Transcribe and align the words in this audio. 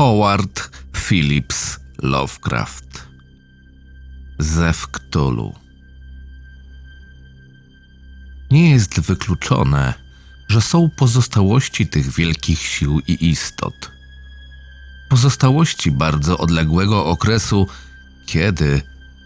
Howard 0.00 0.70
Phillips 0.96 1.78
Lovecraft 2.02 3.08
Zew 4.38 4.86
Cthulhu 4.88 5.54
Nie 8.50 8.70
jest 8.70 9.00
wykluczone, 9.00 9.94
że 10.48 10.60
są 10.60 10.90
pozostałości 10.96 11.86
tych 11.86 12.10
wielkich 12.10 12.58
sił 12.58 13.00
i 13.06 13.28
istot. 13.28 13.90
Pozostałości 15.10 15.90
bardzo 15.90 16.38
odległego 16.38 17.06
okresu, 17.06 17.66
kiedy 18.26 18.82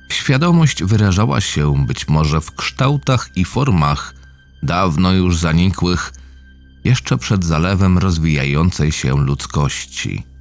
świadomość 0.08 0.84
wyrażała 0.84 1.40
się 1.40 1.86
być 1.86 2.08
może 2.08 2.40
w 2.40 2.54
kształtach 2.54 3.30
i 3.36 3.44
formach 3.44 4.14
dawno 4.62 5.12
już 5.12 5.36
zanikłych, 5.36 6.12
jeszcze 6.84 7.18
przed 7.18 7.44
zalewem 7.44 7.98
rozwijającej 7.98 8.92
się 8.92 9.16
ludzkości. 9.16 10.33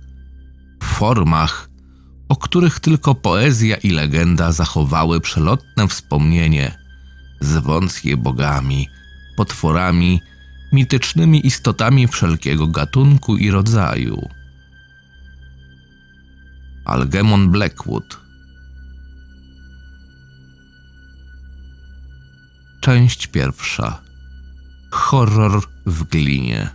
Formach, 0.83 1.69
o 2.29 2.35
których 2.35 2.79
tylko 2.79 3.15
poezja 3.15 3.75
i 3.75 3.89
legenda 3.89 4.51
zachowały 4.51 5.21
przelotne 5.21 5.87
wspomnienie, 5.87 6.77
zwąc 7.41 8.03
je 8.03 8.17
bogami, 8.17 8.87
potworami, 9.37 10.21
mitycznymi 10.73 11.47
istotami 11.47 12.07
wszelkiego 12.07 12.67
gatunku 12.67 13.37
i 13.37 13.51
rodzaju. 13.51 14.29
Algemon 16.85 17.51
Blackwood. 17.51 18.19
Część 22.81 23.27
pierwsza. 23.27 24.01
Horror 24.91 25.63
w 25.85 26.03
glinie. 26.03 26.69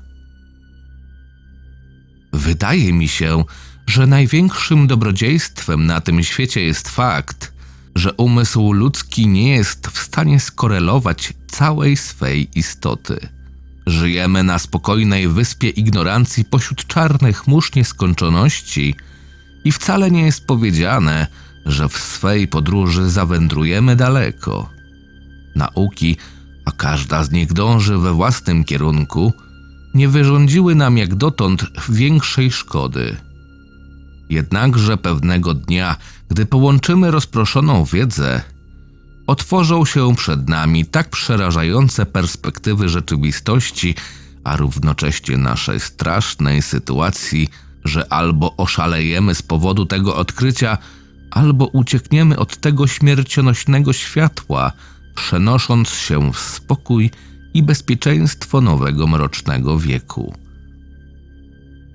Wydaje 2.32 2.92
mi 2.92 3.08
się, 3.08 3.44
że 3.88 4.06
największym 4.06 4.86
dobrodziejstwem 4.86 5.86
na 5.86 6.00
tym 6.00 6.22
świecie 6.22 6.60
jest 6.60 6.88
fakt, 6.88 7.52
że 7.94 8.12
umysł 8.12 8.72
ludzki 8.72 9.28
nie 9.28 9.52
jest 9.52 9.86
w 9.86 9.98
stanie 9.98 10.40
skorelować 10.40 11.32
całej 11.46 11.96
swej 11.96 12.48
istoty. 12.54 13.28
Żyjemy 13.86 14.42
na 14.42 14.58
spokojnej 14.58 15.28
wyspie 15.28 15.68
ignorancji 15.68 16.44
pośród 16.44 16.86
czarnych 16.86 17.46
mórz 17.46 17.74
nieskończoności 17.74 18.94
i 19.64 19.72
wcale 19.72 20.10
nie 20.10 20.22
jest 20.22 20.46
powiedziane, 20.46 21.26
że 21.66 21.88
w 21.88 21.98
swej 21.98 22.48
podróży 22.48 23.10
zawędrujemy 23.10 23.96
daleko. 23.96 24.70
Nauki, 25.56 26.16
a 26.64 26.70
każda 26.70 27.24
z 27.24 27.30
nich 27.30 27.52
dąży 27.52 27.98
we 27.98 28.12
własnym 28.12 28.64
kierunku, 28.64 29.32
nie 29.94 30.08
wyrządziły 30.08 30.74
nam 30.74 30.98
jak 30.98 31.14
dotąd 31.14 31.64
większej 31.88 32.50
szkody. 32.50 33.27
Jednakże 34.30 34.96
pewnego 34.96 35.54
dnia, 35.54 35.96
gdy 36.28 36.46
połączymy 36.46 37.10
rozproszoną 37.10 37.84
wiedzę, 37.84 38.42
otworzą 39.26 39.84
się 39.84 40.16
przed 40.16 40.48
nami 40.48 40.86
tak 40.86 41.10
przerażające 41.10 42.06
perspektywy 42.06 42.88
rzeczywistości, 42.88 43.94
a 44.44 44.56
równocześnie 44.56 45.36
naszej 45.36 45.80
strasznej 45.80 46.62
sytuacji, 46.62 47.48
że 47.84 48.12
albo 48.12 48.56
oszalejemy 48.56 49.34
z 49.34 49.42
powodu 49.42 49.86
tego 49.86 50.16
odkrycia, 50.16 50.78
albo 51.30 51.66
uciekniemy 51.66 52.38
od 52.38 52.56
tego 52.56 52.86
śmiercionośnego 52.86 53.92
światła, 53.92 54.72
przenosząc 55.14 55.90
się 55.90 56.32
w 56.32 56.38
spokój 56.38 57.10
i 57.54 57.62
bezpieczeństwo 57.62 58.60
nowego 58.60 59.06
mrocznego 59.06 59.78
wieku. 59.78 60.34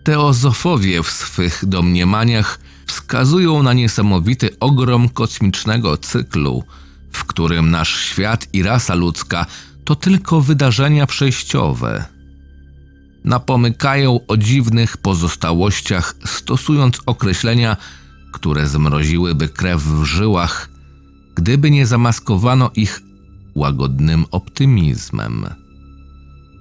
Teozofowie 0.03 1.03
w 1.03 1.12
swych 1.12 1.66
domniemaniach 1.66 2.59
wskazują 2.86 3.64
na 3.64 3.74
niesamowity 3.74 4.59
ogrom 4.59 5.09
kosmicznego 5.09 5.97
cyklu, 5.97 6.64
w 7.12 7.25
którym 7.25 7.72
nasz 7.72 8.00
świat 8.00 8.47
i 8.53 8.63
rasa 8.63 8.96
ludzka 8.96 9.46
to 9.86 9.96
tylko 9.96 10.42
wydarzenia 10.42 11.08
przejściowe. 11.08 12.06
Napomykają 13.25 14.19
o 14.28 14.38
dziwnych 14.38 14.97
pozostałościach, 14.97 16.16
stosując 16.25 17.00
określenia, 17.06 17.78
które 18.31 18.68
zmroziłyby 18.68 19.50
krew 19.50 19.84
w 19.84 20.03
żyłach, 20.03 20.69
gdyby 21.36 21.72
nie 21.72 21.88
zamaskowano 21.88 22.72
ich 22.75 23.02
łagodnym 23.56 24.25
optymizmem. 24.31 25.62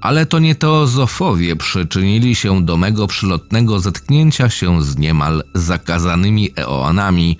Ale 0.02 0.26
to 0.26 0.38
nie 0.38 0.54
teozofowie 0.54 1.56
przyczynili 1.56 2.34
się 2.34 2.64
do 2.64 2.76
mego 2.76 3.06
przylotnego 3.06 3.80
zetknięcia 3.80 4.50
się 4.50 4.82
z 4.82 4.96
niemal 4.96 5.42
zakazanymi 5.54 6.50
eoanami, 6.56 7.38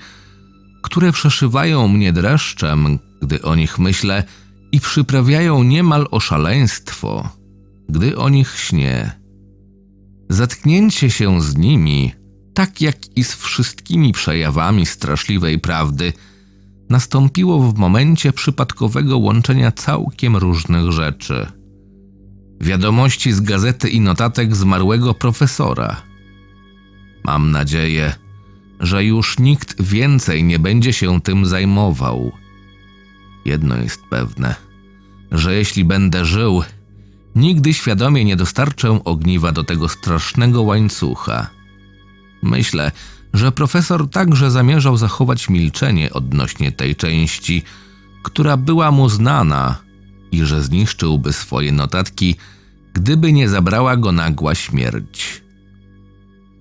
które 0.82 1.12
przeszywają 1.12 1.88
mnie 1.88 2.12
dreszczem, 2.12 2.98
gdy 3.22 3.42
o 3.42 3.54
nich 3.54 3.78
myślę 3.78 4.24
i 4.72 4.80
przyprawiają 4.80 5.62
niemal 5.62 6.06
o 6.10 6.20
szaleństwo, 6.20 7.28
gdy 7.88 8.16
o 8.16 8.28
nich 8.28 8.58
śnię. 8.58 9.10
Zetknięcie 10.28 11.10
się 11.10 11.42
z 11.42 11.56
nimi, 11.56 12.12
tak 12.54 12.80
jak 12.80 13.16
i 13.16 13.24
z 13.24 13.34
wszystkimi 13.34 14.12
przejawami 14.12 14.86
straszliwej 14.86 15.58
prawdy– 15.58 16.12
nastąpiło 16.92 17.58
w 17.58 17.78
momencie 17.78 18.32
przypadkowego 18.32 19.18
łączenia 19.18 19.72
całkiem 19.72 20.36
różnych 20.36 20.92
rzeczy. 20.92 21.46
Wiadomości 22.62 23.32
z 23.32 23.40
gazety 23.40 23.88
i 23.88 24.00
notatek 24.00 24.56
zmarłego 24.56 25.14
profesora. 25.14 26.02
Mam 27.24 27.50
nadzieję, 27.50 28.14
że 28.80 29.04
już 29.04 29.38
nikt 29.38 29.82
więcej 29.82 30.44
nie 30.44 30.58
będzie 30.58 30.92
się 30.92 31.20
tym 31.20 31.46
zajmował. 31.46 32.32
Jedno 33.44 33.76
jest 33.76 34.02
pewne, 34.10 34.54
że 35.32 35.54
jeśli 35.54 35.84
będę 35.84 36.24
żył, 36.24 36.62
nigdy 37.34 37.74
świadomie 37.74 38.24
nie 38.24 38.36
dostarczę 38.36 39.00
ogniwa 39.04 39.52
do 39.52 39.64
tego 39.64 39.88
strasznego 39.88 40.62
łańcucha. 40.62 41.50
Myślę, 42.42 42.92
że 43.34 43.52
profesor 43.52 44.10
także 44.10 44.50
zamierzał 44.50 44.96
zachować 44.96 45.48
milczenie 45.48 46.12
odnośnie 46.12 46.72
tej 46.72 46.96
części, 46.96 47.62
która 48.22 48.56
była 48.56 48.90
mu 48.90 49.08
znana 49.08 49.91
i 50.32 50.44
że 50.44 50.62
zniszczyłby 50.62 51.32
swoje 51.32 51.72
notatki, 51.72 52.36
gdyby 52.92 53.32
nie 53.32 53.48
zabrała 53.48 53.96
go 53.96 54.12
nagła 54.12 54.54
śmierć. 54.54 55.42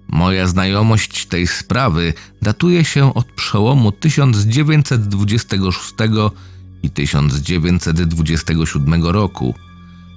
Moja 0.07 0.47
znajomość 0.47 1.25
tej 1.25 1.47
sprawy 1.47 2.13
datuje 2.41 2.85
się 2.85 3.13
od 3.13 3.25
przełomu 3.25 3.91
1926 3.91 5.93
i 6.83 6.89
1927 6.89 9.03
roku, 9.03 9.55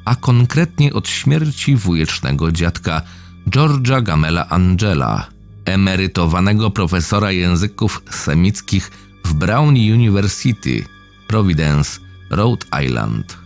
a 0.04 0.16
konkretnie 0.16 0.92
od 0.92 1.08
śmierci 1.08 1.76
wujecznego 1.76 2.52
dziadka 2.52 3.02
George'a 3.46 4.02
Gamela 4.02 4.48
Angela– 4.48 5.26
emerytowanego 5.64 6.70
profesora 6.70 7.32
języków 7.32 8.02
semickich 8.10 8.90
w 9.24 9.34
Brown 9.34 9.74
University, 9.74 10.84
Providence, 11.28 12.00
Rhode 12.30 12.66
Island. 12.84 13.43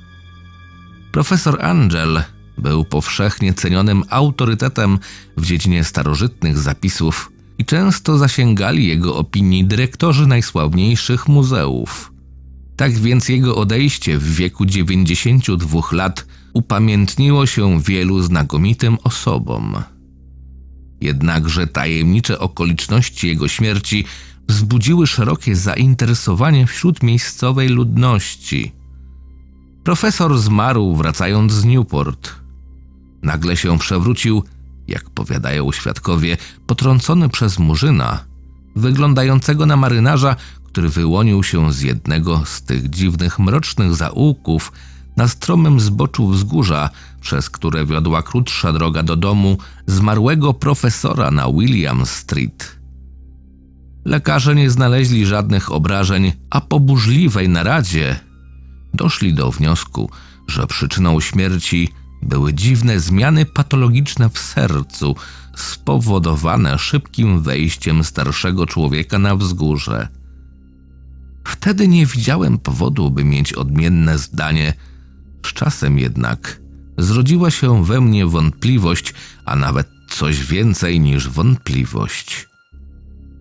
Profesor 1.13 1.65
Angel 1.65 2.23
był 2.59 2.85
powszechnie 2.85 3.55
cenionym 3.55 4.03
autorytetem 4.11 4.99
w 5.37 5.47
dziedzinie 5.47 5.85
starożytnych 5.85 6.59
zapisów 6.59 7.33
i 7.59 7.65
często 7.65 8.19
zasięgali 8.19 8.87
jego 8.87 9.17
opinii 9.17 9.65
dyrektorzy 9.65 10.27
najsławniejszych 10.27 11.29
muzeów. 11.29 12.13
Tak 12.77 12.93
więc 12.93 13.29
jego 13.29 13.57
odejście 13.57 14.19
w 14.19 14.35
wieku 14.35 14.67
92 14.67 15.81
lat 15.93 16.27
upamiętniło 16.53 17.47
się 17.47 17.81
wielu 17.81 18.23
znakomitym 18.23 18.99
osobom. 19.05 19.77
Jednakże 21.01 21.67
tajemnicze 21.67 22.39
okoliczności 22.39 23.29
jego 23.29 23.49
śmierci 23.49 24.05
wzbudziły 24.49 25.07
szerokie 25.07 25.57
zainteresowanie 25.57 26.67
wśród 26.67 27.03
miejscowej 27.03 27.69
ludności. 27.69 28.78
Profesor 29.89 30.39
zmarł 30.39 30.95
wracając 30.95 31.53
z 31.53 31.65
Newport. 31.65 32.31
Nagle 33.23 33.57
się 33.57 33.79
przewrócił, 33.79 34.43
jak 34.89 35.11
powiadają 35.11 35.73
świadkowie, 35.73 36.37
potrącony 36.67 37.29
przez 37.29 37.59
murzyna, 37.59 38.25
wyglądającego 38.77 39.67
na 39.67 39.77
marynarza, 39.77 40.37
który 40.65 40.89
wyłonił 40.89 41.43
się 41.43 41.73
z 41.73 41.83
jednego 41.83 42.43
z 42.45 42.63
tych 42.63 42.91
dziwnych 42.91 43.39
mrocznych 43.39 43.95
zaułków, 43.95 44.73
na 45.17 45.29
stromym 45.29 45.81
zboczu 45.81 46.29
wzgórza, 46.29 46.91
przez 47.21 47.51
które 47.51 47.87
wiodła 47.87 48.23
krótsza 48.23 48.73
droga 48.73 49.03
do 49.03 49.17
domu 49.17 49.59
zmarłego 49.87 50.55
profesora 50.55 51.31
na 51.31 51.53
William 51.53 52.07
Street. 52.07 52.79
Lekarze 54.05 54.55
nie 54.55 54.71
znaleźli 54.71 55.27
żadnych 55.27 55.73
obrażeń, 55.73 56.33
a 56.51 56.61
po 56.61 56.81
burzliwej 56.81 57.49
naradzie 57.49 58.28
doszli 58.95 59.35
do 59.35 59.51
wniosku, 59.51 60.11
że 60.49 60.67
przyczyną 60.67 61.21
śmierci 61.21 61.89
były 62.23 62.55
dziwne 62.55 63.01
zmiany 63.01 63.47
patologiczne 63.47 64.31
w 64.31 64.39
sercu, 64.39 65.17
spowodowane 65.57 66.79
szybkim 66.79 67.43
wejściem 67.43 68.05
starszego 68.05 68.67
człowieka 68.67 69.19
na 69.19 69.37
wzgórze. 69.37 70.09
Wtedy 71.45 71.89
nie 71.89 72.07
widziałem 72.07 72.59
powodu, 72.59 73.11
by 73.11 73.25
mieć 73.25 73.53
odmienne 73.53 74.19
zdanie. 74.19 74.75
Z 75.47 75.53
czasem 75.53 75.99
jednak 75.99 76.61
zrodziła 76.99 77.51
się 77.51 77.85
we 77.85 78.01
mnie 78.01 78.27
wątpliwość, 78.27 79.15
a 79.45 79.57
nawet 79.57 79.89
coś 80.11 80.47
więcej 80.47 81.01
niż 81.01 81.29
wątpliwość. 81.29 82.49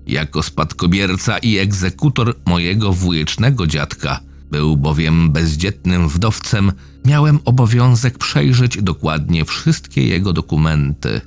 Jako 0.07 0.43
spadkobierca 0.43 1.37
i 1.37 1.57
egzekutor 1.57 2.35
mojego 2.45 2.93
wujecznego 2.93 3.67
dziadka, 3.67 4.19
był 4.51 4.77
bowiem 4.77 5.31
bezdzietnym 5.31 6.09
wdowcem, 6.09 6.71
miałem 7.05 7.39
obowiązek 7.45 8.17
przejrzeć 8.17 8.81
dokładnie 8.81 9.45
wszystkie 9.45 10.07
jego 10.07 10.33
dokumenty. 10.33 11.21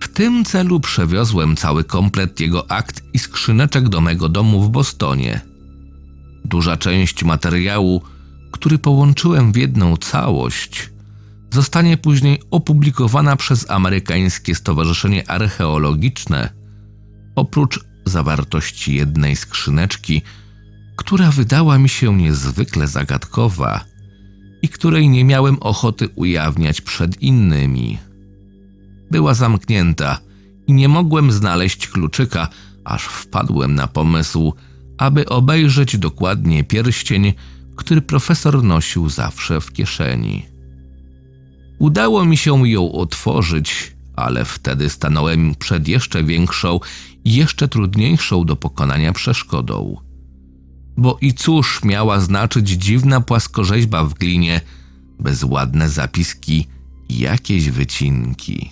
W 0.00 0.08
tym 0.08 0.44
celu 0.44 0.80
przewiozłem 0.80 1.56
cały 1.56 1.84
komplet 1.84 2.40
jego 2.40 2.70
akt 2.70 3.02
i 3.12 3.18
skrzyneczek 3.18 3.88
do 3.88 4.00
mego 4.00 4.28
domu 4.28 4.62
w 4.62 4.70
Bostonie. 4.70 5.40
Duża 6.44 6.76
część 6.76 7.24
materiału, 7.24 8.02
który 8.50 8.78
połączyłem 8.78 9.52
w 9.52 9.56
jedną 9.56 9.96
całość, 9.96 10.90
zostanie 11.50 11.96
później 11.96 12.40
opublikowana 12.50 13.36
przez 13.36 13.70
amerykańskie 13.70 14.54
Stowarzyszenie 14.54 15.30
Archeologiczne. 15.30 16.52
Oprócz 17.36 17.80
zawartości 18.04 18.94
jednej 18.94 19.36
skrzyneczki, 19.36 20.22
która 21.00 21.30
wydała 21.30 21.78
mi 21.78 21.88
się 21.88 22.16
niezwykle 22.16 22.86
zagadkowa 22.86 23.84
i 24.62 24.68
której 24.68 25.08
nie 25.08 25.24
miałem 25.24 25.56
ochoty 25.60 26.08
ujawniać 26.14 26.80
przed 26.80 27.22
innymi. 27.22 27.98
Była 29.10 29.34
zamknięta 29.34 30.18
i 30.66 30.72
nie 30.72 30.88
mogłem 30.88 31.32
znaleźć 31.32 31.88
kluczyka, 31.88 32.48
aż 32.84 33.02
wpadłem 33.02 33.74
na 33.74 33.86
pomysł, 33.86 34.52
aby 34.98 35.28
obejrzeć 35.28 35.98
dokładnie 35.98 36.64
pierścień, 36.64 37.32
który 37.76 38.02
profesor 38.02 38.62
nosił 38.64 39.08
zawsze 39.08 39.60
w 39.60 39.72
kieszeni. 39.72 40.46
Udało 41.78 42.24
mi 42.24 42.36
się 42.36 42.68
ją 42.68 42.92
otworzyć, 42.92 43.96
ale 44.16 44.44
wtedy 44.44 44.90
stanąłem 44.90 45.54
przed 45.54 45.88
jeszcze 45.88 46.24
większą 46.24 46.80
i 47.24 47.34
jeszcze 47.34 47.68
trudniejszą 47.68 48.44
do 48.44 48.56
pokonania 48.56 49.12
przeszkodą. 49.12 50.09
Bo 51.00 51.18
i 51.20 51.34
cóż 51.34 51.84
miała 51.84 52.20
znaczyć 52.20 52.68
dziwna 52.68 53.20
płaskorzeźba 53.20 54.04
w 54.04 54.14
glinie, 54.14 54.60
bezładne 55.20 55.88
zapiski 55.88 56.66
i 57.08 57.18
jakieś 57.18 57.70
wycinki. 57.70 58.70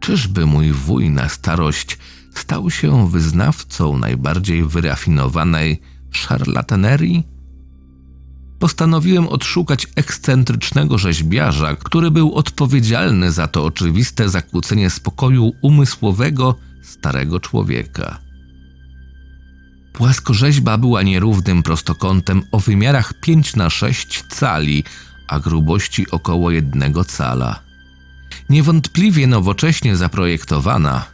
Czyżby 0.00 0.46
mój 0.46 0.72
wuj 0.72 1.10
na 1.10 1.28
starość 1.28 1.98
stał 2.34 2.70
się 2.70 3.08
wyznawcą 3.08 3.98
najbardziej 3.98 4.64
wyrafinowanej 4.64 5.80
szarlatanerii? 6.10 7.26
Postanowiłem 8.58 9.28
odszukać 9.28 9.86
ekscentrycznego 9.96 10.98
rzeźbiarza, 10.98 11.76
który 11.76 12.10
był 12.10 12.34
odpowiedzialny 12.34 13.32
za 13.32 13.48
to 13.48 13.64
oczywiste 13.64 14.28
zakłócenie 14.28 14.90
spokoju 14.90 15.52
umysłowego 15.62 16.54
starego 16.82 17.40
człowieka. 17.40 18.29
Płaskorzeźba 19.92 20.78
była 20.78 21.02
nierównym 21.02 21.62
prostokątem 21.62 22.42
o 22.52 22.60
wymiarach 22.60 23.14
5 23.20 23.56
na 23.56 23.70
6 23.70 24.24
cali, 24.28 24.84
a 25.28 25.40
grubości 25.40 26.10
około 26.10 26.50
jednego 26.50 27.04
cala. 27.04 27.60
Niewątpliwie 28.48 29.26
nowocześnie 29.26 29.96
zaprojektowana, 29.96 31.06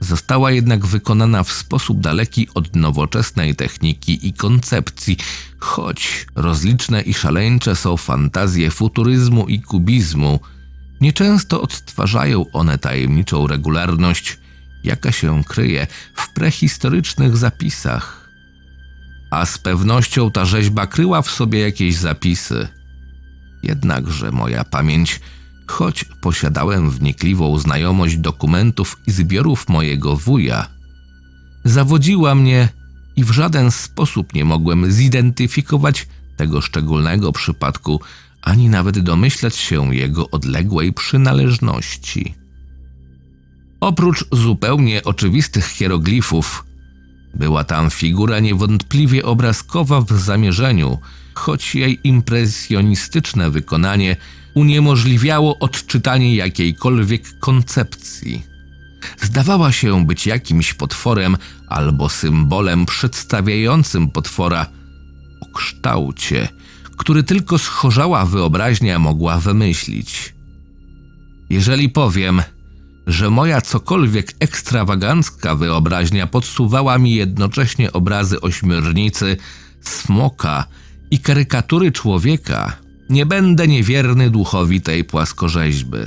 została 0.00 0.50
jednak 0.50 0.86
wykonana 0.86 1.42
w 1.42 1.52
sposób 1.52 2.00
daleki 2.00 2.48
od 2.54 2.76
nowoczesnej 2.76 3.56
techniki 3.56 4.28
i 4.28 4.32
koncepcji, 4.32 5.16
choć 5.58 6.26
rozliczne 6.34 7.02
i 7.02 7.14
szaleńcze 7.14 7.76
są 7.76 7.96
fantazje 7.96 8.70
futuryzmu 8.70 9.46
i 9.46 9.60
kubizmu, 9.62 10.40
nieczęsto 11.00 11.62
odtwarzają 11.62 12.44
one 12.52 12.78
tajemniczą 12.78 13.46
regularność, 13.46 14.38
jaka 14.84 15.12
się 15.12 15.44
kryje 15.44 15.86
w 16.14 16.32
prehistorycznych 16.32 17.36
zapisach. 17.36 18.28
A 19.30 19.46
z 19.46 19.58
pewnością 19.58 20.30
ta 20.30 20.44
rzeźba 20.44 20.86
kryła 20.86 21.22
w 21.22 21.30
sobie 21.30 21.58
jakieś 21.58 21.96
zapisy. 21.96 22.68
Jednakże 23.62 24.32
moja 24.32 24.64
pamięć 24.64 25.20
choć 25.66 26.04
posiadałem 26.04 26.90
wnikliwą 26.90 27.58
znajomość 27.58 28.16
dokumentów 28.16 28.96
i 29.06 29.10
zbiorów 29.10 29.68
mojego 29.68 30.16
wuja, 30.16 30.68
zawodziła 31.64 32.34
mnie 32.34 32.68
i 33.16 33.24
w 33.24 33.30
żaden 33.30 33.70
sposób 33.70 34.34
nie 34.34 34.44
mogłem 34.44 34.92
zidentyfikować 34.92 36.06
tego 36.36 36.60
szczególnego 36.60 37.32
przypadku, 37.32 38.00
ani 38.42 38.68
nawet 38.68 38.98
domyślać 38.98 39.56
się 39.56 39.94
jego 39.94 40.30
odległej 40.30 40.92
przynależności. 40.92 42.34
Oprócz 43.80 44.24
zupełnie 44.32 45.04
oczywistych 45.04 45.66
hieroglifów, 45.66 46.64
była 47.34 47.64
tam 47.64 47.90
figura 47.90 48.40
niewątpliwie 48.40 49.24
obrazkowa 49.24 50.00
w 50.00 50.12
zamierzeniu, 50.12 50.98
choć 51.34 51.74
jej 51.74 52.00
impresjonistyczne 52.04 53.50
wykonanie 53.50 54.16
uniemożliwiało 54.54 55.58
odczytanie 55.58 56.34
jakiejkolwiek 56.36 57.38
koncepcji. 57.38 58.42
Zdawała 59.22 59.72
się 59.72 60.06
być 60.06 60.26
jakimś 60.26 60.74
potworem 60.74 61.36
albo 61.68 62.08
symbolem 62.08 62.86
przedstawiającym 62.86 64.10
potwora 64.10 64.66
o 65.40 65.58
kształcie, 65.58 66.48
który 66.96 67.22
tylko 67.22 67.58
schorzała 67.58 68.26
wyobraźnia 68.26 68.98
mogła 68.98 69.38
wymyślić. 69.38 70.34
Jeżeli 71.50 71.88
powiem, 71.88 72.42
że 73.08 73.30
moja 73.30 73.60
cokolwiek 73.60 74.32
ekstrawagancka 74.40 75.54
wyobraźnia 75.54 76.26
podsuwała 76.26 76.98
mi 76.98 77.14
jednocześnie 77.14 77.92
obrazy 77.92 78.40
ośmiornicy, 78.40 79.36
smoka 79.80 80.64
i 81.10 81.18
karykatury 81.18 81.92
człowieka, 81.92 82.76
nie 83.10 83.26
będę 83.26 83.68
niewierny 83.68 84.30
duchowi 84.30 84.80
tej 84.80 85.04
płaskorzeźby. 85.04 85.98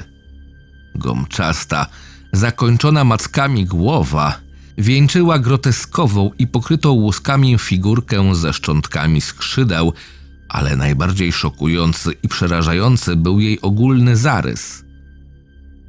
Gomczasta, 0.96 1.86
zakończona 2.34 3.04
mackami 3.04 3.66
głowa, 3.66 4.38
wieńczyła 4.78 5.40
groteskową 5.40 6.32
i 6.40 6.48
pokrytą 6.48 6.92
łuskami 6.92 7.58
figurkę 7.60 8.36
ze 8.36 8.54
szczątkami 8.54 9.22
skrzydeł, 9.22 9.94
ale 10.50 10.76
najbardziej 10.76 11.32
szokujący 11.32 12.14
i 12.24 12.28
przerażający 12.28 13.16
był 13.16 13.40
jej 13.40 13.62
ogólny 13.62 14.16
zarys. 14.16 14.91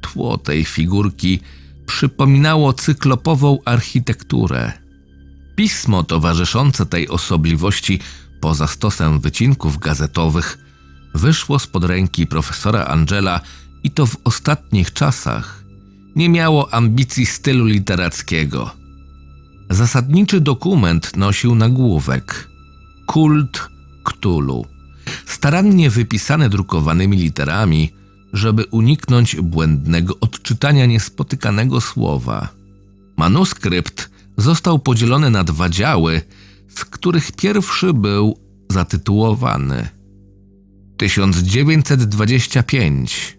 Tło 0.03 0.37
tej 0.37 0.65
figurki 0.65 1.39
przypominało 1.85 2.73
cyklopową 2.73 3.59
architekturę. 3.65 4.71
Pismo 5.55 6.03
towarzyszące 6.03 6.85
tej 6.85 7.09
osobliwości, 7.09 7.99
poza 8.41 8.67
stosem 8.67 9.19
wycinków 9.19 9.77
gazetowych, 9.77 10.57
wyszło 11.13 11.59
spod 11.59 11.83
ręki 11.83 12.27
profesora 12.27 12.85
Angela 12.85 13.41
i 13.83 13.91
to 13.91 14.05
w 14.05 14.17
ostatnich 14.23 14.93
czasach 14.93 15.63
nie 16.15 16.29
miało 16.29 16.73
ambicji 16.73 17.25
stylu 17.25 17.65
literackiego. 17.65 18.71
Zasadniczy 19.69 20.41
dokument 20.41 21.17
nosił 21.17 21.55
nagłówek 21.55 22.49
Kult 23.07 23.69
Ktulu, 24.03 24.65
starannie 25.25 25.89
wypisany 25.89 26.49
drukowanymi 26.49 27.17
literami, 27.17 28.02
żeby 28.33 28.65
uniknąć 28.65 29.35
błędnego 29.35 30.19
odczytania 30.19 30.85
niespotykanego 30.85 31.81
słowa. 31.81 32.49
Manuskrypt 33.17 34.09
został 34.37 34.79
podzielony 34.79 35.29
na 35.29 35.43
dwa 35.43 35.69
działy, 35.69 36.21
z 36.69 36.85
których 36.85 37.31
pierwszy 37.31 37.93
był 37.93 38.39
zatytułowany– 38.69 39.87
1925 40.97 43.37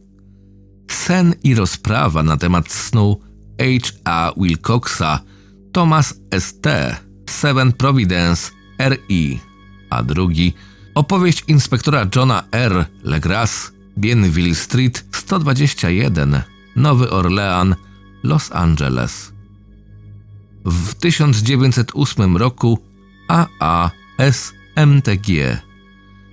Sen 0.90 1.34
i 1.42 1.54
rozprawa 1.54 2.22
na 2.22 2.36
temat 2.36 2.72
snu 2.72 3.20
H.A. 3.58 4.32
Wilcoxa 4.36 5.20
Thomas 5.72 6.14
St. 6.38 6.66
Seven 7.30 7.72
Providence 7.72 8.50
R.I. 8.78 9.38
A 9.90 10.02
drugi 10.02 10.54
opowieść 10.94 11.44
inspektora 11.48 12.06
Johna 12.16 12.42
R. 12.52 12.86
Legras 13.02 13.72
Bienville 13.96 14.54
Street 14.54 15.04
121 15.12 16.42
Nowy 16.76 17.10
Orlean 17.10 17.74
Los 18.22 18.52
Angeles. 18.52 19.32
W 20.64 20.94
1908 20.94 22.36
roku 22.36 22.78
AAS 23.28 24.52
MTG 24.76 25.58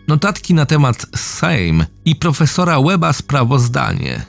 notatki 0.07 0.53
na 0.53 0.65
temat 0.65 1.05
Sejm 1.15 1.85
i 2.05 2.15
profesora 2.15 2.81
Weba 2.81 3.13
sprawozdanie. 3.13 4.25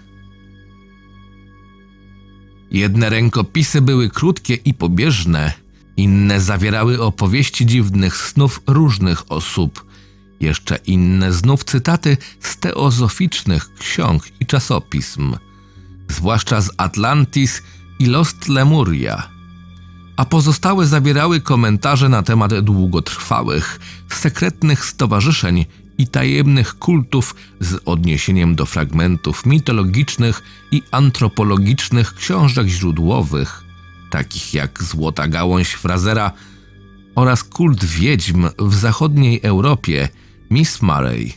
Jedne 2.71 3.11
rękopisy 3.11 3.81
były 3.81 4.11
krótkie 4.11 4.55
i 4.55 4.75
pobieżne, 4.75 5.53
inne 5.97 6.41
zawierały 6.41 7.03
opowieści 7.03 7.67
dziwnych 7.67 8.17
snów 8.17 8.61
różnych 8.67 9.33
osób, 9.33 9.92
jeszcze 10.43 10.77
inne 10.77 11.33
znów 11.33 11.65
cytaty 11.65 12.17
z 12.41 12.57
teozoficznych 12.57 13.75
ksiąg 13.75 14.23
i 14.41 14.47
czasopism, 14.47 15.37
zwłaszcza 16.09 16.61
z 16.61 16.71
Atlantis 16.77 17.63
i 17.99 18.07
Lost 18.07 18.49
Lemuria, 18.49 19.29
a 20.17 20.25
pozostałe 20.25 20.87
zawierały 20.87 21.41
komentarze 21.41 22.09
na 22.09 22.23
temat 22.23 22.61
długotrwałych, 22.61 23.81
sekretnych 24.09 24.85
stowarzyszeń 24.85 25.65
i 25.99 26.07
tajemnych 26.07 26.79
kultów 26.79 27.35
z 27.61 27.81
odniesieniem 27.85 28.55
do 28.55 28.67
fragmentów 28.67 29.47
mitologicznych 29.47 30.43
i 30.71 30.83
antropologicznych 30.91 32.15
książek 32.15 32.67
źródłowych, 32.67 33.65
takich 34.11 34.55
jak 34.55 34.83
Złota 34.83 35.29
Gałąź 35.29 35.73
Frazera 35.73 36.33
oraz 37.15 37.45
kult 37.45 37.85
wiedźm 37.85 38.49
w 38.59 38.75
zachodniej 38.75 39.41
Europie 39.43 40.09
Miss 40.53 40.83
Murray. 40.83 41.33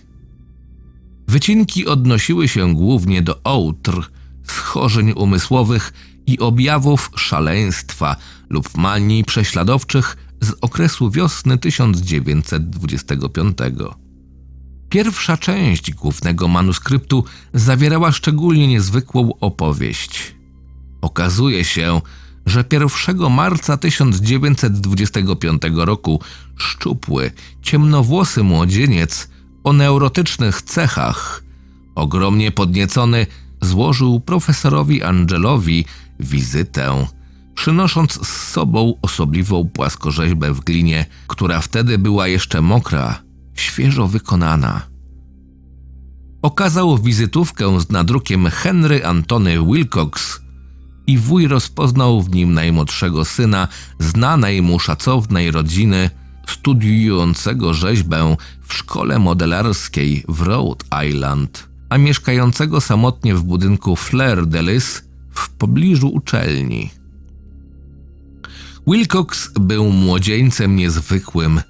Wycinki 1.28 1.88
odnosiły 1.88 2.48
się 2.48 2.76
głównie 2.76 3.22
do 3.22 3.42
outr, 3.44 4.12
schorzeń 4.44 5.12
umysłowych 5.12 5.94
i 6.28 6.40
objawów 6.40 7.12
szaleństwa 7.16 8.16
lub 8.50 8.78
manii 8.78 9.24
prześladowczych 9.24 10.18
z 10.42 10.54
okresu 10.62 11.12
wiosny 11.12 11.58
1925. 11.58 13.58
Pierwsza 14.90 15.38
część 15.38 15.92
głównego 15.92 16.48
manuskryptu 16.48 17.24
zawierała 17.54 18.12
szczególnie 18.12 18.68
niezwykłą 18.68 19.40
opowieść. 19.40 20.36
Okazuje 21.02 21.66
się, 21.66 22.02
że 22.46 22.64
1 22.72 23.32
marca 23.32 23.78
1925 23.78 25.62
roku 25.76 26.22
szczupły, 26.56 27.32
ciemnowłosy 27.62 28.44
młodzieniec 28.44 29.30
o 29.64 29.74
neurotycznych 29.74 30.62
cechach, 30.62 31.44
ogromnie 31.96 32.52
podniecony, 32.52 33.28
złożył 33.62 34.20
profesorowi 34.20 35.04
Angelowi 35.04 35.86
wizytę, 36.20 37.08
przynosząc 37.56 38.28
z 38.28 38.52
sobą 38.52 38.94
osobliwą 39.02 39.70
płaskorzeźbę 39.74 40.54
w 40.54 40.60
glinie, 40.60 41.06
która 41.28 41.62
wtedy 41.62 41.98
była 41.98 42.28
jeszcze 42.28 42.62
mokra, 42.62 43.22
świeżo 43.56 44.08
wykonana. 44.08 44.82
Okazał 46.42 46.98
wizytówkę 46.98 47.82
z 47.82 47.90
nadrukiem 47.90 48.50
Henry 48.50 49.06
Antony 49.06 49.66
Wilcox 49.66 50.45
i 51.08 51.18
wuj 51.18 51.48
rozpoznał 51.48 52.22
w 52.22 52.36
nim 52.36 52.54
najmłodszego 52.54 53.26
syna 53.26 53.68
znanej 54.00 54.62
mu 54.62 54.80
szacownej 54.80 55.52
rodziny, 55.52 56.10
studiującego 56.48 57.74
rzeźbę 57.74 58.36
w 58.68 58.74
szkole 58.74 59.20
modelarskiej 59.20 60.24
w 60.28 60.42
Rhode 60.42 60.86
Island, 61.10 61.70
a 61.90 61.98
mieszkającego 61.98 62.82
samotnie 62.82 63.36
w 63.36 63.44
budynku 63.44 63.96
Fleur 63.96 64.48
de 64.48 64.64
Lis 64.64 65.04
w 65.32 65.50
pobliżu 65.50 66.08
uczelni. 66.08 66.90
Wilcox 68.88 69.52
był 69.60 69.90
młodzieńcem 69.90 70.76
niezwykłym, 70.76 71.62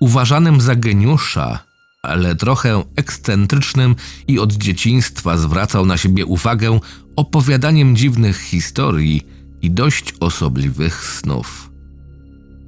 uważanym 0.00 0.60
za 0.60 0.76
geniusza, 0.76 1.58
ale 2.02 2.34
trochę 2.34 2.82
ekscentrycznym 2.96 3.96
i 4.28 4.38
od 4.38 4.52
dzieciństwa 4.52 5.38
zwracał 5.38 5.86
na 5.86 5.96
siebie 5.96 6.26
uwagę 6.26 6.80
opowiadaniem 7.16 7.96
dziwnych 7.96 8.40
historii 8.40 9.26
i 9.62 9.70
dość 9.70 10.14
osobliwych 10.20 11.04
snów. 11.04 11.70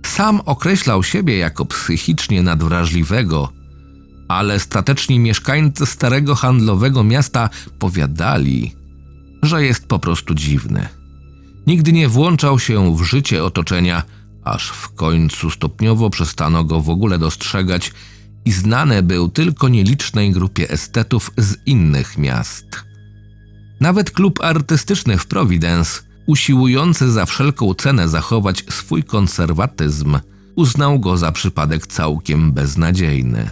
Sam 0.07 0.41
określał 0.41 1.03
siebie 1.03 1.39
jako 1.39 1.65
psychicznie 1.65 2.43
nadwrażliwego, 2.43 3.53
ale 4.29 4.61
stateczni 4.61 5.19
mieszkańcy 5.19 5.87
starego 5.87 6.35
handlowego 6.35 7.05
miasta 7.05 7.51
powiadali, 7.79 8.77
że 9.43 9.65
jest 9.65 9.87
po 9.87 9.99
prostu 9.99 10.35
dziwny. 10.35 10.89
Nigdy 11.67 11.93
nie 11.93 12.09
włączał 12.09 12.59
się 12.59 12.97
w 12.97 13.03
życie 13.03 13.45
otoczenia, 13.45 14.03
aż 14.45 14.69
w 14.69 14.95
końcu 14.95 15.51
stopniowo 15.51 16.11
przestano 16.11 16.65
go 16.65 16.81
w 16.81 16.91
ogóle 16.91 17.19
dostrzegać 17.19 17.93
i 18.45 18.53
znany 18.53 19.03
był 19.03 19.29
tylko 19.29 19.69
nielicznej 19.69 20.33
grupie 20.33 20.71
estetów 20.71 21.31
z 21.39 21.57
innych 21.67 22.19
miast. 22.19 22.67
Nawet 23.81 24.11
klub 24.11 24.41
artystyczny 24.43 25.19
w 25.19 25.27
Providence, 25.27 26.03
usiłujący 26.27 27.13
za 27.13 27.27
wszelką 27.27 27.75
cenę 27.75 28.09
zachować 28.09 28.65
swój 28.71 29.05
konserwatyzm, 29.05 30.19
uznał 30.57 31.01
go 31.01 31.17
za 31.17 31.33
przypadek 31.33 31.87
całkiem 31.87 32.53
beznadziejny. 32.53 33.51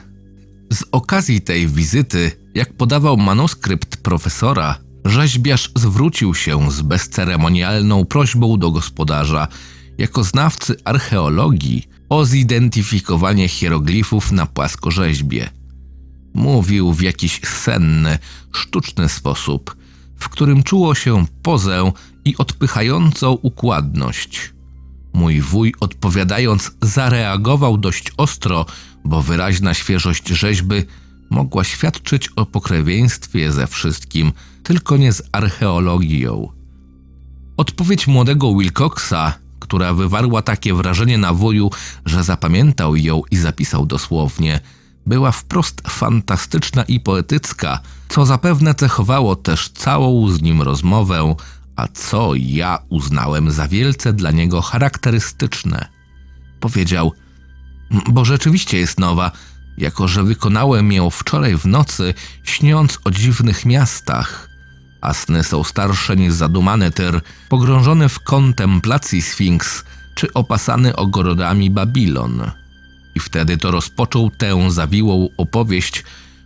Z 0.72 0.84
okazji 0.92 1.40
tej 1.40 1.66
wizyty, 1.66 2.32
jak 2.54 2.72
podawał 2.72 3.16
manuskrypt 3.16 3.96
profesora, 3.96 4.78
rzeźbiarz 5.04 5.70
zwrócił 5.76 6.34
się 6.34 6.70
z 6.70 6.82
bezceremonialną 6.82 8.04
prośbą 8.04 8.58
do 8.58 8.70
gospodarza, 8.70 9.48
jako 9.98 10.24
znawcy 10.24 10.76
archeologii, 10.84 11.88
o 12.10 12.24
zidentyfikowanie 12.24 13.48
hieroglifów 13.48 14.32
na 14.32 14.46
płaskorzeźbie. 14.46 15.50
Mówił 16.34 16.92
w 16.92 17.02
jakiś 17.02 17.40
senny, 17.40 18.18
sztuczny 18.52 19.08
sposób, 19.08 19.76
w 20.16 20.28
którym 20.28 20.62
czuło 20.62 20.94
się 20.94 21.26
pozę 21.42 21.92
i 22.24 22.36
odpychającą 22.36 23.32
układność. 23.32 24.54
Mój 25.12 25.40
wuj 25.40 25.74
odpowiadając 25.80 26.70
zareagował 26.82 27.78
dość 27.78 28.12
ostro, 28.16 28.66
bo 29.04 29.22
wyraźna 29.22 29.74
świeżość 29.74 30.28
rzeźby 30.28 30.74
mogła 31.30 31.64
świadczyć 31.64 32.28
o 32.36 32.46
pokrewieństwie 32.46 33.52
ze 33.52 33.66
wszystkim, 33.66 34.32
tylko 34.62 34.96
nie 34.96 35.12
z 35.12 35.22
archeologią. 35.32 36.48
Odpowiedź 37.56 38.06
młodego 38.06 38.54
Wilcoxa 38.56 39.38
która 39.70 39.94
wywarła 39.94 40.42
takie 40.42 40.74
wrażenie 40.74 41.18
na 41.18 41.34
wuju, 41.34 41.70
że 42.06 42.24
zapamiętał 42.24 42.96
ją 42.96 43.22
i 43.30 43.36
zapisał 43.36 43.86
dosłownie, 43.86 44.60
była 45.06 45.32
wprost 45.32 45.82
fantastyczna 45.88 46.82
i 46.82 47.00
poetycka, 47.00 47.80
co 48.08 48.26
zapewne 48.26 48.74
cechowało 48.74 49.36
też 49.36 49.68
całą 49.68 50.28
z 50.30 50.42
nim 50.42 50.62
rozmowę, 50.62 51.34
a 51.76 51.88
co 51.88 52.32
ja 52.34 52.78
uznałem 52.88 53.50
za 53.50 53.68
wielce 53.68 54.12
dla 54.12 54.30
niego 54.30 54.62
charakterystyczne. 54.62 55.88
Powiedział, 56.60 57.12
bo 58.08 58.24
rzeczywiście 58.24 58.78
jest 58.78 58.98
nowa, 58.98 59.30
jako 59.78 60.08
że 60.08 60.24
wykonałem 60.24 60.92
ją 60.92 61.10
wczoraj 61.10 61.56
w 61.56 61.66
nocy, 61.66 62.14
śniąc 62.44 62.98
o 63.04 63.10
dziwnych 63.10 63.66
miastach, 63.66 64.48
a 65.00 65.14
sny 65.14 65.44
są 65.44 65.64
starsze 65.64 66.16
niż 66.16 66.32
zadumany 66.32 66.90
tyr, 66.90 67.20
pogrążony 67.48 68.08
w 68.08 68.20
kontemplacji 68.20 69.22
Sfinks, 69.22 69.84
czy 70.14 70.32
opasany 70.32 70.96
ogrodami 70.96 71.70
Babilon. 71.70 72.50
I 73.14 73.20
wtedy 73.20 73.56
to 73.56 73.70
rozpoczął 73.70 74.30
tę 74.30 74.70
zawiłą 74.70 75.28
opowieść, 75.36 76.04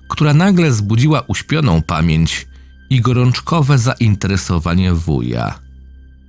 która 0.08 0.34
nagle 0.34 0.72
zbudziła 0.72 1.20
uśpioną 1.20 1.82
pamięć 1.82 2.46
i 2.90 3.00
gorączkowe 3.00 3.78
zainteresowanie 3.78 4.94
wuja. 4.94 5.58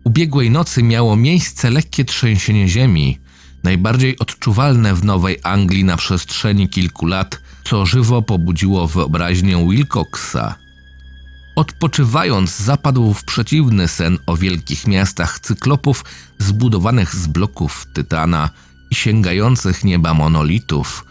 Ubiegłej 0.04 0.52
nocy 0.52 0.84
miało 0.84 1.16
miejsce 1.16 1.70
lekkie 1.70 2.06
trzęsienie 2.06 2.68
ziemi, 2.68 3.20
najbardziej 3.64 4.20
odczuwalne 4.20 4.96
w 4.96 5.06
Nowej 5.06 5.38
Anglii 5.44 5.84
na 5.84 5.98
przestrzeni 5.98 6.70
kilku 6.70 7.06
lat, 7.06 7.42
co 7.64 7.86
żywo 7.86 8.22
pobudziło 8.22 8.88
wyobraźnię 8.88 9.68
Wilcoxa– 9.70 10.56
Odpoczywając, 11.56 12.58
zapadł 12.58 13.14
w 13.14 13.24
przeciwny 13.24 13.88
sen 13.88 14.18
o 14.26 14.38
wielkich 14.38 14.88
miastach 14.88 15.40
cyklopów 15.40 16.06
zbudowanych 16.38 17.16
z 17.16 17.28
bloków 17.28 17.88
tytana 17.94 18.50
i 18.92 18.96
sięgających 18.96 19.84
nieba 19.84 20.14
monolitów, 20.14 21.06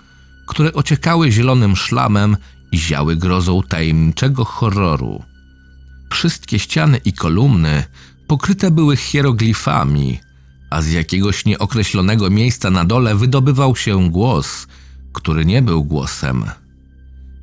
które 0.46 0.72
ociekały 0.72 1.32
zielonym 1.32 1.76
szlamem 1.76 2.36
i 2.72 2.78
ziały 2.78 3.16
grozą 3.16 3.62
tajemniczego 3.62 4.44
horroru. 4.44 5.22
Wszystkie 6.10 6.58
ściany 6.58 7.00
i 7.04 7.12
kolumny 7.12 7.84
pokryte 8.26 8.70
były 8.70 8.96
hieroglifami, 8.96 10.20
a 10.70 10.82
z 10.82 10.90
jakiegoś 10.90 11.44
nieokreślonego 11.44 12.30
miejsca 12.30 12.70
na 12.70 12.84
dole 12.84 13.14
wydobywał 13.14 13.76
się 13.76 14.10
głos, 14.10 14.66
który 15.12 15.44
nie 15.44 15.62
był 15.62 15.84
głosem 15.84 16.44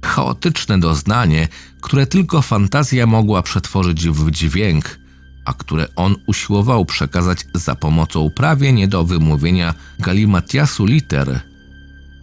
chaotyczne 0.05 0.79
doznanie, 0.79 1.48
które 1.81 2.08
tylko 2.08 2.41
fantazja 2.41 3.08
mogła 3.08 3.41
przetworzyć 3.41 4.10
w 4.10 4.31
dźwięk, 4.31 5.00
a 5.46 5.53
które 5.53 5.88
on 5.96 6.15
usiłował 6.25 6.86
przekazać 6.86 7.46
za 7.53 7.75
pomocą 7.75 8.29
prawie 8.29 8.74
nie 8.74 8.88
do 8.88 9.03
wymówienia 9.03 9.74
galimatiasu 10.00 10.86
liter. 10.86 11.41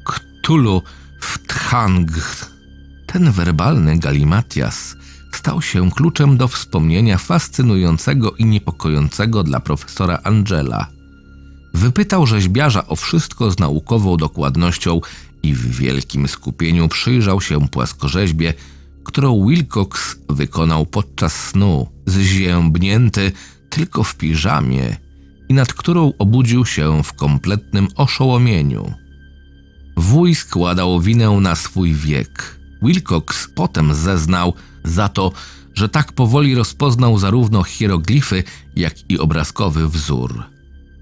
Ktulu 0.05 0.83
w 1.21 1.39
Thang. 1.47 2.11
Ten 3.07 3.33
werbalny 3.33 3.99
galimatias 3.99 4.97
stał 5.33 5.63
się 5.63 5.91
kluczem 5.91 6.37
do 6.37 6.49
wspomnienia 6.49 7.19
fascynującego 7.19 8.31
i 8.31 8.45
niepokojącego 8.45 9.43
dla 9.43 9.61
profesora 9.61 10.19
Angela. 10.25 10.87
Wypytał 11.75 12.27
rzeźbiarza 12.27 12.87
o 12.87 12.97
wszystko 12.97 13.51
z 13.51 13.59
naukową 13.59 14.17
dokładnością 14.17 15.01
i 15.43 15.55
w 15.55 15.77
wielkim 15.77 16.29
skupieniu 16.29 16.89
przyjrzał 16.89 17.41
się 17.41 17.69
płaskorzeźbie, 17.69 18.55
którą 19.05 19.49
Wilcox 19.49 20.17
wykonał 20.29 20.87
podczas 20.87 21.35
snu, 21.35 21.89
zziębnięty 22.07 23.33
tylko 23.71 24.05
w 24.05 24.17
piżamie 24.17 24.97
i 25.49 25.55
nad 25.55 25.73
którą 25.73 26.13
obudził 26.19 26.67
się 26.67 27.03
w 27.03 27.13
kompletnym 27.13 27.89
oszołomieniu. 27.97 28.93
Wuj 29.97 30.35
składał 30.35 31.01
winę 31.01 31.31
na 31.31 31.55
swój 31.55 31.95
wiek. 31.95 32.61
Wilcox 32.83 33.49
potem 33.55 33.95
zeznał 33.95 34.55
za 34.85 35.09
to, 35.09 35.33
że 35.75 35.89
tak 35.89 36.13
powoli 36.13 36.55
rozpoznał 36.55 37.19
zarówno 37.19 37.63
hieroglify, 37.63 38.45
jak 38.77 39.11
i 39.11 39.19
obrazkowy 39.19 39.89
wzór. 39.89 40.45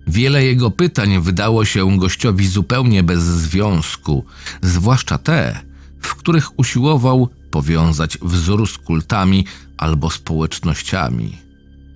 Wiele 0.06 0.44
jego 0.44 0.70
pytań 0.70 1.22
wydało 1.22 1.64
się 1.64 1.98
gościowi 1.98 2.48
zupełnie 2.48 3.02
bez 3.02 3.22
związku, 3.22 4.24
zwłaszcza 4.62 5.18
te, 5.18 5.60
w 6.00 6.14
których 6.14 6.58
usiłował 6.58 7.28
powiązać 7.50 8.18
wzór 8.22 8.68
z 8.68 8.78
kultami 8.78 9.44
albo 9.76 10.10
społecznościami. 10.10 11.46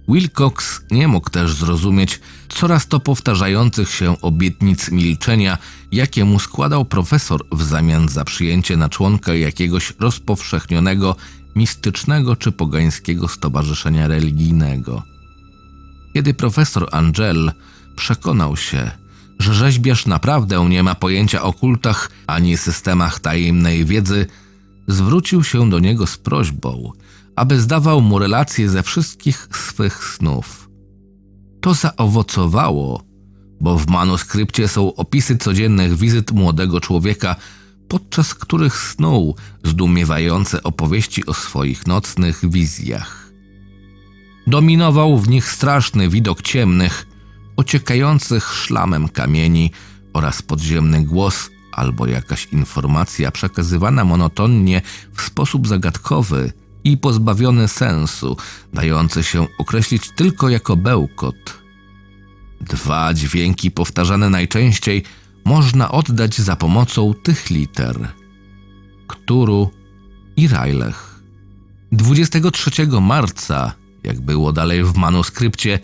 Wilcox 0.09 0.81
nie 0.91 1.09
mógł 1.09 1.31
też 1.31 1.55
zrozumieć 1.55 2.21
coraz 2.49 2.89
to 2.89 3.01
powtarzających 3.01 3.91
się 3.91 4.21
obietnic 4.21 4.91
milczenia, 4.91 5.59
jakie 5.93 6.25
mu 6.25 6.39
składał 6.39 6.85
profesor 6.85 7.41
w 7.53 7.63
zamian 7.63 8.09
za 8.09 8.25
przyjęcie 8.25 8.77
na 8.77 8.89
członka 8.89 9.35
jakiegoś 9.35 9.93
rozpowszechnionego, 10.01 11.17
mistycznego 11.57 12.37
czy 12.37 12.53
pogańskiego 12.53 13.29
stowarzyszenia 13.29 14.09
religijnego. 14.09 15.03
Kiedy 16.15 16.35
profesor 16.35 16.89
Angel 16.93 17.53
przekonał 18.01 18.57
się, 18.57 18.91
że 19.39 19.55
rzeźbiarz 19.55 20.07
naprawdę 20.07 20.69
nie 20.69 20.83
ma 20.83 20.95
pojęcia 20.95 21.43
o 21.43 21.53
kultach 21.53 22.11
ani 22.27 22.57
systemach 22.57 23.21
tajemnej 23.21 23.85
wiedzy, 23.85 24.27
zwrócił 24.89 25.45
się 25.45 25.71
do 25.71 25.79
niego 25.79 26.07
z 26.07 26.17
prośbą, 26.17 26.93
aby 27.37 27.61
zdawał 27.61 28.01
mu 28.01 28.19
relacje 28.19 28.71
ze 28.71 28.83
wszystkich 28.83 29.49
swych 29.53 30.05
snów. 30.05 30.71
To 31.61 31.75
zaowocowało, 31.75 33.03
bo 33.61 33.79
w 33.79 33.87
manuskrypcie 33.89 34.69
są 34.69 34.95
opisy 34.95 35.37
codziennych 35.37 35.97
wizyt 35.97 36.33
młodego 36.33 36.81
człowieka, 36.81 37.37
podczas 37.89 38.35
których 38.35 38.77
snuł 38.77 39.37
zdumiewające 39.65 40.63
opowieści 40.63 41.27
o 41.27 41.35
swoich 41.35 41.87
nocnych 41.87 42.51
wizjach. 42.51 43.31
Dominował 44.47 45.19
w 45.19 45.29
nich 45.29 45.49
straszny 45.49 46.09
widok 46.09 46.43
ciemnych, 46.43 47.10
ociekających 47.61 48.45
szlamem 48.55 49.09
kamieni 49.09 49.71
oraz 50.13 50.43
podziemny 50.43 51.05
głos 51.05 51.51
albo 51.73 52.07
jakaś 52.07 52.47
informacja 52.53 53.31
przekazywana 53.31 54.05
monotonnie 54.05 54.83
w 55.15 55.23
sposób 55.23 55.69
zagadkowy 55.69 56.53
i 56.85 56.97
pozbawiony 56.97 57.69
sensu, 57.69 58.37
dający 58.73 59.23
się 59.23 59.47
określić 59.59 60.11
tylko 60.17 60.49
jako 60.49 60.77
bełkot. 60.77 61.59
Dwa 62.61 63.15
dźwięki 63.15 63.71
powtarzane 63.71 64.31
najczęściej 64.31 65.05
można 65.45 65.91
oddać 65.91 66.39
za 66.39 66.57
pomocą 66.57 67.15
tych 67.15 67.51
liter: 67.51 68.09
Kturu 69.07 69.71
i 70.37 70.49
Rajlech. 70.49 71.21
23 71.93 72.71
marca, 73.01 73.73
jak 74.03 74.21
było 74.21 74.53
dalej 74.53 74.85
w 74.85 74.97
manuskrypcie, 74.97 75.79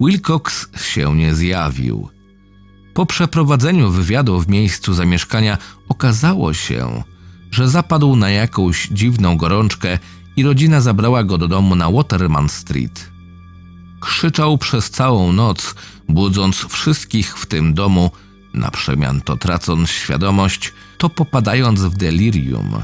Wilcox 0.00 0.68
się 0.76 1.16
nie 1.16 1.34
zjawił. 1.34 2.08
Po 2.94 3.06
przeprowadzeniu 3.06 3.90
wywiadu 3.90 4.40
w 4.40 4.48
miejscu 4.48 4.94
zamieszkania 4.94 5.58
okazało 5.88 6.54
się, 6.54 7.02
że 7.50 7.68
zapadł 7.68 8.16
na 8.16 8.30
jakąś 8.30 8.88
dziwną 8.88 9.36
gorączkę 9.36 9.98
i 10.36 10.42
rodzina 10.42 10.80
zabrała 10.80 11.24
go 11.24 11.38
do 11.38 11.48
domu 11.48 11.74
na 11.74 11.90
Waterman 11.90 12.48
Street. 12.48 13.10
Krzyczał 14.00 14.58
przez 14.58 14.90
całą 14.90 15.32
noc, 15.32 15.74
budząc 16.08 16.56
wszystkich 16.56 17.38
w 17.38 17.46
tym 17.46 17.74
domu, 17.74 18.10
na 18.54 18.70
przemian 18.70 19.20
to 19.20 19.36
tracąc 19.36 19.90
świadomość, 19.90 20.72
to 20.98 21.08
popadając 21.08 21.80
w 21.80 21.96
delirium. 21.96 22.82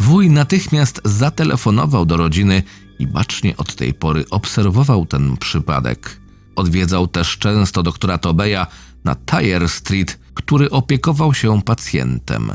Wuj 0.00 0.30
natychmiast 0.30 1.00
zatelefonował 1.04 2.06
do 2.06 2.16
rodziny 2.16 2.62
i 3.00 3.06
bacznie 3.06 3.56
od 3.56 3.74
tej 3.74 3.94
pory 3.94 4.24
obserwował 4.30 5.06
ten 5.06 5.36
przypadek. 5.36 6.20
Odwiedzał 6.56 7.06
też 7.06 7.38
często 7.38 7.82
doktora 7.82 8.18
Tobeja 8.18 8.66
na 9.04 9.14
Tyre 9.14 9.68
Street, 9.68 10.18
który 10.34 10.70
opiekował 10.70 11.34
się 11.34 11.62
pacjentem. 11.62 12.50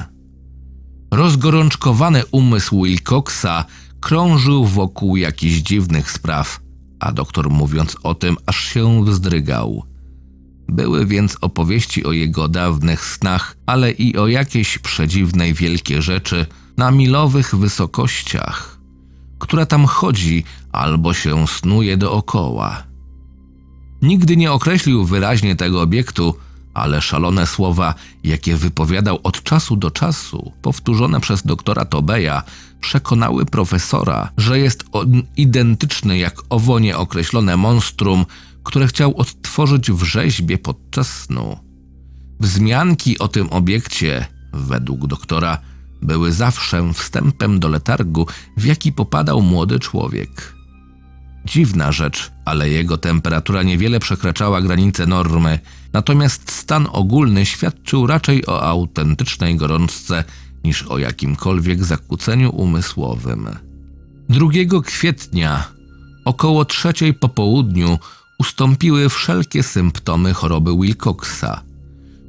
Rozgorączkowany 1.12 2.24
umysł 2.32 2.84
Wilcoxa 2.84 3.66
krążył 4.00 4.66
wokół 4.66 5.18
jakichś 5.18 5.56
dziwnych 5.56 6.12
spraw, 6.12 6.60
a 7.00 7.12
doktor 7.12 7.50
mówiąc 7.50 7.98
o 8.04 8.16
tym 8.16 8.38
aż 8.46 8.66
się 8.66 9.06
wzdrygał. 9.06 9.84
Były 10.68 11.06
więc 11.06 11.38
opowieści 11.42 12.06
o 12.06 12.12
jego 12.12 12.48
dawnych 12.48 13.06
snach, 13.06 13.58
ale 13.66 13.92
i 13.92 14.18
o 14.18 14.28
jakiejś 14.28 14.78
przedziwnej 14.78 15.54
wielkie 15.54 16.02
rzeczy 16.02 16.46
na 16.78 16.92
milowych 16.92 17.56
wysokościach, 17.56 18.75
która 19.40 19.66
tam 19.66 19.86
chodzi 19.86 20.44
albo 20.72 21.14
się 21.14 21.48
snuje 21.48 21.98
dookoła. 21.98 22.84
Nigdy 24.02 24.38
nie 24.38 24.52
określił 24.52 25.06
wyraźnie 25.06 25.56
tego 25.56 25.82
obiektu, 25.82 26.36
ale 26.74 27.02
szalone 27.02 27.48
słowa, 27.48 27.96
jakie 28.24 28.56
wypowiadał 28.58 29.20
od 29.24 29.44
czasu 29.44 29.76
do 29.76 29.92
czasu, 29.92 30.52
powtórzone 30.62 31.20
przez 31.20 31.44
doktora 31.44 31.86
Tobeja, 31.86 32.44
przekonały 32.82 33.46
profesora, 33.46 34.30
że 34.38 34.60
jest 34.60 34.84
on 34.92 35.24
identyczny 35.38 36.18
jak 36.18 36.36
owo 36.50 36.80
nieokreślone 36.80 37.58
monstrum, 37.58 38.26
które 38.64 38.88
chciał 38.88 39.18
odtworzyć 39.18 39.92
w 39.92 40.04
rzeźbie 40.04 40.58
podczas 40.58 41.08
snu. 41.08 41.58
Wzmianki 42.40 43.20
o 43.20 43.28
tym 43.28 43.50
obiekcie, 43.50 44.26
według 44.54 45.08
doktora, 45.08 45.58
były 46.06 46.32
zawsze 46.32 46.94
wstępem 46.94 47.60
do 47.60 47.68
letargu, 47.68 48.28
w 48.58 48.66
jaki 48.66 48.92
popadał 48.92 49.42
młody 49.42 49.80
człowiek. 49.80 50.56
Dziwna 51.46 51.92
rzecz, 51.92 52.32
ale 52.46 52.70
jego 52.70 52.98
temperatura 52.98 53.64
niewiele 53.64 54.00
przekraczała 54.00 54.62
granice 54.62 55.06
normy, 55.06 55.60
natomiast 55.94 56.52
stan 56.52 56.88
ogólny 56.92 57.46
świadczył 57.46 58.08
raczej 58.08 58.46
o 58.46 58.64
autentycznej 58.64 59.56
gorączce 59.56 60.24
niż 60.64 60.84
o 60.84 60.98
jakimkolwiek 60.98 61.84
zakłóceniu 61.84 62.50
umysłowym. 62.56 63.50
2 64.30 64.50
kwietnia, 64.84 65.64
około 66.26 66.66
trzeciej 66.66 67.14
po 67.14 67.30
południu, 67.30 68.00
ustąpiły 68.40 69.10
wszelkie 69.10 69.64
symptomy 69.64 70.34
choroby 70.34 70.72
Wilcoxa. 70.82 71.62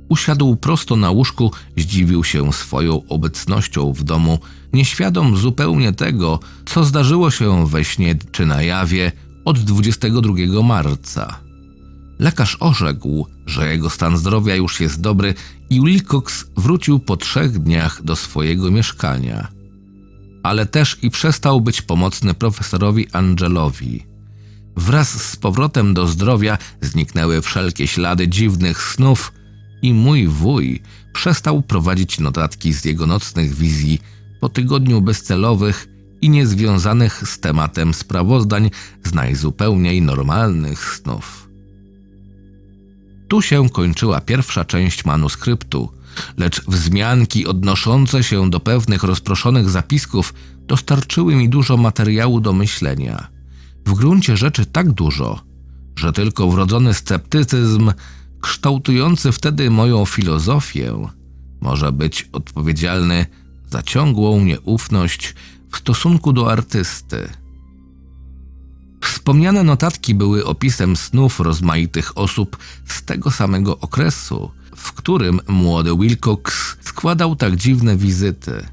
Usiadł 0.09 0.57
prosto 0.57 0.97
na 0.97 1.11
łóżku, 1.11 1.53
zdziwił 1.77 2.25
się 2.25 2.53
swoją 2.53 3.03
obecnością 3.09 3.93
w 3.93 4.03
domu, 4.03 4.39
nieświadom 4.73 5.37
zupełnie 5.37 5.93
tego, 5.93 6.41
co 6.67 6.85
zdarzyło 6.85 7.31
się 7.31 7.67
we 7.67 7.85
śnie 7.85 8.15
czy 8.33 8.47
na 8.47 8.63
jawie 8.63 9.13
od 9.45 9.59
22 9.59 10.63
marca. 10.63 11.41
Lekarz 12.19 12.57
orzekł, 12.61 13.27
że 13.47 13.73
jego 13.73 13.91
stan 13.91 14.17
zdrowia 14.17 14.55
już 14.55 14.81
jest 14.81 15.01
dobry 15.01 15.35
i 15.71 15.81
Wilcox 15.81 16.45
wrócił 16.57 16.99
po 16.99 17.17
trzech 17.17 17.59
dniach 17.59 18.03
do 18.03 18.17
swojego 18.17 18.71
mieszkania. 18.71 19.49
Ale 20.43 20.67
też 20.67 20.99
i 21.03 21.11
przestał 21.11 21.61
być 21.61 21.83
pomocny 21.83 22.35
profesorowi 22.35 23.07
Angelowi. 23.13 24.07
Wraz 24.77 25.23
z 25.23 25.37
powrotem 25.37 25.95
do 25.95 26.07
zdrowia 26.07 26.59
zniknęły 26.81 27.43
wszelkie 27.43 27.87
ślady 27.87 28.29
dziwnych 28.29 28.83
snów 28.83 29.33
i 29.87 29.95
mój 29.95 30.29
wuj 30.29 30.83
przestał 31.13 31.63
prowadzić 31.63 32.21
notatki 32.21 32.73
z 32.73 32.85
jego 32.85 33.07
nocnych 33.07 33.55
wizji 33.55 34.01
po 34.41 34.49
tygodniu 34.49 35.01
bezcelowych 35.01 35.89
i 36.21 36.31
niezwiązanych 36.31 37.29
z 37.29 37.41
tematem 37.41 37.95
sprawozdań 37.95 38.71
z 39.05 39.15
najzupełniej 39.15 40.03
normalnych 40.03 40.95
snów. 40.95 41.49
Tu 43.29 43.43
się 43.43 43.69
kończyła 43.69 44.21
pierwsza 44.21 44.65
część 44.65 45.05
manuskryptu, 45.05 45.93
lecz 46.37 46.65
wzmianki 46.65 47.47
odnoszące 47.47 48.25
się 48.25 48.51
do 48.51 48.61
pewnych 48.61 49.03
rozproszonych 49.03 49.71
zapisków 49.71 50.35
dostarczyły 50.59 51.37
mi 51.37 51.49
dużo 51.49 51.77
materiału 51.77 52.41
do 52.41 52.53
myślenia. 52.53 53.29
W 53.87 53.95
gruncie 53.95 54.37
rzeczy 54.37 54.67
tak 54.67 54.93
dużo, 54.93 55.41
że 55.97 56.13
tylko 56.13 56.51
wrodzony 56.51 56.95
sceptycyzm, 56.95 57.93
kształtujący 58.47 59.33
wtedy 59.33 59.71
moją 59.71 60.05
filozofię, 60.05 61.09
może 61.61 61.93
być 61.93 62.29
odpowiedzialny 62.33 63.27
za 63.71 63.83
ciągłą 63.83 64.45
nieufność 64.45 65.35
w 65.73 65.77
stosunku 65.77 66.33
do 66.33 66.53
artysty. 66.53 67.29
Wspomniane 69.03 69.63
notatki 69.63 70.15
były 70.15 70.45
opisem 70.45 70.97
snów 70.97 71.41
rozmaitych 71.41 72.19
osób 72.19 72.57
z 72.85 73.03
tego 73.03 73.31
samego 73.31 73.79
okresu, 73.79 74.51
w 74.77 74.93
którym 74.93 75.41
młody 75.49 75.97
Wilcox 75.97 76.77
składał 76.81 77.37
tak 77.37 77.57
dziwne 77.57 77.97
wizyty. 77.97 78.67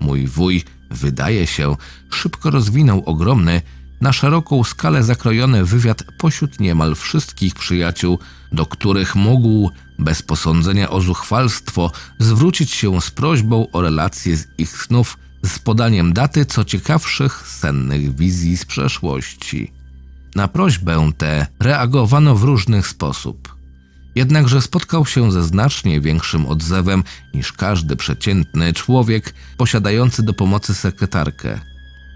Mój 0.00 0.26
wuj, 0.26 0.64
wydaje 0.90 1.46
się, 1.46 1.76
szybko 2.10 2.50
rozwinął 2.50 3.02
ogromny, 3.04 3.62
na 4.00 4.12
szeroką 4.12 4.64
skalę 4.64 5.02
zakrojony 5.02 5.64
wywiad 5.64 6.04
pośród 6.18 6.60
niemal 6.60 6.94
wszystkich 6.94 7.54
przyjaciół, 7.54 8.18
do 8.52 8.66
których 8.66 9.16
mógł, 9.16 9.70
bez 9.98 10.22
posądzenia 10.22 10.90
o 10.90 11.00
zuchwalstwo, 11.00 11.92
zwrócić 12.18 12.70
się 12.70 13.00
z 13.00 13.10
prośbą 13.10 13.70
o 13.72 13.82
relację 13.82 14.36
z 14.36 14.46
ich 14.58 14.82
snów 14.82 15.18
z 15.44 15.58
podaniem 15.58 16.12
daty 16.12 16.44
co 16.44 16.64
ciekawszych 16.64 17.48
sennych 17.48 18.16
wizji 18.16 18.56
z 18.56 18.64
przeszłości. 18.64 19.72
Na 20.34 20.48
prośbę 20.48 21.10
tę 21.18 21.46
reagowano 21.60 22.36
w 22.36 22.44
różny 22.44 22.82
sposób. 22.82 23.56
Jednakże 24.14 24.62
spotkał 24.62 25.06
się 25.06 25.32
ze 25.32 25.42
znacznie 25.42 26.00
większym 26.00 26.46
odzewem 26.46 27.04
niż 27.34 27.52
każdy 27.52 27.96
przeciętny 27.96 28.72
człowiek 28.72 29.34
posiadający 29.56 30.22
do 30.22 30.34
pomocy 30.34 30.74
sekretarkę. 30.74 31.60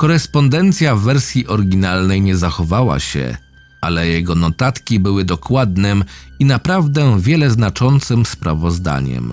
Korespondencja 0.00 0.96
w 0.96 1.00
wersji 1.00 1.46
oryginalnej 1.46 2.20
nie 2.20 2.36
zachowała 2.36 3.00
się, 3.00 3.36
ale 3.80 4.08
jego 4.08 4.34
notatki 4.34 5.00
były 5.00 5.24
dokładnym 5.24 6.04
i 6.38 6.44
naprawdę 6.44 7.20
wiele 7.20 7.50
znaczącym 7.50 8.26
sprawozdaniem. 8.26 9.32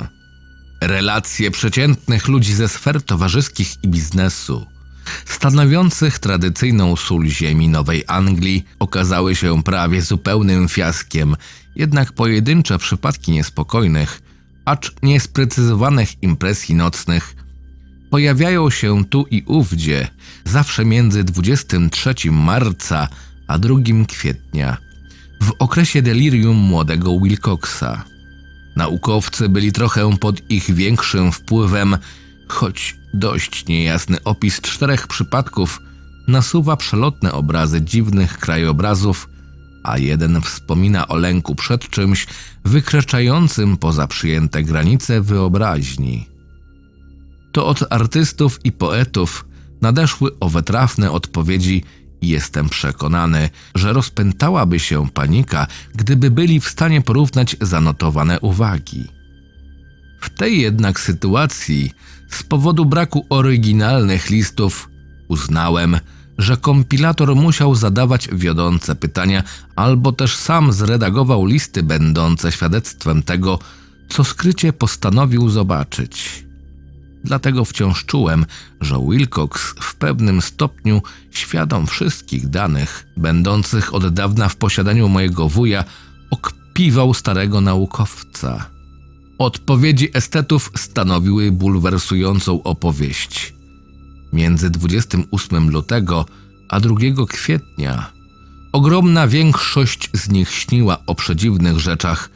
Relacje 0.82 1.52
przeciętnych 1.52 2.28
ludzi 2.28 2.54
ze 2.54 2.68
sfer 2.68 3.02
towarzyskich 3.02 3.84
i 3.84 3.88
biznesu, 3.88 4.66
stanowiących 5.26 6.20
tradycyjną 6.20 6.96
sól 6.96 7.28
ziemi 7.28 7.70
Nowej 7.70 8.04
Anglii, 8.08 8.66
okazały 8.80 9.36
się 9.36 9.64
prawie 9.64 10.02
zupełnym 10.02 10.70
fiaskiem, 10.70 11.36
jednak 11.76 12.12
pojedyncze 12.12 12.78
przypadki 12.78 13.32
niespokojnych, 13.32 14.22
acz 14.66 14.92
niesprecyzowanych 15.04 16.24
impresji 16.24 16.76
nocnych 16.76 17.36
pojawiają 18.10 18.70
się 18.70 19.06
tu 19.06 19.26
i 19.32 19.44
ówdzie, 19.46 20.08
zawsze 20.46 20.86
między 20.86 21.24
23 21.24 22.32
marca 22.32 23.08
a 23.48 23.60
2 23.60 23.76
kwietnia, 24.08 24.78
w 25.42 25.52
okresie 25.60 26.02
delirium 26.02 26.58
młodego 26.58 27.20
Wilcoxa. 27.20 28.04
Naukowcy 28.76 29.50
byli 29.50 29.72
trochę 29.72 30.18
pod 30.18 30.52
ich 30.52 30.74
większym 30.74 31.32
wpływem, 31.32 31.98
choć 32.48 32.96
dość 33.14 33.66
niejasny 33.66 34.24
opis 34.24 34.62
czterech 34.62 35.08
przypadków 35.08 35.82
nasuwa 36.28 36.78
przelotne 36.78 37.32
obrazy 37.32 37.82
dziwnych 37.82 38.38
krajobrazów, 38.38 39.30
a 39.84 39.98
jeden 39.98 40.42
wspomina 40.42 41.08
o 41.08 41.16
lęku 41.16 41.56
przed 41.56 41.90
czymś 41.90 42.28
wykraczającym 42.66 43.78
poza 43.78 44.08
przyjęte 44.08 44.64
granice 44.64 45.22
wyobraźni. 45.22 46.37
To 47.52 47.68
od 47.68 47.84
artystów 47.90 48.60
i 48.64 48.72
poetów 48.72 49.46
nadeszły 49.82 50.32
owe 50.40 50.64
trafne 50.64 51.12
odpowiedzi 51.12 51.84
i 52.22 52.28
jestem 52.28 52.70
przekonany, 52.70 53.50
że 53.76 53.94
rozpętałaby 53.94 54.80
się 54.80 55.10
panika, 55.10 55.68
gdyby 55.96 56.32
byli 56.32 56.60
w 56.60 56.70
stanie 56.70 57.02
porównać 57.02 57.56
zanotowane 57.62 58.40
uwagi. 58.40 59.08
W 60.22 60.30
tej 60.30 60.62
jednak 60.62 61.00
sytuacji, 61.00 61.92
z 62.30 62.44
powodu 62.44 62.86
braku 62.86 63.26
oryginalnych 63.30 64.30
listów, 64.30 64.90
uznałem, 65.28 66.00
że 66.38 66.58
kompilator 66.58 67.36
musiał 67.36 67.76
zadawać 67.76 68.30
wiodące 68.34 68.96
pytania, 68.96 69.44
albo 69.76 70.12
też 70.12 70.36
sam 70.36 70.74
zredagował 70.74 71.46
listy 71.46 71.84
będące 71.84 72.52
świadectwem 72.52 73.24
tego, 73.24 73.60
co 74.10 74.24
skrycie 74.24 74.74
postanowił 74.74 75.50
zobaczyć. 75.50 76.47
Dlatego 77.24 77.66
wciąż 77.66 78.06
czułem, 78.06 78.46
że 78.82 78.96
Wilcox 79.10 79.76
w 79.82 79.96
pewnym 79.96 80.42
stopniu, 80.42 81.02
świadom 81.32 81.88
wszystkich 81.88 82.50
danych, 82.50 83.08
będących 83.18 83.94
od 83.94 84.08
dawna 84.14 84.50
w 84.50 84.56
posiadaniu 84.56 85.10
mojego 85.10 85.50
wuja, 85.50 85.84
okpiwał 86.32 87.14
starego 87.14 87.62
naukowca. 87.62 88.70
Odpowiedzi 89.38 90.10
estetów 90.14 90.72
stanowiły 90.76 91.52
bulwersującą 91.52 92.64
opowieść. 92.64 93.54
Między 94.34 94.70
28 94.70 95.70
lutego 95.70 96.26
a 96.70 96.80
2 96.80 96.96
kwietnia 97.30 98.12
ogromna 98.72 99.28
większość 99.28 100.10
z 100.14 100.30
nich 100.30 100.52
śniła 100.52 100.98
o 101.06 101.16
przedziwnych 101.16 101.80
rzeczach, 101.80 102.30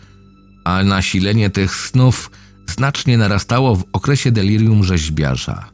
a 0.63 0.83
nasilenie 0.83 1.49
tych 1.49 1.75
snów 1.75 2.31
znacznie 2.71 3.17
narastało 3.17 3.75
w 3.75 3.83
okresie 3.93 4.31
delirium 4.31 4.83
rzeźbiarza. 4.83 5.69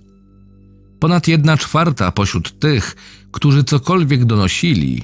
Ponad 0.99 1.27
jedna 1.27 1.57
czwarta 1.57 2.11
pośród 2.11 2.59
tych, 2.59 2.95
którzy 3.31 3.63
cokolwiek 3.63 4.25
donosili, 4.25 5.03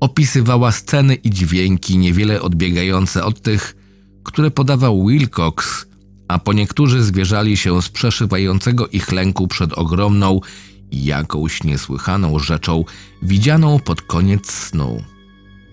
opisywała 0.00 0.72
sceny 0.72 1.14
i 1.14 1.30
dźwięki 1.30 1.98
niewiele 1.98 2.42
odbiegające 2.42 3.24
od 3.24 3.42
tych, 3.42 3.76
które 4.24 4.50
podawał 4.50 5.06
Wilcox, 5.06 5.86
a 6.28 6.38
po 6.38 6.52
niektórzy 6.52 7.02
zwierzali 7.02 7.56
się 7.56 7.82
z 7.82 7.88
przeszywającego 7.88 8.88
ich 8.88 9.12
lęku 9.12 9.48
przed 9.48 9.72
ogromną 9.72 10.40
jakąś 10.92 11.64
niesłychaną 11.64 12.38
rzeczą 12.38 12.84
widzianą 13.22 13.78
pod 13.78 14.02
koniec 14.02 14.50
snu. 14.50 15.02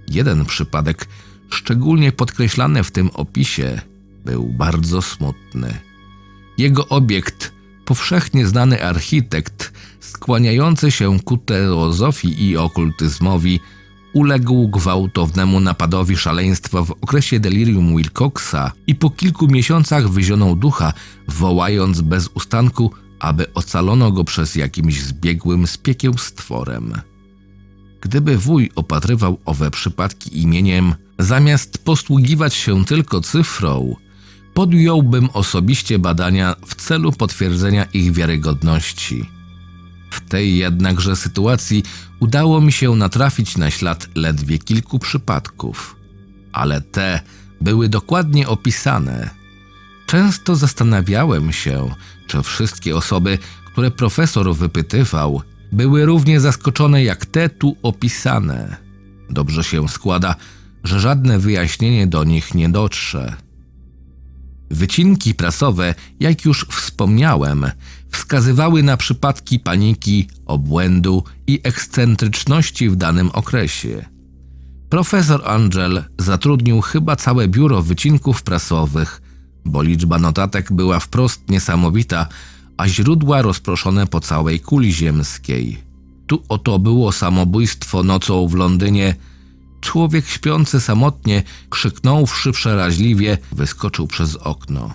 Jeden 0.07 0.45
przypadek, 0.45 1.07
szczególnie 1.49 2.11
podkreślany 2.11 2.83
w 2.83 2.91
tym 2.91 3.09
opisie, 3.13 3.81
był 4.27 4.43
bardzo 4.43 5.01
smutny. 5.01 5.79
Jego 6.57 6.87
obiekt, 6.87 7.51
powszechnie 7.85 8.47
znany 8.47 8.83
architekt, 8.83 9.73
skłaniający 9.99 10.91
się 10.91 11.19
ku 11.19 11.37
teozofii 11.37 12.43
i 12.43 12.57
okultyzmowi, 12.57 13.59
uległ 14.13 14.67
gwałtownemu 14.67 15.59
napadowi 15.59 16.17
szaleństwa 16.17 16.83
w 16.83 16.91
okresie 16.91 17.39
delirium 17.39 17.97
Wilcoxa 17.97 18.71
i 18.87 18.95
po 18.95 19.09
kilku 19.09 19.47
miesiącach 19.47 20.09
wyzionął 20.09 20.55
ducha, 20.55 20.93
wołając 21.27 22.01
bez 22.01 22.29
ustanku, 22.33 22.91
aby 23.19 23.53
ocalono 23.53 24.11
go 24.11 24.23
przez 24.23 24.55
jakimś 24.55 25.01
zbiegłym 25.01 25.67
spiekiełstworem. 25.67 26.93
Gdyby 28.01 28.37
wuj 28.37 28.71
opatrywał 28.75 29.39
owe 29.45 29.71
przypadki 29.71 30.41
imieniem, 30.41 30.95
zamiast 31.19 31.77
posługiwać 31.77 32.53
się 32.53 32.85
tylko 32.85 33.21
cyfrą, 33.21 33.95
podjąłbym 34.57 35.29
osobiście 35.33 35.99
badania 35.99 36.55
w 36.65 36.75
celu 36.75 37.11
potwierdzenia 37.11 37.85
ich 37.93 38.11
wiarygodności. 38.11 39.29
W 40.11 40.29
tej 40.29 40.57
jednakże 40.57 41.15
sytuacji 41.15 41.83
udało 42.19 42.61
mi 42.61 42.71
się 42.71 42.95
natrafić 42.95 43.57
na 43.57 43.71
ślad 43.71 44.07
ledwie 44.15 44.59
kilku 44.59 44.99
przypadków, 44.99 45.95
ale 46.51 46.81
te 46.81 47.19
były 47.61 47.89
dokładnie 47.89 48.47
opisane. 48.47 49.29
Często 50.07 50.55
zastanawiałem 50.55 51.53
się, 51.53 51.89
czy 52.27 52.43
wszystkie 52.43 52.95
osoby, 52.95 53.37
które 53.71 53.91
profesor 53.91 54.55
wypytywał, 54.55 55.41
były 55.71 56.05
równie 56.05 56.39
zaskoczone 56.39 57.03
jak 57.03 57.25
te 57.25 57.49
tu 57.49 57.77
opisane. 57.83 58.77
Dobrze 59.29 59.63
się 59.63 59.89
składa, 59.89 60.35
że 60.83 60.99
żadne 60.99 61.39
wyjaśnienie 61.39 62.07
do 62.07 62.23
nich 62.23 62.55
nie 62.55 62.69
dotrze. 62.69 63.46
Wycinki 64.69 65.35
prasowe, 65.35 65.95
jak 66.19 66.45
już 66.45 66.65
wspomniałem, 66.69 67.65
wskazywały 68.11 68.83
na 68.83 68.97
przypadki 68.97 69.59
paniki, 69.59 70.27
obłędu 70.45 71.23
i 71.47 71.59
ekscentryczności 71.63 72.89
w 72.89 72.95
danym 72.95 73.29
okresie. 73.33 74.05
Profesor 74.89 75.41
Angel 75.45 76.03
zatrudnił 76.19 76.81
chyba 76.81 77.15
całe 77.15 77.47
biuro 77.47 77.81
wycinków 77.81 78.43
prasowych, 78.43 79.21
bo 79.65 79.81
liczba 79.81 80.19
notatek 80.19 80.73
była 80.73 80.99
wprost 80.99 81.49
niesamowita, 81.49 82.27
a 82.77 82.87
źródła 82.87 83.41
rozproszone 83.41 84.07
po 84.07 84.19
całej 84.19 84.59
kuli 84.59 84.93
ziemskiej. 84.93 85.77
Tu 86.27 86.43
oto 86.49 86.79
było 86.79 87.11
samobójstwo 87.11 88.03
nocą 88.03 88.47
w 88.47 88.55
Londynie, 88.55 89.15
Człowiek 89.81 90.27
śpiący 90.27 90.81
samotnie, 90.81 91.43
krzyknąwszy 91.69 92.51
przeraźliwie, 92.51 93.37
wyskoczył 93.51 94.07
przez 94.07 94.35
okno. 94.35 94.93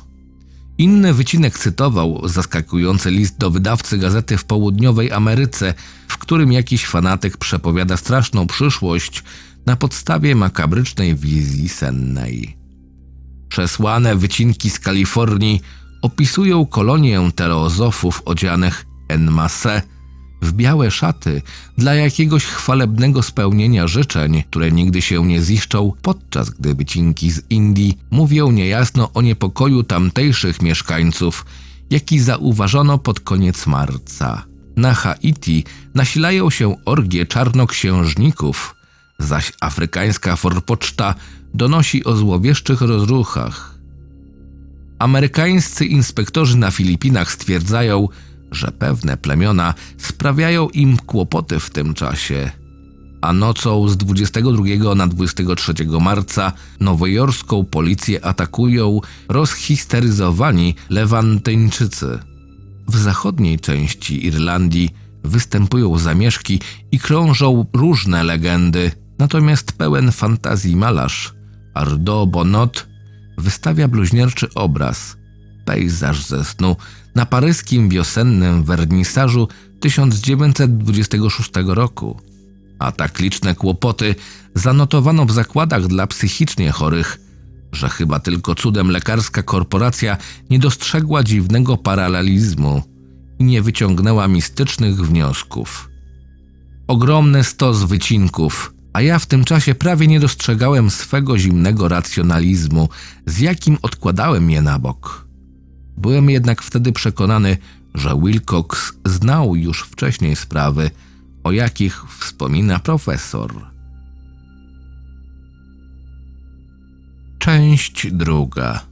Inny 0.79 1.15
wycinek 1.15 1.59
cytował 1.59 2.29
zaskakujący 2.29 3.11
list 3.11 3.39
do 3.39 3.51
wydawcy 3.51 3.99
gazety 3.99 4.39
w 4.39 4.45
południowej 4.45 5.13
Ameryce, 5.13 5.75
w 6.09 6.19
którym 6.19 6.53
jakiś 6.53 6.87
fanatyk 6.87 7.37
przepowiada 7.37 7.97
straszną 7.97 8.47
przyszłość 8.47 9.23
na 9.67 9.77
podstawie 9.77 10.35
makabrycznej 10.35 11.15
wizji 11.15 11.69
sennej. 11.69 12.57
Przesłane 13.49 14.17
wycinki 14.17 14.71
z 14.71 14.79
Kalifornii 14.79 15.61
opisują 16.03 16.67
kolonię 16.67 17.31
teozofów 17.35 18.23
odzianych 18.25 18.87
en 19.09 19.31
masse 19.31 19.83
w 20.43 20.53
białe 20.53 20.91
szaty 20.91 21.43
dla 21.79 21.95
jakiegoś 21.95 22.45
chwalebnego 22.45 23.23
spełnienia 23.23 23.87
życzeń, 23.87 24.43
które 24.51 24.73
nigdy 24.73 25.03
się 25.03 25.27
nie 25.27 25.43
ziszczą, 25.43 25.93
podczas 26.03 26.51
gdy 26.51 26.75
wycinki 26.75 27.31
z 27.31 27.43
Indii 27.51 27.99
mówią 28.11 28.51
niejasno 28.51 29.11
o 29.15 29.23
niepokoju 29.23 29.83
tamtejszych 29.83 30.63
mieszkańców, 30.63 31.47
jaki 31.91 32.21
zauważono 32.21 32.99
pod 32.99 33.21
koniec 33.21 33.67
marca. 33.67 34.45
Na 34.77 34.95
Haiti 34.95 35.65
nasilają 35.95 36.51
się 36.51 36.77
orgie 36.85 37.27
czarnoksiężników, 37.27 38.75
zaś 39.19 39.53
afrykańska 39.61 40.37
forpoczta 40.37 41.15
donosi 41.55 42.05
o 42.05 42.17
złowieszczych 42.17 42.81
rozruchach. 42.81 43.79
Amerykańscy 44.99 45.87
inspektorzy 45.87 46.57
na 46.57 46.71
Filipinach 46.71 47.33
stwierdzają, 47.33 48.09
że 48.53 48.73
pewne 48.79 49.17
plemiona 49.17 49.75
sprawiają 49.99 50.69
im 50.69 50.97
kłopoty 50.97 51.61
w 51.61 51.71
tym 51.71 51.95
czasie. 51.95 52.51
A 53.21 53.33
nocą 53.33 53.89
z 53.89 53.97
22 53.97 54.95
na 54.95 55.07
23 55.07 55.75
marca 56.01 56.53
nowojorską 56.81 57.65
policję 57.65 58.25
atakują 58.25 59.01
rozhisteryzowani 59.29 60.75
Lewantyńczycy. 60.91 62.19
W 62.89 62.97
zachodniej 62.97 63.59
części 63.61 64.27
Irlandii 64.27 64.91
występują 65.25 65.99
zamieszki 65.99 66.61
i 66.93 66.99
krążą 66.99 67.67
różne 67.73 68.25
legendy, 68.25 68.91
natomiast 69.19 69.73
pełen 69.73 70.13
fantazji 70.13 70.77
malarz 70.77 71.35
Ardo 71.75 72.27
Bonot 72.27 72.87
wystawia 73.39 73.89
bluźnierczy 73.89 74.49
obraz, 74.55 75.17
pejzaż 75.65 76.27
ze 76.27 76.45
snu 76.45 76.77
na 77.15 77.27
paryskim 77.27 77.89
wiosennym 77.89 78.65
wernisażu 78.65 79.49
1926 79.81 81.51
roku. 81.67 82.21
A 82.79 82.93
tak 82.93 83.19
liczne 83.19 83.55
kłopoty 83.55 84.15
zanotowano 84.55 85.27
w 85.27 85.33
zakładach 85.33 85.87
dla 85.87 86.07
psychicznie 86.07 86.71
chorych, 86.71 87.19
że 87.73 87.89
chyba 87.89 88.21
tylko 88.21 88.55
cudem 88.55 88.91
lekarska 88.91 89.43
korporacja 89.43 90.17
nie 90.51 90.59
dostrzegła 90.59 91.25
dziwnego 91.25 91.77
paralelizmu 91.77 92.83
i 93.39 93.45
nie 93.45 93.63
wyciągnęła 93.63 94.29
mistycznych 94.29 95.07
wniosków. 95.07 95.89
Ogromny 96.89 97.45
stos 97.45 97.85
wycinków, 97.85 98.75
a 98.93 99.03
ja 99.03 99.19
w 99.19 99.27
tym 99.27 99.45
czasie 99.45 99.75
prawie 99.75 100.07
nie 100.07 100.21
dostrzegałem 100.21 100.91
swego 100.91 101.39
zimnego 101.39 101.89
racjonalizmu, 101.89 102.89
z 103.27 103.39
jakim 103.39 103.79
odkładałem 103.83 104.51
je 104.51 104.63
na 104.63 104.79
bok. 104.79 105.32
Byłem 105.97 106.31
jednak 106.31 106.63
wtedy 106.63 106.93
przekonany, 106.93 107.57
że 107.95 108.21
Wilcox 108.23 108.93
znał 109.05 109.57
już 109.57 109.83
wcześniej 109.83 110.37
sprawy, 110.37 110.91
o 111.45 111.53
jakich 111.53 112.05
wspomina 112.19 112.79
profesor. 112.79 113.67
Część 117.39 118.13
druga. 118.13 118.87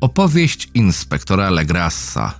Opowieść 0.00 0.68
inspektora 0.74 1.50
Legrassa. 1.50 2.34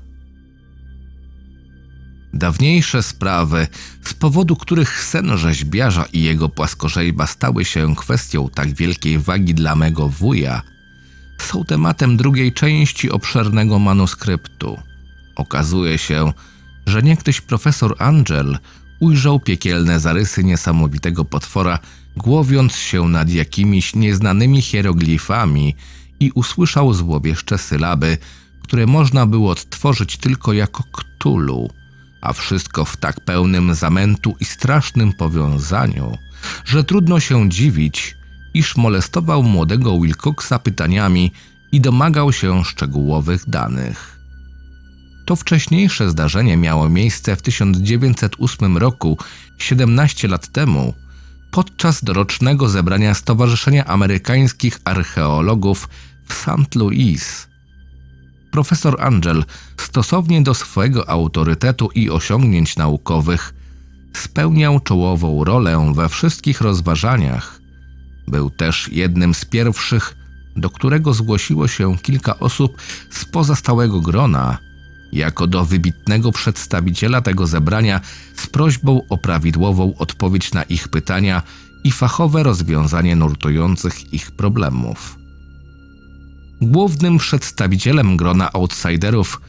Dawniejsze 2.35 3.03
sprawy, 3.03 3.67
z 4.03 4.15
powodu 4.15 4.57
których 4.57 5.05
sen 5.05 5.39
rzeźbiarza 5.39 6.05
i 6.13 6.23
jego 6.23 6.49
płaskorzeźba 6.49 7.27
stały 7.27 7.65
się 7.65 7.97
kwestią 7.97 8.49
tak 8.49 8.75
wielkiej 8.75 9.19
wagi 9.19 9.55
dla 9.55 9.77
mego 9.77 10.09
wuja, 10.09 10.63
są 11.45 11.65
tematem 11.65 12.17
drugiej 12.17 12.53
części 12.53 13.11
obszernego 13.11 13.79
manuskryptu. 13.79 14.79
Okazuje 15.37 15.99
się, 15.99 16.33
że 16.87 17.03
niegdyś 17.03 17.41
profesor 17.41 17.97
Angel 17.99 18.59
ujrzał 19.01 19.41
piekielne 19.41 20.01
zarysy 20.01 20.45
niesamowitego 20.45 21.25
potwora, 21.25 21.79
głowiąc 22.17 22.77
się 22.77 23.09
nad 23.09 23.31
jakimiś 23.31 23.95
nieznanymi 23.95 24.63
hieroglifami 24.63 25.75
i 26.21 26.31
usłyszał 26.35 26.95
złowieszcze 26.95 27.59
sylaby, 27.59 28.19
które 28.63 28.87
można 28.87 29.27
było 29.27 29.51
odtworzyć 29.51 30.17
tylko 30.17 30.53
jako 30.53 30.85
ktulu, 30.93 31.71
a 32.23 32.33
wszystko 32.33 32.85
w 32.85 32.97
tak 32.97 33.21
pełnym 33.21 33.75
zamętu 33.75 34.37
i 34.41 34.45
strasznym 34.45 35.13
powiązaniu, 35.13 36.19
że 36.65 36.85
trudno 36.85 37.21
się 37.21 37.49
dziwić, 37.51 38.17
iż 38.55 38.77
molestował 38.77 39.43
młodego 39.43 40.01
Wilcoxa 40.01 40.59
pytaniami 40.63 41.33
i 41.73 41.81
domagał 41.81 42.33
się 42.33 42.65
szczegółowych 42.65 43.51
danych. 43.51 44.19
To 45.27 45.37
wcześniejsze 45.37 46.11
zdarzenie 46.11 46.57
miało 46.57 46.89
miejsce 46.89 47.37
w 47.37 47.43
1908 47.43 48.77
roku, 48.77 49.19
17 49.59 50.29
lat 50.29 50.49
temu, 50.49 50.95
podczas 51.51 52.05
dorocznego 52.05 52.69
zebrania 52.69 53.15
Stowarzyszenia 53.15 53.85
Amerykańskich 53.85 54.81
Archeologów 54.85 55.89
w 56.27 56.35
St. 56.35 56.75
Louis. 56.75 57.49
Profesor 58.51 59.03
Angel, 59.03 59.45
stosownie 59.77 60.43
do 60.43 60.55
swojego 60.55 61.09
autorytetu 61.09 61.91
i 61.95 62.11
osiągnięć 62.11 62.77
naukowych, 62.77 63.55
spełniał 64.17 64.81
czołową 64.81 65.45
rolę 65.45 65.93
we 65.95 66.09
wszystkich 66.09 66.61
rozważaniach. 66.61 67.64
Był 68.29 68.51
też 68.51 68.89
jednym 68.93 69.35
z 69.35 69.45
pierwszych, 69.45 70.17
do 70.57 70.71
którego 70.71 71.15
zgłosiło 71.15 71.69
się 71.69 71.99
kilka 71.99 72.39
osób 72.39 72.77
z 73.11 73.25
pozostałego 73.25 74.01
grona, 74.01 74.59
jako 75.13 75.47
do 75.47 75.65
wybitnego 75.65 76.33
przedstawiciela 76.33 77.21
tego 77.21 77.47
zebrania 77.47 78.01
z 78.37 78.47
prośbą 78.47 79.01
o 79.09 79.19
prawidłową 79.19 79.95
odpowiedź 79.99 80.53
na 80.53 80.63
ich 80.63 80.89
pytania 80.89 81.43
i 81.85 81.93
fachowe 81.93 82.43
rozwiązanie 82.43 83.17
nurtujących 83.17 84.13
ich 84.13 84.31
problemów. 84.31 85.19
Głównym 86.61 87.19
przedstawicielem 87.19 88.17
grona 88.17 88.53
outsiderów, 88.53 89.41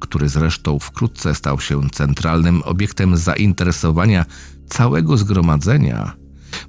który 0.00 0.28
zresztą 0.28 0.78
wkrótce 0.78 1.34
stał 1.34 1.60
się 1.60 1.90
centralnym 1.90 2.62
obiektem 2.62 3.16
zainteresowania 3.16 4.24
całego 4.68 5.16
zgromadzenia, 5.16 6.12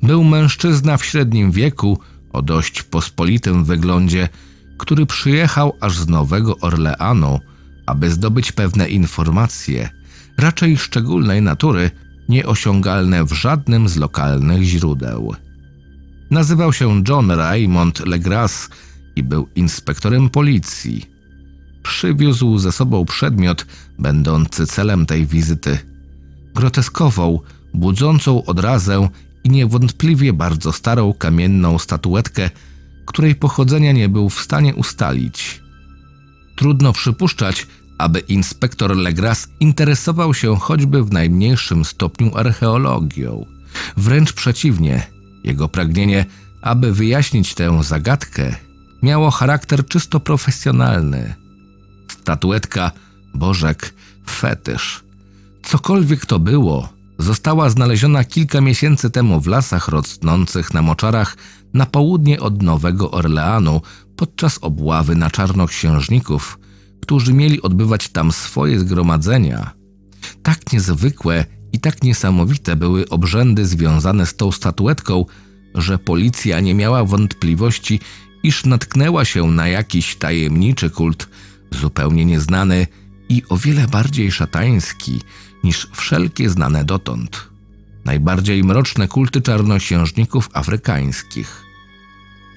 był 0.04 0.24
mężczyzna 0.24 0.98
w 0.98 1.06
średnim 1.06 1.52
wieku 1.52 2.00
o 2.34 2.42
dość 2.42 2.84
pospolitym 2.84 3.66
wyglądzie, 3.66 4.30
który 4.78 5.06
przyjechał 5.06 5.74
aż 5.82 5.98
z 5.98 6.08
Nowego 6.08 6.58
Orleanu 6.58 7.40
aby 7.86 8.12
zdobyć 8.12 8.52
pewne 8.52 8.90
informacje, 8.90 9.90
raczej 10.38 10.78
szczególnej 10.78 11.42
natury, 11.42 11.92
nieosiągalne 12.30 13.26
w 13.26 13.34
żadnym 13.34 13.90
z 13.90 13.98
lokalnych 13.98 14.64
źródeł. 14.64 15.36
Nazywał 16.32 16.74
się 16.74 17.04
John 17.08 17.32
Raymond 17.32 18.06
Legras 18.06 18.70
i 19.16 19.24
był 19.24 19.48
inspektorem 19.56 20.30
policji. 20.30 21.06
Przywiózł 21.84 22.58
ze 22.58 22.72
sobą 22.72 23.06
przedmiot 23.06 23.66
będący 24.00 24.68
celem 24.68 25.06
tej 25.06 25.26
wizyty. 25.26 25.78
Groteskową, 26.56 27.40
budzącą 27.74 28.46
odrazę 28.46 29.10
i 29.44 29.50
niewątpliwie 29.50 30.34
bardzo 30.34 30.72
starą 30.72 31.14
kamienną 31.14 31.80
statuetkę, 31.80 32.50
której 33.06 33.36
pochodzenia 33.36 33.92
nie 33.92 34.10
był 34.10 34.30
w 34.30 34.42
stanie 34.42 34.76
ustalić. 34.76 35.62
Trudno 36.56 36.94
przypuszczać, 36.94 37.68
aby 37.98 38.20
inspektor 38.20 38.96
Legras 38.96 39.48
interesował 39.60 40.34
się 40.34 40.56
choćby 40.56 41.04
w 41.04 41.12
najmniejszym 41.12 41.86
stopniu 41.86 42.38
archeologią. 42.38 43.46
Wręcz 43.98 44.34
przeciwnie, 44.34 45.08
jego 45.44 45.70
pragnienie, 45.70 46.26
aby 46.62 46.94
wyjaśnić 46.94 47.54
tę 47.54 47.84
zagadkę, 47.84 48.56
miało 49.02 49.32
charakter 49.32 49.86
czysto 49.86 50.20
profesjonalny. 50.20 51.36
Statuetka, 52.08 52.92
bożek, 53.34 53.94
fetysz. 54.30 55.04
Cokolwiek 55.64 56.26
to 56.26 56.40
było, 56.40 56.90
została 57.22 57.70
znaleziona 57.70 58.24
kilka 58.24 58.62
miesięcy 58.62 59.10
temu 59.10 59.42
w 59.42 59.48
lasach 59.48 59.88
rosnących 59.88 60.74
na 60.74 60.82
moczarach 60.82 61.38
na 61.74 61.86
południe 61.86 62.40
od 62.40 62.62
Nowego 62.62 63.12
Orleanu 63.12 63.82
podczas 64.16 64.60
obławy 64.62 65.16
na 65.16 65.30
czarnoksiężników, 65.30 66.60
którzy 67.02 67.34
mieli 67.34 67.62
odbywać 67.62 68.10
tam 68.10 68.32
swoje 68.32 68.80
zgromadzenia. 68.80 69.72
Tak 70.44 70.74
niezwykłe 70.74 71.46
i 71.74 71.80
tak 71.80 72.04
niesamowite 72.04 72.76
były 72.76 73.10
obrzędy 73.10 73.66
związane 73.66 74.26
z 74.26 74.36
tą 74.36 74.52
statuetką, 74.52 75.26
że 75.76 75.98
policja 75.98 76.60
nie 76.60 76.76
miała 76.76 77.06
wątpliwości, 77.06 78.00
iż 78.44 78.66
natknęła 78.66 79.26
się 79.26 79.48
na 79.48 79.68
jakiś 79.68 80.16
tajemniczy 80.16 80.90
kult, 80.90 81.30
zupełnie 81.72 82.26
nieznany 82.26 82.88
i 83.30 83.44
o 83.50 83.58
wiele 83.58 83.88
bardziej 83.88 84.32
szatański 84.32 85.22
niż 85.64 85.88
wszelkie 85.94 86.50
znane 86.50 86.86
dotąd. 86.86 87.50
Najbardziej 88.06 88.64
mroczne 88.64 89.08
kulty 89.08 89.42
czarnoksiężników 89.42 90.50
afrykańskich. 90.54 91.64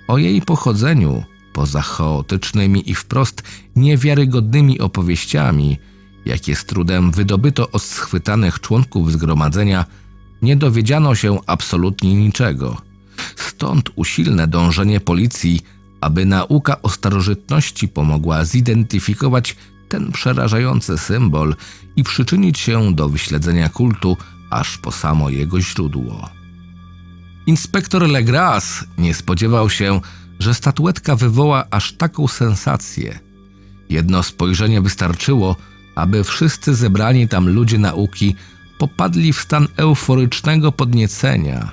O 0.09 0.19
jej 0.19 0.43
pochodzeniu 0.43 1.25
Poza 1.55 1.83
chaotycznymi 1.83 2.91
i 2.91 2.95
wprost 2.95 3.43
niewiarygodnymi 3.77 4.81
opowieściami, 4.81 5.79
jakie 6.27 6.57
z 6.57 6.65
trudem 6.65 7.13
wydobyto 7.13 7.71
od 7.71 7.83
schwytanych 7.83 8.61
członków 8.61 9.13
zgromadzenia, 9.13 9.85
nie 10.43 10.57
dowiedziano 10.57 11.15
się 11.15 11.39
absolutnie 11.47 12.15
niczego. 12.15 12.77
Stąd 13.37 13.91
usilne 13.95 14.47
dążenie 14.47 15.01
policji, 15.01 15.61
aby 16.01 16.27
nauka 16.27 16.83
o 16.83 16.89
starożytności 16.89 17.89
pomogła 17.89 18.45
zidentyfikować 18.45 19.57
ten 19.89 20.13
przerażający 20.13 20.99
symbol 20.99 21.55
i 21.97 22.05
przyczynić 22.05 22.59
się 22.59 22.95
do 22.95 23.09
wyśledzenia 23.09 23.69
kultu 23.69 24.17
aż 24.51 24.79
po 24.79 24.93
samo 24.93 25.31
jego 25.31 25.61
źródło. 25.61 26.29
Inspektor 27.47 28.03
Legras 28.03 28.85
nie 28.99 29.15
spodziewał 29.15 29.71
się, 29.71 30.01
że 30.39 30.55
statuetka 30.55 31.17
wywoła 31.17 31.65
aż 31.71 31.93
taką 31.93 32.29
sensację. 32.29 33.19
Jedno 33.91 34.23
spojrzenie 34.23 34.81
wystarczyło, 34.81 35.57
aby 35.95 36.25
wszyscy 36.25 36.75
zebrani 36.75 37.29
tam 37.29 37.49
ludzie 37.49 37.79
nauki 37.79 38.35
popadli 38.79 39.33
w 39.33 39.41
stan 39.41 39.69
euforycznego 39.77 40.73
podniecenia. 40.73 41.73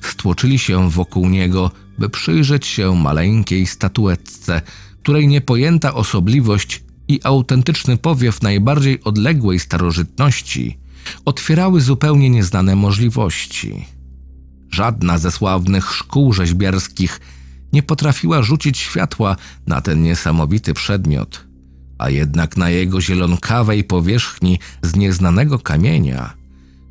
Stłoczyli 0.00 0.58
się 0.58 0.90
wokół 0.90 1.28
niego, 1.28 1.70
by 1.98 2.08
przyjrzeć 2.08 2.66
się 2.66 2.94
maleńkiej 2.94 3.66
statuetce, 3.66 4.62
której 5.02 5.28
niepojęta 5.28 5.94
osobliwość 5.94 6.82
i 7.08 7.20
autentyczny 7.24 7.96
powiew 7.96 8.42
najbardziej 8.42 9.04
odległej 9.04 9.58
starożytności 9.58 10.78
otwierały 11.24 11.80
zupełnie 11.80 12.30
nieznane 12.30 12.76
możliwości. 12.76 13.84
Żadna 14.70 15.18
ze 15.18 15.30
sławnych 15.30 15.92
szkół 15.92 16.32
rzeźbiarskich 16.32 17.20
nie 17.72 17.82
potrafiła 17.82 18.42
rzucić 18.42 18.78
światła 18.78 19.36
na 19.66 19.80
ten 19.80 20.02
niesamowity 20.02 20.74
przedmiot, 20.74 21.44
a 21.98 22.10
jednak 22.10 22.56
na 22.56 22.70
jego 22.70 23.00
zielonkawej 23.00 23.84
powierzchni 23.84 24.58
z 24.82 24.96
nieznanego 24.96 25.58
kamienia 25.58 26.34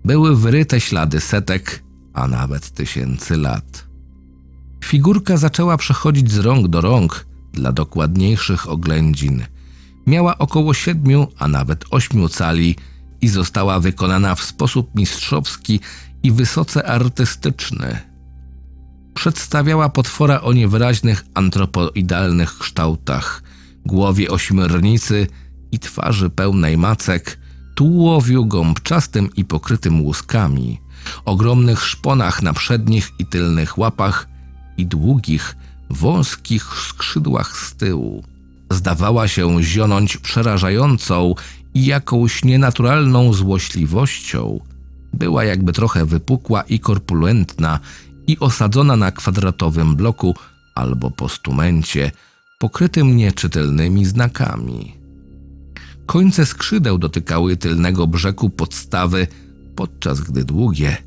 były 0.05 0.35
wyryte 0.35 0.81
ślady 0.81 1.19
setek, 1.19 1.83
a 2.13 2.27
nawet 2.27 2.71
tysięcy 2.71 3.37
lat. 3.37 3.85
Figurka 4.85 5.37
zaczęła 5.37 5.77
przechodzić 5.77 6.31
z 6.31 6.37
rąk 6.37 6.67
do 6.67 6.81
rąk 6.81 7.25
dla 7.53 7.71
dokładniejszych 7.71 8.69
oględzin. 8.69 9.43
Miała 10.07 10.37
około 10.37 10.73
siedmiu, 10.73 11.27
a 11.37 11.47
nawet 11.47 11.85
ośmiu 11.91 12.29
cali 12.29 12.75
i 13.21 13.27
została 13.27 13.79
wykonana 13.79 14.35
w 14.35 14.43
sposób 14.43 14.95
mistrzowski 14.95 15.79
i 16.23 16.31
wysoce 16.31 16.87
artystyczny. 16.87 17.99
Przedstawiała 19.13 19.89
potwora 19.89 20.41
o 20.41 20.53
niewyraźnych 20.53 21.25
antropoidalnych 21.33 22.57
kształtach, 22.57 23.43
głowie 23.85 24.29
ośmiornicy 24.29 25.27
i 25.71 25.79
twarzy 25.79 26.29
pełnej 26.29 26.77
macek, 26.77 27.39
tułowiu 27.75 28.45
gąbczastym 28.45 29.29
i 29.35 29.45
pokrytym 29.45 30.01
łuskami, 30.01 30.81
ogromnych 31.25 31.83
szponach 31.83 32.41
na 32.41 32.53
przednich 32.53 33.11
i 33.19 33.25
tylnych 33.25 33.77
łapach 33.77 34.27
i 34.77 34.85
długich, 34.85 35.55
wąskich 35.89 36.63
skrzydłach 36.63 37.57
z 37.57 37.75
tyłu. 37.75 38.30
Zdawała 38.71 39.27
się 39.27 39.63
zionąć 39.63 40.17
przerażającą 40.17 41.35
i 41.73 41.85
jakąś 41.85 42.43
nienaturalną 42.43 43.33
złośliwością. 43.33 44.59
Była 45.13 45.43
jakby 45.43 45.73
trochę 45.73 46.05
wypukła 46.05 46.61
i 46.61 46.79
korpulentna 46.79 47.79
i 48.27 48.39
osadzona 48.39 48.95
na 48.95 49.11
kwadratowym 49.11 49.95
bloku 49.95 50.35
albo 50.75 51.11
postumencie, 51.11 52.11
pokrytym 52.59 53.17
nieczytelnymi 53.17 54.05
znakami. 54.05 54.95
Końce 56.05 56.45
skrzydeł 56.45 56.97
dotykały 56.97 57.57
tylnego 57.57 58.07
brzegu 58.07 58.49
podstawy, 58.49 59.27
podczas 59.75 60.21
gdy 60.21 60.43
długie, 60.43 60.97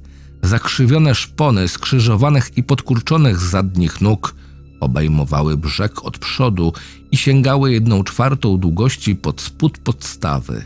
zakrzywione 0.42 1.14
szpony 1.14 1.68
skrzyżowanych 1.68 2.58
i 2.58 2.62
podkurczonych 2.62 3.40
zadnich 3.40 4.00
nóg 4.00 4.34
obejmowały 4.80 5.56
brzeg 5.56 6.04
od 6.04 6.18
przodu 6.18 6.72
i 7.10 7.16
sięgały 7.16 7.72
jedną 7.72 8.04
czwartą 8.04 8.58
długości 8.58 9.16
pod 9.16 9.40
spód 9.40 9.78
podstawy. 9.78 10.64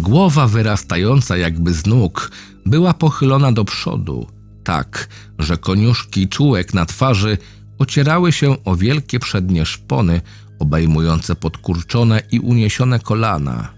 Głowa 0.00 0.46
wyrastająca 0.48 1.36
jakby 1.36 1.74
z 1.74 1.86
nóg 1.86 2.30
była 2.66 2.94
pochylona 2.94 3.52
do 3.52 3.64
przodu, 3.64 4.26
tak, 4.64 5.08
że 5.38 5.56
koniuszki 5.56 6.28
czułek 6.28 6.74
na 6.74 6.86
twarzy 6.86 7.38
ocierały 7.78 8.32
się 8.32 8.64
o 8.64 8.76
wielkie 8.76 9.20
przednie 9.20 9.66
szpony 9.66 10.20
obejmujące 10.58 11.34
podkurczone 11.34 12.22
i 12.30 12.40
uniesione 12.40 12.98
kolana. 12.98 13.72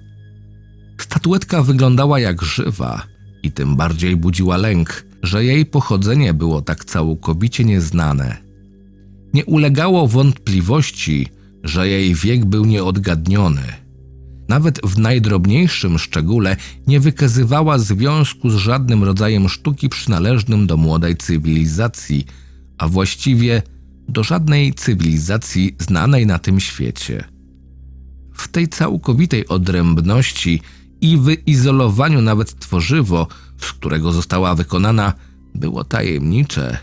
Statuetka 0.99 1.63
wyglądała 1.63 2.21
jak 2.21 2.43
żywa 2.43 3.03
i 3.43 3.53
tym 3.53 3.77
bardziej 3.77 4.17
budziła 4.17 4.57
lęk, 4.57 5.05
że 5.23 5.45
jej 5.45 5.67
pochodzenie 5.67 6.35
było 6.35 6.63
tak 6.63 6.85
całkowicie 6.85 7.65
nieznane. 7.65 8.50
Nie 9.35 9.45
ulegało 9.45 10.09
wątpliwości, 10.09 11.29
że 11.63 11.89
jej 11.89 12.15
wiek 12.15 12.45
był 12.45 12.65
nieodgadniony. 12.65 13.63
Nawet 14.49 14.81
w 14.85 14.99
najdrobniejszym 14.99 15.99
szczególe 15.99 16.57
nie 16.87 17.01
wykazywała 17.01 17.79
związku 17.79 18.51
z 18.51 18.55
żadnym 18.55 19.05
rodzajem 19.05 19.49
sztuki 19.49 19.89
przynależnym 19.89 20.67
do 20.67 20.77
młodej 20.77 21.17
cywilizacji, 21.17 22.27
a 22.79 22.89
właściwie 22.89 23.63
do 24.09 24.25
żadnej 24.25 24.75
cywilizacji 24.75 25.77
znanej 25.79 26.27
na 26.27 26.39
tym 26.39 26.61
świecie. 26.61 27.25
W 28.35 28.49
tej 28.49 28.69
całkowitej 28.69 29.49
odrębności 29.49 30.61
i 31.01 31.19
wyizolowaniu 31.19 32.23
nawet 32.23 32.59
tworzywo, 32.59 33.27
z 33.59 33.73
którego 33.73 34.13
została 34.13 34.55
wykonana, 34.55 35.13
było 35.55 35.85
tajemnicze, 35.85 36.79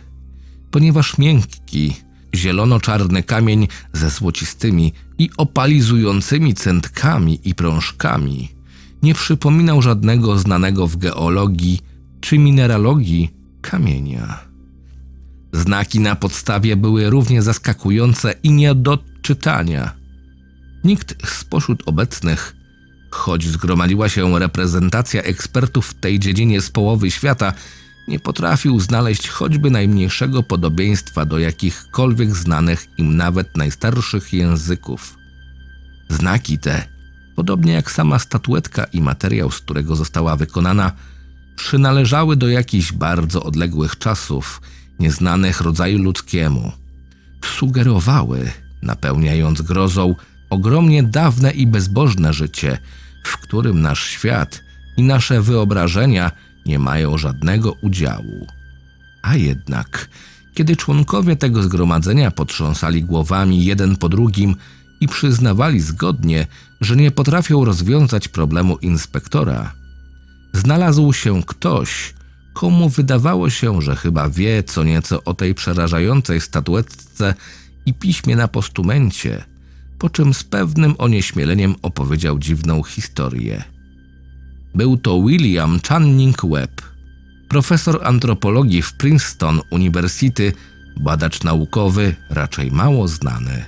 ponieważ 0.72 1.18
miękki, 1.18 1.94
zielono-czarny 2.38 3.24
kamień 3.24 3.68
ze 3.94 4.10
złocistymi 4.10 4.94
i 5.18 5.30
opalizującymi 5.38 6.54
centkami 6.54 7.40
i 7.44 7.56
prążkami 7.56 8.58
nie 9.04 9.14
przypominał 9.14 9.82
żadnego 9.82 10.40
znanego 10.40 10.88
w 10.88 10.98
geologii 10.98 11.80
czy 12.22 12.38
mineralogii 12.38 13.34
kamienia. 13.62 14.40
Znaki 15.54 16.00
na 16.00 16.16
podstawie 16.16 16.76
były 16.76 17.10
równie 17.10 17.42
zaskakujące 17.42 18.34
i 18.44 18.52
nie 18.52 18.76
do 18.76 18.98
czytania. 19.22 19.94
Nikt 20.84 21.28
spośród 21.30 21.84
obecnych, 21.86 22.56
choć 23.12 23.48
zgromadziła 23.48 24.10
się 24.10 24.40
reprezentacja 24.40 25.22
ekspertów 25.22 25.88
w 25.88 25.94
tej 25.94 26.20
dziedzinie 26.20 26.62
z 26.62 26.70
połowy 26.70 27.12
świata, 27.12 27.54
nie 28.08 28.20
potrafił 28.20 28.80
znaleźć 28.80 29.28
choćby 29.28 29.72
najmniejszego 29.72 30.44
podobieństwa 30.44 31.26
do 31.26 31.40
jakichkolwiek 31.40 32.36
znanych 32.36 32.88
im 32.98 33.18
nawet 33.18 33.58
najstarszych 33.58 34.34
języków. 34.34 35.18
Znaki 36.10 36.60
te, 36.60 36.88
podobnie 37.36 37.74
jak 37.74 37.92
sama 37.92 38.20
statuetka 38.20 38.84
i 38.84 39.02
materiał, 39.02 39.52
z 39.52 39.60
którego 39.60 39.96
została 39.96 40.36
wykonana, 40.36 40.92
przynależały 41.56 42.36
do 42.36 42.50
jakichś 42.50 42.92
bardzo 42.92 43.44
odległych 43.44 43.98
czasów, 43.98 44.62
nieznanych 45.00 45.62
rodzaju 45.62 46.04
ludzkiemu. 46.04 46.72
Sugerowały, 47.46 48.52
napełniając 48.82 49.62
grozą, 49.62 50.16
ogromnie 50.50 51.04
dawne 51.04 51.52
i 51.52 51.68
bezbożne 51.68 52.34
życie, 52.34 52.78
w 53.24 53.38
którym 53.38 53.82
nasz 53.82 54.04
świat 54.04 54.64
i 54.98 55.04
nasze 55.04 55.42
wyobrażenia– 55.42 56.32
nie 56.68 56.80
mają 56.80 57.18
żadnego 57.18 57.74
udziału. 57.82 58.48
A 59.22 59.36
jednak, 59.36 60.10
kiedy 60.54 60.76
członkowie 60.76 61.36
tego 61.36 61.64
zgromadzenia 61.64 62.32
potrząsali 62.32 63.04
głowami 63.04 63.66
jeden 63.66 63.96
po 63.96 64.10
drugim 64.10 64.56
i 65.02 65.08
przyznawali 65.08 65.82
zgodnie, 65.82 66.48
że 66.82 66.96
nie 66.96 67.12
potrafią 67.12 67.66
rozwiązać 67.66 68.28
problemu 68.28 68.78
inspektora, 68.78 69.74
znalazł 70.54 71.14
się 71.14 71.44
ktoś, 71.44 72.14
komu 72.54 72.90
wydawało 72.90 73.50
się, 73.50 73.82
że 73.82 73.96
chyba 73.96 74.30
wie 74.30 74.64
co 74.64 74.84
nieco 74.84 75.24
o 75.24 75.34
tej 75.34 75.56
przerażającej 75.56 76.42
statuetce 76.42 77.34
i 77.86 77.94
piśmie 77.94 78.36
na 78.36 78.48
postumencie, 78.48 79.44
po 80.00 80.10
czym 80.10 80.34
z 80.34 80.44
pewnym 80.44 80.96
onieśmieleniem 80.98 81.76
opowiedział 81.82 82.40
dziwną 82.40 82.84
historię. 82.84 83.77
Był 84.76 84.98
to 84.98 85.22
William 85.22 85.80
Channing 85.88 86.46
Webb, 86.46 86.82
profesor 87.50 88.00
antropologii 88.04 88.82
w 88.82 88.94
Princeton 88.94 89.62
University, 89.70 90.54
badacz 91.00 91.44
naukowy, 91.44 92.16
raczej 92.30 92.72
mało 92.72 93.08
znany. 93.08 93.66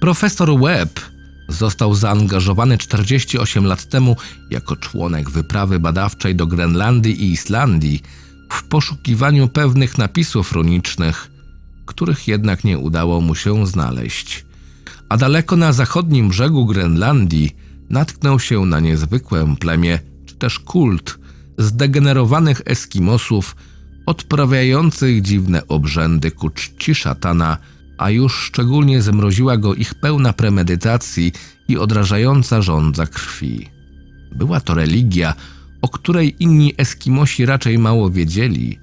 Profesor 0.00 0.60
Webb 0.60 1.00
został 1.48 1.94
zaangażowany 1.94 2.78
48 2.78 3.66
lat 3.66 3.84
temu 3.84 4.16
jako 4.50 4.76
członek 4.76 5.30
wyprawy 5.30 5.80
badawczej 5.80 6.36
do 6.36 6.46
Grenlandii 6.46 7.22
i 7.22 7.32
Islandii 7.32 8.02
w 8.52 8.62
poszukiwaniu 8.62 9.48
pewnych 9.48 9.98
napisów 9.98 10.52
runicznych, 10.52 11.30
których 11.86 12.28
jednak 12.28 12.64
nie 12.64 12.78
udało 12.78 13.20
mu 13.20 13.34
się 13.34 13.66
znaleźć. 13.66 14.44
A 15.08 15.16
daleko 15.16 15.56
na 15.56 15.72
zachodnim 15.72 16.28
brzegu 16.28 16.66
Grenlandii 16.66 17.56
natknął 17.92 18.40
się 18.40 18.66
na 18.66 18.80
niezwykłe 18.80 19.56
plemię, 19.56 19.98
czy 20.26 20.34
też 20.34 20.58
kult 20.58 21.18
zdegenerowanych 21.58 22.62
Eskimosów 22.64 23.56
odprawiających 24.06 25.22
dziwne 25.22 25.66
obrzędy 25.68 26.30
ku 26.30 26.50
czci 26.50 26.94
szatana, 26.94 27.58
a 27.98 28.10
już 28.10 28.34
szczególnie 28.34 29.02
zmroziła 29.02 29.56
go 29.56 29.74
ich 29.74 29.94
pełna 29.94 30.32
premedytacji 30.32 31.32
i 31.68 31.78
odrażająca 31.78 32.62
żądza 32.62 33.06
krwi. 33.06 33.68
Była 34.32 34.60
to 34.60 34.74
religia, 34.74 35.34
o 35.82 35.88
której 35.88 36.36
inni 36.38 36.74
Eskimosi 36.78 37.46
raczej 37.46 37.78
mało 37.78 38.10
wiedzieli, 38.10 38.78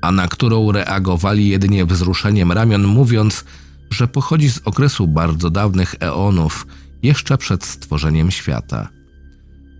a 0.00 0.12
na 0.12 0.28
którą 0.28 0.72
reagowali 0.72 1.48
jedynie 1.48 1.86
wzruszeniem 1.86 2.52
ramion, 2.52 2.86
mówiąc, 2.86 3.44
że 3.90 4.08
pochodzi 4.08 4.50
z 4.50 4.60
okresu 4.64 5.08
bardzo 5.08 5.50
dawnych 5.50 5.94
eonów, 6.00 6.66
jeszcze 7.02 7.38
przed 7.38 7.64
stworzeniem 7.64 8.30
świata. 8.30 8.88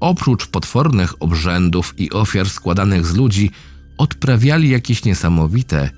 Oprócz 0.01 0.47
potwornych 0.47 1.23
obrzędów 1.23 1.95
i 1.99 2.11
ofiar 2.11 2.51
składanych 2.51 3.07
z 3.07 3.15
ludzi, 3.15 3.51
odprawiali 3.99 4.69
jakieś 4.69 5.05
niesamowite, 5.05 5.91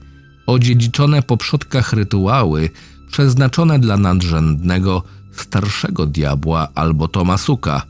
odziedziczone 0.46 1.22
po 1.22 1.36
przodkach 1.36 1.92
rytuały 1.92 2.70
przeznaczone 3.10 3.78
dla 3.78 3.96
nadrzędnego, 3.96 5.02
starszego 5.32 6.06
diabła 6.06 6.68
albo 6.74 7.08
Tomasuka. 7.08 7.82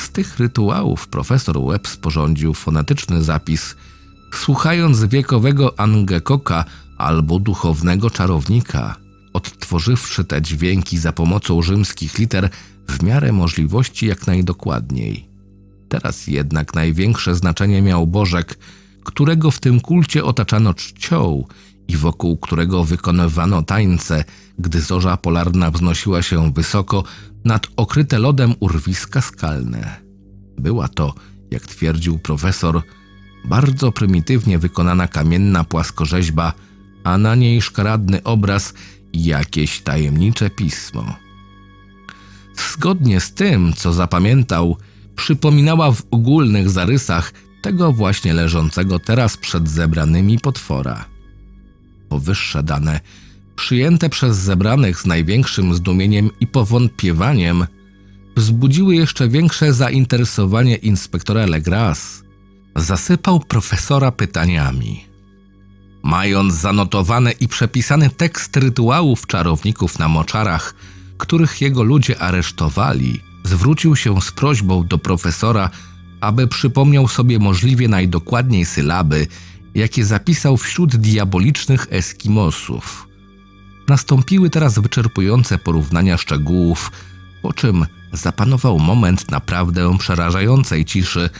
Z 0.00 0.10
tych 0.10 0.38
rytuałów 0.38 1.08
profesor 1.08 1.56
Webb 1.66 1.88
sporządził 1.88 2.54
fonetyczny 2.54 3.22
zapis, 3.22 3.76
słuchając 4.32 5.04
wiekowego 5.04 5.80
Angekoka 5.80 6.64
albo 6.98 7.38
duchownego 7.38 8.10
czarownika, 8.10 8.96
odtworzywszy 9.34 10.24
te 10.24 10.42
dźwięki 10.42 10.98
za 10.98 11.12
pomocą 11.12 11.62
rzymskich 11.62 12.18
liter 12.18 12.50
w 12.88 13.02
miarę 13.02 13.32
możliwości 13.32 14.06
jak 14.06 14.26
najdokładniej. 14.26 15.28
Teraz 15.88 16.26
jednak 16.26 16.74
największe 16.74 17.34
znaczenie 17.34 17.82
miał 17.82 18.06
Bożek, 18.06 18.58
którego 19.04 19.50
w 19.50 19.60
tym 19.60 19.80
kulcie 19.80 20.24
otaczano 20.24 20.74
czcią 20.74 21.44
i 21.88 21.96
wokół 21.96 22.36
którego 22.36 22.84
wykonywano 22.84 23.62
tańce, 23.62 24.24
gdy 24.58 24.80
zorza 24.80 25.16
polarna 25.16 25.70
wznosiła 25.70 26.22
się 26.22 26.52
wysoko 26.52 27.04
nad 27.44 27.66
okryte 27.76 28.18
lodem 28.18 28.54
urwiska 28.60 29.20
skalne. 29.20 29.96
Była 30.58 30.88
to, 30.88 31.14
jak 31.50 31.66
twierdził 31.66 32.18
profesor, 32.18 32.82
bardzo 33.44 33.92
prymitywnie 33.92 34.58
wykonana 34.58 35.08
kamienna 35.08 35.64
płaskorzeźba, 35.64 36.52
a 37.04 37.18
na 37.18 37.34
niej 37.34 37.62
szkaradny 37.62 38.22
obraz 38.22 38.74
jakieś 39.14 39.80
tajemnicze 39.80 40.50
pismo. 40.50 41.16
Zgodnie 42.56 43.20
z 43.20 43.34
tym, 43.34 43.72
co 43.72 43.92
zapamiętał, 43.92 44.76
przypominała 45.16 45.92
w 45.92 46.02
ogólnych 46.10 46.70
zarysach 46.70 47.32
tego 47.62 47.92
właśnie 47.92 48.34
leżącego 48.34 48.98
teraz 48.98 49.36
przed 49.36 49.68
zebranymi 49.68 50.38
potwora. 50.38 51.04
Powyższe 52.08 52.62
dane, 52.62 53.00
przyjęte 53.56 54.08
przez 54.08 54.36
zebranych 54.36 55.00
z 55.00 55.06
największym 55.06 55.74
zdumieniem 55.74 56.30
i 56.40 56.46
powątpiewaniem, 56.46 57.66
wzbudziły 58.36 58.94
jeszcze 58.96 59.28
większe 59.28 59.72
zainteresowanie 59.72 60.76
inspektora 60.76 61.46
Legras. 61.46 62.22
Zasypał 62.76 63.40
profesora 63.40 64.12
pytaniami. 64.12 65.13
Mając 66.04 66.54
zanotowany 66.54 67.32
i 67.32 67.48
przepisany 67.48 68.10
tekst 68.10 68.56
rytuałów 68.56 69.26
czarowników 69.26 69.98
na 69.98 70.08
moczarach, 70.08 70.74
których 71.18 71.60
jego 71.60 71.82
ludzie 71.82 72.18
aresztowali, 72.18 73.20
zwrócił 73.44 73.96
się 73.96 74.22
z 74.22 74.32
prośbą 74.32 74.86
do 74.86 74.98
profesora, 74.98 75.70
aby 76.20 76.46
przypomniał 76.48 77.08
sobie 77.08 77.38
możliwie 77.38 77.88
najdokładniej 77.88 78.64
sylaby, 78.64 79.26
jakie 79.74 80.04
zapisał 80.04 80.56
wśród 80.56 80.96
diabolicznych 80.96 81.86
Eskimosów. 81.90 83.08
Nastąpiły 83.88 84.50
teraz 84.50 84.78
wyczerpujące 84.78 85.58
porównania 85.58 86.16
szczegółów, 86.16 86.90
po 87.42 87.52
czym 87.52 87.86
zapanował 88.12 88.78
moment 88.78 89.30
naprawdę 89.30 89.98
przerażającej 89.98 90.84
ciszy, 90.84 91.30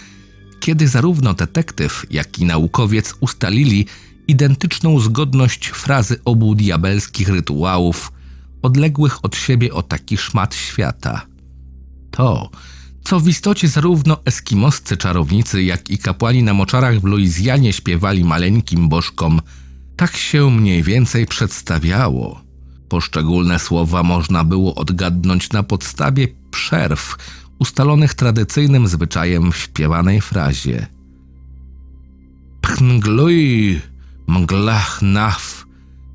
kiedy 0.60 0.88
zarówno 0.88 1.34
detektyw, 1.34 2.06
jak 2.10 2.38
i 2.38 2.44
naukowiec 2.44 3.14
ustalili 3.20 3.86
identyczną 4.28 5.00
zgodność 5.00 5.68
frazy 5.68 6.20
obu 6.24 6.54
diabelskich 6.54 7.28
rytuałów, 7.28 8.12
odległych 8.62 9.24
od 9.24 9.36
siebie 9.36 9.74
o 9.74 9.82
taki 9.82 10.16
szmat 10.16 10.54
świata. 10.54 11.26
To, 12.10 12.50
co 13.04 13.20
w 13.20 13.28
istocie 13.28 13.68
zarówno 13.68 14.24
eskimoscy 14.24 14.96
czarownicy, 14.96 15.62
jak 15.62 15.90
i 15.90 15.98
kapłani 15.98 16.42
na 16.42 16.54
moczarach 16.54 17.00
w 17.00 17.04
Luizjanie 17.04 17.72
śpiewali 17.72 18.24
maleńkim 18.24 18.88
bożkom, 18.88 19.40
tak 19.96 20.16
się 20.16 20.50
mniej 20.50 20.82
więcej 20.82 21.26
przedstawiało. 21.26 22.40
Poszczególne 22.88 23.58
słowa 23.58 24.02
można 24.02 24.44
było 24.44 24.74
odgadnąć 24.74 25.52
na 25.52 25.62
podstawie 25.62 26.28
przerw 26.50 27.16
ustalonych 27.58 28.14
tradycyjnym 28.14 28.88
zwyczajem 28.88 29.52
w 29.52 29.56
śpiewanej 29.56 30.20
frazie. 30.20 30.86
Pchngluj, 32.60 33.80
mglach 34.26 35.02
naf, 35.02 35.66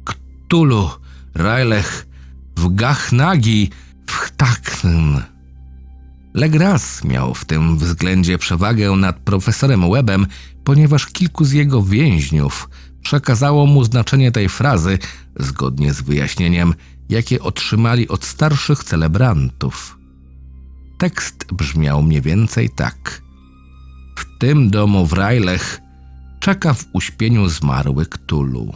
ktulu, 0.04 0.90
rajlech, 1.36 2.08
wgach 2.56 3.12
nagi, 3.12 3.70
wchtakn. 4.08 5.18
Legras 6.34 7.04
miał 7.04 7.34
w 7.34 7.46
tym 7.46 7.78
względzie 7.78 8.38
przewagę 8.38 8.92
nad 8.92 9.20
profesorem 9.20 9.92
Webem, 9.92 10.28
ponieważ 10.64 11.06
kilku 11.06 11.46
z 11.46 11.52
jego 11.52 11.84
więźniów 11.84 12.70
przekazało 13.02 13.66
mu 13.66 13.84
znaczenie 13.84 14.32
tej 14.32 14.50
frazy 14.50 15.00
zgodnie 15.40 15.94
z 15.94 16.02
wyjaśnieniem, 16.02 16.74
jakie 17.10 17.42
otrzymali 17.42 18.08
od 18.08 18.26
starszych 18.26 18.84
celebrantów. 18.84 19.98
Tekst 20.98 21.46
brzmiał 21.54 22.04
mniej 22.04 22.22
więcej 22.22 22.70
tak. 22.70 23.22
W 24.16 24.38
tym 24.40 24.70
domu 24.70 25.06
w 25.06 25.14
Rajlech 25.14 25.80
czeka 26.40 26.74
w 26.74 26.86
uśpieniu 26.94 27.50
zmarły 27.50 28.06
Ktulu. 28.06 28.74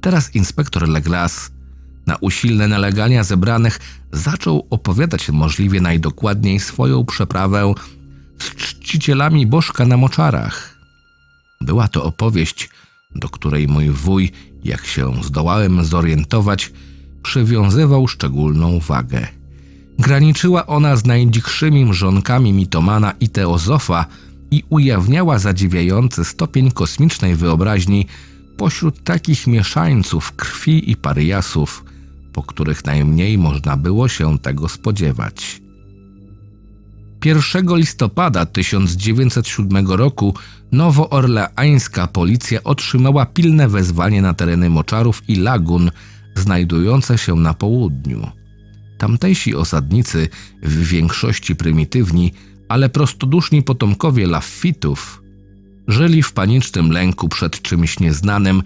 Teraz 0.00 0.34
inspektor 0.34 0.88
Leglas 0.88 1.50
na 2.06 2.16
usilne 2.16 2.68
nalegania 2.68 3.24
zebranych 3.24 3.78
zaczął 4.12 4.66
opowiadać 4.70 5.30
możliwie 5.30 5.80
najdokładniej 5.80 6.60
swoją 6.60 7.04
przeprawę 7.04 7.74
z 8.38 8.50
czcicielami 8.50 9.46
Bożka 9.46 9.84
na 9.86 9.96
moczarach. 9.96 10.76
Była 11.60 11.88
to 11.88 12.04
opowieść, 12.04 12.68
do 13.14 13.28
której 13.28 13.68
mój 13.68 13.90
wuj, 13.90 14.30
jak 14.64 14.86
się 14.86 15.12
zdołałem 15.22 15.84
zorientować, 15.84 16.72
przywiązywał 17.22 18.08
szczególną 18.08 18.78
wagę. 18.78 19.26
Graniczyła 19.98 20.66
ona 20.66 20.96
z 20.96 21.04
najdzikszymi 21.04 21.84
mrzonkami 21.84 22.52
mitomana 22.52 23.12
i 23.20 23.28
teozofa 23.28 24.06
i 24.52 24.64
ujawniała 24.70 25.38
zadziwiający 25.38 26.24
stopień 26.24 26.70
kosmicznej 26.70 27.36
wyobraźni 27.36 28.06
pośród 28.56 29.04
takich 29.04 29.46
mieszańców 29.46 30.32
krwi 30.32 30.90
i 30.90 30.96
pariasów, 30.96 31.84
po 32.32 32.42
których 32.42 32.84
najmniej 32.84 33.38
można 33.38 33.76
było 33.76 34.08
się 34.08 34.38
tego 34.38 34.68
spodziewać. 34.68 35.62
1 37.24 37.76
listopada 37.76 38.46
1907 38.46 39.86
roku 39.86 40.34
nowoorleańska 40.72 42.06
policja 42.06 42.62
otrzymała 42.64 43.26
pilne 43.26 43.68
wezwanie 43.68 44.22
na 44.22 44.34
tereny 44.34 44.70
moczarów 44.70 45.22
i 45.28 45.36
lagun 45.36 45.90
znajdujące 46.34 47.18
się 47.18 47.34
na 47.34 47.54
południu. 47.54 48.30
Tamtejsi 48.98 49.54
osadnicy, 49.54 50.28
w 50.62 50.82
większości 50.88 51.56
prymitywni, 51.56 52.32
ale 52.72 52.88
prostoduszni 52.88 53.62
potomkowie 53.62 54.26
Laffitów, 54.26 55.22
żyli 55.88 56.22
w 56.22 56.32
panicznym 56.32 56.90
lęku 56.90 57.28
przed 57.28 57.62
czymś 57.62 58.00
nieznanym, 58.00 58.62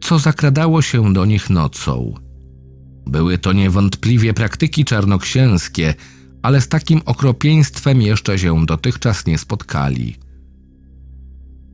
co 0.00 0.18
zakradało 0.18 0.82
się 0.82 1.12
do 1.12 1.24
nich 1.24 1.50
nocą. 1.50 2.14
Były 3.06 3.38
to 3.38 3.52
niewątpliwie 3.52 4.34
praktyki 4.34 4.84
czarnoksięskie, 4.84 5.94
ale 6.42 6.60
z 6.60 6.68
takim 6.68 7.00
okropieństwem 7.04 8.02
jeszcze 8.02 8.38
się 8.38 8.66
dotychczas 8.66 9.26
nie 9.26 9.38
spotkali. 9.38 10.16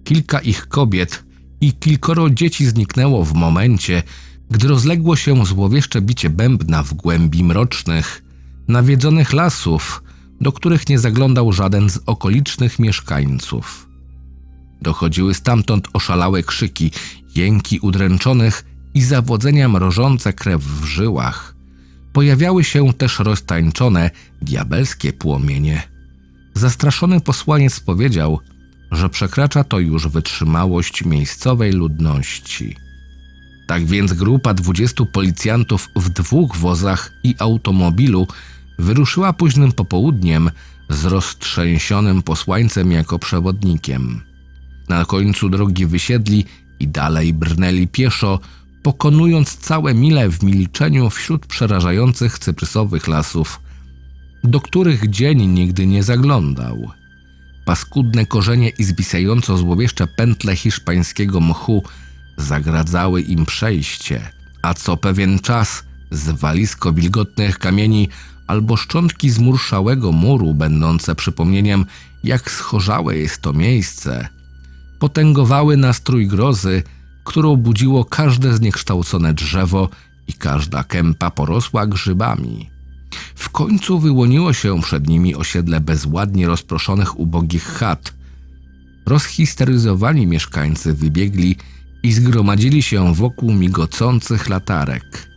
Kilka 0.05 0.41
ich 0.41 0.69
kobiet 0.69 1.25
i 1.61 1.73
kilkoro 1.73 2.31
dzieci 2.31 2.67
zniknęło 2.67 3.25
w 3.25 3.35
momencie, 3.35 4.03
gdy 4.51 4.69
rozległo 4.69 5.17
się 5.17 5.47
złowieszcze 5.47 6.01
bicie 6.01 6.31
bębna 6.31 6.83
w 6.83 6.95
głębi 6.95 7.45
mrocznych, 7.45 8.23
nawiedzonych 8.69 9.33
lasów, 9.33 10.03
do 10.41 10.53
których 10.53 10.89
nie 10.89 10.99
zaglądał 10.99 11.53
żaden 11.53 11.91
z 11.91 12.01
okolicznych 12.07 12.79
mieszkańców. 12.79 13.89
Dochodziły 14.83 15.35
stamtąd 15.35 15.89
oszalałe 15.93 16.43
krzyki, 16.43 16.91
jęki 17.35 17.79
udręczonych 17.79 18.65
i 18.95 19.03
zawodzenia 19.03 19.69
mrożące 19.69 20.33
krew 20.33 20.63
w 20.63 20.85
żyłach, 20.85 21.55
pojawiały 22.13 22.65
się 22.65 22.93
też 22.93 23.19
roztańczone, 23.19 24.11
diabelskie 24.43 25.13
płomienie. 25.13 25.83
Zastraszony 26.55 27.21
posłaniec 27.21 27.81
powiedział, 27.81 28.41
że 28.93 29.09
przekracza 29.09 29.65
to 29.65 29.79
już 29.79 30.09
wytrzymałość 30.09 31.05
miejscowej 31.05 31.73
ludności. 31.73 32.77
Tak 33.67 33.87
więc 33.87 34.13
grupa 34.13 34.55
dwudziestu 34.55 35.07
policjantów 35.07 35.89
w 35.97 36.09
dwóch 36.09 36.57
wozach 36.57 37.13
i 37.25 37.35
automobilu 37.39 38.27
wyruszyła 38.79 39.33
późnym 39.33 39.73
popołudniem 39.73 40.51
z 40.91 41.05
roztrzęsionym 41.05 42.23
posłańcem 42.23 42.93
jako 42.93 43.19
przewodnikiem. 43.19 44.21
Na 44.89 45.05
końcu 45.05 45.49
drogi 45.49 45.87
wysiedli 45.87 46.45
i 46.81 46.89
dalej 46.89 47.35
brnęli 47.35 47.89
pieszo, 47.89 48.41
pokonując 48.83 49.57
całe 49.57 49.95
mile 49.95 50.31
w 50.31 50.43
milczeniu 50.43 51.11
wśród 51.11 51.47
przerażających 51.47 52.39
cyprysowych 52.39 53.09
lasów, 53.09 53.61
do 54.45 54.61
których 54.61 55.11
dzień 55.11 55.47
nigdy 55.47 55.87
nie 55.87 56.03
zaglądał. 56.03 56.91
Paskudne 57.65 58.27
korzenie 58.27 58.69
i 58.69 58.85
zwisająco 58.85 59.59
złowieszcze 59.59 60.07
pętle 60.07 60.57
hiszpańskiego 60.57 61.41
mchu 61.41 61.83
zagradzały 62.37 63.23
im 63.23 63.47
przejście, 63.47 64.31
a 64.63 64.75
co 64.75 64.97
pewien 64.97 65.39
czas 65.39 65.85
zwalisko 66.11 66.93
wilgotnych 66.93 67.59
kamieni 67.59 68.09
albo 68.47 68.77
szczątki 68.77 69.31
zmurszałego 69.31 70.13
muru, 70.13 70.55
będące 70.55 71.15
przypomnieniem, 71.15 71.85
jak 72.25 72.51
schorzałe 72.51 73.17
jest 73.17 73.41
to 73.43 73.53
miejsce, 73.53 74.29
potęgowały 74.99 75.77
nastrój 75.77 76.27
grozy, 76.27 76.83
którą 77.25 77.57
budziło 77.57 78.05
każde 78.05 78.57
zniekształcone 78.57 79.35
drzewo 79.35 79.89
i 80.29 80.33
każda 80.33 80.85
kępa 80.85 81.31
porosła 81.31 81.87
grzybami. 81.87 82.71
W 83.35 83.51
końcu 83.51 83.99
wyłoniło 83.99 84.53
się 84.53 84.81
przed 84.83 85.09
nimi 85.09 85.35
osiedle 85.35 85.81
bezładnie 85.81 86.47
rozproszonych 86.47 87.19
ubogich 87.21 87.65
chat. 87.65 88.15
Rozhisteryzowani 89.07 90.27
mieszkańcy 90.27 90.95
wybiegli 90.95 91.57
i 92.03 92.13
zgromadzili 92.13 92.83
się 92.83 93.15
wokół 93.15 93.53
migocących 93.53 94.49
latarek. 94.49 95.36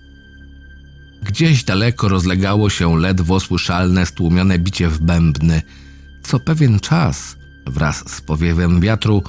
Gdzieś 1.23 1.63
daleko 1.63 2.09
rozlegało 2.09 2.69
się 2.69 2.97
ledwo 2.99 3.39
słyszalne 3.39 4.05
stłumione 4.05 4.59
bicie 4.59 4.87
w 4.87 4.99
bębny. 5.01 5.61
Co 6.23 6.39
pewien 6.39 6.79
czas, 6.79 7.35
wraz 7.67 8.11
z 8.11 8.21
powiewem 8.21 8.81
wiatru, 8.81 9.23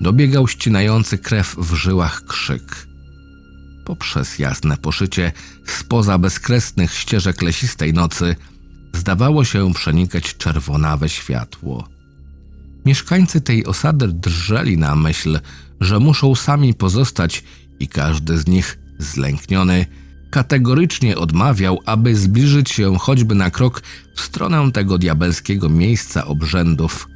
dobiegał 0.00 0.48
ścinający 0.48 1.18
krew 1.18 1.56
w 1.58 1.74
żyłach 1.74 2.24
krzyk. 2.24 2.86
Poprzez 3.84 4.38
jasne 4.38 4.76
poszycie 4.76 5.32
spoza 5.66 6.18
bezkresnych 6.18 6.94
ścieżek 6.94 7.42
lesistej 7.42 7.92
nocy 7.92 8.36
zdawało 8.92 9.44
się 9.44 9.74
przenikać 9.74 10.36
czerwonawe 10.36 11.08
światło. 11.08 11.88
Mieszkańcy 12.86 13.40
tej 13.40 13.66
osady 13.66 14.08
drżeli 14.08 14.78
na 14.78 14.96
myśl, 14.96 15.40
że 15.80 15.98
muszą 15.98 16.34
sami 16.34 16.74
pozostać 16.74 17.44
i 17.80 17.88
każdy 17.88 18.38
z 18.38 18.46
nich, 18.46 18.78
zlękniony, 18.98 19.86
kategorycznie 20.30 21.18
odmawiał, 21.18 21.78
aby 21.86 22.16
zbliżyć 22.16 22.70
się 22.70 22.98
choćby 22.98 23.34
na 23.34 23.50
krok 23.50 23.82
w 24.14 24.20
stronę 24.20 24.72
tego 24.72 24.98
diabelskiego 24.98 25.68
miejsca 25.68 26.24
obrzędów. 26.24 27.08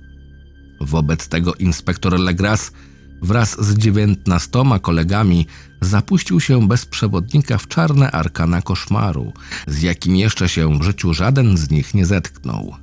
Wobec 0.80 1.28
tego 1.28 1.54
inspektor 1.54 2.20
Legras 2.20 2.72
wraz 3.22 3.64
z 3.64 3.78
dziewiętnastoma 3.78 4.78
kolegami 4.78 5.46
zapuścił 5.80 6.40
się 6.40 6.68
bez 6.68 6.86
przewodnika 6.86 7.58
w 7.58 7.68
czarne 7.68 8.10
arkana 8.10 8.62
koszmaru, 8.62 9.32
z 9.66 9.82
jakim 9.82 10.16
jeszcze 10.16 10.48
się 10.48 10.78
w 10.78 10.82
życiu 10.82 11.14
żaden 11.14 11.56
z 11.56 11.70
nich 11.70 11.94
nie 11.94 12.06
zetknął. 12.06 12.74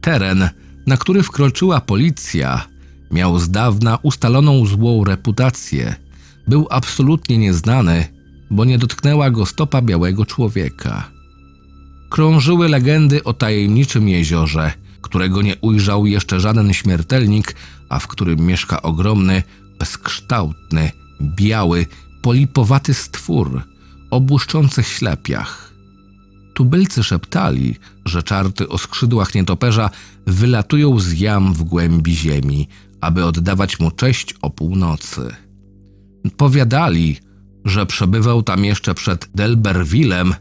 Teren, 0.00 0.48
na 0.86 0.96
który 0.96 1.22
wkroczyła 1.22 1.80
policja, 1.80 2.66
miał 3.10 3.38
z 3.38 3.50
dawna 3.50 3.98
ustaloną 4.02 4.66
złą 4.66 5.04
reputację. 5.04 5.94
Był 6.48 6.66
absolutnie 6.70 7.38
nieznany, 7.38 8.11
bo 8.52 8.64
nie 8.64 8.78
dotknęła 8.78 9.30
go 9.30 9.46
stopa 9.46 9.82
białego 9.82 10.26
człowieka. 10.26 11.10
Krążyły 12.10 12.68
legendy 12.68 13.24
o 13.24 13.32
tajemniczym 13.32 14.08
jeziorze, 14.08 14.72
którego 15.00 15.42
nie 15.42 15.56
ujrzał 15.56 16.06
jeszcze 16.06 16.40
żaden 16.40 16.72
śmiertelnik, 16.72 17.54
a 17.88 17.98
w 17.98 18.06
którym 18.06 18.40
mieszka 18.40 18.82
ogromny, 18.82 19.42
bezkształtny, 19.78 20.90
biały, 21.22 21.86
polipowaty 22.22 22.94
stwór 22.94 23.62
o 24.10 24.20
błyszczących 24.20 24.88
ślepiach. 24.88 25.72
Tubylcy 26.54 27.04
szeptali, 27.04 27.76
że 28.04 28.22
czarty 28.22 28.68
o 28.68 28.78
skrzydłach 28.78 29.34
nietoperza 29.34 29.90
wylatują 30.26 30.98
z 30.98 31.12
jam 31.12 31.54
w 31.54 31.62
głębi 31.62 32.16
ziemi, 32.16 32.68
aby 33.00 33.24
oddawać 33.24 33.80
mu 33.80 33.90
cześć 33.90 34.34
o 34.42 34.50
północy. 34.50 35.34
Powiadali, 36.36 37.16
że 37.64 37.86
przebywał 37.86 38.42
tam 38.42 38.64
jeszcze 38.64 38.94
przed 38.94 39.28
Delberwillem, 39.34 40.34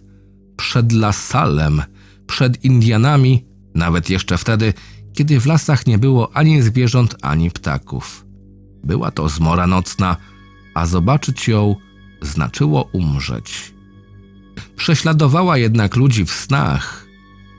przed 0.58 0.92
Lasalem, 0.92 1.82
przed 2.28 2.66
Indianami, 2.66 3.46
nawet 3.76 4.10
jeszcze 4.10 4.38
wtedy, 4.38 4.74
kiedy 5.14 5.40
w 5.40 5.46
lasach 5.46 5.88
nie 5.88 5.98
było 5.98 6.36
ani 6.36 6.62
zwierząt, 6.62 7.16
ani 7.22 7.52
ptaków. 7.52 8.26
Była 8.84 9.12
to 9.12 9.30
zmora 9.30 9.68
nocna, 9.68 10.18
a 10.74 10.86
zobaczyć 10.86 11.48
ją 11.48 11.76
znaczyło 12.22 12.90
umrzeć. 12.94 13.74
Prześladowała 14.76 15.58
jednak 15.58 15.96
ludzi 15.96 16.26
w 16.26 16.32
snach. 16.32 17.08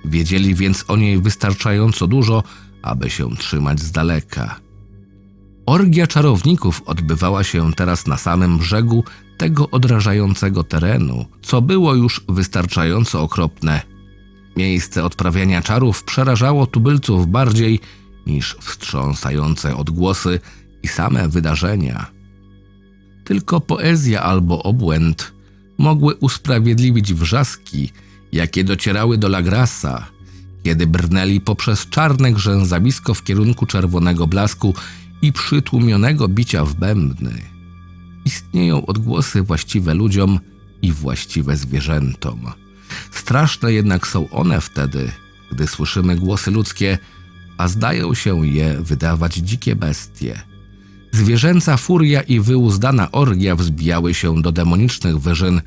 Wiedzieli 0.05 0.55
więc 0.55 0.85
o 0.89 0.97
niej 0.97 1.21
wystarczająco 1.21 2.07
dużo, 2.07 2.43
aby 2.83 3.11
się 3.11 3.37
trzymać 3.37 3.81
z 3.81 3.93
daleka. 3.93 4.61
Orgia 5.67 6.07
czarowników 6.07 6.83
odbywała 6.87 7.45
się 7.45 7.73
teraz 7.73 8.07
na 8.07 8.17
samym 8.17 8.59
brzegu 8.59 9.05
tego 9.43 9.71
odrażającego 9.71 10.65
terenu, 10.65 11.25
co 11.43 11.63
było 11.63 11.95
już 11.95 12.21
wystarczająco 12.29 13.23
okropne. 13.23 13.81
Miejsce 14.57 15.05
odprawiania 15.05 15.63
czarów 15.63 16.05
przerażało 16.05 16.67
tubylców 16.67 17.27
bardziej 17.27 17.81
niż 18.27 18.57
wstrząsające 18.61 19.77
odgłosy 19.77 20.41
i 20.83 20.89
same 20.89 21.29
wydarzenia. 21.29 22.07
Tylko 23.25 23.61
poezja 23.61 24.23
albo 24.23 24.63
obłęd 24.63 25.33
mogły 25.79 26.15
usprawiedliwić 26.15 27.15
wrzaski, 27.15 27.91
jakie 28.33 28.65
docierały 28.65 29.19
do 29.19 29.29
Lagrasa, 29.29 30.07
kiedy 30.65 30.87
brnęli 30.87 31.41
poprzez 31.41 31.89
czarne 31.89 32.33
grzęzawisko 32.33 33.15
w 33.15 33.25
kierunku 33.25 33.67
czerwonego 33.67 34.27
blasku 34.27 34.75
i 35.23 35.33
przytłumionego 35.33 36.29
bicia 36.29 36.65
w 36.65 36.75
bębny. 36.75 37.52
Istnieją 38.25 38.87
odgłosy 38.87 39.43
właściwe 39.43 39.95
ludziom 39.95 40.39
i 40.83 40.93
właściwe 40.93 41.57
zwierzętom. 41.57 42.53
Straszne 43.11 43.73
jednak 43.73 44.07
są 44.07 44.31
one 44.31 44.61
wtedy, 44.61 45.13
gdy 45.53 45.67
słyszymy 45.67 46.17
głosy 46.17 46.51
ludzkie, 46.51 46.99
a 47.59 47.69
zdają 47.69 48.15
się 48.15 48.47
je 48.47 48.81
wydawać 48.81 49.35
dzikie 49.35 49.77
bestie. 49.77 50.43
Zwierzęca 51.13 51.77
furia 51.77 52.21
i 52.21 52.41
wyuzdana 52.41 53.11
orgia 53.11 53.57
wzbijały 53.57 54.15
się 54.15 54.43
do 54.43 54.53
demonicznych 54.53 55.19
wyżyn, 55.19 55.61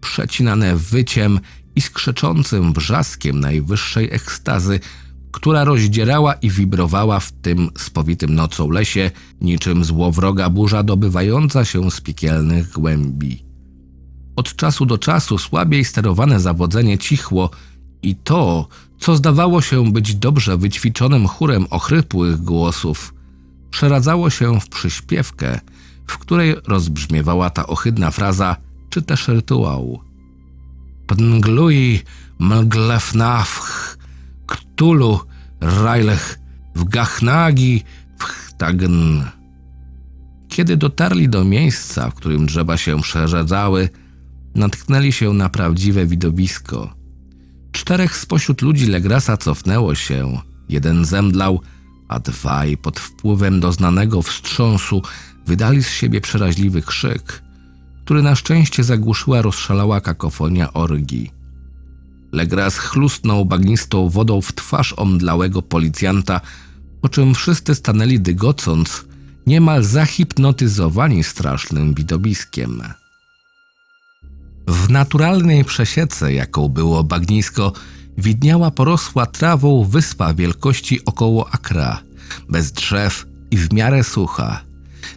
przecinane 0.00 0.76
wyciem 0.76 1.40
i 1.76 1.80
skrzeczącym 1.80 2.72
wrzaskiem 2.72 3.40
najwyższej 3.40 4.08
ekstazy, 4.12 4.80
która 5.34 5.64
rozdzierała 5.64 6.34
i 6.34 6.50
wibrowała 6.50 7.20
w 7.20 7.32
tym 7.32 7.70
spowitym 7.78 8.34
nocą 8.34 8.70
lesie, 8.70 9.10
niczym 9.40 9.84
złowroga 9.84 10.50
burza 10.50 10.82
dobywająca 10.82 11.64
się 11.64 11.90
z 11.90 12.00
piekielnych 12.00 12.72
głębi. 12.72 13.44
Od 14.36 14.56
czasu 14.56 14.86
do 14.86 14.98
czasu 14.98 15.38
słabiej 15.38 15.84
sterowane 15.84 16.40
zawodzenie 16.40 16.98
cichło 16.98 17.50
i 18.02 18.16
to, 18.16 18.68
co 18.98 19.16
zdawało 19.16 19.62
się 19.62 19.92
być 19.92 20.14
dobrze 20.14 20.56
wyćwiczonym 20.56 21.26
chórem 21.26 21.66
ochrypłych 21.70 22.42
głosów, 22.42 23.14
przeradzało 23.70 24.30
się 24.30 24.60
w 24.60 24.68
przyśpiewkę, 24.68 25.60
w 26.06 26.18
której 26.18 26.54
rozbrzmiewała 26.66 27.50
ta 27.50 27.66
ohydna 27.66 28.10
fraza 28.10 28.56
czy 28.90 29.02
też 29.02 29.28
rytuał. 29.28 30.00
Pnglui 31.06 32.00
mglefnafch 32.38 33.93
Ktulu, 34.46 35.20
Rajlech, 35.60 36.38
w 36.74 36.84
Gachnagi, 36.84 37.82
w 38.18 38.24
Chtagn. 38.24 39.20
Kiedy 40.48 40.76
dotarli 40.76 41.28
do 41.28 41.44
miejsca, 41.44 42.10
w 42.10 42.14
którym 42.14 42.46
drzewa 42.46 42.76
się 42.76 43.00
przerzedzały, 43.00 43.88
natknęli 44.54 45.12
się 45.12 45.32
na 45.32 45.48
prawdziwe 45.48 46.06
widowisko. 46.06 46.94
Czterech 47.72 48.16
spośród 48.16 48.62
ludzi 48.62 48.86
Legrasa 48.86 49.36
cofnęło 49.36 49.94
się, 49.94 50.40
jeden 50.68 51.04
zemdlał, 51.04 51.60
a 52.08 52.20
dwaj 52.20 52.76
pod 52.76 53.00
wpływem 53.00 53.60
doznanego 53.60 54.22
wstrząsu 54.22 55.02
wydali 55.46 55.82
z 55.82 55.88
siebie 55.88 56.20
przeraźliwy 56.20 56.82
krzyk, 56.82 57.42
który 58.04 58.22
na 58.22 58.34
szczęście 58.34 58.84
zagłuszyła 58.84 59.42
rozszalała 59.42 60.00
kakofonia 60.00 60.72
orgii. 60.72 61.43
Legras 62.34 62.78
chlusnął 62.78 63.44
bagnistą 63.44 64.08
wodą 64.08 64.40
w 64.40 64.52
twarz 64.52 64.94
omdlałego 64.96 65.62
policjanta, 65.62 66.40
po 67.00 67.08
czym 67.08 67.34
wszyscy 67.34 67.74
stanęli 67.74 68.20
dygocąc, 68.20 69.04
niemal 69.46 69.84
zahipnotyzowani 69.84 71.24
strasznym 71.24 71.94
widowiskiem. 71.94 72.82
W 74.68 74.90
naturalnej 74.90 75.64
przesiece, 75.64 76.32
jaką 76.32 76.68
było 76.68 77.04
bagnisko, 77.04 77.72
widniała 78.18 78.70
porosła 78.70 79.26
trawą 79.26 79.84
wyspa 79.84 80.34
wielkości 80.34 81.04
około 81.04 81.50
akra, 81.50 82.02
bez 82.48 82.72
drzew 82.72 83.26
i 83.50 83.56
w 83.56 83.72
miarę 83.72 84.04
sucha. 84.04 84.60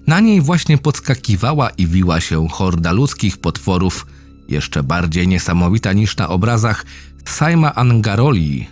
Na 0.07 0.19
niej 0.19 0.41
właśnie 0.41 0.77
podskakiwała 0.77 1.69
i 1.69 1.87
wiła 1.87 2.21
się 2.21 2.47
horda 2.49 2.91
ludzkich 2.91 3.37
potworów, 3.37 4.05
jeszcze 4.49 4.83
bardziej 4.83 5.27
niesamowita 5.27 5.93
niż 5.93 6.17
na 6.17 6.29
obrazach 6.29 6.85
Saima 7.25 7.75
Angaroli. 7.75 8.67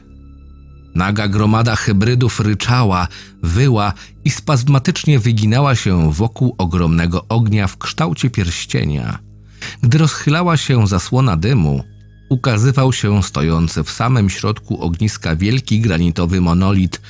Naga 0.95 1.27
gromada 1.27 1.75
hybrydów 1.75 2.39
ryczała, 2.39 3.07
wyła 3.43 3.93
i 4.25 4.29
spazmatycznie 4.29 5.19
wyginała 5.19 5.75
się 5.75 6.13
wokół 6.13 6.55
ogromnego 6.57 7.25
ognia 7.29 7.67
w 7.67 7.77
kształcie 7.77 8.29
pierścienia. 8.29 9.19
Gdy 9.81 9.97
rozchylała 9.97 10.57
się 10.57 10.87
zasłona 10.87 11.37
dymu, 11.37 11.83
ukazywał 12.29 12.93
się 12.93 13.23
stojący 13.23 13.83
w 13.83 13.91
samym 13.91 14.29
środku 14.29 14.81
ogniska 14.81 15.35
wielki 15.35 15.79
granitowy 15.79 16.41
monolit, 16.41 17.01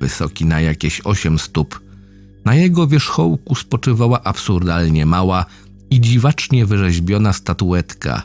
wysoki 0.00 0.46
na 0.46 0.60
jakieś 0.60 1.00
osiem 1.00 1.38
stóp. 1.38 1.80
Na 2.44 2.54
jego 2.54 2.86
wierzchołku 2.86 3.54
spoczywała 3.54 4.22
absurdalnie 4.22 5.06
mała 5.06 5.46
i 5.92 6.00
dziwacznie 6.00 6.66
wyrzeźbiona 6.66 7.32
statuetka. 7.32 8.22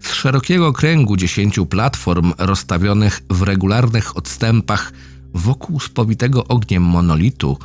Z 0.00 0.12
szerokiego 0.12 0.72
kręgu 0.72 1.16
dziesięciu 1.16 1.66
platform 1.66 2.32
rozstawionych 2.38 3.22
w 3.30 3.42
regularnych 3.42 4.16
odstępach 4.16 4.92
wokół 5.34 5.80
spowitego 5.80 6.44
ogniem 6.48 6.82
monolitu 6.82 7.58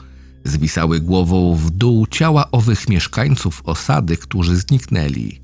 zwisały 0.43 0.99
głową 0.99 1.55
w 1.55 1.69
dół 1.71 2.07
ciała 2.07 2.51
owych 2.51 2.89
mieszkańców 2.89 3.61
osady, 3.65 4.17
którzy 4.17 4.57
zniknęli. 4.57 5.41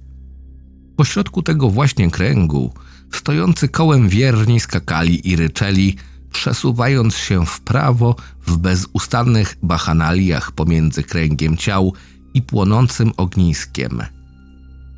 Pośrodku 0.95 1.41
tego 1.41 1.69
właśnie 1.69 2.11
kręgu, 2.11 2.73
stojący 3.11 3.67
kołem 3.67 4.09
wierni 4.09 4.59
skakali 4.59 5.29
i 5.29 5.35
ryczeli, 5.35 5.95
przesuwając 6.31 7.15
się 7.15 7.45
w 7.45 7.61
prawo 7.61 8.15
w 8.47 8.57
bezustannych 8.57 9.57
bachanaliach 9.63 10.51
pomiędzy 10.51 11.03
kręgiem 11.03 11.57
ciał 11.57 11.93
i 12.33 12.41
płonącym 12.41 13.11
ogniskiem. 13.17 14.01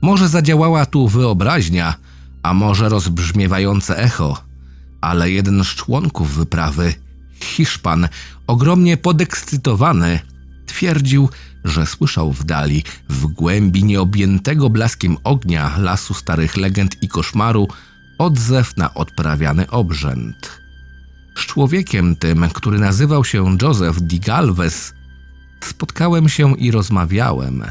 Może 0.02 0.30
zadziałała 0.30 0.86
tu 0.86 1.08
wyobraźnia, 1.08 1.96
a 2.44 2.54
może 2.54 2.90
rozbrzmiewające 2.90 3.98
echo, 3.98 4.44
ale 5.02 5.32
jeden 5.32 5.64
z 5.64 5.68
członków 5.68 6.36
wyprawy, 6.36 6.94
Hiszpan, 7.42 8.08
ogromnie 8.48 8.98
podekscytowany, 8.98 10.20
twierdził, 10.66 11.30
że 11.64 11.86
słyszał 11.86 12.34
w 12.34 12.44
dali, 12.44 12.84
w 13.10 13.28
głębi 13.28 13.84
nieobjętego 13.84 14.70
blaskiem 14.70 15.18
ognia 15.24 15.78
lasu 15.78 16.14
starych 16.14 16.58
legend 16.58 17.04
i 17.04 17.08
koszmaru, 17.08 17.68
odzew 18.18 18.78
na 18.78 18.94
odprawiany 18.94 19.70
obrzęd. 19.70 20.60
Z 21.38 21.46
człowiekiem 21.46 22.16
tym, 22.16 22.50
który 22.54 22.80
nazywał 22.80 23.26
się 23.26 23.58
Joseph 23.62 24.00
Di 24.00 24.20
Galvez, 24.20 24.94
spotkałem 25.64 26.30
się 26.30 26.58
i 26.58 26.72
rozmawiałem. 26.72 27.64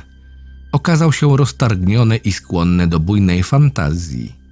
Okazał 0.72 1.12
się 1.12 1.36
roztargniony 1.36 2.16
i 2.16 2.32
skłonny 2.32 2.86
do 2.86 3.00
bujnej 3.00 3.42
fantazji. 3.42 4.42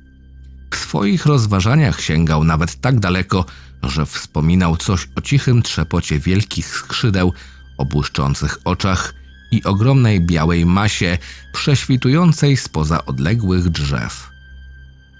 W 0.70 0.76
swoich 0.76 1.26
rozważaniach 1.26 2.01
sięgał 2.01 2.45
nawet 2.45 2.80
tak 2.80 3.01
daleko, 3.01 3.45
że 3.82 4.07
wspominał 4.07 4.76
coś 4.76 5.09
o 5.16 5.20
cichym 5.20 5.62
trzepocie 5.62 6.18
wielkich 6.18 6.66
skrzydeł, 6.66 7.32
o 7.78 7.84
błyszczących 7.84 8.59
oczach 8.64 9.14
i 9.51 9.64
ogromnej 9.64 10.20
białej 10.20 10.66
masie 10.66 11.18
prześwitującej 11.53 12.57
spoza 12.57 13.05
odległych 13.07 13.68
drzew. 13.68 14.30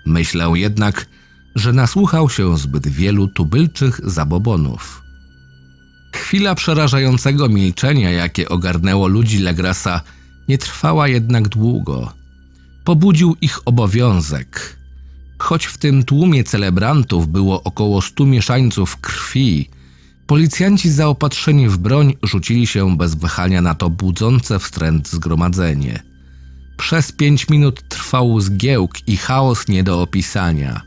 Myślę 0.07 0.53
jednak, 0.55 1.07
że 1.55 1.73
nasłuchał 1.73 2.31
się 2.31 2.59
zbyt 2.59 2.89
wielu 2.89 3.29
tubylczych 3.29 4.01
zabobonów. 4.05 5.03
Chwila 6.13 6.55
przerażającego 6.55 7.49
milczenia, 7.49 8.11
jakie 8.11 8.49
ogarnęło 8.49 9.09
ludzi 9.09 9.39
Legrasa, 9.39 10.01
nie 10.49 10.59
trwała 10.59 11.09
jednak 11.09 11.49
długo. 11.49 12.13
Pobudził 12.85 13.37
ich 13.41 13.59
obowiązek. 13.65 14.77
Choć 15.39 15.67
w 15.67 15.79
tym 15.79 16.05
tłumie 16.05 16.45
celebrantów 16.45 17.29
było 17.29 17.63
około 17.63 18.03
stu 18.03 18.27
mieszańców 18.27 18.97
krwi, 18.97 19.71
Policjanci 20.31 20.91
zaopatrzeni 20.91 21.69
w 21.69 21.79
broń 21.79 22.17
rzucili 22.23 22.67
się 22.67 22.97
bez 22.97 23.15
wahania 23.15 23.63
na 23.63 23.75
to 23.75 23.91
budzące 23.91 24.59
wstręt 24.59 25.09
zgromadzenie. 25.09 26.03
Przez 26.77 27.13
pięć 27.13 27.49
minut 27.49 27.89
trwał 27.89 28.41
zgiełk 28.41 29.09
i 29.09 29.17
chaos 29.17 29.69
nie 29.69 29.85
do 29.85 30.03
opisania. 30.03 30.81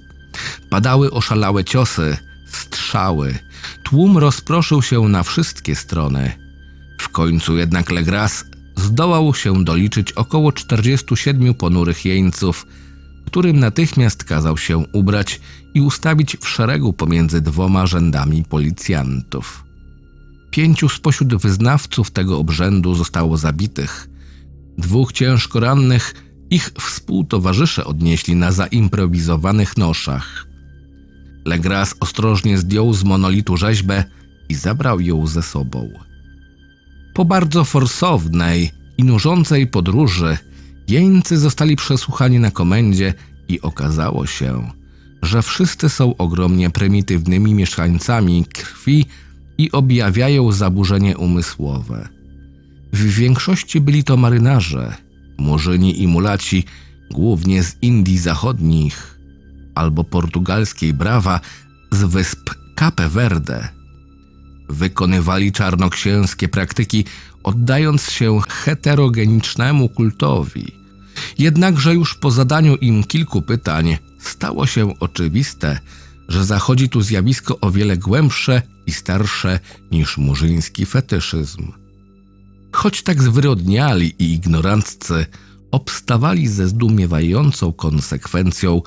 Padały 0.70 1.12
oszalałe 1.12 1.64
ciosy, 1.64 2.18
strzały. 2.48 3.38
Tłum 3.84 4.18
rozproszył 4.18 4.82
się 4.82 5.02
na 5.02 5.24
wszystkie 5.24 5.76
strony. 5.76 6.32
W 7.02 7.10
końcu 7.10 7.58
jednak 7.58 7.90
Legras 7.90 8.46
zdołał 8.76 9.34
się 9.34 9.64
doliczyć 9.64 10.12
około 10.12 10.52
47 10.52 11.54
ponurych 11.54 12.06
jeńców, 12.06 12.66
którym 13.26 13.60
natychmiast 13.60 14.24
kazał 14.24 14.58
się 14.58 14.78
ubrać 14.78 15.42
i 15.74 15.82
ustawić 15.82 16.38
w 16.42 16.48
szeregu 16.48 16.94
pomiędzy 16.94 17.42
dwoma 17.42 17.86
rzędami 17.88 18.44
policjantów. 18.44 19.64
Pięciu 20.52 20.90
spośród 20.90 21.36
wyznawców 21.36 22.12
tego 22.12 22.40
obrzędu 22.40 22.96
zostało 22.96 23.38
zabitych. 23.38 24.10
Dwóch 24.78 25.12
ciężko 25.12 25.60
rannych 25.60 26.14
ich 26.50 26.72
współtowarzysze 26.80 27.86
odnieśli 27.86 28.36
na 28.36 28.52
zaimprowizowanych 28.52 29.78
noszach. 29.78 30.53
Legras 31.46 31.96
ostrożnie 32.00 32.58
zdjął 32.58 32.94
z 32.94 33.04
monolitu 33.04 33.58
rzeźbę 33.58 34.04
i 34.50 34.56
zabrał 34.56 35.00
ją 35.00 35.28
ze 35.28 35.42
sobą. 35.42 35.90
Po 37.14 37.26
bardzo 37.26 37.64
forsownej 37.64 38.72
i 38.98 39.04
nużącej 39.04 39.68
podróży 39.68 40.38
jeńcy 40.88 41.38
zostali 41.38 41.76
przesłuchani 41.76 42.40
na 42.40 42.52
komendzie 42.52 43.14
i 43.48 43.62
okazało 43.62 44.26
się, 44.26 44.72
że 45.22 45.42
wszyscy 45.42 45.90
są 45.90 46.18
ogromnie 46.18 46.70
prymitywnymi 46.70 47.54
mieszkańcami 47.54 48.46
krwi 48.54 49.06
i 49.58 49.72
objawiają 49.72 50.52
zaburzenie 50.52 51.18
umysłowe. 51.18 52.10
W 52.94 53.06
większości 53.06 53.82
byli 53.82 54.04
to 54.04 54.18
marynarze, 54.18 54.96
murzyni 55.38 56.02
i 56.02 56.08
mulaci, 56.08 56.64
głównie 57.12 57.64
z 57.64 57.78
Indii 57.82 58.18
Zachodnich 58.18 59.13
albo 59.76 60.04
portugalskiej 60.04 60.94
Brawa 60.94 61.40
z 61.92 62.04
wysp 62.04 62.50
Cape 62.76 63.10
Verde. 63.10 63.68
Wykonywali 64.70 65.52
czarnoksięskie 65.52 66.48
praktyki, 66.48 67.06
oddając 67.44 68.10
się 68.10 68.40
heterogenicznemu 68.50 69.90
kultowi. 69.90 70.72
Jednakże 71.38 71.94
już 71.94 72.16
po 72.16 72.32
zadaniu 72.32 72.76
im 72.76 73.04
kilku 73.04 73.42
pytań 73.42 73.98
stało 74.20 74.68
się 74.68 75.00
oczywiste, 75.00 75.80
że 76.28 76.46
zachodzi 76.46 76.90
tu 76.90 77.02
zjawisko 77.02 77.60
o 77.60 77.72
wiele 77.72 77.98
głębsze 77.98 78.62
i 78.86 78.92
starsze 78.92 79.60
niż 79.92 80.18
murzyński 80.18 80.86
fetyszyzm. 80.86 81.72
Choć 82.72 83.04
tak 83.04 83.24
zwyrodniali 83.24 84.16
i 84.20 84.34
ignoranccy 84.34 85.26
obstawali 85.72 86.48
ze 86.48 86.68
zdumiewającą 86.68 87.74
konsekwencją 87.74 88.82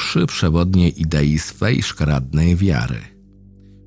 przy 0.00 0.26
przewodniej 0.26 1.00
idei 1.02 1.38
swej 1.38 1.82
szkaradnej 1.82 2.56
wiary. 2.56 3.00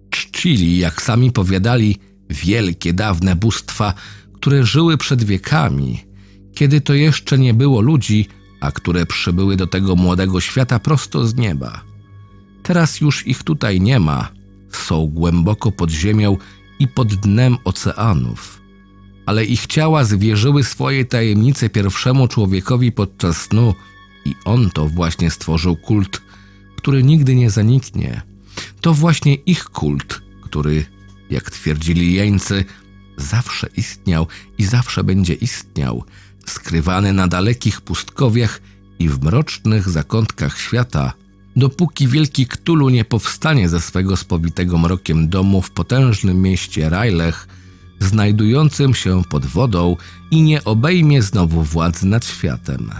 Czcili, 0.09 0.77
jak 0.77 1.01
sami 1.01 1.31
powiadali, 1.31 1.97
wielkie 2.29 2.93
dawne 2.93 3.35
bóstwa, 3.35 3.93
które 4.33 4.63
żyły 4.63 4.97
przed 4.97 5.23
wiekami, 5.23 6.05
kiedy 6.55 6.81
to 6.81 6.93
jeszcze 6.93 7.37
nie 7.37 7.53
było 7.53 7.81
ludzi, 7.81 8.27
a 8.59 8.71
które 8.71 9.05
przybyły 9.05 9.55
do 9.55 9.67
tego 9.67 9.95
młodego 9.95 10.41
świata 10.41 10.79
prosto 10.79 11.27
z 11.27 11.35
nieba. 11.35 11.81
Teraz 12.63 13.01
już 13.01 13.27
ich 13.27 13.43
tutaj 13.43 13.81
nie 13.81 13.99
ma, 13.99 14.29
są 14.71 15.07
głęboko 15.07 15.71
pod 15.71 15.91
ziemią 15.91 16.37
i 16.79 16.87
pod 16.87 17.15
dnem 17.15 17.57
oceanów. 17.63 18.61
Ale 19.25 19.45
ich 19.45 19.67
ciała 19.67 20.03
zwierzyły 20.03 20.63
swoje 20.63 21.05
tajemnice 21.05 21.69
pierwszemu 21.69 22.27
człowiekowi 22.27 22.91
podczas 22.91 23.37
snu 23.37 23.73
i 24.25 24.35
on 24.45 24.69
to 24.69 24.87
właśnie 24.87 25.31
stworzył 25.31 25.75
kult, 25.75 26.21
który 26.75 27.03
nigdy 27.03 27.35
nie 27.35 27.49
zaniknie. 27.49 28.21
To 28.81 28.93
właśnie 28.93 29.35
ich 29.35 29.63
kult, 29.63 30.21
który, 30.41 30.85
jak 31.29 31.51
twierdzili 31.51 32.13
jeńcy, 32.13 32.65
zawsze 33.17 33.67
istniał 33.77 34.27
i 34.57 34.63
zawsze 34.65 35.03
będzie 35.03 35.33
istniał– 35.33 36.03
skrywany 36.45 37.13
na 37.13 37.27
dalekich 37.27 37.81
pustkowiach 37.81 38.61
i 38.99 39.09
w 39.09 39.23
mrocznych 39.23 39.89
zakątkach 39.89 40.59
świata, 40.59 41.13
dopóki 41.55 42.07
wielki 42.07 42.47
Ktulu 42.47 42.89
nie 42.89 43.05
powstanie 43.05 43.69
ze 43.69 43.81
swego 43.81 44.17
spowitego 44.17 44.77
mrokiem 44.77 45.29
domu 45.29 45.61
w 45.61 45.71
potężnym 45.71 46.41
mieście 46.41 46.89
Rajlech, 46.89 47.47
znajdującym 47.99 48.95
się 48.95 49.23
pod 49.29 49.45
wodą 49.45 49.97
i 50.31 50.41
nie 50.41 50.63
obejmie 50.63 51.21
znowu 51.21 51.63
władzy 51.63 52.07
nad 52.07 52.25
światem. 52.25 52.91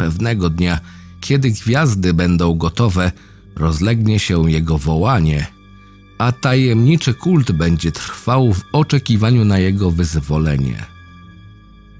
Pewnego 0.00 0.50
dnia, 0.50 0.80
kiedy 1.20 1.50
gwiazdy 1.50 2.14
będą 2.14 2.54
gotowe, 2.54 3.12
rozlegnie 3.56 4.18
się 4.18 4.50
jego 4.50 4.78
wołanie, 4.78 5.46
a 6.18 6.32
tajemniczy 6.32 7.14
kult 7.14 7.52
będzie 7.52 7.92
trwał 7.92 8.54
w 8.54 8.62
oczekiwaniu 8.72 9.44
na 9.44 9.58
jego 9.58 9.90
wyzwolenie. 9.90 10.86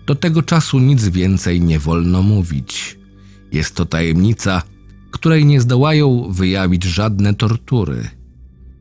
Do 0.07 0.14
tego 0.14 0.42
czasu 0.42 0.78
nic 0.78 1.09
więcej 1.09 1.61
nie 1.61 1.78
wolno 1.78 2.22
mówić. 2.22 2.98
Jest 3.53 3.74
to 3.74 3.84
tajemnica, 3.86 4.62
której 5.11 5.46
nie 5.46 5.61
zdołają 5.61 6.32
wyjawić 6.32 6.84
żadne 6.84 7.34
tortury. 7.34 8.09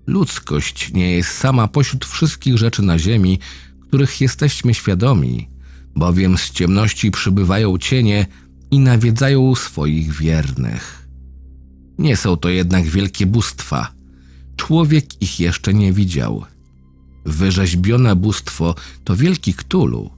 Ludzkość 0.07 0.93
nie 0.93 1.11
jest 1.11 1.31
sama 1.31 1.67
pośród 1.67 2.05
wszystkich 2.05 2.57
rzeczy 2.57 2.81
na 2.81 2.99
Ziemi, 2.99 3.39
których 3.87 4.21
jesteśmy 4.21 4.73
świadomi, 4.73 5.49
bowiem 5.95 6.37
z 6.37 6.51
ciemności 6.51 7.11
przybywają 7.11 7.77
cienie 7.77 8.25
i 8.71 8.79
nawiedzają 8.79 9.55
swoich 9.55 10.13
wiernych. 10.13 11.07
Nie 11.97 12.17
są 12.17 12.37
to 12.37 12.49
jednak 12.49 12.85
wielkie 12.85 13.25
bóstwa. 13.25 13.91
Człowiek 14.55 15.21
ich 15.21 15.39
jeszcze 15.39 15.73
nie 15.73 15.93
widział. 15.93 16.45
Wyrzeźbione 17.25 18.15
bóstwo 18.15 18.75
to 19.03 19.15
wielki 19.15 19.53
Ktulu, 19.53 20.09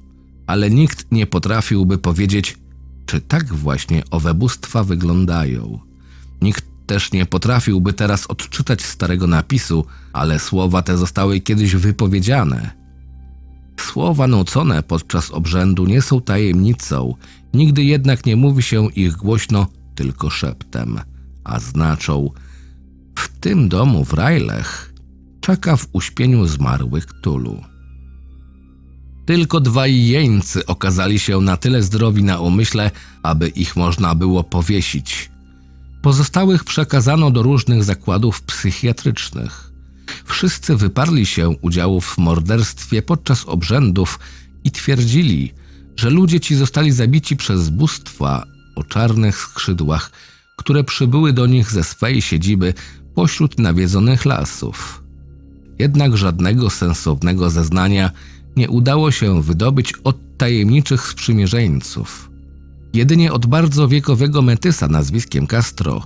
ale 0.47 0.69
nikt 0.69 1.11
nie 1.11 1.27
potrafiłby 1.27 1.97
powiedzieć, 1.97 2.57
czy 3.05 3.21
tak 3.21 3.53
właśnie 3.53 4.03
owe 4.11 4.33
bóstwa 4.33 4.83
wyglądają. 4.83 5.79
Nikt 6.41 6.65
też 6.87 7.11
nie 7.11 7.25
potrafiłby 7.25 7.93
teraz 7.93 8.27
odczytać 8.27 8.81
starego 8.81 9.27
napisu, 9.27 9.85
ale 10.13 10.39
słowa 10.39 10.81
te 10.81 10.97
zostały 10.97 11.39
kiedyś 11.39 11.75
wypowiedziane. 11.75 12.80
Słowa 13.79 14.27
nucone 14.27 14.83
podczas 14.83 15.31
obrzędu 15.31 15.85
nie 15.85 16.01
są 16.01 16.21
tajemnicą, 16.21 17.15
nigdy 17.53 17.83
jednak 17.83 18.25
nie 18.25 18.35
mówi 18.35 18.63
się 18.63 18.89
ich 18.95 19.15
głośno, 19.15 19.67
tylko 19.95 20.29
szeptem, 20.29 20.99
a 21.43 21.59
znaczą 21.59 22.29
w 23.15 23.39
tym 23.39 23.69
domu 23.69 24.05
w 24.05 24.13
Rajlech 24.13 24.93
czeka 25.41 25.77
w 25.77 25.87
uśpieniu 25.93 26.45
zmarłych 26.45 27.05
Tulu. 27.21 27.61
Tylko 29.25 29.59
dwaj 29.59 30.05
jeńcy 30.05 30.65
okazali 30.65 31.19
się 31.19 31.41
na 31.41 31.57
tyle 31.57 31.83
zdrowi 31.83 32.23
na 32.23 32.39
umyśle, 32.39 32.91
aby 33.23 33.47
ich 33.47 33.75
można 33.75 34.15
było 34.15 34.43
powiesić. 34.43 35.31
Pozostałych 36.01 36.63
przekazano 36.63 37.31
do 37.31 37.43
różnych 37.43 37.83
zakładów 37.83 38.41
psychiatrycznych. 38.41 39.70
Wszyscy 40.25 40.75
wyparli 40.75 41.25
się 41.25 41.49
udziału 41.49 42.01
w 42.01 42.17
morderstwie 42.17 43.01
podczas 43.01 43.45
obrzędów 43.45 44.19
i 44.63 44.71
twierdzili, 44.71 45.53
że 45.95 46.09
ludzie 46.09 46.39
ci 46.39 46.55
zostali 46.55 46.91
zabici 46.91 47.37
przez 47.37 47.69
bóstwa 47.69 48.45
o 48.75 48.83
czarnych 48.83 49.37
skrzydłach, 49.37 50.11
które 50.57 50.83
przybyły 50.83 51.33
do 51.33 51.47
nich 51.47 51.71
ze 51.71 51.83
swej 51.83 52.21
siedziby 52.21 52.73
pośród 53.15 53.59
nawiedzonych 53.59 54.25
lasów. 54.25 55.03
Jednak 55.79 56.17
żadnego 56.17 56.69
sensownego 56.69 57.49
zeznania 57.49 58.11
nie 58.55 58.69
udało 58.69 59.11
się 59.11 59.41
wydobyć 59.41 59.93
od 60.03 60.17
tajemniczych 60.37 61.07
sprzymierzeńców. 61.07 62.31
Jedynie 62.93 63.33
od 63.33 63.45
bardzo 63.45 63.87
wiekowego 63.87 64.41
metysa 64.41 64.87
nazwiskiem 64.87 65.47
Castro 65.47 66.01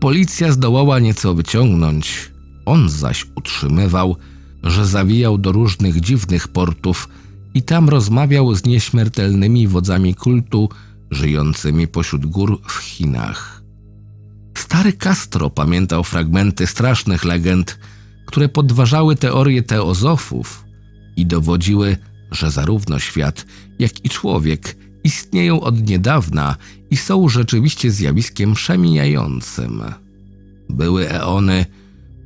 policja 0.00 0.52
zdołała 0.52 0.98
nieco 0.98 1.34
wyciągnąć, 1.34 2.30
on 2.68 2.88
zaś 2.88 3.26
utrzymywał, 3.36 4.16
że 4.62 4.86
zawijał 4.86 5.38
do 5.38 5.52
różnych 5.52 6.00
dziwnych 6.00 6.48
portów 6.48 7.08
i 7.54 7.62
tam 7.62 7.88
rozmawiał 7.88 8.54
z 8.54 8.64
nieśmiertelnymi 8.64 9.68
wodzami 9.68 10.14
kultu 10.14 10.68
żyjącymi 11.10 11.88
pośród 11.88 12.26
gór 12.26 12.60
w 12.68 12.76
Chinach. 12.76 13.62
Stary 14.54 14.92
Castro 14.92 15.50
pamiętał 15.50 16.04
fragmenty 16.04 16.66
strasznych 16.66 17.24
legend, 17.24 17.78
które 18.26 18.48
podważały 18.48 19.16
teorie 19.16 19.62
teozofów 19.62 20.64
i 21.16 21.26
dowodziły, 21.26 21.96
że 22.30 22.50
zarówno 22.50 22.98
świat, 22.98 23.46
jak 23.78 24.04
i 24.04 24.08
człowiek 24.08 24.76
istnieją 25.04 25.60
od 25.60 25.88
niedawna 25.88 26.56
i 26.90 26.96
są 26.96 27.28
rzeczywiście 27.28 27.90
zjawiskiem 27.90 28.54
przemijającym. 28.54 29.82
Były 30.68 31.10
eony, 31.10 31.66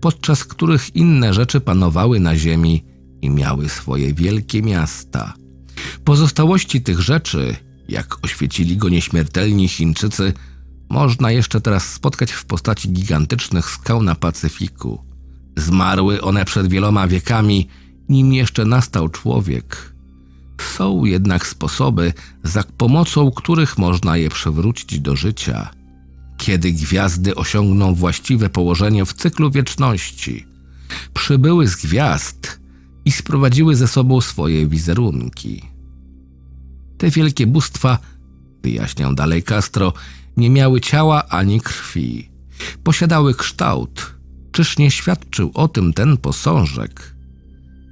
podczas 0.03 0.45
których 0.45 0.97
inne 0.97 1.35
rzeczy 1.35 1.61
panowały 1.61 2.21
na 2.21 2.37
ziemi 2.37 2.85
i 3.23 3.31
miały 3.31 3.69
swoje 3.69 4.15
wielkie 4.15 4.63
miasta. 4.63 5.35
Pozostałości 6.05 6.81
tych 6.81 7.01
rzeczy, 7.01 7.57
jak 7.89 8.25
oświecili 8.25 8.77
go 8.77 8.89
nieśmiertelni 8.89 9.69
Chińczycy, 9.69 10.33
można 10.91 11.31
jeszcze 11.31 11.61
teraz 11.61 11.93
spotkać 11.93 12.33
w 12.33 12.45
postaci 12.45 12.93
gigantycznych 12.93 13.71
skał 13.71 14.03
na 14.03 14.15
Pacyfiku. 14.15 15.05
Zmarły 15.57 16.23
one 16.23 16.45
przed 16.45 16.69
wieloma 16.69 17.09
wiekami, 17.09 17.69
nim 18.09 18.33
jeszcze 18.33 18.65
nastał 18.65 19.09
człowiek. 19.09 19.95
Są 20.77 21.05
jednak 21.05 21.47
sposoby, 21.47 22.13
za 22.45 22.65
pomocą 22.77 23.31
których 23.31 23.79
można 23.79 24.17
je 24.17 24.29
przywrócić 24.29 25.01
do 25.01 25.17
życia, 25.17 25.71
kiedy 26.43 26.73
gwiazdy 26.73 27.35
osiągną 27.35 27.95
właściwe 27.95 28.51
położenie 28.51 29.07
w 29.07 29.13
cyklu 29.13 29.51
wieczności. 29.51 30.47
Przybyły 31.15 31.69
z 31.69 31.77
gwiazd 31.77 32.61
i 33.05 33.13
sprowadziły 33.13 33.77
ze 33.77 33.89
sobą 33.89 34.21
swoje 34.21 34.67
wizerunki. 34.67 35.63
Te 36.99 37.11
wielkie 37.11 37.47
bóstwa, 37.47 37.99
wyjaśniał 38.63 39.15
dalej 39.15 39.43
Castro, 39.43 39.93
nie 40.37 40.51
miały 40.51 40.81
ciała 40.81 41.29
ani 41.29 41.61
krwi. 41.61 42.31
Posiadały 42.85 43.35
kształt. 43.35 44.15
Czyż 44.53 44.79
nie 44.79 44.91
świadczył 44.91 45.51
o 45.55 45.69
tym 45.69 45.93
ten 45.93 46.17
posążek? 46.17 47.15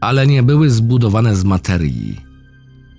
Ale 0.01 0.27
nie 0.27 0.43
były 0.43 0.71
zbudowane 0.71 1.37
z 1.37 1.45
materii. 1.45 2.30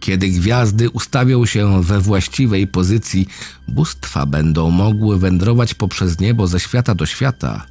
Kiedy 0.02 0.30
gwiazdy 0.30 0.89
ustawią 0.89 1.45
się 1.45 1.84
we 1.84 1.99
właściwej 1.99 2.68
pozycji, 2.68 3.28
bóstwa 3.68 4.26
będą 4.26 4.70
mogły 4.70 5.20
wędrować 5.20 5.74
poprzez 5.74 6.20
niebo 6.20 6.47
ze 6.47 6.60
świata 6.60 6.95
do 6.95 7.06
świata. 7.06 7.66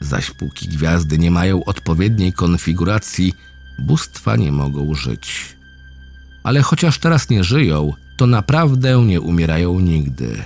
Zaś 0.00 0.30
póki 0.30 0.68
gwiazdy 0.68 1.18
nie 1.18 1.30
mają 1.30 1.64
odpowiedniej 1.64 2.32
konfiguracji, 2.32 3.34
bóstwa 3.78 4.36
nie 4.36 4.52
mogą 4.52 4.94
żyć. 4.94 5.56
Ale 6.44 6.62
chociaż 6.62 6.98
teraz 6.98 7.30
nie 7.30 7.44
żyją, 7.44 7.92
to 8.16 8.26
naprawdę 8.26 9.04
nie 9.04 9.20
umierają 9.20 9.80
nigdy. 9.80 10.44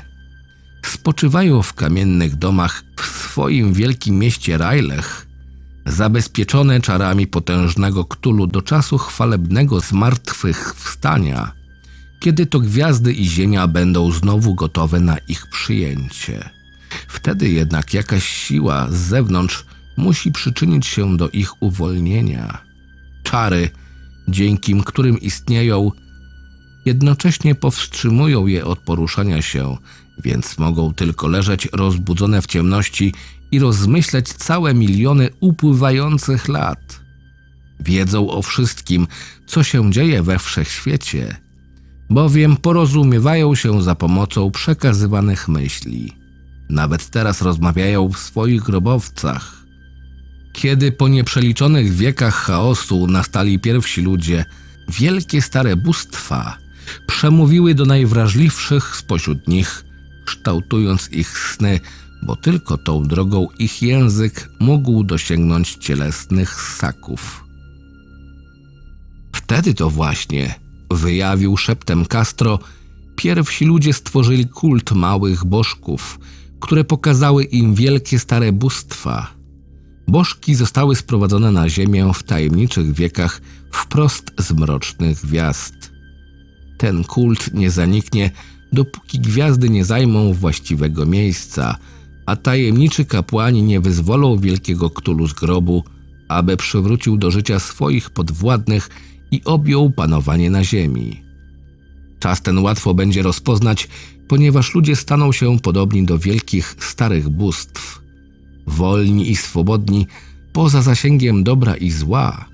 Spoczywają 0.85 1.63
w 1.63 1.75
kamiennych 1.75 2.37
domach 2.37 2.85
w 2.97 3.07
swoim 3.07 3.73
wielkim 3.73 4.19
mieście 4.19 4.59
Rajlech, 4.59 5.26
zabezpieczone 5.87 6.81
czarami 6.81 7.27
potężnego 7.27 8.05
Ktulu 8.05 8.47
do 8.47 8.63
czasu 8.63 8.99
chwalebnego 8.99 9.81
zmartwychwstania, 9.81 11.53
kiedy 12.21 12.47
to 12.47 12.61
gwiazdy 12.61 13.13
i 13.13 13.29
ziemia 13.29 13.67
będą 13.67 14.13
znowu 14.13 14.55
gotowe 14.55 15.01
na 15.01 15.19
ich 15.19 15.47
przyjęcie. 15.47 16.51
Wtedy 17.09 17.49
jednak 17.49 17.95
jakaś 17.95 18.25
siła 18.25 18.89
z 18.91 18.95
zewnątrz 18.95 19.65
musi 19.97 20.33
przyczynić 20.33 20.87
się 20.87 21.17
do 21.17 21.31
ich 21.31 21.63
uwolnienia. 21.63 22.59
Czary, 23.23 23.71
dzięki 24.29 24.83
którym 24.85 25.21
istnieją, 25.21 25.91
jednocześnie 26.85 27.55
powstrzymują 27.55 28.47
je 28.47 28.65
od 28.65 28.79
poruszania 28.79 29.43
się, 29.43 29.77
więc 30.19 30.59
mogą 30.59 30.95
tylko 30.95 31.29
leżeć 31.29 31.69
rozbudzone 31.73 32.43
w 32.43 32.47
ciemności 32.47 33.15
i 33.53 33.59
rozmyśleć 33.59 34.29
całe 34.29 34.75
miliony 34.75 35.31
upływających 35.41 36.49
lat. 36.49 37.01
Wiedzą 37.81 38.31
o 38.31 38.43
wszystkim, 38.43 39.07
co 39.47 39.63
się 39.63 39.93
dzieje 39.93 40.23
we 40.23 40.39
wszechświecie, 40.39 41.37
bowiem 42.11 42.57
porozumiewają 42.57 43.55
się 43.55 43.83
za 43.83 43.95
pomocą 43.95 44.51
przekazywanych 44.51 45.49
myśli. 45.49 46.13
Nawet 46.71 47.11
teraz 47.11 47.43
rozmawiają 47.43 48.09
w 48.09 48.19
swoich 48.19 48.63
grobowcach. 48.63 49.67
Kiedy 50.53 50.93
po 50.93 51.09
nieprzeliczonych 51.09 51.95
wiekach 51.95 52.35
chaosu 52.35 53.07
nastali 53.07 53.59
pierwsi 53.59 54.03
ludzie, 54.03 54.45
wielkie 54.89 55.43
stare 55.43 55.77
bóstwa 55.77 56.59
przemówiły 57.07 57.75
do 57.75 57.85
najwrażliwszych 57.85 58.97
spośród 58.97 59.49
nich, 59.49 59.85
kształtując 60.25 61.13
ich 61.13 61.39
sny 61.39 61.81
bo 62.23 62.37
tylko 62.37 62.79
tą 62.79 63.03
drogą 63.03 63.49
ich 63.59 63.83
język 63.83 64.51
mógł 64.61 65.05
dosięgnąć 65.05 65.75
cielesnych 65.75 66.63
ssaków. 66.63 67.45
Wtedy 69.33 69.75
to 69.75 69.91
właśnie 69.91 70.55
wyjawił 70.91 71.57
szeptem 71.57 72.07
Castro 72.07 72.59
Pierwsi 73.17 73.65
ludzie 73.65 73.93
stworzyli 73.93 74.49
kult 74.49 74.93
małych 74.93 75.45
bożków, 75.45 76.19
które 76.61 76.85
pokazały 76.85 77.45
im 77.45 77.75
wielkie 77.75 78.19
stare 78.19 78.53
bóstwa. 78.53 79.31
Bożki 80.09 80.55
zostały 80.55 80.97
sprowadzone 80.97 81.51
na 81.51 81.69
ziemię 81.69 82.11
w 82.15 82.23
tajemniczych 82.23 82.93
wiekach 82.93 83.41
wprost 83.73 84.33
z 84.39 84.53
mrocznych 84.53 85.21
gwiazd. 85.27 85.93
Ten 86.79 87.05
kult 87.05 87.55
nie 87.55 87.71
zaniknie, 87.71 88.31
dopóki 88.73 89.21
gwiazdy 89.21 89.69
nie 89.69 89.85
zajmą 89.85 90.33
właściwego 90.33 91.07
miejsca, 91.07 91.77
a 92.27 92.37
tajemniczy 92.37 93.05
kapłani 93.05 93.63
nie 93.63 93.81
wyzwolą 93.81 94.39
wielkiego 94.39 94.91
ktulu 94.91 95.27
z 95.27 95.33
grobu, 95.33 95.85
aby 96.29 96.57
przywrócił 96.57 97.17
do 97.17 97.31
życia 97.31 97.59
swoich 97.59 98.11
podwładnych 98.11 98.89
i 99.31 99.41
objął 99.45 99.91
panowanie 99.91 100.51
na 100.51 100.65
ziemi. 100.65 101.21
Czas 102.19 102.43
ten 102.43 102.59
łatwo 102.59 102.95
będzie 102.95 103.23
rozpoznać, 103.23 103.89
ponieważ 104.29 104.75
ludzie 104.75 104.97
staną 104.97 105.33
się 105.33 105.59
podobni 105.61 106.05
do 106.05 106.19
wielkich, 106.19 106.77
starych 106.81 107.29
bóstw. 107.29 108.03
Wolni 108.67 109.31
i 109.31 109.37
swobodni, 109.37 110.07
poza 110.53 110.83
zasięgiem 110.83 111.45
dobra 111.45 111.77
i 111.77 111.91
zła, 111.91 112.45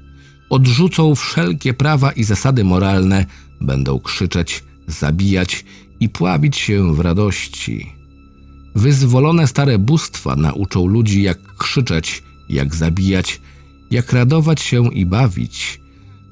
odrzucą 0.51 1.15
wszelkie 1.15 1.75
prawa 1.75 2.13
i 2.13 2.25
zasady 2.25 2.65
moralne, 2.65 3.27
będą 3.61 4.01
krzyczeć, 4.01 4.65
zabijać 4.87 5.65
i 6.01 6.09
pławić 6.09 6.57
się 6.57 6.95
w 6.95 7.01
radości. 7.01 8.02
Wyzwolone 8.75 9.47
stare 9.47 9.79
bóstwa 9.79 10.37
nauczą 10.37 10.87
ludzi, 10.87 11.23
jak 11.23 11.57
krzyczeć, 11.57 12.23
jak 12.49 12.75
zabijać, 12.75 13.41
jak 13.91 14.13
radować 14.13 14.61
się 14.61 14.93
i 14.93 15.07
bawić, 15.07 15.81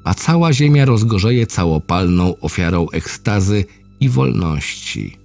a 0.05 0.15
cała 0.15 0.53
ziemia 0.53 0.85
rozgorzeje 0.85 1.47
całopalną 1.47 2.39
ofiarą 2.41 2.91
ekstazy 2.91 3.65
i 4.01 4.09
wolności. 4.09 5.17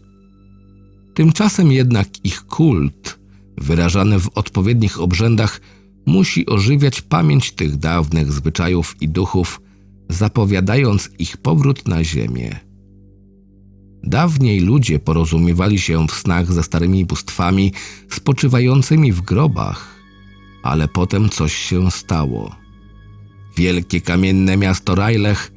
Tymczasem 1.13 1.71
jednak 1.71 2.25
ich 2.25 2.45
kult, 2.45 3.19
wyrażany 3.57 4.19
w 4.19 4.29
odpowiednich 4.35 4.99
obrzędach, 4.99 5.61
musi 6.05 6.45
ożywiać 6.45 7.01
pamięć 7.01 7.51
tych 7.51 7.77
dawnych 7.77 8.31
zwyczajów 8.31 8.95
i 9.01 9.09
duchów, 9.09 9.61
zapowiadając 10.09 11.09
ich 11.19 11.37
powrót 11.37 11.87
na 11.87 12.03
ziemię. 12.03 12.64
Dawniej 14.05 14.59
ludzie 14.59 14.99
porozumiewali 14.99 15.79
się 15.79 16.07
w 16.07 16.11
snach 16.11 16.53
ze 16.53 16.63
starymi 16.63 17.05
bóstwami 17.05 17.73
spoczywającymi 18.09 19.11
w 19.11 19.21
grobach, 19.21 19.95
ale 20.63 20.87
potem 20.87 21.29
coś 21.29 21.55
się 21.55 21.91
stało. 21.91 22.55
Wielkie 23.57 24.01
kamienne 24.01 24.57
miasto 24.57 24.95
Rajlech 24.95 25.51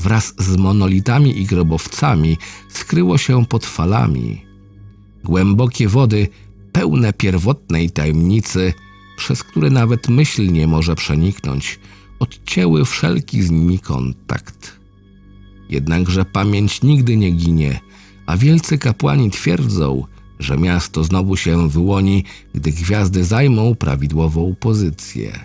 wraz 0.00 0.34
z 0.38 0.56
monolitami 0.56 1.40
i 1.40 1.44
grobowcami 1.44 2.36
skryło 2.68 3.18
się 3.18 3.46
pod 3.46 3.66
falami. 3.66 4.44
Głębokie 5.24 5.88
wody, 5.88 6.28
pełne 6.72 7.12
pierwotnej 7.12 7.90
tajemnicy, 7.90 8.72
przez 9.16 9.42
które 9.42 9.70
nawet 9.70 10.08
myśl 10.08 10.52
nie 10.52 10.66
może 10.66 10.94
przeniknąć, 10.94 11.78
odcięły 12.18 12.84
wszelki 12.84 13.42
z 13.42 13.50
nimi 13.50 13.78
kontakt. 13.78 14.80
Jednakże 15.68 16.24
pamięć 16.24 16.82
nigdy 16.82 17.16
nie 17.16 17.30
ginie, 17.30 17.80
a 18.26 18.36
wielcy 18.36 18.78
kapłani 18.78 19.30
twierdzą, 19.30 20.06
że 20.38 20.56
miasto 20.56 21.04
znowu 21.04 21.36
się 21.36 21.68
wyłoni, 21.68 22.24
gdy 22.54 22.72
gwiazdy 22.72 23.24
zajmą 23.24 23.74
prawidłową 23.74 24.54
pozycję. 24.60 25.44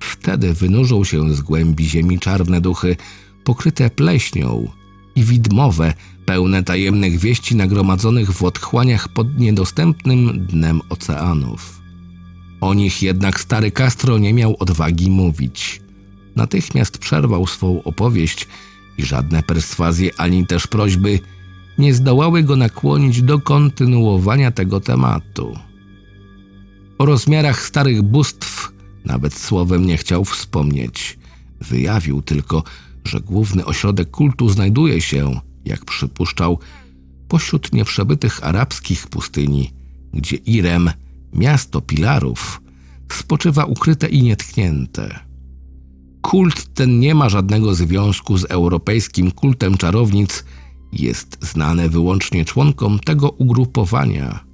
Wtedy 0.00 0.54
wynurzą 0.54 1.04
się 1.04 1.34
z 1.34 1.40
głębi 1.40 1.88
ziemi 1.88 2.18
czarne 2.18 2.60
duchy, 2.60 2.96
pokryte 3.44 3.90
pleśnią 3.90 4.68
i 5.16 5.22
widmowe, 5.22 5.94
pełne 6.26 6.62
tajemnych 6.62 7.18
wieści 7.18 7.56
nagromadzonych 7.56 8.32
w 8.32 8.42
otchłaniach 8.42 9.08
pod 9.08 9.38
niedostępnym 9.38 10.46
dnem 10.46 10.80
oceanów. 10.88 11.80
O 12.60 12.74
nich 12.74 13.02
jednak 13.02 13.40
stary 13.40 13.70
Castro 13.70 14.18
nie 14.18 14.34
miał 14.34 14.56
odwagi 14.58 15.10
mówić. 15.10 15.80
Natychmiast 16.36 16.98
przerwał 16.98 17.46
swą 17.46 17.82
opowieść 17.82 18.48
i 18.98 19.04
żadne 19.04 19.42
perswazje 19.42 20.10
ani 20.16 20.46
też 20.46 20.66
prośby 20.66 21.20
nie 21.78 21.94
zdołały 21.94 22.42
go 22.42 22.56
nakłonić 22.56 23.22
do 23.22 23.38
kontynuowania 23.38 24.50
tego 24.50 24.80
tematu. 24.80 25.58
O 26.98 27.06
rozmiarach 27.06 27.66
starych 27.66 28.02
bóstw 28.02 28.72
nawet 29.04 29.34
słowem 29.34 29.86
nie 29.86 29.96
chciał 29.96 30.24
wspomnieć. 30.24 31.18
Wyjawił 31.60 32.22
tylko, 32.22 32.62
że 33.04 33.20
główny 33.20 33.64
ośrodek 33.64 34.10
kultu 34.10 34.48
znajduje 34.48 35.00
się, 35.00 35.40
jak 35.64 35.84
przypuszczał, 35.84 36.58
pośród 37.28 37.72
nieprzebytych 37.72 38.44
arabskich 38.44 39.06
pustyni, 39.06 39.70
gdzie 40.12 40.36
Irem, 40.36 40.90
miasto 41.32 41.80
pilarów, 41.80 42.60
spoczywa 43.12 43.64
ukryte 43.64 44.08
i 44.08 44.22
nietknięte. 44.22 45.18
Kult 46.22 46.74
ten 46.74 46.98
nie 46.98 47.14
ma 47.14 47.28
żadnego 47.28 47.74
związku 47.74 48.38
z 48.38 48.44
europejskim 48.44 49.30
kultem 49.30 49.76
czarownic, 49.76 50.44
jest 51.00 51.38
znane 51.40 51.88
wyłącznie 51.88 52.44
członkom 52.44 52.98
tego 52.98 53.30
ugrupowania. 53.30 54.44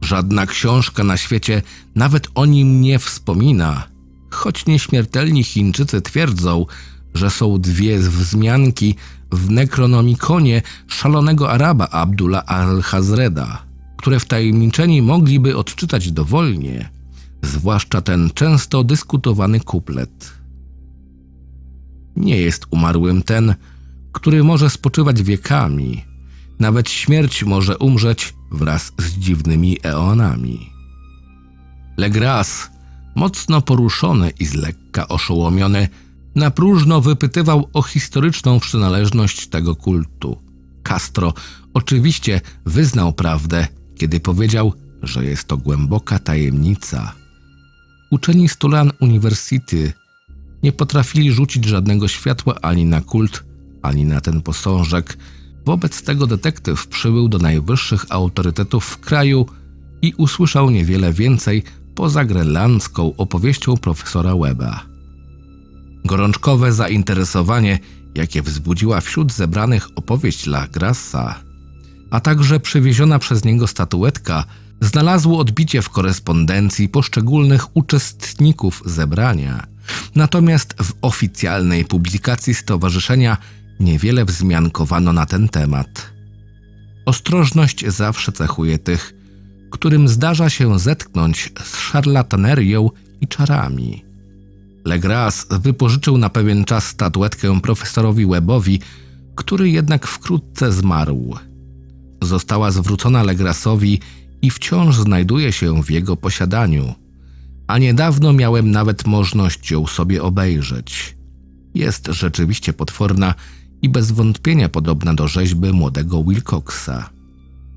Żadna 0.00 0.46
książka 0.46 1.04
na 1.04 1.16
świecie 1.16 1.62
nawet 1.94 2.28
o 2.34 2.46
nim 2.46 2.80
nie 2.80 2.98
wspomina, 2.98 3.88
choć 4.30 4.66
nieśmiertelni 4.66 5.44
Chińczycy 5.44 6.02
twierdzą, 6.02 6.66
że 7.14 7.30
są 7.30 7.60
dwie 7.60 7.98
wzmianki 7.98 8.94
w 9.32 9.50
Necronomikonie 9.50 10.62
szalonego 10.86 11.50
Araba 11.50 11.88
Abdullah 11.88 12.44
al-Hazreda, 12.46 13.62
które 13.96 14.20
wtajemniczeni 14.20 15.02
mogliby 15.02 15.56
odczytać 15.56 16.12
dowolnie, 16.12 16.90
zwłaszcza 17.42 18.00
ten 18.00 18.30
często 18.34 18.84
dyskutowany 18.84 19.60
kuplet. 19.60 20.32
Nie 22.16 22.36
jest 22.38 22.66
umarłym 22.70 23.22
ten, 23.22 23.54
który 24.16 24.44
może 24.44 24.70
spoczywać 24.70 25.22
wiekami. 25.22 26.04
Nawet 26.58 26.90
śmierć 26.90 27.44
może 27.44 27.78
umrzeć 27.78 28.34
wraz 28.50 28.92
z 28.98 29.18
dziwnymi 29.18 29.78
eonami. 29.82 30.70
Legras, 31.96 32.70
mocno 33.14 33.60
poruszony 33.60 34.30
i 34.40 34.46
z 34.46 34.54
lekka 34.54 35.08
oszołomiony, 35.08 35.88
na 36.34 36.50
próżno 36.50 37.00
wypytywał 37.00 37.68
o 37.72 37.82
historyczną 37.82 38.60
przynależność 38.60 39.46
tego 39.46 39.76
kultu. 39.76 40.42
Castro 40.82 41.34
oczywiście 41.74 42.40
wyznał 42.66 43.12
prawdę, 43.12 43.66
kiedy 43.96 44.20
powiedział, 44.20 44.72
że 45.02 45.24
jest 45.24 45.44
to 45.44 45.56
głęboka 45.56 46.18
tajemnica. 46.18 47.12
Uczeni 48.10 48.48
z 48.48 48.56
Tulan 48.56 48.92
University 49.00 49.92
nie 50.62 50.72
potrafili 50.72 51.32
rzucić 51.32 51.64
żadnego 51.64 52.08
światła 52.08 52.54
ani 52.62 52.84
na 52.84 53.00
kult, 53.00 53.44
ani 53.86 54.04
na 54.04 54.20
ten 54.20 54.42
posążek. 54.42 55.18
Wobec 55.66 56.02
tego 56.02 56.26
detektyw 56.26 56.86
przybył 56.86 57.28
do 57.28 57.38
najwyższych 57.38 58.04
autorytetów 58.08 58.84
w 58.84 58.98
kraju 58.98 59.46
i 60.02 60.14
usłyszał 60.16 60.70
niewiele 60.70 61.12
więcej 61.12 61.62
poza 61.94 62.24
grenlandzką 62.24 63.16
opowieścią 63.16 63.76
profesora 63.76 64.36
Weba. 64.36 64.86
Gorączkowe 66.04 66.72
zainteresowanie, 66.72 67.78
jakie 68.14 68.42
wzbudziła 68.42 69.00
wśród 69.00 69.32
zebranych 69.32 69.88
opowieść 69.96 70.46
La 70.46 70.66
Grassa, 70.66 71.40
a 72.10 72.20
także 72.20 72.60
przywieziona 72.60 73.18
przez 73.18 73.44
niego 73.44 73.66
statuetka, 73.66 74.44
znalazło 74.80 75.38
odbicie 75.38 75.82
w 75.82 75.90
korespondencji 75.90 76.88
poszczególnych 76.88 77.76
uczestników 77.76 78.82
zebrania. 78.86 79.66
Natomiast 80.14 80.74
w 80.82 80.92
oficjalnej 81.02 81.84
publikacji 81.84 82.54
stowarzyszenia 82.54 83.36
niewiele 83.80 84.24
wzmiankowano 84.24 85.12
na 85.12 85.26
ten 85.26 85.48
temat. 85.48 86.12
Ostrożność 87.06 87.86
zawsze 87.86 88.32
cechuje 88.32 88.78
tych, 88.78 89.14
którym 89.70 90.08
zdarza 90.08 90.50
się 90.50 90.78
zetknąć 90.78 91.52
z 91.64 91.78
szarlatanerią 91.78 92.90
i 93.20 93.28
czarami. 93.28 94.04
Legras 94.84 95.46
wypożyczył 95.50 96.18
na 96.18 96.30
pewien 96.30 96.64
czas 96.64 96.86
statuetkę 96.86 97.60
profesorowi 97.60 98.26
Webowi, 98.26 98.80
który 99.34 99.70
jednak 99.70 100.06
wkrótce 100.06 100.72
zmarł. 100.72 101.34
Została 102.22 102.70
zwrócona 102.70 103.22
Legrasowi 103.22 104.00
i 104.42 104.50
wciąż 104.50 104.96
znajduje 104.96 105.52
się 105.52 105.82
w 105.82 105.90
jego 105.90 106.16
posiadaniu, 106.16 106.94
a 107.66 107.78
niedawno 107.78 108.32
miałem 108.32 108.70
nawet 108.70 109.06
możliwość 109.06 109.70
ją 109.70 109.86
sobie 109.86 110.22
obejrzeć. 110.22 111.16
Jest 111.74 112.06
rzeczywiście 112.06 112.72
potworna 112.72 113.34
i 113.82 113.88
bez 113.88 114.12
wątpienia 114.12 114.68
podobna 114.68 115.14
do 115.14 115.28
rzeźby 115.28 115.72
młodego 115.72 116.24
Wilcoxa. 116.24 117.10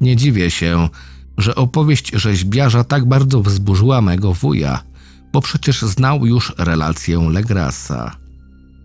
Nie 0.02 0.16
dziwię 0.16 0.52
się, 0.52 0.90
że 1.38 1.56
opowieść 1.56 2.12
rzeźbiarza 2.14 2.84
tak 2.84 3.06
bardzo 3.06 3.42
wzburzyła 3.42 4.02
mego 4.02 4.34
wuja, 4.34 4.84
bo 5.34 5.42
przecież 5.42 5.82
znał 5.82 6.26
już 6.26 6.54
relację 6.58 7.30
Legrasa. 7.30 8.16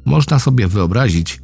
Można 0.05 0.39
sobie 0.39 0.69
wyobrazić, 0.69 1.41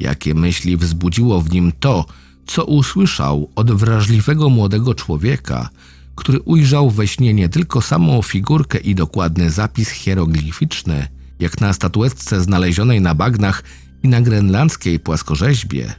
jakie 0.00 0.34
myśli 0.34 0.76
wzbudziło 0.76 1.40
w 1.40 1.50
nim 1.50 1.72
to, 1.80 2.04
co 2.46 2.64
usłyszał 2.64 3.50
od 3.54 3.72
wrażliwego 3.72 4.48
młodego 4.48 4.94
człowieka, 4.94 5.68
który 6.14 6.40
ujrzał 6.40 6.90
we 6.90 7.06
śnie 7.06 7.34
nie 7.34 7.48
tylko 7.48 7.82
samą 7.82 8.22
figurkę 8.22 8.78
i 8.78 8.94
dokładny 8.94 9.50
zapis 9.50 9.90
hieroglificzny, 9.90 11.08
jak 11.38 11.60
na 11.60 11.72
statuetce 11.72 12.40
znalezionej 12.40 13.00
na 13.00 13.14
bagnach 13.14 13.62
i 14.02 14.08
na 14.08 14.20
grenlandzkiej 14.20 15.00
płaskorzeźbie, 15.00 15.94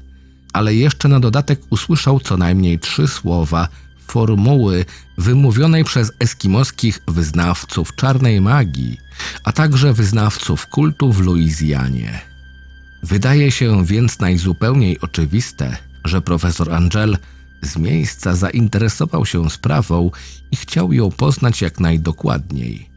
ale 0.53 0.75
jeszcze 0.75 1.07
na 1.07 1.19
dodatek 1.19 1.59
usłyszał 1.69 2.19
co 2.19 2.37
najmniej 2.37 2.79
trzy 2.79 3.07
słowa 3.07 3.67
formuły 4.07 4.85
wymówionej 5.17 5.83
przez 5.83 6.11
eskimoskich 6.19 6.99
wyznawców 7.07 7.95
czarnej 7.95 8.41
magii, 8.41 8.97
a 9.43 9.51
także 9.51 9.93
wyznawców 9.93 10.67
kultu 10.67 11.13
w 11.13 11.19
Luizjanie. 11.19 12.21
Wydaje 13.03 13.51
się 13.51 13.85
więc 13.85 14.19
najzupełniej 14.19 14.99
oczywiste, 15.01 15.77
że 16.05 16.21
profesor 16.21 16.73
Angel 16.73 17.17
z 17.61 17.77
miejsca 17.77 18.35
zainteresował 18.35 19.25
się 19.25 19.49
sprawą 19.49 20.11
i 20.51 20.55
chciał 20.55 20.93
ją 20.93 21.11
poznać 21.11 21.61
jak 21.61 21.79
najdokładniej. 21.79 22.89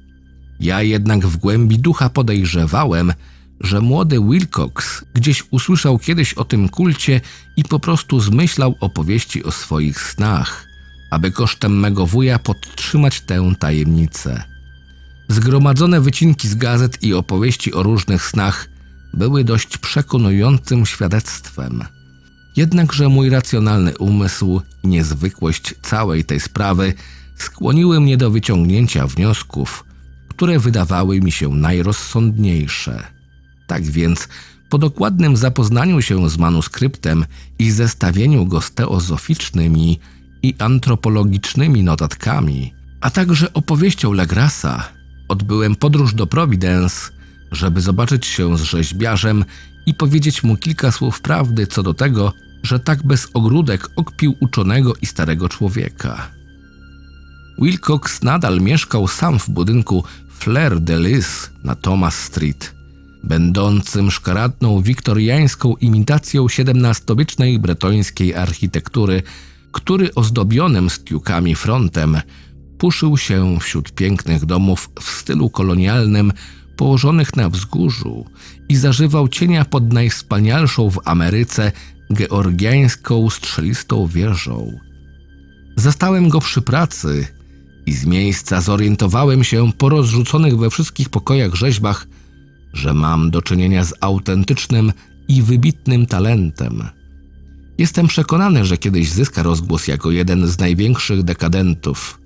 Ja 0.61 0.83
jednak 0.83 1.27
w 1.27 1.37
głębi 1.37 1.79
ducha 1.79 2.09
podejrzewałem, 2.09 3.13
że 3.61 3.81
młody 3.81 4.21
Wilcox 4.21 5.05
gdzieś 5.15 5.45
usłyszał 5.51 5.99
kiedyś 5.99 6.35
o 6.35 6.45
tym 6.45 6.69
kulcie 6.69 7.21
i 7.57 7.65
po 7.65 7.81
prostu 7.81 8.21
zmyślał 8.21 8.75
opowieści 8.81 9.45
o 9.45 9.51
swoich 9.51 10.01
snach, 10.03 10.67
aby 11.11 11.31
kosztem 11.31 11.81
mego 11.81 12.07
wuja 12.07 12.39
podtrzymać 12.39 13.21
tę 13.21 13.53
tajemnicę. 13.59 14.43
Zgromadzone 15.29 16.01
wycinki 16.01 16.49
z 16.49 16.55
gazet 16.55 17.03
i 17.03 17.15
opowieści 17.15 17.75
o 17.75 17.83
różnych 17.83 18.27
snach 18.27 18.69
były 19.15 19.45
dość 19.45 19.79
przekonującym 19.79 20.87
świadectwem. 20.87 21.85
Jednakże 22.57 23.09
mój 23.09 23.31
racjonalny 23.31 23.99
umysł 23.99 24.61
i 24.83 24.89
niezwykłość 24.89 25.75
całej 25.83 26.25
tej 26.25 26.41
sprawy 26.41 26.95
skłoniły 27.37 28.01
mnie 28.01 28.17
do 28.17 28.31
wyciągnięcia 28.31 29.07
wniosków, 29.07 29.85
które 30.29 30.59
wydawały 30.59 31.21
mi 31.21 31.33
się 31.33 31.49
najrozsądniejsze. 31.49 33.20
Tak 33.71 33.83
więc, 33.83 34.29
po 34.69 34.79
dokładnym 34.79 35.37
zapoznaniu 35.37 36.03
się 36.03 36.31
z 36.31 36.39
manuskryptem 36.39 37.25
i 37.59 37.71
zestawieniu 37.71 38.47
go 38.47 38.61
z 38.61 38.71
teozoficznymi 38.71 39.99
i 40.43 40.55
antropologicznymi 40.59 41.83
notatkami, 41.83 42.75
a 43.01 43.11
także 43.11 43.53
opowieścią 43.53 44.13
Legrasa, 44.13 44.89
odbyłem 45.29 45.77
podróż 45.77 46.15
do 46.15 46.27
Providence, 46.27 47.11
żeby 47.53 47.81
zobaczyć 47.81 48.27
się 48.27 48.59
z 48.59 48.63
rzeźbiarzem 48.63 49.45
i 49.87 49.95
powiedzieć 49.95 50.43
mu 50.43 50.57
kilka 50.57 50.93
słów 50.93 51.21
prawdy 51.21 51.67
co 51.67 51.83
do 51.83 51.95
tego, 51.95 52.33
że 52.63 52.81
tak 52.81 53.07
bez 53.07 53.29
ogródek 53.35 53.89
okpił 53.97 54.35
uczonego 54.41 54.95
i 55.03 55.07
starego 55.07 55.49
człowieka. 55.49 56.31
Wilcox 57.59 58.23
nadal 58.23 58.61
mieszkał 58.61 59.09
sam 59.09 59.39
w 59.39 59.51
budynku 59.51 60.05
Fleur 60.39 60.81
de 60.81 60.99
Lis 60.99 61.51
na 61.65 61.75
Thomas 61.75 62.15
Street, 62.15 62.80
będącym 63.25 64.11
szkaradną 64.11 64.83
wiktoriańską 64.83 65.77
imitacją 65.77 66.47
XVII-wiecznej 66.47 67.59
bretońskiej 67.59 68.35
architektury, 68.35 69.23
który 69.73 70.15
ozdobionym 70.15 70.91
stiukami 70.91 71.55
frontem 71.55 72.21
puszył 72.79 73.17
się 73.17 73.61
wśród 73.61 73.93
pięknych 73.93 74.47
domów 74.47 74.91
w 75.01 75.11
stylu 75.11 75.51
kolonialnym 75.51 76.33
położonych 76.77 77.37
na 77.37 77.49
wzgórzu 77.49 78.27
i 78.69 78.77
zażywał 78.77 79.29
cienia 79.29 79.65
pod 79.65 79.93
najwspanialszą 79.93 80.91
w 80.91 81.01
Ameryce 81.05 81.73
georgiańską 82.13 83.31
strzelistą 83.31 84.07
wieżą. 84.07 84.79
Zastałem 85.77 86.29
go 86.29 86.41
przy 86.41 86.63
pracy 86.63 87.27
i 87.87 87.93
z 87.93 88.07
miejsca 88.07 88.61
zorientowałem 88.61 89.45
się 89.45 89.73
po 89.73 89.89
rozrzuconych 89.89 90.59
we 90.59 90.71
wszystkich 90.71 91.09
pokojach 91.09 91.55
rzeźbach, 91.55 92.07
że 92.73 92.95
mam 92.95 93.31
do 93.31 93.43
czynienia 93.43 93.85
z 93.85 93.95
autentycznym 94.01 94.93
i 95.29 95.43
wybitnym 95.43 96.07
talentem. 96.07 96.83
Jestem 97.79 98.07
przekonany, 98.07 98.65
że 98.65 98.79
kiedyś 98.79 99.11
zyska 99.11 99.43
rozgłos 99.43 99.89
jako 99.89 100.11
jeden 100.11 100.47
z 100.47 100.59
największych 100.59 101.23
dekadentów. 101.23 102.21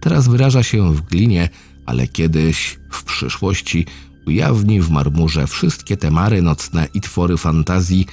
Teraz 0.00 0.28
wyraża 0.28 0.62
się 0.62 0.94
w 0.94 1.00
glinie, 1.00 1.48
ale 1.86 2.08
kiedyś, 2.08 2.78
w 2.90 3.04
przyszłości, 3.04 3.86
ujawni 4.26 4.80
w 4.80 4.90
marmurze 4.90 5.46
wszystkie 5.46 5.96
te 5.96 6.10
mary 6.10 6.42
nocne 6.42 6.88
i 6.94 7.00
twory 7.00 7.36
fantazji, 7.36 8.06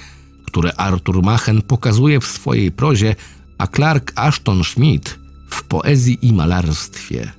które 0.46 0.74
Arthur 0.76 1.24
Machen 1.24 1.62
pokazuje 1.62 2.20
w 2.20 2.26
swojej 2.26 2.72
prozie, 2.72 3.16
a 3.58 3.68
Clark 3.68 4.14
Ashton 4.16 4.64
Schmidt 4.64 5.20
w 5.50 5.64
poezji 5.64 6.18
i 6.22 6.34
malarstwie. 6.34 7.32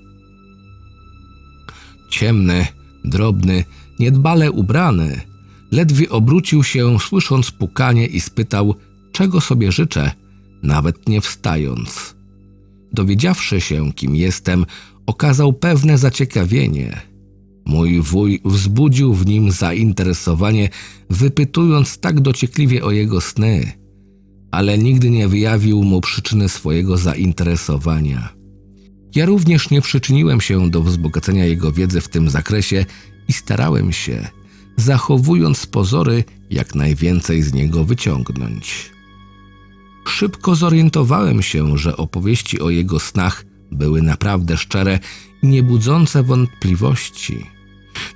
Ciemny, 2.11 2.67
drobny, 3.05 3.65
niedbale 4.03 4.53
ubrany, 4.53 5.21
ledwie 5.73 6.11
obrócił 6.11 6.65
się, 6.65 7.01
słysząc 7.01 7.51
pukanie 7.51 8.07
i 8.07 8.21
spytał, 8.21 8.75
czego 9.13 9.41
sobie 9.41 9.73
życzę, 9.73 10.11
nawet 10.63 11.09
nie 11.09 11.21
wstając. 11.21 12.17
Dowiedziawszy 12.93 13.61
się, 13.61 13.93
kim 13.93 14.17
jestem, 14.17 14.67
okazał 15.07 15.53
pewne 15.53 15.99
zaciekawienie. 15.99 17.01
Mój 17.67 18.01
wuj 18.01 18.41
wzbudził 18.45 19.15
w 19.15 19.27
nim 19.27 19.51
zainteresowanie, 19.51 20.69
wypytując 21.11 21.99
tak 21.99 22.21
dociekliwie 22.21 22.85
o 22.85 22.91
jego 22.91 23.21
sny, 23.21 23.73
ale 24.51 24.79
nigdy 24.79 25.11
nie 25.11 25.29
wyjawił 25.29 25.83
mu 25.83 26.01
przyczyny 26.01 26.49
swojego 26.49 26.97
zainteresowania. 26.97 28.43
Ja 29.15 29.27
również 29.27 29.71
nie 29.71 29.81
przyczyniłem 29.81 30.41
się 30.41 30.71
do 30.71 30.83
wzbogacenia 30.83 31.45
jego 31.45 31.73
wiedzy 31.73 32.01
w 32.01 32.09
tym 32.09 32.31
zakresie 32.31 32.87
i 33.29 33.33
starałem 33.33 33.93
się, 33.93 34.29
zachowując 34.77 35.67
pozory, 35.67 36.25
jak 36.51 36.75
najwięcej 36.75 37.43
z 37.43 37.53
niego 37.53 37.85
wyciągnąć. 37.85 38.93
Szybko 40.09 40.55
zorientowałem 40.55 41.43
się, 41.43 41.79
że 41.79 41.97
opowieści 41.97 42.61
o 42.61 42.71
jego 42.71 43.01
snach 43.01 43.45
były 43.73 44.03
naprawdę 44.03 44.57
szczere 44.57 44.99
i 45.43 45.47
niebudzące 45.47 46.23
wątpliwości. 46.23 47.47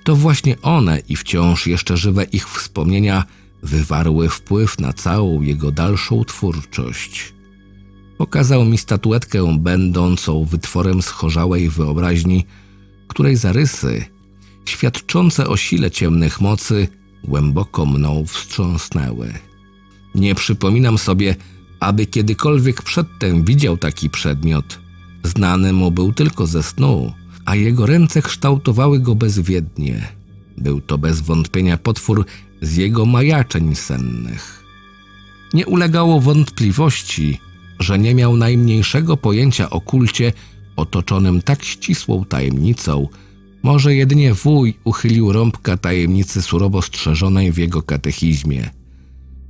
To 0.04 0.16
właśnie 0.16 0.60
one 0.62 1.02
i 1.08 1.16
wciąż 1.16 1.66
jeszcze 1.66 1.96
żywe 1.96 2.24
ich 2.24 2.48
wspomnienia 2.48 3.24
wywarły 3.62 4.28
wpływ 4.28 4.78
na 4.78 4.92
całą 4.92 5.42
jego 5.42 5.70
dalszą 5.70 6.24
twórczość. 6.24 7.34
Pokazał 8.18 8.64
mi 8.64 8.78
statuetkę 8.78 9.56
będącą 9.58 10.44
wytworem 10.44 11.02
schorzałej 11.02 11.68
wyobraźni, 11.68 12.46
której 13.08 13.36
zarysy, 13.36 14.04
świadczące 14.70 15.48
o 15.48 15.56
sile 15.56 15.90
ciemnych 15.90 16.40
mocy, 16.40 16.88
głęboko 17.24 17.86
mną 17.86 18.24
wstrząsnęły. 18.26 19.32
Nie 20.14 20.34
przypominam 20.34 20.98
sobie, 20.98 21.36
aby 21.80 22.06
kiedykolwiek 22.06 22.82
przedtem 22.82 23.44
widział 23.44 23.76
taki 23.76 24.10
przedmiot. 24.10 24.78
Znany 25.24 25.72
mu 25.72 25.90
był 25.90 26.12
tylko 26.12 26.46
ze 26.46 26.62
snu, 26.62 27.12
a 27.44 27.54
jego 27.54 27.86
ręce 27.86 28.22
kształtowały 28.22 29.00
go 29.00 29.14
bezwiednie. 29.14 30.08
Był 30.58 30.80
to 30.80 30.98
bez 30.98 31.20
wątpienia 31.20 31.76
potwór 31.76 32.26
z 32.62 32.76
jego 32.76 33.06
majaczeń 33.06 33.74
sennych. 33.74 34.64
Nie 35.54 35.66
ulegało 35.66 36.20
wątpliwości, 36.20 37.40
że 37.78 37.98
nie 37.98 38.14
miał 38.14 38.36
najmniejszego 38.36 39.16
pojęcia 39.16 39.70
o 39.70 39.80
kulcie 39.80 40.32
otoczonym 40.76 41.42
tak 41.42 41.64
ścisłą 41.64 42.24
tajemnicą, 42.24 43.08
może 43.66 43.94
jedynie 43.94 44.34
wuj 44.34 44.74
uchylił 44.84 45.32
rąbka 45.32 45.76
tajemnicy 45.76 46.42
surowo 46.42 46.82
strzeżonej 46.82 47.52
w 47.52 47.56
jego 47.56 47.82
katechizmie. 47.82 48.70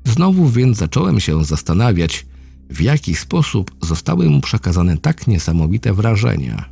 Znowu 0.05 0.49
więc 0.49 0.79
zacząłem 0.79 1.21
się 1.21 1.45
zastanawiać, 1.45 2.27
w 2.71 2.81
jaki 2.81 3.15
sposób 3.15 3.71
zostały 3.83 4.31
mu 4.31 4.41
przekazane 4.41 4.97
tak 4.97 5.27
niesamowite 5.27 5.95
wrażenia. 5.95 6.69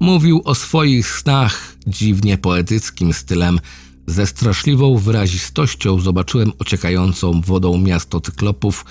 Mówił 0.00 0.42
o 0.44 0.54
swoich 0.54 1.08
snach 1.08 1.76
dziwnie 1.86 2.38
poetyckim 2.38 3.12
stylem. 3.12 3.60
Ze 4.06 4.26
straszliwą 4.26 4.98
wyrazistością 4.98 6.00
zobaczyłem 6.00 6.52
ociekającą 6.58 7.40
wodą 7.40 7.78
miasto 7.78 8.20
cyklopów, 8.20 8.84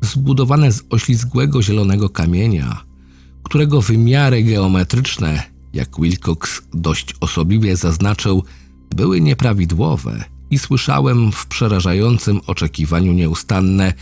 zbudowane 0.00 0.72
z 0.72 0.82
oślizgłego 0.90 1.62
zielonego 1.62 2.08
kamienia, 2.08 2.84
którego 3.42 3.82
wymiary 3.82 4.42
geometryczne, 4.42 5.55
jak 5.76 6.00
Wilcox 6.00 6.62
dość 6.74 7.14
osobliwie 7.20 7.76
zaznaczył, 7.76 8.44
były 8.96 9.20
nieprawidłowe 9.20 10.24
i 10.50 10.58
słyszałem 10.58 11.32
w 11.32 11.46
przerażającym 11.46 12.40
oczekiwaniu 12.46 13.12
nieustanne, 13.12 13.92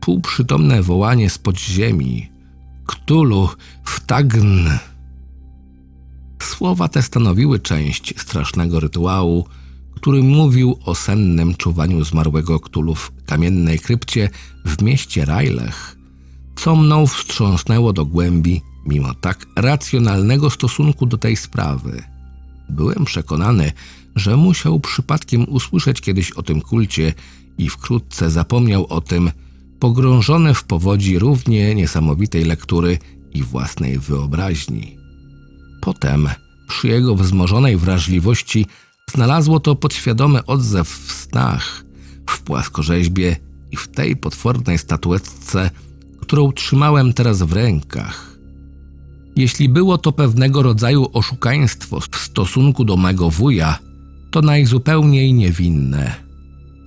półprzytomne 0.00 0.82
wołanie 0.82 1.30
z 1.30 1.38
podziemi. 1.38 2.30
Ktulu, 2.86 3.48
wtagn! 3.84 4.68
Słowa 6.42 6.88
te 6.88 7.02
stanowiły 7.02 7.60
część 7.60 8.14
strasznego 8.20 8.80
rytuału, 8.80 9.46
który 9.94 10.22
mówił 10.22 10.78
o 10.84 10.94
sennym 10.94 11.54
czuwaniu 11.54 12.04
zmarłego 12.04 12.60
Ktulu 12.60 12.94
w 12.94 13.12
kamiennej 13.26 13.78
krypcie 13.78 14.30
w 14.64 14.82
mieście 14.82 15.24
Rajlech, 15.24 15.96
co 16.56 16.76
mną 16.76 17.06
wstrząsnęło 17.06 17.92
do 17.92 18.06
głębi, 18.06 18.62
mimo 18.86 19.14
tak 19.14 19.46
racjonalnego 19.56 20.50
stosunku 20.50 21.06
do 21.06 21.18
tej 21.18 21.36
sprawy. 21.36 22.02
Byłem 22.68 23.04
przekonany, 23.04 23.72
że 24.16 24.36
musiał 24.36 24.80
przypadkiem 24.80 25.48
usłyszeć 25.48 26.00
kiedyś 26.00 26.30
o 26.30 26.42
tym 26.42 26.60
kulcie 26.60 27.14
i 27.58 27.68
wkrótce 27.68 28.30
zapomniał 28.30 28.86
o 28.86 29.00
tym, 29.00 29.30
pogrążony 29.78 30.54
w 30.54 30.64
powodzi 30.64 31.18
równie 31.18 31.74
niesamowitej 31.74 32.44
lektury 32.44 32.98
i 33.34 33.42
własnej 33.42 33.98
wyobraźni. 33.98 34.96
Potem, 35.80 36.28
przy 36.68 36.88
jego 36.88 37.16
wzmożonej 37.16 37.76
wrażliwości, 37.76 38.66
znalazło 39.10 39.60
to 39.60 39.74
podświadomy 39.74 40.44
odzew 40.44 40.88
w 40.88 41.12
snach, 41.12 41.84
w 42.30 42.42
płaskorzeźbie 42.42 43.36
i 43.70 43.76
w 43.76 43.88
tej 43.88 44.16
potwornej 44.16 44.78
statuetce, 44.78 45.70
którą 46.20 46.52
trzymałem 46.52 47.12
teraz 47.12 47.42
w 47.42 47.52
rękach. 47.52 48.31
Jeśli 49.36 49.68
było 49.68 49.98
to 49.98 50.12
pewnego 50.12 50.62
rodzaju 50.62 51.08
oszukaństwo 51.12 52.00
w 52.00 52.16
stosunku 52.16 52.84
do 52.84 52.96
mego 52.96 53.30
wuja, 53.30 53.78
to 54.30 54.42
najzupełniej 54.42 55.34
niewinne. 55.34 56.14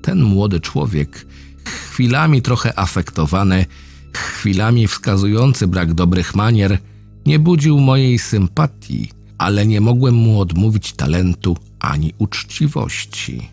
Ten 0.02 0.24
młody 0.24 0.60
człowiek, 0.60 1.26
chwilami 1.66 2.42
trochę 2.42 2.80
afektowany, 2.80 3.66
chwilami 4.14 4.88
wskazujący 4.88 5.68
brak 5.68 5.94
dobrych 5.94 6.36
manier, 6.36 6.78
nie 7.26 7.40
budził 7.40 7.80
mojej 7.80 8.20
sympatii, 8.20 9.12
ale 9.38 9.66
nie 9.66 9.82
mogłem 9.82 10.16
mu 10.16 10.40
odmówić 10.40 10.94
talentu 10.94 11.58
ani 11.80 12.14
uczciwości. 12.18 13.50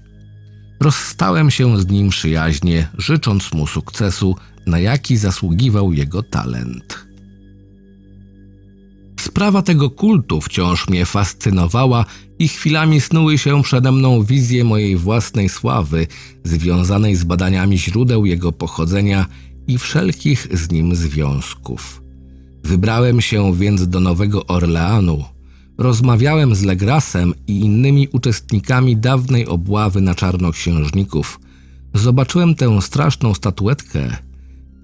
Rozstałem 0.80 1.51
się 1.51 1.80
z 1.80 1.86
nim 1.86 2.09
przyjaźnie, 2.09 2.88
życząc 2.99 3.53
mu 3.53 3.66
sukcesu, 3.66 4.36
na 4.66 4.78
jaki 4.78 5.16
zasługiwał 5.16 5.93
jego 5.93 6.22
talent. 6.22 7.11
Sprawa 9.22 9.62
tego 9.62 9.90
kultu 9.90 10.40
wciąż 10.40 10.88
mnie 10.88 11.06
fascynowała 11.06 12.04
i 12.38 12.48
chwilami 12.48 13.00
snuły 13.00 13.38
się 13.38 13.62
przede 13.62 13.92
mną 13.92 14.22
wizje 14.22 14.64
mojej 14.64 14.96
własnej 14.96 15.48
sławy, 15.48 16.06
związanej 16.44 17.16
z 17.16 17.24
badaniami 17.24 17.78
źródeł 17.78 18.26
jego 18.26 18.52
pochodzenia 18.52 19.26
i 19.66 19.78
wszelkich 19.78 20.48
z 20.52 20.70
nim 20.70 20.94
związków. 20.94 22.02
Wybrałem 22.64 23.20
się 23.20 23.54
więc 23.54 23.88
do 23.88 24.00
Nowego 24.00 24.46
Orleanu. 24.46 25.24
Rozmawiałem 25.78 26.54
z 26.54 26.62
Legrasem 26.62 27.34
i 27.46 27.60
innymi 27.60 28.08
uczestnikami 28.12 28.96
dawnej 28.96 29.46
obławy 29.46 30.00
na 30.00 30.14
czarnoksiężników. 30.14 31.40
Zobaczyłem 31.94 32.54
tę 32.54 32.82
straszną 32.82 33.34
statuetkę, 33.34 34.16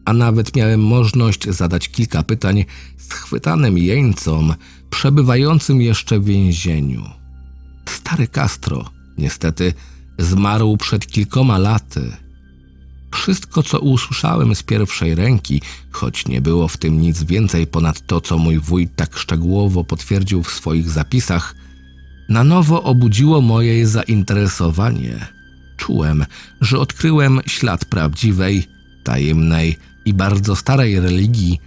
a 0.09 0.13
nawet 0.13 0.57
miałem 0.57 0.81
możliwość 0.81 1.49
zadać 1.49 1.89
kilka 1.89 2.23
pytań 2.23 2.65
schwytanym 2.97 3.79
jeńcom 3.79 4.55
przebywającym 4.91 5.81
jeszcze 5.81 6.19
w 6.19 6.25
więzieniu. 6.25 7.05
Stary 7.89 8.29
Castro, 8.29 8.85
niestety, 9.19 9.73
zmarł 10.19 10.77
przed 10.77 11.07
kilkoma 11.07 11.59
laty. 11.59 12.13
Wszystko, 13.15 13.63
co 13.63 13.79
usłyszałem 13.79 14.55
z 14.55 14.63
pierwszej 14.63 15.15
ręki, 15.15 15.63
choć 15.91 16.27
nie 16.29 16.41
było 16.41 16.69
w 16.69 16.77
tym 16.77 17.01
nic 17.01 17.23
więcej 17.23 17.67
ponad 17.67 18.07
to, 18.07 18.21
co 18.21 18.39
mój 18.39 18.59
wuj 18.59 18.89
tak 18.89 19.19
szczegółowo 19.19 19.85
potwierdził 19.85 20.43
w 20.43 20.53
swoich 20.53 20.91
zapisach, 20.91 21.55
na 22.29 22.45
nowo 22.45 22.83
obudziło 22.83 23.41
moje 23.41 23.87
zainteresowanie. 23.87 25.27
Czułem, 25.77 26.25
że 26.61 26.79
odkryłem 26.79 27.41
ślad 27.47 27.85
prawdziwej, 27.85 28.67
tajemnej 29.05 29.88
i 30.09 30.15
bardzo 30.15 30.57
starej 30.57 31.01
religii, 31.01 31.61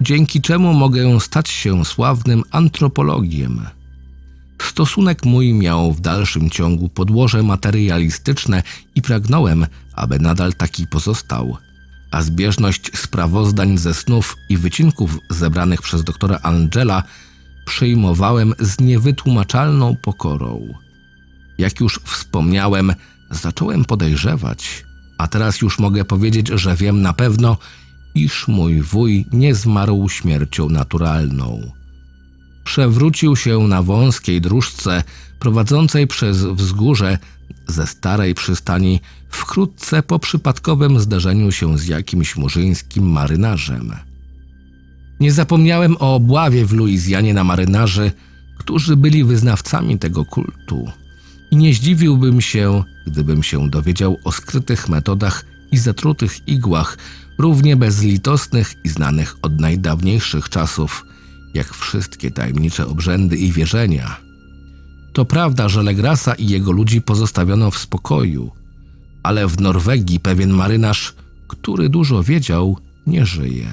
dzięki 0.00 0.40
czemu 0.40 0.74
mogę 0.74 1.20
stać 1.20 1.48
się 1.48 1.84
sławnym 1.84 2.42
antropologiem. 2.50 3.60
Stosunek 4.62 5.24
mój 5.24 5.54
miał 5.54 5.92
w 5.92 6.00
dalszym 6.00 6.50
ciągu 6.50 6.88
podłoże 6.88 7.42
materialistyczne 7.42 8.62
i 8.94 9.02
pragnąłem, 9.02 9.66
aby 9.94 10.18
nadal 10.18 10.52
taki 10.52 10.86
pozostał. 10.86 11.56
A 12.10 12.22
zbieżność 12.22 12.90
sprawozdań 12.96 13.78
ze 13.78 13.94
snów 13.94 14.36
i 14.48 14.56
wycinków 14.56 15.18
zebranych 15.30 15.82
przez 15.82 16.04
doktora 16.04 16.38
Angela 16.42 17.02
przyjmowałem 17.66 18.54
z 18.58 18.80
niewytłumaczalną 18.80 19.96
pokorą. 19.96 20.74
Jak 21.58 21.80
już 21.80 22.00
wspomniałem, 22.04 22.94
zacząłem 23.30 23.84
podejrzewać, 23.84 24.84
a 25.18 25.28
teraz 25.28 25.60
już 25.60 25.78
mogę 25.78 26.04
powiedzieć, 26.04 26.48
że 26.48 26.76
wiem 26.76 27.02
na 27.02 27.12
pewno, 27.12 27.56
iż 28.14 28.48
mój 28.48 28.82
wuj 28.82 29.26
nie 29.32 29.54
zmarł 29.54 30.08
śmiercią 30.08 30.68
naturalną. 30.68 31.72
Przewrócił 32.64 33.36
się 33.36 33.58
na 33.58 33.82
wąskiej 33.82 34.40
dróżce 34.40 35.02
prowadzącej 35.38 36.06
przez 36.06 36.44
wzgórze 36.44 37.18
ze 37.66 37.86
starej 37.86 38.34
przystani 38.34 39.00
wkrótce 39.28 40.02
po 40.02 40.18
przypadkowym 40.18 41.00
zdarzeniu 41.00 41.52
się 41.52 41.78
z 41.78 41.86
jakimś 41.86 42.36
murzyńskim 42.36 43.10
marynarzem. 43.10 43.92
Nie 45.20 45.32
zapomniałem 45.32 45.96
o 45.98 46.14
obławie 46.14 46.66
w 46.66 46.72
Luizjanie 46.72 47.34
na 47.34 47.44
marynarzy, 47.44 48.12
którzy 48.58 48.96
byli 48.96 49.24
wyznawcami 49.24 49.98
tego 49.98 50.24
kultu. 50.24 50.90
I 51.50 51.56
nie 51.56 51.74
zdziwiłbym 51.74 52.40
się, 52.40 52.84
gdybym 53.06 53.42
się 53.42 53.70
dowiedział 53.70 54.16
o 54.24 54.32
skrytych 54.32 54.88
metodach 54.88 55.44
i 55.72 55.78
zatrutych 55.78 56.48
igłach, 56.48 56.98
równie 57.38 57.76
bezlitosnych 57.76 58.74
i 58.84 58.88
znanych 58.88 59.36
od 59.42 59.60
najdawniejszych 59.60 60.48
czasów, 60.48 61.06
jak 61.54 61.74
wszystkie 61.74 62.30
tajemnicze 62.30 62.86
obrzędy 62.86 63.36
i 63.36 63.52
wierzenia. 63.52 64.16
To 65.12 65.24
prawda, 65.24 65.68
że 65.68 65.82
Legrasa 65.82 66.34
i 66.34 66.46
jego 66.46 66.72
ludzi 66.72 67.00
pozostawiono 67.00 67.70
w 67.70 67.78
spokoju, 67.78 68.50
ale 69.22 69.46
w 69.46 69.60
Norwegii 69.60 70.20
pewien 70.20 70.50
marynarz, 70.50 71.14
który 71.48 71.88
dużo 71.88 72.22
wiedział, 72.22 72.78
nie 73.06 73.26
żyje. 73.26 73.66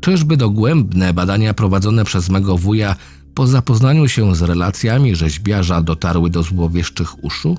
Czyżby 0.00 0.36
dogłębne 0.36 1.14
badania 1.14 1.54
prowadzone 1.54 2.04
przez 2.04 2.28
mego 2.28 2.58
wuja 2.58 2.96
po 3.34 3.46
zapoznaniu 3.46 4.08
się 4.08 4.34
z 4.34 4.42
relacjami 4.42 5.16
rzeźbiarza 5.16 5.82
dotarły 5.82 6.30
do 6.30 6.42
złowieszczych 6.42 7.24
uszu? 7.24 7.58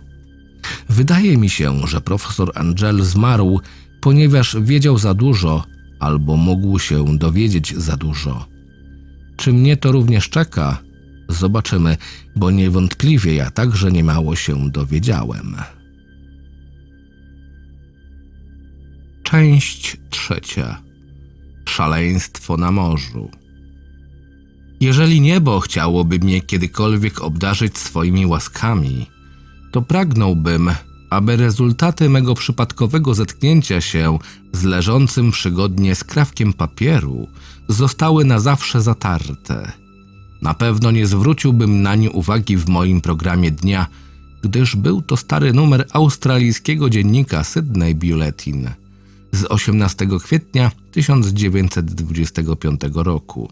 Wydaje 0.90 1.38
mi 1.38 1.50
się, 1.50 1.88
że 1.88 2.02
profesor 2.02 2.52
Angel 2.56 3.02
zmarł, 3.02 3.62
ponieważ 4.02 4.58
wiedział 4.62 4.98
za 4.98 5.14
dużo 5.14 5.64
albo 6.00 6.38
mógł 6.38 6.80
się 6.80 7.18
dowiedzieć 7.18 7.78
za 7.78 7.98
dużo. 7.98 8.46
Czy 9.38 9.54
mnie 9.54 9.78
to 9.78 9.92
również 9.92 10.30
czeka? 10.30 10.82
Zobaczymy, 11.30 11.98
bo 12.36 12.52
niewątpliwie 12.52 13.36
ja 13.36 13.52
także 13.52 13.92
niemało 13.92 14.36
się 14.36 14.70
dowiedziałem. 14.70 15.56
Część 19.24 19.98
trzecia. 20.10 20.82
Szaleństwo 21.66 22.58
na 22.58 22.72
morzu. 22.72 23.30
Jeżeli 24.82 25.22
niebo 25.22 25.60
chciałoby 25.60 26.20
mnie 26.20 26.42
kiedykolwiek 26.42 27.22
obdarzyć 27.22 27.78
swoimi 27.78 28.26
łaskami, 28.26 29.06
to 29.72 29.82
pragnąłbym, 29.82 30.70
aby 31.12 31.36
rezultaty 31.36 32.10
mego 32.10 32.36
przypadkowego 32.36 33.14
zetknięcia 33.14 33.82
się 33.82 34.20
z 34.54 34.64
leżącym 34.64 35.32
przygodnie 35.32 35.96
skrawkiem 35.96 36.54
papieru 36.54 37.28
zostały 37.68 38.26
na 38.26 38.40
zawsze 38.40 38.82
zatarte. 38.82 39.72
Na 40.42 40.54
pewno 40.54 40.92
nie 40.92 41.08
zwróciłbym 41.08 41.82
na 41.82 41.96
nie 41.96 42.12
uwagi 42.12 42.58
w 42.58 42.70
moim 42.70 43.02
programie 43.02 43.52
dnia, 43.52 43.88
gdyż 44.42 44.76
był 44.76 45.02
to 45.02 45.18
stary 45.18 45.54
numer 45.54 45.88
australijskiego 45.94 46.90
dziennika 46.90 47.44
Sydney 47.44 47.96
Bulletin 47.96 48.70
z 49.32 49.44
18 49.44 50.08
kwietnia 50.24 50.72
1925 50.92 52.82
roku. 52.94 53.50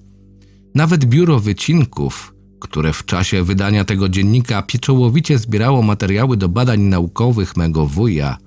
Nawet 0.75 1.05
biuro 1.05 1.39
wycinków, 1.39 2.33
które 2.59 2.93
w 2.93 3.05
czasie 3.05 3.43
wydania 3.43 3.85
tego 3.85 4.09
dziennika 4.09 4.61
pieczołowicie 4.61 5.37
zbierało 5.37 5.81
materiały 5.81 6.37
do 6.37 6.49
badań 6.49 6.81
naukowych 6.81 7.57
mego 7.57 7.85
wuja, 7.85 8.37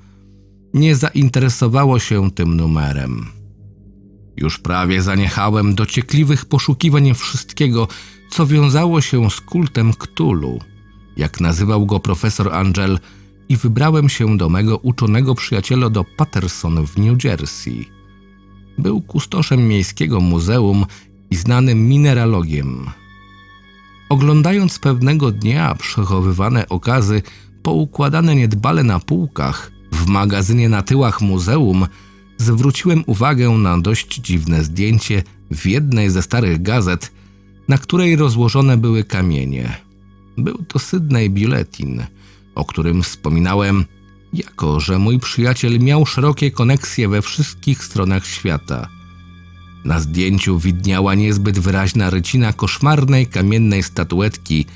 nie 0.75 0.97
zainteresowało 0.97 1.99
się 1.99 2.31
tym 2.31 2.57
numerem. 2.57 3.27
Już 4.37 4.59
prawie 4.59 5.03
zaniechałem 5.03 5.75
dociekliwych 5.75 6.45
poszukiwań 6.45 7.15
wszystkiego, 7.15 7.89
co 8.31 8.47
wiązało 8.47 9.01
się 9.01 9.31
z 9.31 9.41
kultem 9.41 9.93
Ktulu, 9.93 10.59
jak 11.17 11.41
nazywał 11.41 11.87
go 11.87 12.01
profesor 12.01 12.55
Angel, 12.55 12.99
i 13.49 13.57
wybrałem 13.57 14.09
się 14.09 14.37
do 14.37 14.49
mego 14.49 14.79
uczonego 14.79 15.35
przyjaciela 15.35 15.91
do 15.91 16.05
Patterson 16.05 16.87
w 16.87 16.99
New 16.99 17.25
Jersey. 17.25 17.87
Był 18.79 19.01
kustoszem 19.01 19.69
miejskiego 19.69 20.21
muzeum 20.21 20.87
i 21.31 21.37
znanym 21.37 21.89
mineralogiem. 21.89 22.91
Oglądając 24.13 24.79
pewnego 24.79 25.31
dnia 25.31 25.75
przechowywane 25.75 26.69
okazy, 26.69 27.23
poukładane 27.63 28.35
niedbale 28.35 28.83
na 28.83 29.01
półkach 29.01 29.73
w 29.93 30.07
magazynie 30.07 30.69
na 30.69 30.83
tyłach 30.83 31.21
muzeum, 31.21 31.87
zwróciłem 32.39 33.05
uwagę 33.07 33.51
na 33.51 33.79
dość 33.79 34.21
dziwne 34.21 34.65
zdjęcie 34.65 35.23
w 35.51 35.67
jednej 35.67 36.11
ze 36.11 36.23
starych 36.23 36.63
gazet, 36.63 37.13
na 37.69 37.79
której 37.79 38.17
rozłożone 38.17 38.77
były 38.77 39.05
kamienie. 39.05 39.77
Był 40.39 40.65
to 40.69 40.79
Sydney 40.79 41.31
Bulletin, 41.31 42.03
o 42.55 42.65
którym 42.65 43.03
wspominałem, 43.03 43.85
jako 44.33 44.81
że 44.81 44.99
mój 44.99 45.19
przyjaciel 45.19 45.81
miał 45.81 46.07
szerokie 46.07 46.51
koneksje 46.51 47.09
we 47.09 47.23
wszystkich 47.23 47.85
stronach 47.85 48.27
świata. 48.27 48.89
Na 49.85 50.01
zdjęciu 50.01 50.59
widniała 50.59 51.15
niezbyt 51.15 51.59
wyraźna 51.59 52.11
rycina 52.11 52.53
koszmarnej 52.53 53.27
kamiennej 53.27 53.83
statuetki, 53.83 54.67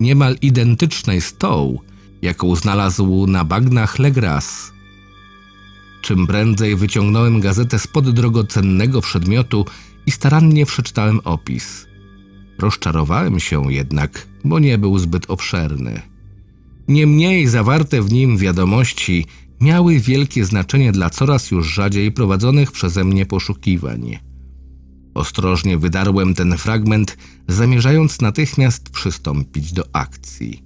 niemal 0.00 0.36
identycznej 0.42 1.20
z 1.20 1.36
tą, 1.36 1.78
jaką 2.22 2.56
znalazł 2.56 3.26
na 3.26 3.44
bagnach 3.44 3.98
Legras. 3.98 4.72
Czym 6.02 6.26
prędzej 6.26 6.76
wyciągnąłem 6.76 7.40
gazetę 7.40 7.78
spod 7.78 8.10
drogocennego 8.10 9.00
przedmiotu 9.00 9.66
i 10.06 10.10
starannie 10.10 10.66
przeczytałem 10.66 11.20
opis. 11.24 11.86
Rozczarowałem 12.58 13.40
się 13.40 13.72
jednak, 13.72 14.26
bo 14.44 14.58
nie 14.58 14.78
był 14.78 14.98
zbyt 14.98 15.30
obszerny. 15.30 16.02
Niemniej 16.88 17.46
zawarte 17.46 18.02
w 18.02 18.12
nim 18.12 18.38
wiadomości 18.38 19.26
miały 19.60 20.00
wielkie 20.00 20.44
znaczenie 20.44 20.92
dla 20.92 21.10
coraz 21.10 21.50
już 21.50 21.74
rzadziej 21.74 22.12
prowadzonych 22.12 22.72
przeze 22.72 23.04
mnie 23.04 23.26
poszukiwań. 23.26 24.18
Ostrożnie 25.14 25.78
wydarłem 25.78 26.34
ten 26.34 26.58
fragment, 26.58 27.16
zamierzając 27.48 28.20
natychmiast 28.20 28.90
przystąpić 28.90 29.72
do 29.72 29.84
akcji. 29.92 30.62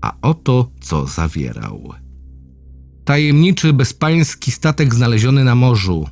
A 0.00 0.12
oto 0.22 0.70
co 0.80 1.06
zawierał. 1.06 1.94
Tajemniczy, 3.04 3.72
bezpański 3.72 4.50
statek 4.50 4.94
znaleziony 4.94 5.44
na 5.44 5.54
morzu. 5.54 6.06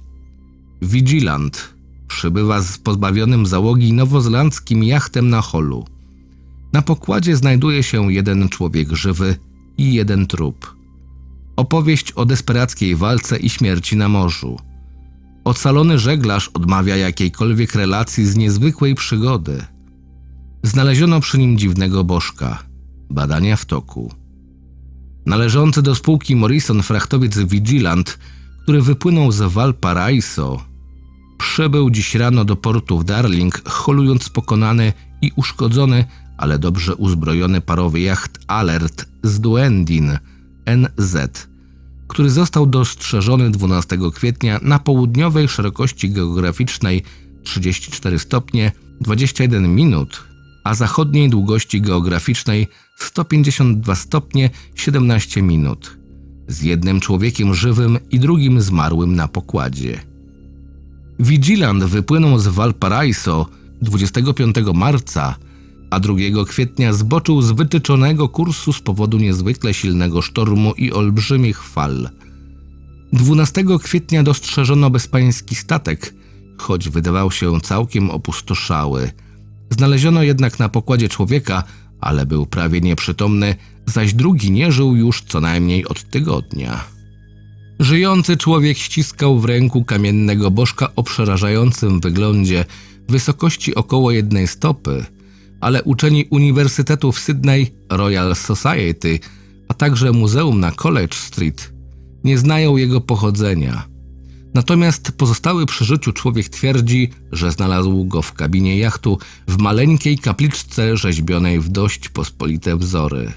Vigilant 0.83 1.75
przybywa 2.09 2.61
z 2.61 2.79
pozbawionym 2.79 3.47
załogi 3.47 3.93
nowozelandzkim 3.93 4.85
jachtem 4.85 5.29
na 5.29 5.41
holu. 5.41 5.85
Na 6.73 6.83
pokładzie 6.83 7.37
znajduje 7.37 7.83
się 7.83 8.13
jeden 8.13 8.49
człowiek 8.49 8.93
żywy 8.93 9.37
i 9.79 9.95
jeden 9.95 10.27
trup. 10.27 10.77
Opowieść 11.57 12.13
o 12.13 12.27
desperackiej 12.27 12.97
walce 12.97 13.37
i 13.37 13.49
śmierci 13.49 13.97
na 13.97 14.09
morzu. 14.09 14.57
Ocalony 15.47 15.99
żeglarz 15.99 16.51
odmawia 16.55 16.97
jakiejkolwiek 16.97 17.75
relacji 17.75 18.27
z 18.27 18.37
niezwykłej 18.37 18.95
przygody. 18.95 19.65
Znaleziono 20.63 21.21
przy 21.21 21.39
nim 21.39 21.59
dziwnego 21.59 22.05
bożka. 22.05 22.63
Badania 23.11 23.57
w 23.57 23.65
toku. 23.65 24.15
Należący 25.27 25.83
do 25.83 25.95
spółki 25.95 26.37
Morrison 26.37 26.83
frachtowiec 26.83 27.39
Vigilant, 27.39 28.19
który 28.63 28.83
wypłynął 28.83 29.33
z 29.33 29.53
Valparaiso, 29.53 30.65
przybył 31.39 31.91
dziś 31.91 32.15
rano 32.15 32.45
do 32.45 32.57
portu 32.57 32.99
w 32.99 33.05
Darling, 33.05 33.63
holując 33.69 34.29
pokonany 34.29 34.93
i 35.23 35.33
uszkodzony, 35.37 36.05
ale 36.37 36.59
dobrze 36.59 36.95
uzbrojony 36.95 37.61
parowy 37.61 38.01
jacht 38.01 38.39
Alert 38.47 39.07
z 39.23 39.41
Duendin 39.41 40.19
NZ, 40.67 41.17
który 42.09 42.31
został 42.31 42.67
dostrzeżony 42.67 43.51
12 43.51 43.99
kwietnia 44.15 44.61
na 44.63 44.79
południowej 44.79 45.49
szerokości 45.49 46.11
geograficznej 46.11 47.03
34 47.43 48.19
stopnie 48.19 48.73
21 49.01 49.75
minut, 49.75 50.25
a 50.65 50.75
zachodniej 50.75 51.31
długości 51.31 51.81
geograficznej 51.81 52.69
152 52.97 53.95
stopnie 53.95 54.51
17 54.75 55.43
minut, 55.43 55.99
z 56.49 56.63
jednym 56.63 57.01
człowiekiem 57.01 57.55
żywym 57.55 57.99
i 58.11 58.21
drugim 58.21 58.61
zmarłym 58.61 59.17
na 59.17 59.29
pokładzie. 59.29 60.01
Vigilant 61.21 61.85
wypłynął 61.85 62.39
z 62.39 62.47
Valparaiso 62.47 63.47
25 63.83 64.57
marca, 64.75 65.35
a 65.91 66.01
2 66.01 66.15
kwietnia 66.47 66.93
zboczył 66.93 67.43
z 67.43 67.51
wytyczonego 67.51 68.29
kursu 68.29 68.73
z 68.73 68.81
powodu 68.81 69.19
niezwykle 69.19 69.75
silnego 69.75 70.23
sztormu 70.23 70.73
i 70.73 70.93
olbrzymich 70.93 71.63
fal. 71.63 72.11
12 73.13 73.65
kwietnia 73.83 74.23
dostrzeżono 74.23 74.91
bezpański 74.91 75.55
statek, 75.55 76.15
choć 76.59 76.89
wydawał 76.89 77.31
się 77.31 77.61
całkiem 77.61 78.11
opustoszały. 78.11 79.11
Znaleziono 79.71 80.23
jednak 80.23 80.59
na 80.59 80.69
pokładzie 80.69 81.09
człowieka, 81.09 81.63
ale 82.01 82.27
był 82.27 82.47
prawie 82.47 82.81
nieprzytomny, 82.81 83.55
zaś 83.87 84.15
drugi 84.15 84.51
nie 84.51 84.73
żył 84.73 84.97
już 84.97 85.23
co 85.23 85.41
najmniej 85.41 85.87
od 85.87 86.11
tygodnia. 86.11 86.85
Żyjący 87.81 88.37
człowiek 88.37 88.79
ściskał 88.79 89.41
w 89.41 89.45
ręku 89.45 89.85
kamiennego 89.85 90.51
bożka 90.51 90.89
o 90.97 91.03
przerażającym 91.03 92.01
wyglądzie, 92.01 92.65
wysokości 93.09 93.75
około 93.75 94.11
jednej 94.11 94.47
stopy, 94.47 95.05
ale 95.67 95.83
uczeni 95.83 96.25
Uniwersytetu 96.31 97.13
w 97.13 97.19
Sydney, 97.19 97.75
Royal 97.91 98.37
Society, 98.37 99.19
a 99.69 99.75
także 99.75 100.13
muzeum 100.13 100.61
na 100.61 100.73
College 100.73 101.17
Street 101.17 101.73
nie 102.25 102.39
znają 102.39 102.77
jego 102.77 103.01
pochodzenia. 103.01 103.89
Natomiast 104.55 105.13
pozostały 105.13 105.67
przy 105.67 105.85
życiu 105.85 106.13
człowiek 106.13 106.49
twierdzi, 106.49 107.11
że 107.33 107.53
znalazł 107.53 108.05
go 108.05 108.23
w 108.23 108.33
kabinie 108.33 108.79
jachtu 108.79 109.19
w 109.49 109.59
maleńkiej 109.59 110.19
kapliczce 110.19 110.97
rzeźbionej 110.97 111.61
w 111.61 111.69
dość 111.69 112.09
pospolite 112.09 112.77
wzory. 112.77 113.33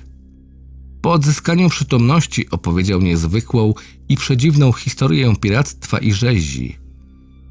Po 1.01 1.11
odzyskaniu 1.11 1.69
przytomności 1.69 2.49
opowiedział 2.49 3.01
niezwykłą 3.01 3.73
i 4.10 4.18
przedziwną 4.18 4.72
historię 4.72 5.34
piractwa 5.41 5.97
i 5.97 6.14
rzezi. 6.14 6.77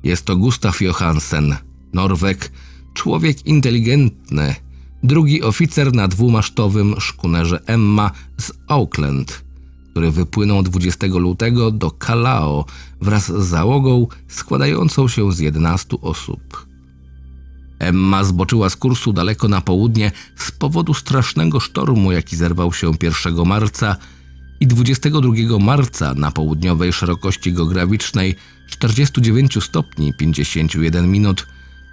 Jest 0.02 0.24
to 0.24 0.36
Gustav 0.36 0.80
Johansen, 0.80 1.56
Norweg, 1.92 2.52
człowiek 2.94 3.46
inteligentny, 3.46 4.54
drugi 5.02 5.42
oficer 5.42 5.92
na 5.92 6.08
dwumasztowym 6.08 6.94
szkunerze 7.00 7.60
Emma 7.66 8.10
z 8.40 8.52
Auckland, 8.68 9.44
który 9.90 10.10
wypłynął 10.10 10.62
20 10.62 11.06
lutego 11.06 11.70
do 11.70 11.90
Kalao 11.90 12.64
wraz 13.00 13.26
z 13.26 13.46
załogą 13.46 14.06
składającą 14.28 15.08
się 15.08 15.32
z 15.32 15.38
11 15.38 15.96
osób. 16.02 16.68
Emma 17.78 18.24
zboczyła 18.24 18.70
z 18.70 18.76
kursu 18.76 19.12
daleko 19.12 19.48
na 19.48 19.60
południe 19.60 20.12
z 20.36 20.50
powodu 20.50 20.94
strasznego 20.94 21.60
sztormu, 21.60 22.12
jaki 22.12 22.36
zerwał 22.36 22.72
się 22.72 22.92
1 23.02 23.46
marca 23.46 23.96
i 24.60 24.66
22 24.66 25.58
marca 25.60 26.14
na 26.14 26.30
południowej 26.30 26.92
szerokości 26.92 27.52
geograficznej 27.52 28.34
49 28.70 29.64
stopni 29.64 30.14
51 30.14 31.10
minut, 31.10 31.46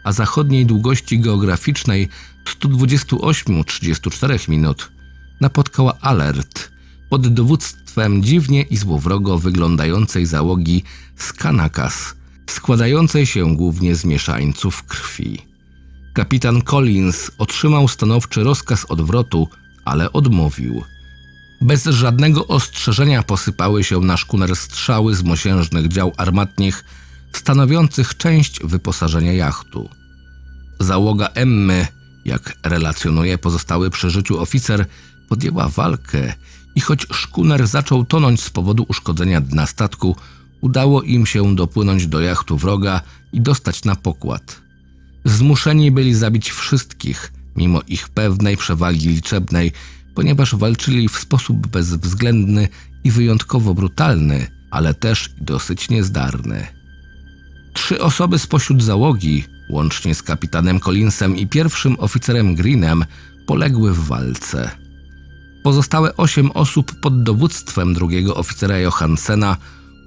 a 0.04 0.12
zachodniej 0.12 0.66
długości 0.66 1.20
geograficznej 1.20 2.10
128-34 2.46 4.50
minut 4.50 4.92
napotkała 5.42 5.98
alert 6.02 6.72
pod 7.10 7.28
dowództwem 7.28 8.24
dziwnie 8.24 8.62
i 8.62 8.78
złowrogo 8.78 9.40
wyglądającej 9.40 10.26
załogi 10.26 10.84
z 11.16 11.34
Kanakas, 11.34 12.16
składającej 12.50 13.26
się 13.26 13.56
głównie 13.56 13.96
z 13.96 14.06
mieszańców 14.06 14.84
krwi. 14.84 15.42
Kapitan 16.14 16.62
Collins 16.62 17.32
otrzymał 17.38 17.88
stanowczy 17.88 18.44
rozkaz 18.44 18.86
odwrotu, 18.86 19.48
ale 19.86 20.12
odmówił. 20.12 20.84
Bez 21.62 21.84
żadnego 21.84 22.48
ostrzeżenia 22.48 23.24
posypały 23.24 23.84
się 23.84 24.00
na 24.00 24.18
szkuner 24.18 24.56
strzały 24.56 25.16
z 25.16 25.24
mosiężnych 25.24 25.88
dział 25.88 26.14
armatnich, 26.18 26.86
stanowiących 27.34 28.18
część 28.18 28.60
wyposażenia 28.64 29.34
jachtu. 29.34 29.90
Załoga 30.80 31.30
Emmy, 31.34 31.88
jak 32.26 32.58
relacjonuje 32.64 33.38
pozostały 33.38 33.90
przy 33.90 34.10
życiu 34.10 34.40
oficer, 34.40 34.86
podjęła 35.30 35.70
walkę 35.70 36.34
i 36.76 36.82
choć 36.82 37.08
szkuner 37.14 37.68
zaczął 37.68 38.06
tonąć 38.06 38.42
z 38.42 38.50
powodu 38.50 38.86
uszkodzenia 38.88 39.42
dna 39.42 39.66
statku, 39.66 40.16
udało 40.62 41.02
im 41.02 41.26
się 41.26 41.56
dopłynąć 41.56 42.08
do 42.08 42.22
jachtu 42.22 42.58
wroga 42.58 43.02
i 43.34 43.42
dostać 43.42 43.84
na 43.84 43.96
pokład. 43.96 44.62
Zmuszeni 45.26 45.92
byli 45.92 46.14
zabić 46.14 46.52
wszystkich, 46.52 47.34
mimo 47.56 47.82
ich 47.88 48.10
pewnej 48.10 48.58
przewagi 48.58 49.10
liczebnej, 49.10 49.72
ponieważ 50.16 50.56
walczyli 50.56 51.10
w 51.10 51.18
sposób 51.18 51.68
bezwzględny 51.68 52.68
i 53.04 53.12
wyjątkowo 53.12 53.74
brutalny, 53.74 54.48
ale 54.72 54.94
też 54.94 55.30
dosyć 55.42 55.90
niezdarny. 55.90 56.68
Trzy 57.74 58.02
osoby 58.02 58.40
spośród 58.40 58.84
załogi, 58.84 59.44
łącznie 59.70 60.16
z 60.16 60.24
kapitanem 60.24 60.80
Collinsem 60.80 61.38
i 61.38 61.48
pierwszym 61.48 61.96
oficerem 62.00 62.56
Greenem, 62.56 63.06
poległy 63.48 63.94
w 63.94 64.00
walce. 64.08 64.72
Pozostałe 65.64 66.18
osiem 66.18 66.52
osób 66.52 67.00
pod 67.00 67.24
dowództwem 67.24 67.94
drugiego 67.94 68.36
oficera 68.36 68.78
Johansena 68.78 69.58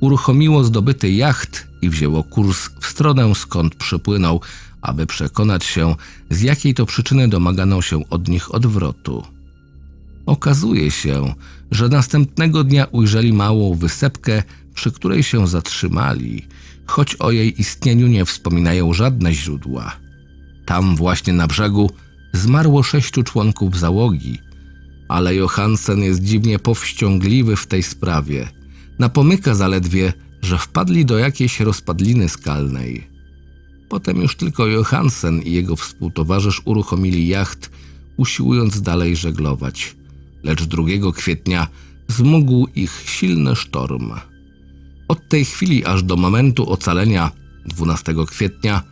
uruchomiło 0.01 0.65
zdobyty 0.65 1.11
jacht 1.11 1.67
i 1.83 1.89
wzięło 1.89 2.25
kurs 2.25 2.71
w 2.81 2.87
stronę 2.87 3.35
skąd 3.35 3.75
przypłynął, 3.75 4.41
aby 4.83 5.07
przekonać 5.07 5.65
się, 5.65 5.95
z 6.31 6.41
jakiej 6.41 6.75
to 6.75 6.87
przyczyny 6.87 7.29
domagano 7.29 7.83
się 7.83 8.09
od 8.11 8.29
nich 8.29 8.55
odwrotu. 8.55 9.25
Okazuje 10.27 10.91
się, 10.91 11.35
że 11.71 11.89
następnego 11.89 12.65
dnia 12.65 12.85
ujrzeli 12.85 13.33
małą 13.33 13.75
wysepkę, 13.75 14.43
przy 14.75 14.93
której 14.93 15.23
się 15.23 15.47
zatrzymali, 15.47 16.47
choć 16.89 17.17
o 17.17 17.31
jej 17.31 17.61
istnieniu 17.61 18.07
nie 18.07 18.25
wspominają 18.25 18.93
żadne 18.93 19.35
źródła. 19.35 19.97
Tam 20.67 20.97
właśnie 20.97 21.33
na 21.33 21.47
brzegu 21.47 21.91
zmarło 22.33 22.83
sześciu 22.83 23.23
członków 23.23 23.79
załogi, 23.79 24.39
ale 25.09 25.35
Johansen 25.35 26.01
jest 26.01 26.23
dziwnie 26.23 26.59
powściągliwy 26.59 27.57
w 27.57 27.67
tej 27.67 27.83
sprawie. 27.83 28.49
Napomyka 28.99 29.55
zaledwie, 29.55 30.13
że 30.43 30.59
wpadli 30.59 31.05
do 31.05 31.19
jakiejś 31.19 31.61
rozpadliny 31.61 32.29
skalnej. 32.29 33.09
Potem 33.89 34.21
już 34.21 34.37
tylko 34.37 34.67
Johansen 34.67 35.43
i 35.43 35.53
jego 35.53 35.77
współtowarzysz 35.77 36.63
uruchomili 36.65 37.29
jacht, 37.29 37.71
usiłując 38.17 38.83
dalej 38.83 39.17
żeglować. 39.17 39.97
Lecz 40.43 40.65
2 40.65 40.85
kwietnia 41.15 41.69
zmógł 42.09 42.67
ich 42.75 43.03
silny 43.07 43.57
sztorm. 43.57 44.13
Od 45.09 45.29
tej 45.29 45.45
chwili 45.45 45.85
aż 45.85 46.03
do 46.03 46.17
momentu 46.17 46.71
ocalenia 46.71 47.31
12 47.67 48.15
kwietnia 48.27 48.83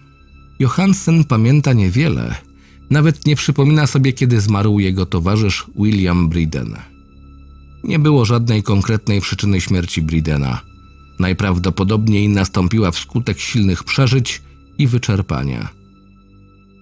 Johansen 0.58 1.24
pamięta 1.24 1.72
niewiele. 1.72 2.34
Nawet 2.90 3.26
nie 3.26 3.36
przypomina 3.36 3.86
sobie, 3.86 4.12
kiedy 4.12 4.40
zmarł 4.40 4.78
jego 4.78 5.06
towarzysz 5.06 5.66
William 5.78 6.28
Briden. 6.28 6.76
Nie 7.84 7.98
było 7.98 8.24
żadnej 8.24 8.62
konkretnej 8.62 9.20
przyczyny 9.20 9.60
śmierci 9.60 10.02
Bridena. 10.02 10.60
Najprawdopodobniej 11.18 12.28
nastąpiła 12.28 12.90
wskutek 12.90 13.40
silnych 13.40 13.84
przeżyć 13.84 14.42
i 14.78 14.86
wyczerpania. 14.86 15.68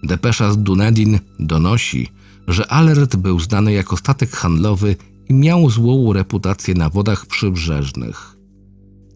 Depesza 0.02 0.52
z 0.52 0.58
Dunedin 0.58 1.18
donosi, 1.40 2.08
że 2.48 2.72
Alert 2.72 3.16
był 3.16 3.40
znany 3.40 3.72
jako 3.72 3.96
statek 3.96 4.30
handlowy 4.30 4.96
i 5.28 5.34
miał 5.34 5.70
złą 5.70 6.12
reputację 6.12 6.74
na 6.74 6.90
wodach 6.90 7.26
przybrzeżnych. 7.26 8.33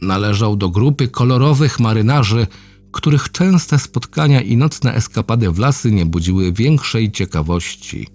Należał 0.01 0.57
do 0.57 0.69
grupy 0.69 1.09
kolorowych 1.09 1.81
marynarzy, 1.81 2.47
których 2.93 3.33
częste 3.33 3.79
spotkania 3.79 4.41
i 4.41 4.57
nocne 4.57 4.95
eskapady 4.95 5.51
w 5.51 5.59
lasy 5.59 5.91
nie 5.93 6.07
budziły 6.07 6.53
większej 6.53 7.11
ciekawości. 7.11 8.07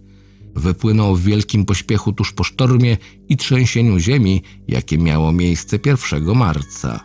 Wypłynął 0.55 1.15
w 1.15 1.23
wielkim 1.23 1.65
pośpiechu 1.65 2.13
tuż 2.13 2.31
po 2.31 2.43
sztormie 2.43 2.97
i 3.29 3.37
trzęsieniu 3.37 3.99
ziemi, 3.99 4.41
jakie 4.67 4.97
miało 4.97 5.31
miejsce 5.31 5.79
1 5.85 6.35
marca. 6.35 6.99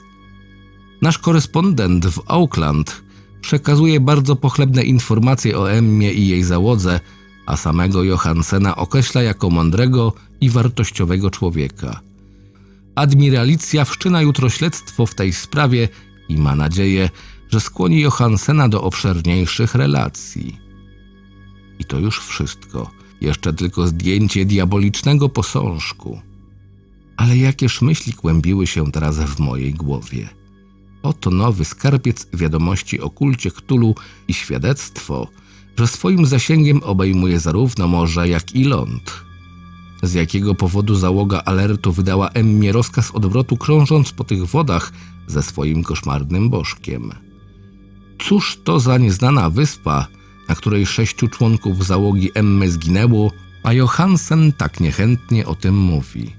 Nasz 1.03 1.19
korespondent 1.19 2.07
w 2.07 2.23
Auckland 2.27 3.03
przekazuje 3.41 4.01
bardzo 4.01 4.37
pochlebne 4.37 4.83
informacje 4.83 5.59
o 5.59 5.73
Emmie 5.73 6.13
i 6.13 6.29
jej 6.29 6.43
załodze, 6.43 7.01
a 7.47 7.57
samego 7.57 8.05
Johansena 8.05 8.77
określa 8.77 9.23
jako 9.23 9.51
mądrego 9.51 10.13
i 10.41 10.51
wartościowego 10.51 11.31
człowieka. 11.31 12.08
Admiralicja 12.99 13.85
wszczyna 13.85 14.23
jutro 14.23 14.51
śledztwo 14.51 15.07
w 15.07 15.15
tej 15.15 15.33
sprawie 15.33 15.89
i 16.29 16.37
ma 16.37 16.57
nadzieję, 16.57 17.11
że 17.51 17.61
skłoni 17.61 18.01
Johansena 18.01 18.69
do 18.69 18.83
obszerniejszych 18.83 19.75
relacji. 19.75 20.59
I 21.79 21.85
to 21.85 21.99
już 21.99 22.21
wszystko. 22.21 22.91
Jeszcze 23.21 23.53
tylko 23.53 23.87
zdjęcie 23.87 24.45
diabolicznego 24.45 25.29
posążku. 25.29 26.21
Ale 27.17 27.37
jakież 27.37 27.83
myśli 27.83 28.13
kłębiły 28.13 28.67
się 28.67 28.93
teraz 28.93 29.19
w 29.19 29.39
mojej 29.39 29.75
głowie. 29.75 30.29
Oto 31.03 31.31
nowy 31.31 31.65
skarbiec 31.65 32.27
wiadomości 32.33 33.01
o 33.01 33.11
kulcie 33.11 33.51
Ktulu 33.51 33.95
i 34.29 34.35
świadectwo, 34.35 35.29
że 35.79 35.87
swoim 35.87 36.27
zasięgiem 36.27 36.83
obejmuje 36.83 37.41
zarówno 37.41 37.89
morze, 37.89 38.29
jak 38.29 38.55
i 38.55 38.65
ląd. 38.65 39.28
Z 40.03 40.15
jakiego 40.15 40.55
powodu 40.55 40.95
załoga 40.95 41.43
alertu 41.45 41.93
wydała 41.93 42.29
Emmie 42.29 42.73
rozkaz 42.73 43.11
odwrotu 43.11 43.57
krążąc 43.57 44.13
po 44.13 44.25
tych 44.25 44.47
wodach 44.47 44.93
ze 45.27 45.43
swoim 45.43 45.83
koszmarnym 45.83 46.51
bożkiem. 46.51 47.13
Cóż 48.19 48.59
to 48.65 48.81
za 48.81 48.99
nieznana 48.99 49.51
wyspa, 49.51 50.07
na 50.49 50.55
której 50.55 50.87
sześciu 50.87 51.29
członków 51.29 51.87
załogi 51.87 52.31
Emmy 52.35 52.71
zginęło, 52.71 53.33
a 53.63 53.73
Johansen 53.73 54.53
tak 54.53 54.81
niechętnie 54.81 55.47
o 55.47 55.55
tym 55.55 55.79
mówi. 55.79 56.33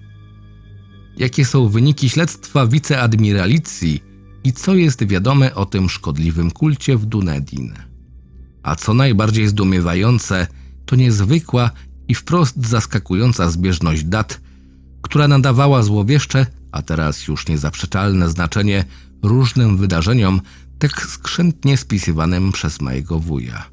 Jakie 1.18 1.45
są 1.45 1.69
wyniki 1.69 2.10
śledztwa 2.10 2.68
wiceadmiralicji 2.68 4.03
i 4.44 4.53
co 4.53 4.76
jest 4.76 5.07
wiadome 5.07 5.56
o 5.56 5.65
tym 5.65 5.90
szkodliwym 5.90 6.52
kulcie 6.52 6.98
w 6.98 7.06
Dunedin? 7.06 7.73
A 8.64 8.76
co 8.76 8.94
najbardziej 8.94 9.48
zdumiewające, 9.48 10.48
to 10.86 10.95
niezwykła 10.95 11.72
i 12.10 12.15
wprost 12.15 12.68
zaskakująca 12.68 13.49
zbieżność 13.49 14.03
dat, 14.03 14.41
która 15.02 15.27
nadawała 15.27 15.84
złowieszcze, 15.84 16.45
a 16.72 16.81
teraz 16.81 17.27
już 17.27 17.48
niezaprzeczalne 17.48 18.30
znaczenie 18.30 18.86
różnym 19.23 19.77
wydarzeniom, 19.77 20.41
tak 20.80 21.06
skrzętnie 21.07 21.77
spisywanym 21.77 22.52
przez 22.52 22.81
mojego 22.81 23.19
wuja. 23.19 23.65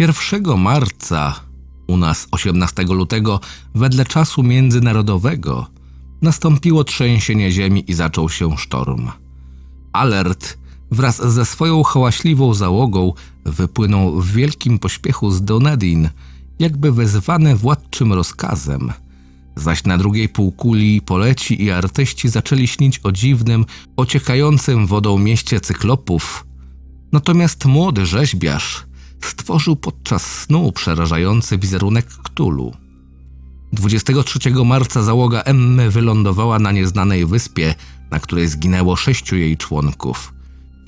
1 0.00 0.58
marca, 0.58 1.40
u 1.86 1.96
nas 1.96 2.28
18 2.30 2.82
lutego, 2.82 3.40
wedle 3.74 4.04
czasu 4.04 4.42
międzynarodowego, 4.42 5.66
nastąpiło 6.22 6.84
trzęsienie 6.84 7.52
ziemi 7.52 7.84
i 7.90 7.94
zaczął 7.94 8.28
się 8.28 8.58
sztorm. 8.58 9.10
Alert 9.92 10.58
wraz 10.90 11.32
ze 11.32 11.44
swoją 11.44 11.82
hałaśliwą 11.82 12.54
załogą 12.54 13.12
wypłynął 13.44 14.20
w 14.20 14.32
wielkim 14.32 14.78
pośpiechu 14.78 15.30
z 15.30 15.42
Dunedin, 15.42 16.08
jakby 16.58 16.92
wezwany 16.92 17.56
władczym 17.56 18.12
rozkazem. 18.12 18.92
Zaś 19.56 19.84
na 19.84 19.98
drugiej 19.98 20.28
półkuli 20.28 21.00
poleci 21.00 21.62
i 21.62 21.70
artyści 21.70 22.28
zaczęli 22.28 22.66
śnić 22.66 23.00
o 23.02 23.12
dziwnym, 23.12 23.64
ociekającym 23.96 24.86
wodą 24.86 25.18
mieście 25.18 25.60
cyklopów. 25.60 26.46
Natomiast 27.12 27.64
młody 27.64 28.06
rzeźbiarz 28.06 28.84
stworzył 29.20 29.76
podczas 29.76 30.40
snu 30.40 30.72
przerażający 30.72 31.58
wizerunek 31.58 32.06
Ktulu. 32.06 32.72
23 33.72 34.50
marca 34.64 35.02
załoga 35.02 35.40
Emmy 35.40 35.90
wylądowała 35.90 36.58
na 36.58 36.72
nieznanej 36.72 37.26
wyspie, 37.26 37.74
na 38.10 38.20
której 38.20 38.48
zginęło 38.48 38.96
sześciu 38.96 39.36
jej 39.36 39.56
członków. 39.56 40.34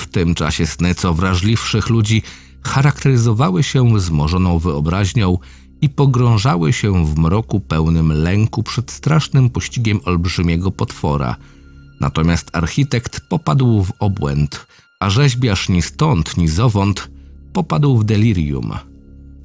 W 0.00 0.06
tym 0.06 0.34
czasie 0.34 0.66
sny 0.66 0.94
co 0.94 1.14
wrażliwszych 1.14 1.88
ludzi 1.88 2.22
charakteryzowały 2.66 3.62
się 3.62 3.94
wzmożoną 3.94 4.58
wyobraźnią 4.58 5.38
i 5.80 5.88
pogrążały 5.88 6.72
się 6.72 7.06
w 7.06 7.18
mroku 7.18 7.60
pełnym 7.60 8.12
lęku 8.12 8.62
przed 8.62 8.90
strasznym 8.90 9.50
pościgiem 9.50 10.00
olbrzymiego 10.04 10.70
potwora. 10.70 11.36
Natomiast 12.00 12.56
architekt 12.56 13.20
popadł 13.28 13.84
w 13.84 13.92
obłęd, 13.98 14.66
a 15.00 15.10
rzeźbiarz 15.10 15.68
ni 15.68 15.82
stąd, 15.82 16.36
ni 16.36 16.48
zowąd 16.48 17.10
popadł 17.52 17.98
w 17.98 18.04
delirium. 18.04 18.72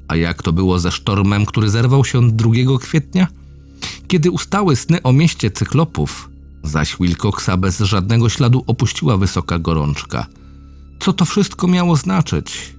A 0.08 0.16
jak 0.16 0.44
to 0.44 0.54
było 0.54 0.80
ze 0.80 0.92
sztormem, 0.92 1.46
który 1.46 1.70
zerwał 1.70 2.06
się 2.06 2.32
2 2.32 2.52
kwietnia? 2.80 3.28
Kiedy 4.08 4.32
ustały 4.32 4.76
sny 4.76 5.02
o 5.02 5.14
mieście 5.14 5.52
cyklopów, 5.52 6.30
zaś 6.64 6.98
Wilcoxa 7.00 7.58
bez 7.58 7.80
żadnego 7.80 8.30
śladu 8.30 8.64
opuściła 8.68 9.18
wysoka 9.18 9.60
gorączka. 9.60 10.26
Co 11.00 11.14
to 11.14 11.26
wszystko 11.26 11.68
miało 11.68 11.96
znaczyć? 11.96 12.76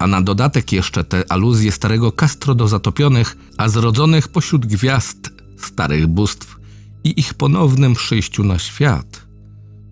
A 0.00 0.06
na 0.06 0.22
dodatek 0.22 0.72
jeszcze 0.72 1.04
te 1.04 1.32
aluzje 1.32 1.72
starego 1.72 2.12
Castro 2.12 2.54
do 2.54 2.68
zatopionych, 2.68 3.36
a 3.58 3.68
zrodzonych 3.68 4.28
pośród 4.28 4.66
gwiazd 4.66 5.30
starych 5.56 6.06
bóstw 6.06 6.56
i 7.04 7.20
ich 7.20 7.34
ponownym 7.34 7.94
przyjściu 7.94 8.44
na 8.44 8.58
świat. 8.58 9.26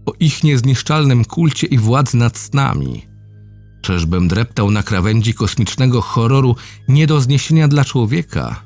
O 0.06 0.12
ich 0.20 0.44
niezniszczalnym 0.44 1.24
kulcie 1.24 1.66
i 1.66 1.78
władzy 1.78 2.16
nad 2.16 2.39
snami. 2.39 3.06
Czyżbym 3.82 4.28
dreptał 4.28 4.70
na 4.70 4.82
krawędzi 4.82 5.35
kosmicznego 5.35 6.01
horroru 6.01 6.56
nie 6.89 7.06
do 7.06 7.20
zniesienia 7.20 7.68
dla 7.68 7.85
człowieka? 7.85 8.64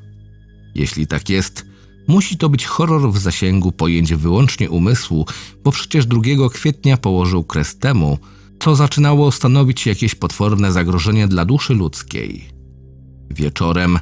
Jeśli 0.75 1.07
tak 1.07 1.29
jest, 1.29 1.67
musi 2.09 2.37
to 2.37 2.49
być 2.49 2.67
horror 2.67 3.13
w 3.13 3.19
zasięgu 3.19 3.73
pojęć 3.73 4.15
wyłącznie 4.15 4.71
umysłu, 4.71 5.27
bo 5.65 5.73
przecież 5.73 6.07
2 6.07 6.21
kwietnia 6.53 6.97
położył 6.97 7.45
kres 7.45 7.79
temu, 7.79 8.19
co 8.63 8.77
zaczynało 8.77 9.33
stanowić 9.33 9.87
jakieś 9.87 10.15
potworne 10.15 10.73
zagrożenie 10.73 11.29
dla 11.29 11.45
duszy 11.45 11.75
ludzkiej. 11.75 12.49
Wieczorem, 13.31 13.99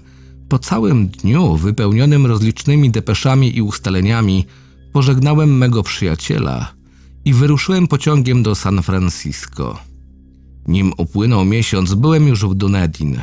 po 0.49 0.59
całym 0.59 1.09
dniu 1.09 1.57
wypełnionym 1.57 2.27
rozlicznymi 2.27 2.91
depeszami 2.91 3.57
i 3.57 3.62
ustaleniami, 3.62 4.47
pożegnałem 4.93 5.59
mego 5.59 5.82
przyjaciela 5.82 6.73
i 7.24 7.35
wyruszyłem 7.35 7.89
pociągiem 7.89 8.43
do 8.43 8.55
San 8.55 8.82
Francisco. 8.82 9.78
Nim 10.69 10.93
upłynął 10.97 11.45
miesiąc, 11.45 11.95
byłem 11.95 12.28
już 12.28 12.45
w 12.45 12.55
Dunedin. 12.55 13.20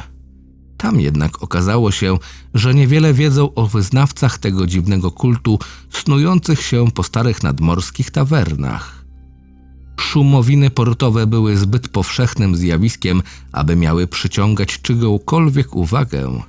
Tam 0.78 1.00
jednak 1.00 1.44
okazało 1.44 1.92
się, 1.92 2.18
że 2.54 2.74
niewiele 2.74 3.14
wiedzą 3.14 3.54
o 3.54 3.68
wyznawcach 3.68 4.38
tego 4.38 4.68
dziwnego 4.68 5.12
kultu 5.12 5.60
snujących 5.90 6.62
się 6.62 6.92
po 6.92 7.04
starych 7.04 7.44
nadmorskich 7.44 8.12
tawernach. 8.12 8.97
Szumowiny 10.00 10.70
portowe 10.70 11.28
były 11.28 11.58
zbyt 11.58 11.88
powszechnym 11.88 12.56
zjawiskiem, 12.56 13.24
aby 13.52 13.76
miały 13.76 14.08
przyciągać 14.08 14.82
czyjąkolwiek 14.82 15.76
uwagę. 15.76 16.42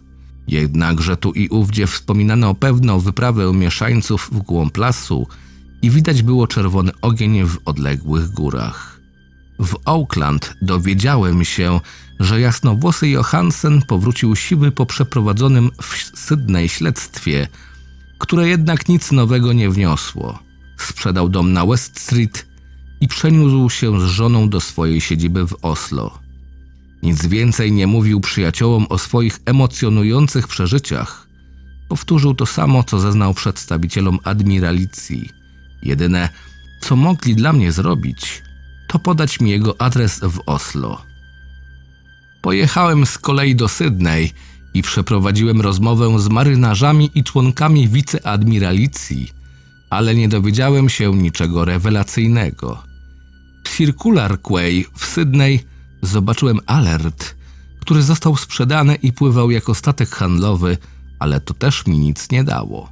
Jednakże 0.48 1.16
tu 1.16 1.32
i 1.32 1.48
ówdzie 1.48 1.86
wspominano 1.86 2.54
pewną 2.54 3.00
wyprawę 3.00 3.52
mieszańców 3.52 4.30
w 4.32 4.38
głąb 4.38 4.76
lasu 4.76 5.26
i 5.82 5.90
widać 5.90 6.22
było 6.22 6.46
czerwony 6.46 6.92
ogień 7.02 7.44
w 7.44 7.58
odległych 7.64 8.30
górach. 8.30 9.00
W 9.58 9.76
Auckland 9.84 10.54
dowiedziałem 10.62 11.44
się, 11.44 11.80
że 12.20 12.40
jasnowłosy 12.40 13.08
Johansen 13.08 13.82
powrócił 13.82 14.36
siwy 14.36 14.72
po 14.72 14.86
przeprowadzonym 14.86 15.70
w 15.82 16.18
Sydney 16.18 16.68
śledztwie, 16.68 17.48
które 18.18 18.48
jednak 18.48 18.88
nic 18.88 19.12
nowego 19.12 19.52
nie 19.52 19.70
wniosło. 19.70 20.38
Sprzedał 20.78 21.28
dom 21.28 21.52
na 21.52 21.66
West 21.66 22.00
Street 22.00 22.46
i 23.00 23.08
przeniósł 23.08 23.70
się 23.70 24.00
z 24.00 24.04
żoną 24.04 24.48
do 24.48 24.60
swojej 24.60 25.00
siedziby 25.00 25.46
w 25.46 25.56
Oslo. 25.62 26.18
Nic 27.02 27.26
więcej 27.26 27.72
nie 27.72 27.86
mówił 27.86 28.20
przyjaciołom 28.20 28.86
o 28.88 28.98
swoich 28.98 29.40
emocjonujących 29.44 30.48
przeżyciach. 30.48 31.28
Powtórzył 31.88 32.34
to 32.34 32.46
samo, 32.46 32.84
co 32.84 33.00
zeznał 33.00 33.34
przedstawicielom 33.34 34.18
admiralicji. 34.24 35.28
Jedyne, 35.82 36.28
co 36.80 36.96
mogli 36.96 37.36
dla 37.36 37.52
mnie 37.52 37.72
zrobić, 37.72 38.42
to 38.88 38.98
podać 38.98 39.40
mi 39.40 39.50
jego 39.50 39.80
adres 39.80 40.20
w 40.22 40.40
Oslo. 40.46 41.02
Pojechałem 42.42 43.06
z 43.06 43.18
kolei 43.18 43.56
do 43.56 43.68
Sydney 43.68 44.32
i 44.74 44.82
przeprowadziłem 44.82 45.60
rozmowę 45.60 46.20
z 46.20 46.28
marynarzami 46.28 47.10
i 47.14 47.24
członkami 47.24 47.88
wiceadmiralicji, 47.88 49.30
ale 49.90 50.14
nie 50.14 50.28
dowiedziałem 50.28 50.88
się 50.88 51.16
niczego 51.16 51.64
rewelacyjnego. 51.64 52.87
Circular 53.78 54.42
Quay 54.42 54.86
w 54.94 55.06
Sydney 55.06 55.60
zobaczyłem 56.02 56.60
alert, 56.66 57.34
który 57.80 58.02
został 58.02 58.36
sprzedany 58.36 58.94
i 58.94 59.12
pływał 59.12 59.50
jako 59.50 59.74
statek 59.74 60.08
handlowy, 60.08 60.76
ale 61.18 61.40
to 61.40 61.54
też 61.54 61.86
mi 61.86 61.98
nic 61.98 62.30
nie 62.30 62.44
dało. 62.44 62.90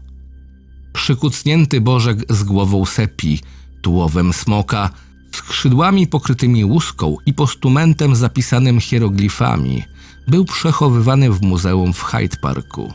Przykucnięty 0.92 1.80
bożek 1.80 2.32
z 2.32 2.42
głową 2.42 2.84
sepi, 2.84 3.40
tułowem 3.82 4.32
smoka, 4.32 4.90
skrzydłami 5.34 6.06
pokrytymi 6.06 6.64
łuską 6.64 7.16
i 7.26 7.34
postumentem 7.34 8.16
zapisanym 8.16 8.80
hieroglifami, 8.80 9.82
był 10.28 10.44
przechowywany 10.44 11.30
w 11.30 11.42
muzeum 11.42 11.92
w 11.92 12.02
Hyde 12.02 12.36
Parku. 12.36 12.92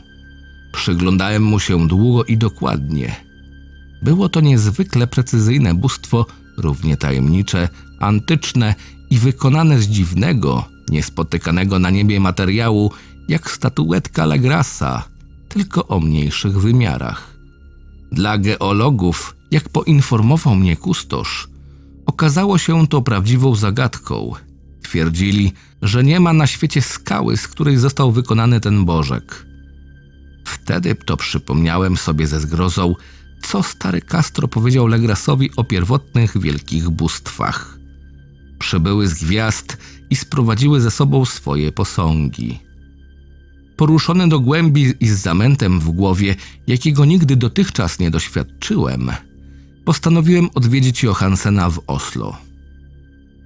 Przyglądałem 0.72 1.42
mu 1.42 1.60
się 1.60 1.88
długo 1.88 2.24
i 2.24 2.36
dokładnie. 2.36 3.16
Było 4.02 4.28
to 4.28 4.40
niezwykle 4.40 5.06
precyzyjne 5.06 5.74
bóstwo, 5.74 6.26
równie 6.62 6.96
tajemnicze, 6.96 7.68
antyczne 8.00 8.74
i 9.10 9.18
wykonane 9.18 9.78
z 9.78 9.86
dziwnego, 9.86 10.64
niespotykanego 10.88 11.78
na 11.78 11.90
niebie 11.90 12.20
materiału, 12.20 12.92
jak 13.28 13.50
statuetka 13.50 14.26
Legrasa, 14.26 15.04
tylko 15.48 15.88
o 15.88 16.00
mniejszych 16.00 16.60
wymiarach. 16.60 17.36
Dla 18.12 18.38
geologów, 18.38 19.36
jak 19.50 19.68
poinformował 19.68 20.54
mnie 20.54 20.76
kustosz, 20.76 21.48
okazało 22.06 22.58
się 22.58 22.86
to 22.86 23.02
prawdziwą 23.02 23.54
zagadką. 23.54 24.32
Twierdzili, 24.82 25.52
że 25.82 26.04
nie 26.04 26.20
ma 26.20 26.32
na 26.32 26.46
świecie 26.46 26.82
skały, 26.82 27.36
z 27.36 27.48
której 27.48 27.76
został 27.76 28.12
wykonany 28.12 28.60
ten 28.60 28.84
bożek. 28.84 29.46
Wtedy 30.44 30.94
to 30.94 31.16
przypomniałem 31.16 31.96
sobie 31.96 32.26
ze 32.26 32.40
zgrozą, 32.40 32.94
co 33.42 33.62
stary 33.62 34.02
Castro 34.02 34.48
powiedział 34.48 34.86
Legrasowi 34.86 35.50
o 35.56 35.64
pierwotnych 35.64 36.40
wielkich 36.40 36.90
bóstwach 36.90 37.82
przybyły 38.62 39.08
z 39.08 39.14
gwiazd 39.14 39.76
i 40.10 40.16
sprowadziły 40.16 40.80
ze 40.80 40.90
sobą 40.90 41.24
swoje 41.24 41.72
posągi. 41.72 42.58
Poruszony 43.76 44.28
do 44.28 44.40
głębi 44.40 44.94
i 45.00 45.08
z 45.08 45.18
zamętem 45.18 45.80
w 45.80 45.90
głowie, 45.90 46.34
jakiego 46.66 47.04
nigdy 47.04 47.36
dotychczas 47.36 47.98
nie 47.98 48.10
doświadczyłem, 48.10 49.10
postanowiłem 49.84 50.48
odwiedzić 50.54 51.02
Johansena 51.02 51.70
w 51.70 51.80
Oslo. 51.86 52.36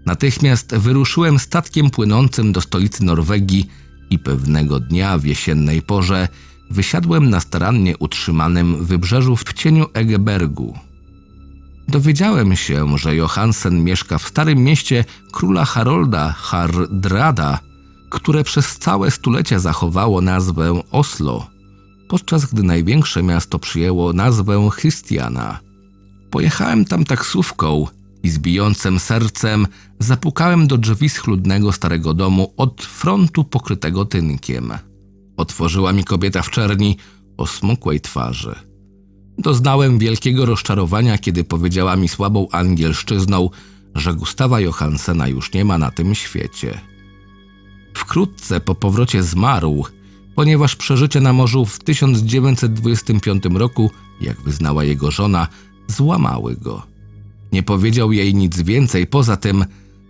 Natychmiast 0.07 0.75
wyruszyłem 0.77 1.39
statkiem 1.39 1.91
płynącym 1.91 2.53
do 2.53 2.61
stolicy 2.61 3.05
Norwegii 3.05 3.71
i 4.11 4.19
pewnego 4.19 4.81
dnia 4.81 5.19
w 5.19 5.25
jesiennej 5.25 5.83
porze 5.83 6.29
wysiadłem 6.71 7.31
na 7.31 7.41
starannie 7.41 7.99
utrzymanym 7.99 8.85
wybrzeżu 8.85 9.37
w 9.37 9.53
cieniu 9.53 9.87
Egebergu. 9.95 10.79
Dowiedziałem 11.89 12.57
się, 12.57 12.99
że 12.99 13.17
Johansen 13.17 13.85
mieszka 13.85 14.19
w 14.19 14.29
starym 14.29 14.59
mieście 14.59 15.05
króla 15.33 15.65
Harolda 15.65 16.33
Hardrada, 16.33 17.59
które 18.11 18.45
przez 18.45 18.79
całe 18.79 19.11
stulecia 19.11 19.59
zachowało 19.59 20.21
nazwę 20.21 20.83
Oslo, 20.91 21.47
podczas 22.09 22.47
gdy 22.47 22.63
największe 22.63 23.23
miasto 23.23 23.59
przyjęło 23.59 24.13
nazwę 24.13 24.69
Christiana. 24.81 25.61
Pojechałem 26.31 26.85
tam 26.85 27.05
taksówką 27.05 27.87
i 28.23 28.29
z 28.29 28.39
bijącym 28.39 28.99
sercem 28.99 29.67
zapukałem 29.99 30.67
do 30.67 30.79
drzwi 30.79 31.09
schludnego 31.09 31.73
starego 31.73 32.15
domu 32.15 32.53
od 32.57 32.83
frontu 32.83 33.45
pokrytego 33.45 34.05
tynkiem. 34.05 34.73
Otworzyła 35.37 35.93
mi 35.93 36.05
kobieta 36.05 36.43
w 36.43 36.51
czerni 36.51 36.97
o 37.37 37.47
smukłej 37.47 38.01
twarzy. 38.01 38.55
Doznałem 39.39 39.99
wielkiego 39.99 40.47
rozczarowania, 40.47 41.19
kiedy 41.19 41.45
powiedziała 41.45 41.97
mi 41.97 42.09
słabą 42.09 42.49
angielszczyzną, 42.53 43.51
że 43.95 44.15
Gustawa 44.15 44.61
Johansena 44.61 45.29
już 45.29 45.53
nie 45.53 45.65
ma 45.65 45.79
na 45.79 45.91
tym 45.91 46.15
świecie. 46.15 46.81
Wkrótce 47.95 48.61
po 48.61 48.75
powrocie 48.75 49.23
zmarł, 49.23 49.85
ponieważ 50.35 50.77
przeżycie 50.77 51.21
na 51.21 51.33
morzu 51.33 51.65
w 51.65 51.79
1925 51.79 53.45
roku, 53.55 53.91
jak 54.21 54.41
wyznała 54.41 54.85
jego 54.85 55.11
żona, 55.11 55.49
złamały 55.87 56.57
go. 56.57 56.83
Nie 57.53 57.63
powiedział 57.63 58.13
jej 58.13 58.35
nic 58.35 58.63
więcej 58.63 59.07
poza 59.07 59.37
tym, 59.37 59.65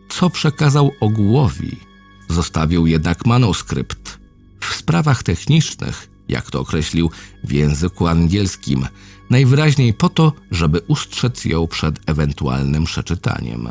co 0.09 0.31
przekazał 0.31 0.93
ogółowi. 1.01 1.77
Zostawił 2.29 2.87
jednak 2.87 3.27
manuskrypt. 3.27 4.26
W 4.71 4.75
sprawach 4.75 5.23
technicznych, 5.23 6.11
jak 6.29 6.51
to 6.51 6.61
określił 6.61 7.11
w 7.45 7.53
języku 7.53 8.07
angielskim, 8.07 8.87
najwyraźniej 9.31 9.95
po 9.95 10.09
to, 10.09 10.33
żeby 10.51 10.81
ustrzec 10.81 11.45
ją 11.45 11.67
przed 11.67 12.11
ewentualnym 12.11 12.85
przeczytaniem. 12.85 13.69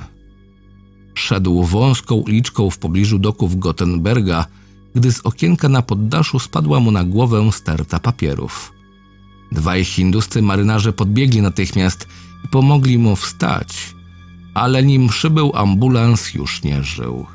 Szedł 1.13 1.63
wąską 1.63 2.15
uliczką 2.15 2.69
w 2.69 2.77
pobliżu 2.77 3.19
doków 3.19 3.59
Gothenberga, 3.59 4.45
gdy 4.95 5.11
z 5.11 5.19
okienka 5.19 5.69
na 5.69 5.81
poddaszu 5.81 6.39
spadła 6.39 6.79
mu 6.79 6.91
na 6.91 7.03
głowę 7.03 7.49
sterta 7.51 7.99
papierów. 7.99 8.73
Dwaj 9.51 9.85
hinduscy 9.85 10.41
marynarze 10.41 10.93
podbiegli 10.93 11.41
natychmiast 11.41 12.07
i 12.45 12.47
pomogli 12.47 12.97
mu 12.97 13.15
wstać, 13.15 13.95
ale 14.53 14.83
nim 14.83 15.07
przybył 15.07 15.51
ambulans, 15.55 16.33
już 16.33 16.63
nie 16.63 16.83
żył. 16.83 17.25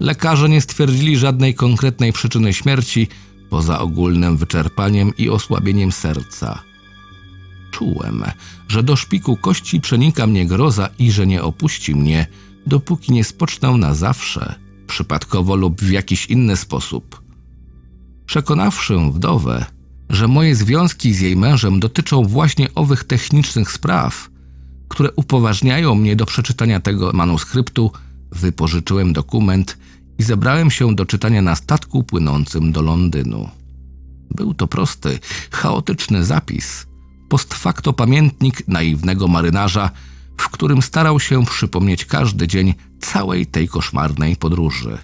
Lekarze 0.00 0.48
nie 0.48 0.60
stwierdzili 0.60 1.16
żadnej 1.16 1.54
konkretnej 1.54 2.12
przyczyny 2.12 2.52
śmierci 2.52 3.08
poza 3.50 3.78
ogólnym 3.78 4.36
wyczerpaniem 4.36 5.12
i 5.18 5.28
osłabieniem 5.28 5.92
serca. 5.92 6.62
Czułem, 7.70 8.24
że 8.68 8.82
do 8.82 8.96
szpiku 8.96 9.36
kości 9.36 9.80
przenika 9.80 10.26
mnie 10.26 10.46
groza 10.46 10.88
i 10.98 11.12
że 11.12 11.26
nie 11.26 11.42
opuści 11.42 11.94
mnie, 11.94 12.26
dopóki 12.66 13.12
nie 13.12 13.24
spocznę 13.24 13.70
na 13.70 13.94
zawsze, 13.94 14.54
przypadkowo 14.86 15.56
lub 15.56 15.80
w 15.80 15.90
jakiś 15.90 16.26
inny 16.26 16.56
sposób. 16.56 17.22
Przekonawszy 18.26 18.96
wdowę, 19.12 19.64
że 20.10 20.28
moje 20.28 20.56
związki 20.56 21.14
z 21.14 21.20
jej 21.20 21.36
mężem 21.36 21.80
dotyczą 21.80 22.22
właśnie 22.22 22.74
owych 22.74 23.04
technicznych 23.04 23.72
spraw, 23.72 24.30
które 24.88 25.12
upoważniają 25.12 25.94
mnie 25.94 26.16
do 26.16 26.26
przeczytania 26.26 26.80
tego 26.80 27.12
manuskryptu, 27.12 27.92
wypożyczyłem 28.36 29.12
dokument 29.12 29.78
i 30.18 30.22
zabrałem 30.22 30.70
się 30.70 30.94
do 30.94 31.06
czytania 31.06 31.42
na 31.42 31.54
statku 31.54 32.02
płynącym 32.02 32.72
do 32.72 32.82
Londynu. 32.82 33.48
Był 34.30 34.54
to 34.54 34.66
prosty, 34.66 35.18
chaotyczny 35.50 36.24
zapis, 36.24 36.86
post 37.28 37.54
facto 37.54 37.92
pamiętnik 37.92 38.68
naiwnego 38.68 39.28
marynarza, 39.28 39.90
w 40.36 40.48
którym 40.48 40.82
starał 40.82 41.20
się 41.20 41.44
przypomnieć 41.44 42.04
każdy 42.04 42.48
dzień 42.48 42.74
całej 43.00 43.46
tej 43.46 43.68
koszmarnej 43.68 44.36
podróży. 44.36 44.98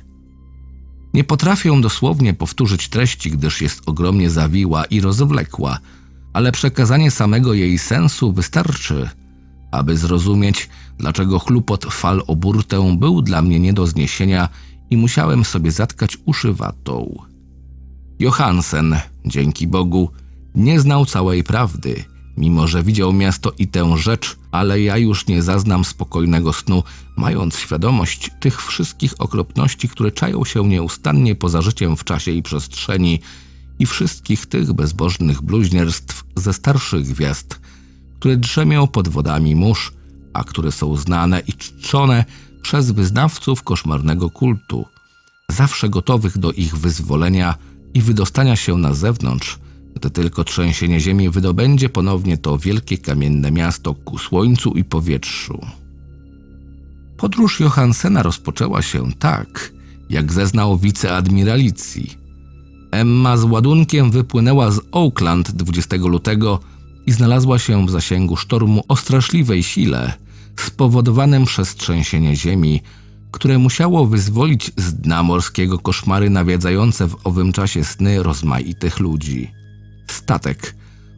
Nie 1.15 1.25
potrafię 1.25 1.81
dosłownie 1.81 2.35
powtórzyć 2.35 2.89
treści, 2.89 3.31
gdyż 3.31 3.61
jest 3.61 3.83
ogromnie 3.87 4.31
zawiła 4.31 4.85
i 4.85 5.01
rozwlekła, 5.01 5.79
ale 6.33 6.53
przekazanie 6.53 7.11
samego 7.11 7.55
jej 7.55 7.79
sensu 7.79 8.33
wystarczy, 8.33 9.09
aby 9.73 9.97
zrozumieć, 9.97 10.69
dlaczego 10.99 11.39
chlupot 11.39 11.85
fal 11.85 12.23
o 12.27 12.37
burtę 12.37 12.97
był 12.99 13.23
dla 13.23 13.43
mnie 13.43 13.61
nie 13.61 13.73
do 13.73 13.87
zniesienia 13.87 14.49
i 14.91 14.97
musiałem 14.97 15.45
sobie 15.45 15.71
zatkać 15.71 16.19
uszy 16.25 16.53
watą. 16.53 17.23
Johansen, 18.19 18.97
dzięki 19.27 19.67
Bogu, 19.67 20.11
nie 20.55 20.81
znał 20.81 21.07
całej 21.07 21.45
prawdy 21.45 22.05
Mimo, 22.37 22.69
że 22.69 22.83
widział 22.83 23.13
miasto 23.13 23.53
i 23.59 23.69
tę 23.69 23.99
rzecz, 23.99 24.37
ale 24.51 24.81
ja 24.81 24.97
już 24.97 25.27
nie 25.27 25.43
zaznam 25.43 25.85
spokojnego 25.85 26.53
snu, 26.53 26.83
mając 27.17 27.57
świadomość 27.57 28.31
tych 28.41 28.63
wszystkich 28.63 29.15
okropności, 29.19 29.89
które 29.89 30.13
czają 30.13 30.45
się 30.45 30.69
nieustannie 30.69 31.35
poza 31.35 31.63
życiem 31.63 31.97
w 31.97 32.05
czasie 32.05 32.33
i 32.33 32.43
przestrzeni 32.43 33.21
i 33.79 33.87
wszystkich 33.87 34.47
tych 34.47 34.73
bezbożnych 34.73 35.43
bluźnierstw 35.43 36.25
ze 36.37 36.53
starszych 36.53 37.07
gwiazd, 37.07 37.61
które 38.23 38.37
drzemią 38.37 38.87
pod 38.87 39.09
wodami 39.09 39.55
mórz, 39.57 39.93
a 40.33 40.45
które 40.45 40.73
są 40.73 40.97
znane 40.97 41.41
i 41.41 41.53
czczone 41.53 42.25
przez 42.63 42.91
wyznawców 42.91 43.63
koszmarnego 43.63 44.31
kultu, 44.31 44.85
zawsze 45.49 45.89
gotowych 45.89 46.39
do 46.39 46.53
ich 46.53 46.77
wyzwolenia 46.77 47.55
i 47.95 48.03
wydostania 48.03 48.57
się 48.57 48.79
na 48.79 48.95
zewnątrz, 48.95 49.59
gdy 49.95 50.11
tylko 50.11 50.45
trzęsienie 50.45 51.01
ziemi 51.01 51.31
wydobędzie 51.31 51.89
ponownie 51.89 52.39
to 52.39 52.59
wielkie 52.59 52.99
kamienne 52.99 53.51
miasto 53.51 53.95
ku 53.95 54.19
słońcu 54.19 54.71
i 54.71 54.85
powietrzu. 54.85 55.67
Podróż 57.17 57.61
Johansena 57.61 58.23
rozpoczęła 58.23 58.83
się 58.83 59.13
tak, 59.19 59.73
jak 60.11 60.33
zeznał 60.33 60.79
wiceadmiralicji. 60.79 62.17
Emma 62.91 63.37
z 63.37 63.45
ładunkiem 63.45 64.11
wypłynęła 64.11 64.71
z 64.71 64.81
Oakland 64.93 65.51
20 65.51 65.97
lutego 65.97 66.61
i 67.07 67.13
znalazła 67.13 67.59
się 67.59 67.87
w 67.87 67.91
zasięgu 67.91 68.37
sztormu 68.37 68.85
o 68.89 68.97
straszliwej 68.97 69.63
sile, 69.63 70.13
spowodowanym 70.61 71.45
przez 71.45 71.75
trzęsienie 71.75 72.37
ziemi, 72.37 72.83
które 73.31 73.59
musiało 73.59 74.07
wyzwolić 74.07 74.73
z 74.77 74.95
dna 74.95 75.23
morskiego 75.23 75.79
koszmary 75.79 76.31
nawiedzające 76.31 77.09
w 77.09 77.17
owym 77.25 77.53
czasie 77.53 77.85
sny 77.85 78.23
rozmaitych 78.23 79.01
ludzi. 79.01 79.51
Statek, 80.11 80.75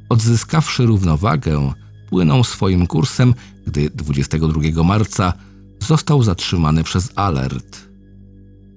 odzyskawszy 0.09 0.87
równowagę, 0.87 1.73
płynął 2.09 2.45
swoim 2.45 2.87
kursem, 2.87 3.35
gdy 3.67 3.91
22 3.91 4.85
marca 4.85 5.33
został 5.81 6.23
zatrzymany 6.23 6.85
przez 6.85 7.13
alert. 7.17 7.89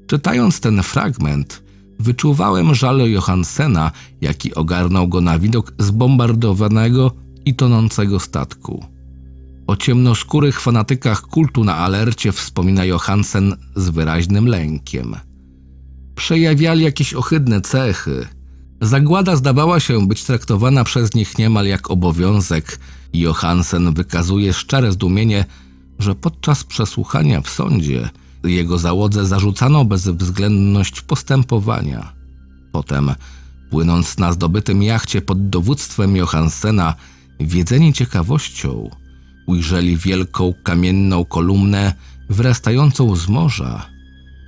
Czytając 0.08 0.60
ten 0.60 0.84
fragment, 0.84 1.64
wyczuwałem 2.00 2.76
żal 2.76 3.12
Johansena, 3.12 3.92
jaki 4.22 4.56
ogarnął 4.56 5.08
go 5.08 5.22
na 5.22 5.40
widok 5.40 5.74
zbombardowanego 5.80 7.12
i 7.46 7.56
tonącego 7.56 8.20
statku. 8.20 8.86
O 9.68 9.76
ciemnoskórych 9.76 10.62
fanatykach 10.62 11.22
kultu 11.22 11.64
na 11.64 11.76
alercie 11.76 12.32
wspomina 12.32 12.86
Johansen 12.86 13.56
z 13.76 13.90
wyraźnym 13.90 14.48
lękiem. 14.48 15.16
Przejawiali 16.16 16.84
jakieś 16.84 17.14
ohydne 17.14 17.62
cechy. 17.62 18.28
Zagłada 18.82 19.36
zdawała 19.36 19.80
się 19.80 20.08
być 20.08 20.24
traktowana 20.24 20.84
przez 20.84 21.14
nich 21.14 21.38
niemal 21.38 21.66
jak 21.66 21.92
obowiązek 21.92 22.80
i 23.14 23.20
Johansen 23.20 23.94
wykazuje 23.94 24.54
szczere 24.54 24.92
zdumienie, 24.92 25.46
że 26.00 26.16
podczas 26.16 26.64
przesłuchania 26.64 27.42
w 27.42 27.50
sądzie 27.50 28.10
jego 28.48 28.78
załodze 28.78 29.26
zarzucano 29.26 29.86
bezwzględność 29.86 31.02
postępowania. 31.02 32.14
Potem, 32.72 33.12
płynąc 33.70 34.18
na 34.18 34.34
zdobytym 34.34 34.84
jachcie 34.84 35.22
pod 35.22 35.50
dowództwem 35.50 36.16
Johansena, 36.16 36.96
wiedzeni 37.40 37.94
ciekawością, 37.94 38.90
ujrzeli 39.48 39.98
wielką 39.98 40.54
kamienną 40.64 41.26
kolumnę 41.26 41.94
wyrastającą 42.30 43.16
z 43.16 43.28
morza, 43.28 43.86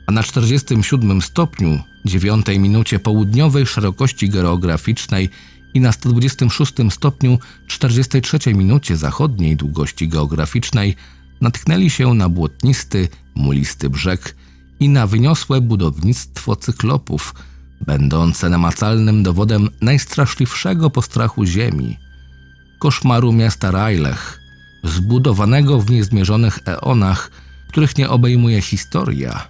a 0.08 0.12
na 0.12 0.24
47 0.24 1.22
stopniu, 1.22 1.80
9 2.06 2.46
minucie 2.60 3.00
południowej 3.00 3.66
szerokości 3.66 4.30
geograficznej 4.30 5.30
i 5.74 5.80
na 5.80 5.92
126 5.92 6.74
stopniu 6.90 7.40
43 7.68 8.54
minucie 8.54 8.98
zachodniej 8.98 9.56
długości 9.56 10.08
geograficznej 10.08 10.96
natknęli 11.42 11.90
się 11.90 12.14
na 12.14 12.30
błotnisty, 12.30 13.08
mulisty 13.36 13.90
brzeg 13.90 14.36
i 14.80 14.90
na 14.90 15.08
wyniosłe 15.08 15.62
budownictwo 15.62 16.56
cyklopów, 16.56 17.34
będące 17.82 18.50
namacalnym 18.50 19.24
dowodem 19.24 19.70
najstraszliwszego 19.82 20.90
postrachu 20.90 21.46
ziemi, 21.46 21.98
koszmaru 22.80 23.34
miasta 23.34 23.72
Rajlech, 23.72 24.40
zbudowanego 24.84 25.80
w 25.82 25.92
niezmierzonych 25.92 26.60
eonach, 26.66 27.32
których 27.70 27.98
nie 27.98 28.10
obejmuje 28.10 28.62
historia. 28.62 29.48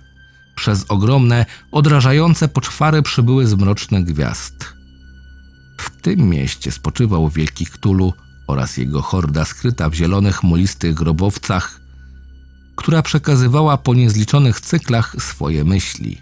Przez 0.55 0.85
ogromne, 0.87 1.45
odrażające 1.71 2.47
poczwary 2.47 3.01
przybyły 3.01 3.47
z 3.47 3.53
mrocznych 3.53 4.05
gwiazd. 4.05 4.73
W 5.77 6.01
tym 6.01 6.29
mieście 6.29 6.71
spoczywał 6.71 7.29
wielki 7.29 7.65
Ktulu 7.65 8.13
oraz 8.47 8.77
jego 8.77 9.01
horda 9.01 9.45
skryta 9.45 9.89
w 9.89 9.93
zielonych, 9.93 10.43
mulistych 10.43 10.93
grobowcach, 10.93 11.78
która 12.79 13.01
przekazywała 13.01 13.77
po 13.77 13.93
niezliczonych 13.93 14.61
cyklach 14.61 15.15
swoje 15.19 15.63
myśli. 15.63 16.17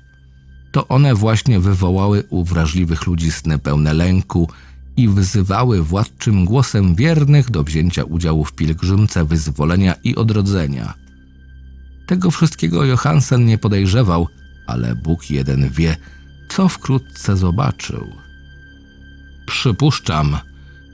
To 0.72 0.88
one 0.88 1.16
właśnie 1.16 1.60
wywołały 1.60 2.24
u 2.30 2.44
wrażliwych 2.44 3.08
ludzi 3.08 3.32
sny 3.32 3.60
pełne 3.60 3.94
lęku 3.94 4.50
i 4.98 5.10
wyzywały 5.10 5.84
władczym 5.84 6.46
głosem 6.46 6.96
wiernych 6.96 7.52
do 7.52 7.64
wzięcia 7.64 8.04
udziału 8.04 8.46
w 8.46 8.54
pielgrzymce 8.54 9.26
wyzwolenia 9.26 9.96
i 10.04 10.16
odrodzenia. 10.16 10.94
Tego 12.08 12.32
wszystkiego 12.32 12.86
Johansen 12.86 13.46
nie 13.46 13.58
podejrzewał, 13.58 14.28
ale 14.68 14.96
Bóg 14.96 15.30
jeden 15.30 15.70
wie, 15.70 15.96
co 16.50 16.70
wkrótce 16.70 17.38
zobaczył. 17.38 18.08
Przypuszczam, 19.46 20.38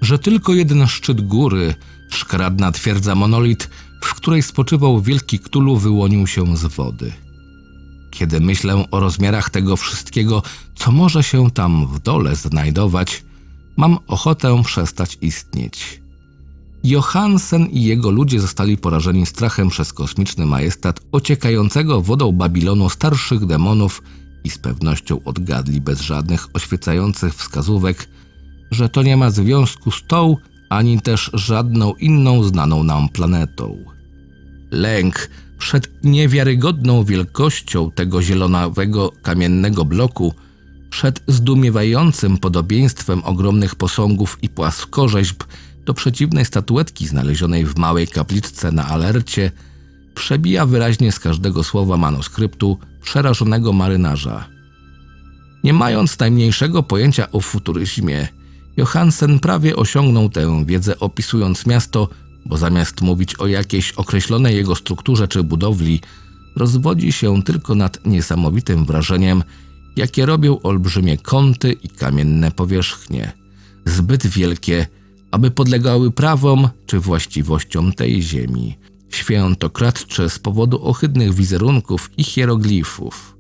że 0.01 0.19
tylko 0.19 0.53
jeden 0.53 0.87
szczyt 0.87 1.21
góry, 1.21 1.75
szkaradna 2.09 2.71
twierdza 2.71 3.15
monolit, 3.15 3.69
w 4.03 4.15
której 4.15 4.43
spoczywał 4.43 5.01
wielki 5.01 5.39
Ktulu, 5.39 5.77
wyłonił 5.77 6.27
się 6.27 6.57
z 6.57 6.65
wody. 6.65 7.13
Kiedy 8.11 8.39
myślę 8.39 8.85
o 8.91 8.99
rozmiarach 8.99 9.49
tego 9.49 9.77
wszystkiego, 9.77 10.43
co 10.75 10.91
może 10.91 11.23
się 11.23 11.51
tam 11.51 11.87
w 11.87 11.99
dole 11.99 12.35
znajdować, 12.35 13.23
mam 13.77 13.97
ochotę 14.07 14.63
przestać 14.63 15.17
istnieć. 15.21 16.01
Johansen 16.83 17.65
i 17.65 17.83
jego 17.83 18.11
ludzie 18.11 18.39
zostali 18.39 18.77
porażeni 18.77 19.25
strachem 19.25 19.69
przez 19.69 19.93
kosmiczny 19.93 20.45
majestat 20.45 20.99
ociekającego 21.11 22.01
wodą 22.01 22.31
Babilonu 22.31 22.89
starszych 22.89 23.45
demonów 23.45 24.01
i 24.43 24.49
z 24.49 24.57
pewnością 24.57 25.23
odgadli 25.23 25.81
bez 25.81 26.01
żadnych 26.01 26.47
oświecających 26.53 27.35
wskazówek, 27.35 28.09
że 28.71 28.89
to 28.89 29.03
nie 29.03 29.17
ma 29.17 29.29
związku 29.31 29.91
z 29.91 30.03
tą, 30.07 30.37
ani 30.69 31.01
też 31.01 31.31
żadną 31.33 31.93
inną 31.93 32.43
znaną 32.43 32.83
nam 32.83 33.09
planetą. 33.09 33.92
Lęk 34.73 35.29
przed 35.57 36.03
niewiarygodną 36.03 37.03
wielkością 37.03 37.91
tego 37.91 38.21
zielonawego 38.21 39.11
kamiennego 39.21 39.85
bloku, 39.85 40.33
przed 40.89 41.23
zdumiewającym 41.27 42.37
podobieństwem 42.37 43.23
ogromnych 43.23 43.75
posągów 43.75 44.37
i 44.41 44.49
płaskorzeźb 44.49 45.43
do 45.85 45.93
przeciwnej 45.93 46.45
statuetki 46.45 47.07
znalezionej 47.07 47.65
w 47.65 47.77
małej 47.77 48.07
kapliczce 48.07 48.71
na 48.71 48.87
alercie, 48.87 49.51
przebija 50.15 50.65
wyraźnie 50.65 51.11
z 51.11 51.19
każdego 51.19 51.63
słowa 51.63 51.97
manuskryptu 51.97 52.79
przerażonego 53.01 53.73
marynarza. 53.73 54.47
Nie 55.63 55.73
mając 55.73 56.19
najmniejszego 56.19 56.83
pojęcia 56.83 57.31
o 57.31 57.39
futuryzmie, 57.39 58.27
Johansen 58.77 59.39
prawie 59.39 59.75
osiągnął 59.75 60.29
tę 60.29 60.65
wiedzę 60.65 60.99
opisując 60.99 61.65
miasto, 61.65 62.09
bo 62.45 62.57
zamiast 62.57 63.01
mówić 63.01 63.35
o 63.35 63.47
jakiejś 63.47 63.91
określonej 63.91 64.55
jego 64.55 64.75
strukturze 64.75 65.27
czy 65.27 65.43
budowli, 65.43 65.99
rozwodzi 66.55 67.11
się 67.11 67.43
tylko 67.43 67.75
nad 67.75 68.05
niesamowitym 68.05 68.85
wrażeniem, 68.85 69.43
jakie 69.95 70.25
robią 70.25 70.59
olbrzymie 70.61 71.17
kąty 71.17 71.71
i 71.71 71.89
kamienne 71.89 72.51
powierzchnie, 72.51 73.31
zbyt 73.85 74.27
wielkie, 74.27 74.87
aby 75.31 75.51
podlegały 75.51 76.11
prawom 76.11 76.69
czy 76.85 76.99
właściwościom 76.99 77.93
tej 77.93 78.21
ziemi, 78.21 78.77
świętokradcze 79.09 80.29
z 80.29 80.39
powodu 80.39 80.85
ohydnych 80.87 81.33
wizerunków 81.33 82.11
i 82.17 82.23
hieroglifów. 82.23 83.37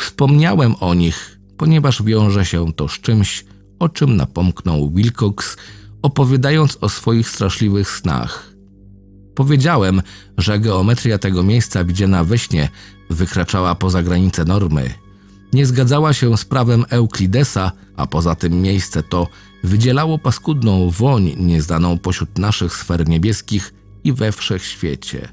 Wspomniałem 0.00 0.74
o 0.80 0.94
nich, 0.94 1.38
ponieważ 1.56 2.02
wiąże 2.02 2.44
się 2.44 2.72
to 2.72 2.88
z 2.88 2.92
czymś, 2.92 3.44
o 3.78 3.88
czym 3.88 4.16
napomknął 4.16 4.90
Wilcox, 4.90 5.56
opowiadając 6.02 6.78
o 6.80 6.88
swoich 6.88 7.28
straszliwych 7.28 7.90
snach. 7.90 8.52
Powiedziałem, 9.34 10.02
że 10.38 10.58
geometria 10.58 11.18
tego 11.18 11.42
miejsca 11.42 11.84
widziana 11.84 12.24
we 12.24 12.38
śnie 12.38 12.68
wykraczała 13.10 13.74
poza 13.74 14.02
granice 14.02 14.44
normy. 14.44 14.94
Nie 15.52 15.66
zgadzała 15.66 16.12
się 16.12 16.36
z 16.36 16.44
prawem 16.44 16.84
Euklidesa, 16.88 17.72
a 17.96 18.06
poza 18.06 18.34
tym 18.34 18.62
miejsce 18.62 19.02
to 19.02 19.28
wydzielało 19.64 20.18
paskudną 20.18 20.90
woń 20.90 21.34
nieznaną 21.36 21.98
pośród 21.98 22.38
naszych 22.38 22.76
sfer 22.76 23.08
niebieskich 23.08 23.74
i 24.04 24.12
we 24.12 24.32
wszechświecie. 24.32 25.28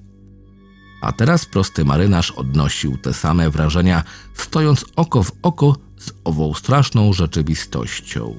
A 1.01 1.11
teraz 1.11 1.45
prosty 1.45 1.85
marynarz 1.85 2.31
odnosił 2.31 2.97
te 2.97 3.13
same 3.13 3.49
wrażenia, 3.49 4.03
stojąc 4.33 4.85
oko 4.95 5.23
w 5.23 5.31
oko 5.41 5.75
z 5.97 6.11
ową 6.23 6.53
straszną 6.53 7.13
rzeczywistością. 7.13 8.35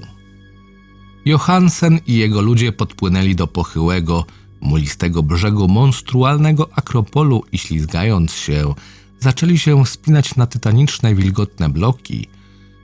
Johansen 1.24 2.00
i 2.06 2.14
jego 2.14 2.40
ludzie 2.40 2.72
podpłynęli 2.72 3.34
do 3.34 3.46
pochyłego, 3.46 4.24
mulistego 4.60 5.22
brzegu 5.22 5.68
monstrualnego 5.68 6.68
akropolu 6.74 7.44
i 7.52 7.58
ślizgając 7.58 8.32
się, 8.32 8.74
zaczęli 9.20 9.58
się 9.58 9.84
wspinać 9.84 10.36
na 10.36 10.46
tytaniczne, 10.46 11.14
wilgotne 11.14 11.68
bloki, 11.68 12.26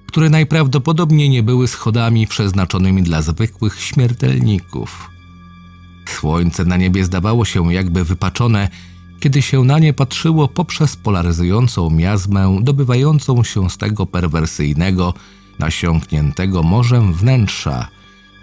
które 0.07 0.31
najprawdopodobniej 0.31 1.31
nie 1.31 1.43
były 1.43 1.69
schodami 1.69 2.27
przeznaczonymi 2.27 3.03
dla 3.03 3.23
zwykłych 3.23 3.81
śmiertelników. 3.81 5.11
Słońce 6.09 6.65
na 6.65 6.77
niebie 6.77 7.05
zdawało 7.05 7.45
się 7.45 7.73
jakby 7.73 8.05
wypaczone, 8.05 8.69
kiedy 9.21 9.43
się 9.43 9.65
na 9.65 9.79
nie 9.79 9.93
patrzyło 9.93 10.49
poprzez 10.49 10.97
polaryzującą 10.97 11.91
miazmę 11.91 12.59
dobywającą 12.63 13.45
się 13.45 13.71
z 13.71 13.77
tego 13.77 14.07
perwersyjnego, 14.07 15.15
nasiąkniętego 15.59 16.63
morzem 16.63 17.13
wnętrza 17.13 17.89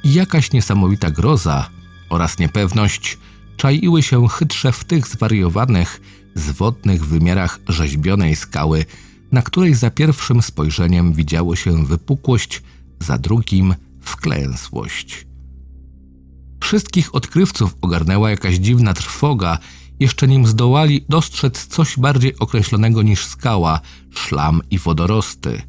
i 0.03 0.13
jakaś 0.13 0.51
niesamowita 0.51 1.11
groza 1.11 1.69
oraz 2.09 2.39
niepewność 2.39 3.17
czaiły 3.57 4.03
się 4.03 4.27
chytrze 4.27 4.71
w 4.71 4.83
tych 4.83 5.07
zwariowanych, 5.07 6.01
zwodnych 6.35 7.05
wymiarach 7.05 7.59
rzeźbionej 7.67 8.35
skały, 8.35 8.85
na 9.31 9.41
której 9.41 9.73
za 9.73 9.91
pierwszym 9.91 10.41
spojrzeniem 10.41 11.13
widziało 11.13 11.55
się 11.55 11.85
wypukłość, 11.85 12.61
za 12.99 13.17
drugim 13.17 13.75
wklęsłość. 14.01 15.27
Wszystkich 16.61 17.15
odkrywców 17.15 17.75
ogarnęła 17.81 18.29
jakaś 18.29 18.55
dziwna 18.55 18.93
trwoga, 18.93 19.57
jeszcze 19.99 20.27
nim 20.27 20.47
zdołali 20.47 21.05
dostrzec 21.09 21.67
coś 21.67 21.99
bardziej 21.99 22.39
określonego 22.39 23.01
niż 23.01 23.25
skała, 23.25 23.79
szlam 24.11 24.61
i 24.71 24.79
wodorosty. 24.79 25.61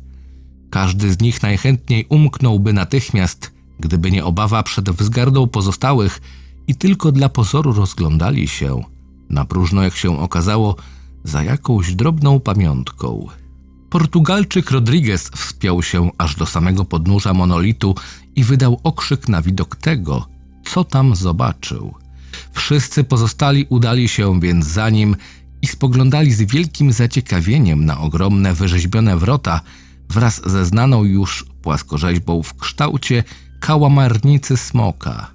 Każdy 0.70 1.12
z 1.12 1.20
nich 1.20 1.42
najchętniej 1.42 2.06
umknąłby 2.08 2.72
natychmiast, 2.72 3.53
gdyby 3.80 4.10
nie 4.10 4.24
obawa 4.24 4.62
przed 4.62 4.90
wzgardą 4.90 5.46
pozostałych 5.46 6.20
i 6.66 6.74
tylko 6.74 7.12
dla 7.12 7.28
pozoru 7.28 7.72
rozglądali 7.72 8.48
się, 8.48 8.82
na 9.30 9.44
próżno 9.44 9.82
jak 9.82 9.96
się 9.96 10.20
okazało, 10.20 10.76
za 11.24 11.42
jakąś 11.42 11.94
drobną 11.94 12.40
pamiątką. 12.40 13.26
Portugalczyk 13.90 14.70
Rodriguez 14.70 15.28
wspiął 15.28 15.82
się 15.82 16.10
aż 16.18 16.36
do 16.36 16.46
samego 16.46 16.84
podnóża 16.84 17.34
monolitu 17.34 17.94
i 18.36 18.44
wydał 18.44 18.80
okrzyk 18.82 19.28
na 19.28 19.42
widok 19.42 19.76
tego, 19.76 20.26
co 20.64 20.84
tam 20.84 21.16
zobaczył. 21.16 21.94
Wszyscy 22.52 23.04
pozostali 23.04 23.66
udali 23.68 24.08
się 24.08 24.40
więc 24.40 24.66
za 24.66 24.90
nim 24.90 25.16
i 25.62 25.66
spoglądali 25.66 26.32
z 26.32 26.42
wielkim 26.42 26.92
zaciekawieniem 26.92 27.84
na 27.84 28.00
ogromne 28.00 28.54
wyrzeźbione 28.54 29.16
wrota 29.16 29.60
wraz 30.08 30.50
ze 30.50 30.66
znaną 30.66 31.04
już 31.04 31.46
płaskorzeźbą 31.62 32.42
w 32.42 32.54
kształcie 32.54 33.24
kałamarnicy 33.64 34.56
smoka. 34.56 35.30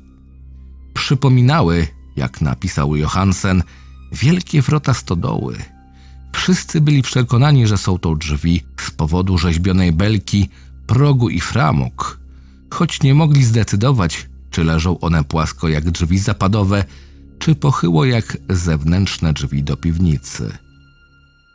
Przypominały, 0.94 1.88
jak 2.16 2.42
napisał 2.42 2.96
Johansen, 2.96 3.64
wielkie 4.12 4.62
wrota 4.62 4.94
stodoły. 4.94 5.58
Wszyscy 6.34 6.82
byli 6.82 7.02
przekonani, 7.02 7.68
że 7.68 7.78
są 7.78 7.98
to 7.98 8.16
drzwi 8.16 8.64
z 8.78 8.92
powodu 8.92 9.38
rzeźbionej 9.38 9.92
belki, 9.92 10.50
progu 10.88 11.30
i 11.30 11.40
framug, 11.40 12.20
choć 12.70 13.02
nie 13.02 13.16
mogli 13.16 13.44
zdecydować, 13.44 14.30
czy 14.52 14.64
leżą 14.64 15.00
one 15.00 15.24
płasko 15.24 15.70
jak 15.70 15.92
drzwi 15.92 16.20
zapadowe, 16.20 16.84
czy 17.40 17.56
pochyło 17.56 18.06
jak 18.06 18.38
zewnętrzne 18.50 19.34
drzwi 19.34 19.64
do 19.64 19.78
piwnicy. 19.78 20.58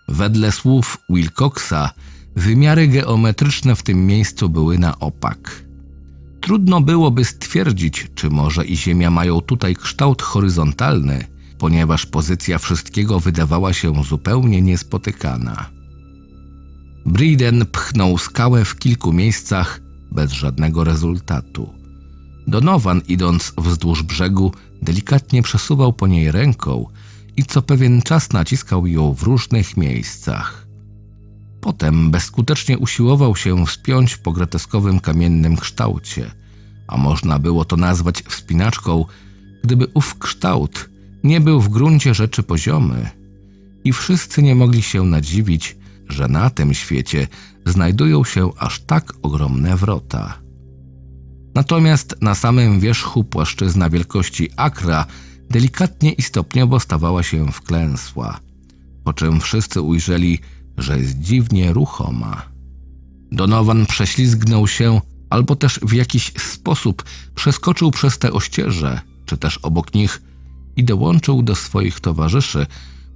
Wedle 0.09 0.53
słów 0.53 0.99
Wilcoxa, 1.09 1.91
wymiary 2.37 2.89
geometryczne 2.89 3.77
w 3.77 3.83
tym 3.83 4.07
miejscu 4.07 4.49
były 4.49 4.79
na 4.79 4.99
opak. 4.99 5.64
Trudno 6.45 6.81
byłoby 6.81 7.25
stwierdzić, 7.25 8.07
czy 8.15 8.31
morze 8.31 8.65
i 8.65 8.77
ziemia 8.77 9.11
mają 9.11 9.41
tutaj 9.41 9.77
kształt 9.77 10.23
horyzontalny, 10.23 11.27
ponieważ 11.59 12.07
pozycja 12.07 12.59
wszystkiego 12.59 13.21
wydawała 13.21 13.73
się 13.73 14.05
zupełnie 14.05 14.63
niespotykana. 14.63 15.71
Briden 17.07 17.67
pchnął 17.67 18.19
skałę 18.19 18.65
w 18.65 18.77
kilku 18.79 19.13
miejscach 19.13 19.81
bez 20.13 20.33
żadnego 20.33 20.85
rezultatu. 20.85 21.75
Donovan, 22.47 23.03
idąc 23.09 23.53
wzdłuż 23.59 24.03
brzegu, 24.03 24.53
delikatnie 24.83 25.43
przesuwał 25.43 25.93
po 25.93 26.07
niej 26.07 26.33
ręką 26.33 26.87
i 27.37 27.45
co 27.45 27.63
pewien 27.63 28.03
czas 28.03 28.33
naciskał 28.33 28.87
ją 28.87 29.15
w 29.15 29.23
różnych 29.23 29.77
miejscach. 29.77 30.64
Potem 31.65 32.11
bezskutecznie 32.11 32.79
usiłował 32.79 33.37
się 33.37 33.67
wspiąć 33.67 34.17
po 34.17 34.33
groteskowym 34.33 35.01
kamiennym 35.01 35.57
kształcie, 35.57 36.31
a 36.87 36.97
można 36.97 37.39
było 37.39 37.65
to 37.65 37.77
nazwać 37.77 38.23
wspinaczką, 38.23 39.05
gdyby 39.63 39.87
ów 39.95 40.19
kształt 40.19 40.91
nie 41.23 41.41
był 41.41 41.61
w 41.61 41.69
gruncie 41.69 42.15
rzeczy 42.15 42.43
poziomy. 42.43 43.11
I 43.85 43.93
wszyscy 43.93 44.43
nie 44.43 44.55
mogli 44.55 44.83
się 44.83 45.05
nadziwić, 45.05 45.77
że 46.09 46.29
na 46.29 46.51
tym 46.51 46.75
świecie 46.75 47.29
znajdują 47.67 48.25
się 48.25 48.51
aż 48.59 48.81
tak 48.81 49.13
ogromne 49.23 49.77
wrota. 49.77 50.39
Natomiast 51.55 52.17
na 52.21 52.35
samym 52.35 52.81
wierzchu 52.81 53.25
płaszczyzna 53.25 53.91
wielkości 53.91 54.51
akra 54.57 55.07
delikatnie 55.51 56.13
i 56.13 56.23
stopniowo 56.23 56.81
stawała 56.81 57.23
się 57.23 57.53
wklęsła, 57.53 58.41
po 59.05 59.13
czym 59.13 59.41
wszyscy 59.41 59.81
ujrzeli, 59.81 60.39
że 60.79 60.99
jest 60.99 61.19
dziwnie 61.19 61.73
ruchoma. 61.73 62.43
Donovan 63.33 63.87
prześlizgnął 63.87 64.69
się 64.69 65.01
albo 65.31 65.57
też 65.57 65.81
w 65.83 65.93
jakiś 65.93 66.33
sposób 66.39 67.05
przeskoczył 67.35 67.91
przez 67.91 68.19
te 68.19 68.33
ościeże, 68.33 69.01
czy 69.27 69.37
też 69.37 69.59
obok 69.59 69.95
nich 69.95 70.23
i 70.77 70.85
dołączył 70.85 71.43
do 71.43 71.55
swoich 71.55 72.01
towarzyszy, 72.01 72.67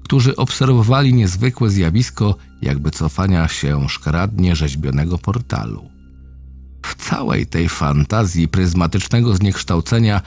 którzy 0.05 0.37
obserwowali 0.37 1.15
niezwykłe 1.15 1.71
zjawisko 1.71 2.37
jakby 2.63 2.91
cofania 2.91 3.49
się 3.49 3.89
szkaradnie 3.89 4.57
rzeźbionego 4.57 5.19
portalu. 5.19 5.91
W 6.87 6.95
całej 6.95 7.47
tej 7.47 7.69
fantazji 7.69 8.49
pryzmatycznego 8.49 9.37
zniekształcenia 9.37 10.21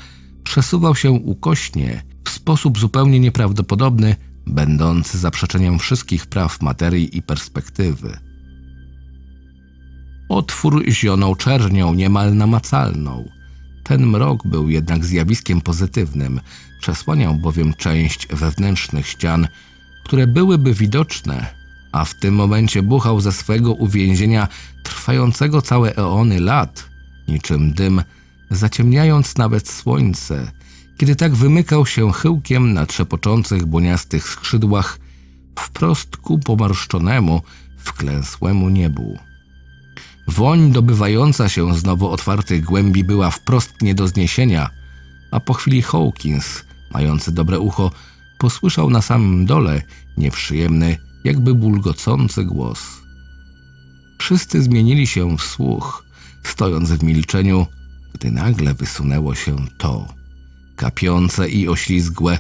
przesuwał 0.44 0.96
się 0.96 1.12
ukośnie, 1.12 2.04
w 2.26 2.30
sposób 2.30 2.80
zupełnie 2.80 3.20
nieprawdopodobny, 3.20 4.16
będący 4.52 5.18
zaprzeczeniem 5.18 5.80
wszystkich 5.80 6.26
praw 6.26 6.62
materii 6.62 7.18
i 7.18 7.22
perspektywy. 7.22 8.18
Otwór 10.30 10.84
zionął 10.90 11.36
czernią 11.36 11.94
niemal 11.94 12.36
namacalną. 12.36 13.30
Ten 13.84 14.08
mrok 14.08 14.48
był 14.48 14.70
jednak 14.70 15.06
zjawiskiem 15.06 15.62
pozytywnym, 15.62 16.42
przesłaniał 16.82 17.36
bowiem 17.36 17.74
część 17.74 18.28
wewnętrznych 18.28 19.08
ścian, 19.08 19.48
które 20.06 20.28
byłyby 20.28 20.74
widoczne, 20.74 21.46
a 21.92 22.06
w 22.06 22.20
tym 22.20 22.36
momencie 22.36 22.84
buchał 22.84 23.22
ze 23.22 23.32
swego 23.32 23.74
uwięzienia 23.74 24.48
trwającego 24.84 25.62
całe 25.62 25.96
eony 25.96 26.40
lat, 26.40 26.90
niczym 27.28 27.74
dym, 27.74 28.04
zaciemniając 28.52 29.38
nawet 29.38 29.70
słońce, 29.70 30.52
kiedy 30.98 31.16
tak 31.16 31.36
wymykał 31.36 31.86
się 31.86 32.12
chyłkiem 32.12 32.74
na 32.74 32.86
trzepoczących 32.86 33.66
błoniastych 33.66 34.28
skrzydłach 34.28 35.00
wprost 35.60 36.18
ku 36.18 36.40
pomarszczonemu, 36.40 37.42
wklęsłemu 37.78 38.70
niebu. 38.70 39.20
Woń 40.28 40.72
dobywająca 40.72 41.50
się 41.50 41.76
z 41.76 41.84
nowo 41.84 42.12
otwartych 42.12 42.64
głębi 42.64 43.04
była 43.04 43.32
wprost 43.32 43.82
nie 43.82 43.96
do 43.96 44.08
zniesienia, 44.08 44.70
a 45.32 45.40
po 45.40 45.54
chwili 45.54 45.82
Hawkins, 45.82 46.64
mający 46.94 47.32
dobre 47.32 47.60
ucho, 47.60 47.92
posłyszał 48.40 48.90
na 48.90 49.02
samym 49.02 49.46
dole 49.46 49.82
nieprzyjemny, 50.18 50.98
jakby 51.24 51.54
bulgocący 51.54 52.44
głos. 52.44 53.02
Wszyscy 54.20 54.62
zmienili 54.62 55.08
się 55.08 55.38
w 55.38 55.42
słuch, 55.42 56.06
stojąc 56.44 56.92
w 56.92 57.04
milczeniu, 57.04 57.68
gdy 58.14 58.32
nagle 58.32 58.74
wysunęło 58.74 59.36
się 59.36 59.56
to. 59.78 60.21
Kapiące 60.82 61.50
i 61.50 61.68
oślizgłe, 61.68 62.40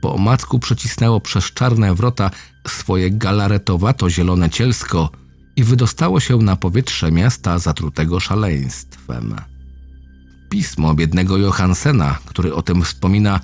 po 0.00 0.14
omacku 0.14 0.58
przecisnęło 0.58 1.20
przez 1.20 1.44
czarne 1.44 1.94
wrota 1.94 2.30
swoje 2.68 3.10
galaretowato-zielone 3.10 4.50
cielsko 4.50 5.10
i 5.56 5.64
wydostało 5.64 6.20
się 6.20 6.36
na 6.36 6.56
powietrze 6.56 7.12
miasta 7.12 7.58
zatrutego 7.58 8.20
szaleństwem. 8.20 9.34
Pismo 10.48 10.94
biednego 10.94 11.38
Johansena, 11.38 12.18
który 12.26 12.54
o 12.54 12.62
tym 12.62 12.82
wspomina, 12.82 13.40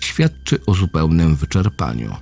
świadczy 0.00 0.66
o 0.66 0.74
zupełnym 0.74 1.36
wyczerpaniu. 1.36 2.16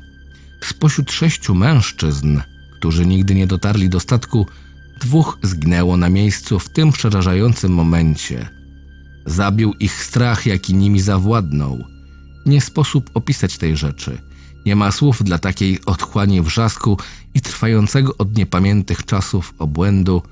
Spośród 0.64 1.12
sześciu 1.12 1.54
mężczyzn, 1.54 2.40
którzy 2.78 3.06
nigdy 3.06 3.34
nie 3.34 3.46
dotarli 3.46 3.88
do 3.88 4.00
statku, 4.00 4.46
dwóch 5.00 5.38
zginęło 5.42 5.96
na 5.96 6.08
miejscu 6.08 6.58
w 6.58 6.68
tym 6.68 6.92
przerażającym 6.92 7.72
momencie. 7.72 8.59
Zabił 9.30 9.74
ich 9.80 10.04
strach, 10.04 10.46
jaki 10.46 10.74
nimi 10.74 11.00
zawładnął. 11.00 11.84
Nie 12.46 12.60
sposób 12.60 13.10
opisać 13.14 13.58
tej 13.58 13.76
rzeczy. 13.76 14.18
Nie 14.66 14.76
ma 14.76 14.90
słów 14.90 15.24
dla 15.24 15.38
takiej 15.38 15.84
otchłani 15.86 16.42
wrzasku 16.42 16.98
i 17.34 17.40
trwającego 17.40 18.16
od 18.16 18.36
niepamiętych 18.36 19.04
czasów 19.04 19.54
obłędu, 19.58 20.22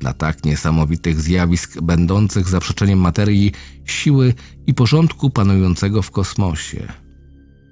dla 0.00 0.12
tak 0.12 0.44
niesamowitych 0.44 1.20
zjawisk 1.20 1.80
będących 1.80 2.48
zaprzeczeniem 2.48 2.98
materii, 2.98 3.52
siły 3.84 4.34
i 4.66 4.74
porządku 4.74 5.30
panującego 5.30 6.02
w 6.02 6.10
kosmosie. 6.10 6.88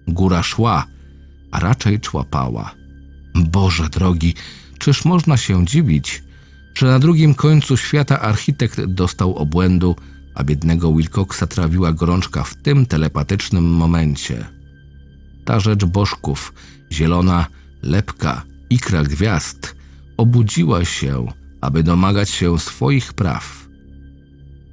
Góra 0.09 0.42
szła, 0.42 0.86
a 1.50 1.60
raczej 1.60 2.00
człapała. 2.00 2.74
Boże 3.34 3.88
drogi, 3.88 4.34
czyż 4.78 5.04
można 5.04 5.36
się 5.36 5.66
dziwić, 5.66 6.22
że 6.74 6.86
na 6.86 6.98
drugim 6.98 7.34
końcu 7.34 7.76
świata 7.76 8.20
architekt 8.20 8.84
dostał 8.84 9.36
obłędu, 9.36 9.96
a 10.34 10.44
biednego 10.44 10.92
Wilcoxa 10.92 11.46
trawiła 11.46 11.92
gorączka 11.92 12.44
w 12.44 12.54
tym 12.54 12.86
telepatycznym 12.86 13.64
momencie. 13.64 14.46
Ta 15.44 15.60
rzecz 15.60 15.84
bożków, 15.84 16.52
zielona 16.92 17.46
lepka, 17.82 18.42
ikra 18.70 19.02
gwiazd, 19.02 19.76
obudziła 20.16 20.84
się, 20.84 21.26
aby 21.60 21.82
domagać 21.82 22.30
się 22.30 22.59
swoich 22.59 23.12
praw. 23.12 23.68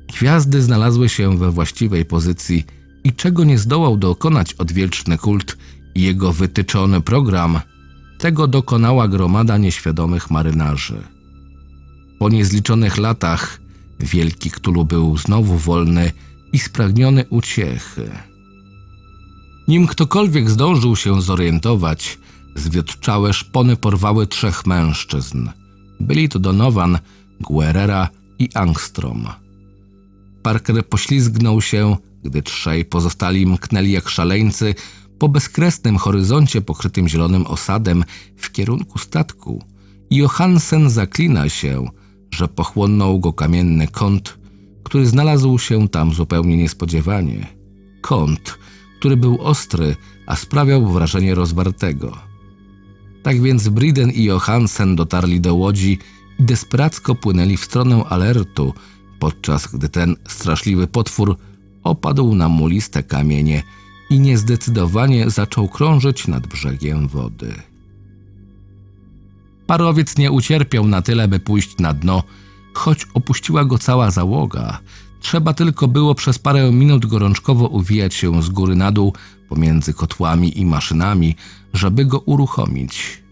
Gwiazdy 0.08 0.62
znalazły 0.62 1.10
się 1.10 1.38
we 1.38 1.52
właściwej 1.52 2.06
pozycji 2.06 2.66
i 3.04 3.14
czego 3.14 3.44
nie 3.44 3.58
zdołał 3.58 3.98
dokonać 3.98 4.54
odwieczny 4.54 5.18
kult 5.18 5.58
i 5.96 6.02
jego 6.02 6.34
wytyczony 6.34 7.02
program, 7.02 7.60
tego 8.18 8.48
dokonała 8.48 9.08
gromada 9.08 9.58
nieświadomych 9.58 10.32
marynarzy. 10.32 11.04
Po 12.20 12.30
niezliczonych 12.30 12.98
latach 12.98 13.60
wielki 14.00 14.52
Ktulu 14.52 14.86
był 14.86 15.18
znowu 15.18 15.58
wolny 15.58 16.12
i 16.54 16.60
spragniony 16.60 17.26
uciechy. 17.30 18.12
Nim 19.68 19.88
ktokolwiek 19.88 20.50
zdążył 20.50 20.96
się 20.96 21.22
zorientować, 21.22 22.18
zwiotczałe 22.56 23.34
szpony 23.34 23.76
porwały 23.76 24.28
trzech 24.28 24.66
mężczyzn. 24.66 25.50
Byli 26.00 26.30
to 26.30 26.40
Donovan, 26.40 27.00
Guerrera 27.42 28.10
i 28.40 28.50
Angstrom. 28.54 29.28
Parker 30.44 30.86
poślizgnął 30.86 31.62
się, 31.62 31.98
gdy 32.24 32.42
trzej 32.42 32.86
pozostali 32.86 33.46
mknęli 33.46 33.92
jak 33.92 34.10
szaleńcy 34.10 34.76
po 35.20 35.30
bezkresnym 35.30 35.98
horyzoncie 35.98 36.62
pokrytym 36.62 37.08
zielonym 37.08 37.48
osadem 37.48 38.04
w 38.38 38.52
kierunku 38.52 39.00
statku. 39.00 39.64
Johansen 40.12 40.90
zaklina 40.90 41.50
się, 41.50 41.86
że 42.32 42.48
pochłonął 42.48 43.20
go 43.20 43.34
kamienny 43.34 43.88
kąt, 43.88 44.40
który 44.84 45.06
znalazł 45.06 45.58
się 45.58 45.90
tam 45.90 46.14
zupełnie 46.14 46.58
niespodziewanie. 46.58 47.48
Kąt, 48.02 48.60
który 49.00 49.18
był 49.18 49.42
ostry, 49.42 49.96
a 50.28 50.36
sprawiał 50.36 50.88
wrażenie 50.88 51.36
rozwartego. 51.36 52.18
Tak 53.24 53.42
więc 53.42 53.70
Briden 53.70 54.12
i 54.12 54.24
Johansen 54.24 54.96
dotarli 54.96 55.42
do 55.42 55.56
łodzi 55.56 56.00
i 56.40 56.44
desperacko 56.44 57.16
płynęli 57.16 57.58
w 57.58 57.64
stronę 57.64 58.04
alertu, 58.04 58.74
podczas 59.20 59.68
gdy 59.68 59.90
ten 59.90 60.16
straszliwy 60.28 60.88
potwór 60.88 61.38
opadł 61.84 62.36
na 62.36 62.50
muliste 62.50 63.04
kamienie 63.04 63.64
i 64.10 64.20
niezdecydowanie 64.20 65.30
zaczął 65.30 65.68
krążyć 65.68 66.28
nad 66.28 66.48
brzegiem 66.48 67.08
wody. 67.08 67.69
Parowiec 69.70 70.18
nie 70.18 70.32
ucierpiał 70.32 70.88
na 70.88 71.02
tyle, 71.02 71.28
by 71.28 71.40
pójść 71.40 71.78
na 71.78 71.94
dno, 71.94 72.24
choć 72.74 73.08
opuściła 73.14 73.66
go 73.66 73.78
cała 73.78 74.12
załoga. 74.12 74.80
Trzeba 75.20 75.54
tylko 75.54 75.88
było 75.88 76.16
przez 76.16 76.40
parę 76.40 76.72
minut 76.72 77.06
gorączkowo 77.06 77.68
uwijać 77.68 78.14
się 78.14 78.44
z 78.44 78.50
góry 78.50 78.76
na 78.76 78.92
dół 78.92 79.14
pomiędzy 79.50 79.94
kotłami 79.94 80.60
i 80.60 80.66
maszynami, 80.66 81.36
żeby 81.74 82.06
go 82.06 82.20
uruchomić. 82.20 83.24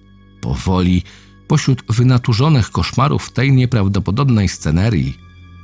Powoli, 0.41 1.03
pośród 1.47 1.83
wynaturzonych 1.89 2.71
koszmarów 2.71 3.31
tej 3.31 3.51
nieprawdopodobnej 3.51 4.47
scenerii, 4.47 5.17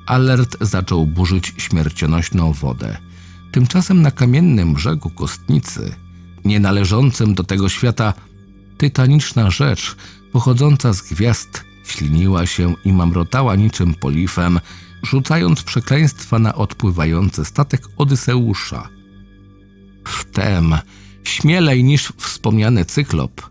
alert 0.06 0.58
zaczął 0.62 1.08
burzyć 1.08 1.54
śmiercionośną 1.58 2.54
wodę. 2.54 2.98
Tymczasem 3.52 4.02
na 4.02 4.12
kamiennym 4.12 4.74
brzegu 4.74 5.10
kostnicy, 5.10 5.96
nie 6.46 6.60
należącym 6.60 7.34
do 7.34 7.44
tego 7.44 7.70
świata, 7.70 8.14
tytaniczna 8.78 9.52
rzecz 9.52 9.96
pochodząca 10.34 10.94
z 10.94 11.02
gwiazd 11.02 11.64
śliniła 11.86 12.46
się 12.46 12.76
i 12.86 12.94
mamrotała 12.94 13.56
niczym 13.56 13.94
polifem, 13.94 14.60
rzucając 15.04 15.64
przekleństwa 15.64 16.40
na 16.40 16.56
odpływający 16.56 17.46
statek 17.46 17.88
Odyseusza. 17.98 18.90
Wtem, 20.08 20.76
śmielej 21.24 21.84
niż 21.84 22.14
wspomniany 22.18 22.86
cyklop, 22.86 23.42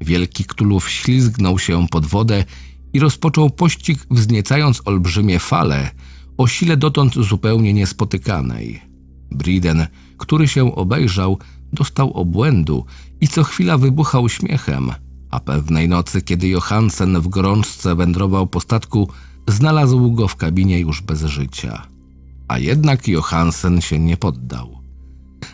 wielki 0.00 0.44
Ktulów 0.44 0.90
ślizgnął 0.90 1.58
się 1.58 1.86
pod 1.88 2.06
wodę 2.06 2.44
i 2.92 3.00
rozpoczął 3.00 3.50
pościg 3.50 4.06
wzniecając 4.10 4.82
olbrzymie 4.84 5.38
fale 5.38 5.90
o 6.38 6.46
sile 6.46 6.76
dotąd 6.76 7.14
zupełnie 7.14 7.72
niespotykanej. 7.72 8.82
Briden, 9.30 9.86
który 10.16 10.48
się 10.48 10.74
obejrzał, 10.74 11.38
dostał 11.72 12.12
obłędu 12.12 12.84
i 13.20 13.28
co 13.28 13.44
chwila 13.44 13.78
wybuchał 13.78 14.28
śmiechem, 14.28 14.92
a 15.30 15.40
pewnej 15.40 15.88
nocy, 15.88 16.22
kiedy 16.22 16.48
Johansen 16.48 17.20
w 17.20 17.28
gorączce 17.28 17.94
wędrował 17.94 18.46
po 18.46 18.60
statku, 18.60 19.08
znalazł 19.48 20.12
go 20.12 20.28
w 20.28 20.36
kabinie 20.36 20.80
już 20.80 21.02
bez 21.02 21.24
życia. 21.24 21.86
A 22.48 22.58
jednak 22.58 23.08
Johansen 23.08 23.80
się 23.80 23.98
nie 23.98 24.16
poddał. 24.16 24.80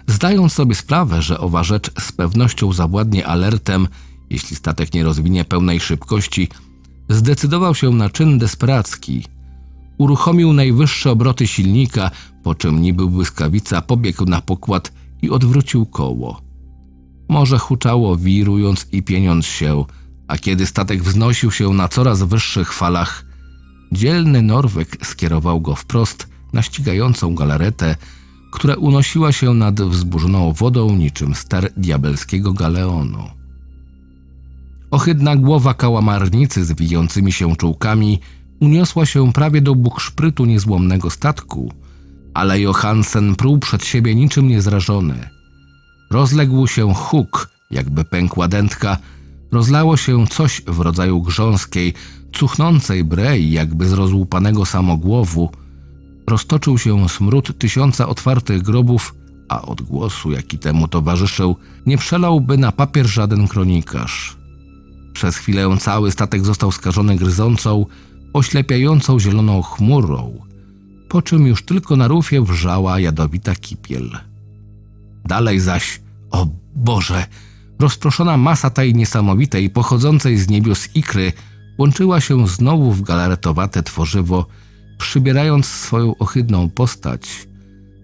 Zdając 0.07 0.53
sobie 0.53 0.75
sprawę, 0.75 1.23
że 1.23 1.41
owa 1.41 1.65
rzecz 1.65 1.91
z 2.01 2.13
pewnością 2.13 2.73
zawładnie 2.73 3.27
alertem, 3.27 3.89
jeśli 4.31 4.57
statek 4.57 4.95
nie 4.95 5.05
rozwinie 5.05 5.45
pełnej 5.45 5.81
szybkości, 5.81 6.49
zdecydował 7.09 7.75
się 7.75 7.91
na 7.91 8.11
czyn 8.11 8.39
desperacki. 8.39 9.25
Uruchomił 9.99 10.53
najwyższe 10.53 11.11
obroty 11.11 11.47
silnika, 11.47 12.11
po 12.43 12.55
czym 12.55 12.83
niby 12.83 13.07
błyskawica 13.07 13.83
pobiegł 13.83 14.25
na 14.25 14.41
pokład 14.41 14.93
i 15.23 15.31
odwrócił 15.31 15.87
koło. 15.87 16.46
Morze 17.29 17.59
huczało, 17.59 18.17
wirując 18.17 18.87
i 18.93 19.03
pieniąc 19.03 19.47
się, 19.47 19.85
a 20.29 20.39
kiedy 20.39 20.67
statek 20.67 21.03
wznosił 21.03 21.51
się 21.51 21.69
na 21.75 21.89
coraz 21.89 22.23
wyższych 22.23 22.73
falach, 22.73 23.25
dzielny 23.93 24.43
Norweg 24.43 25.07
skierował 25.07 25.61
go 25.61 25.75
wprost 25.75 26.29
na 26.53 26.63
ścigającą 26.63 27.35
galaretę, 27.35 27.97
która 28.53 28.75
unosiła 28.75 29.33
się 29.33 29.55
nad 29.55 29.83
wzburzoną 29.83 30.53
wodą 30.53 30.97
niczym 30.97 31.35
ster 31.35 31.73
diabelskiego 31.77 32.53
galeonu. 32.53 33.25
Ohydna 34.91 35.37
głowa 35.37 35.75
kałamarnicy 35.75 36.65
z 36.65 36.73
wijącymi 36.73 37.33
się 37.33 37.57
czułkami 37.57 38.21
uniosła 38.61 39.07
się 39.07 39.33
prawie 39.33 39.61
do 39.61 39.75
bukszprytu 39.75 40.45
niezłomnego 40.45 41.11
statku, 41.11 41.73
ale 42.35 42.61
Johansen 42.61 43.37
pruł 43.37 43.59
przed 43.59 43.85
siebie 43.85 44.15
niczym 44.15 44.49
niezrażony. 44.49 45.36
Rozległ 46.11 46.67
się 46.67 46.95
huk, 46.95 47.49
jakby 47.71 48.05
pękła 48.05 48.49
dętka, 48.49 48.97
rozlało 49.53 49.97
się 49.97 50.27
coś 50.27 50.63
w 50.67 50.81
rodzaju 50.81 51.23
grząskiej, 51.23 51.95
cuchnącej 52.33 53.05
brei, 53.05 53.51
jakby 53.51 53.89
z 53.89 53.93
rozłupanego 53.93 54.67
samogłowu. 54.67 55.51
Roztoczył 56.27 56.79
się 56.79 57.09
smród 57.09 57.59
tysiąca 57.59 58.09
otwartych 58.09 58.63
grobów, 58.63 59.15
a 59.49 59.63
odgłosu, 59.63 60.31
jaki 60.31 60.59
temu 60.59 60.89
towarzyszył, 60.89 61.57
nie 61.87 61.99
przelałby 61.99 62.59
na 62.59 62.73
papier 62.73 63.07
żaden 63.07 63.49
kronikarz. 63.49 64.37
Przez 65.13 65.37
chwilę 65.37 65.77
cały 65.81 66.11
statek 66.11 66.45
został 66.45 66.73
skażony 66.73 67.17
gryzącą, 67.17 67.87
oślepiającą 68.33 69.21
zieloną 69.21 69.63
chmurą, 69.63 70.47
po 71.09 71.23
czym 71.23 71.47
już 71.47 71.63
tylko 71.63 71.97
na 71.97 72.09
rufie 72.09 72.43
wrzała 72.43 73.01
jadowita 73.01 73.55
kipiel. 73.55 74.19
Dalej 75.27 75.61
zaś, 75.61 76.01
o 76.31 76.47
Boże, 76.75 77.27
rozproszona 77.79 78.37
masa 78.37 78.71
tej 78.71 78.95
niesamowitej, 78.95 79.71
pochodzącej 79.71 80.39
z 80.39 80.49
niebios 80.49 80.89
ikry 80.95 81.33
łączyła 81.79 82.21
się 82.21 82.49
znowu 82.49 82.93
w 82.93 83.03
galaretowate 83.03 83.83
tworzywo, 83.83 84.47
przybierając 84.99 85.67
swoją 85.67 86.17
ohydną 86.19 86.71
postać, 86.71 87.49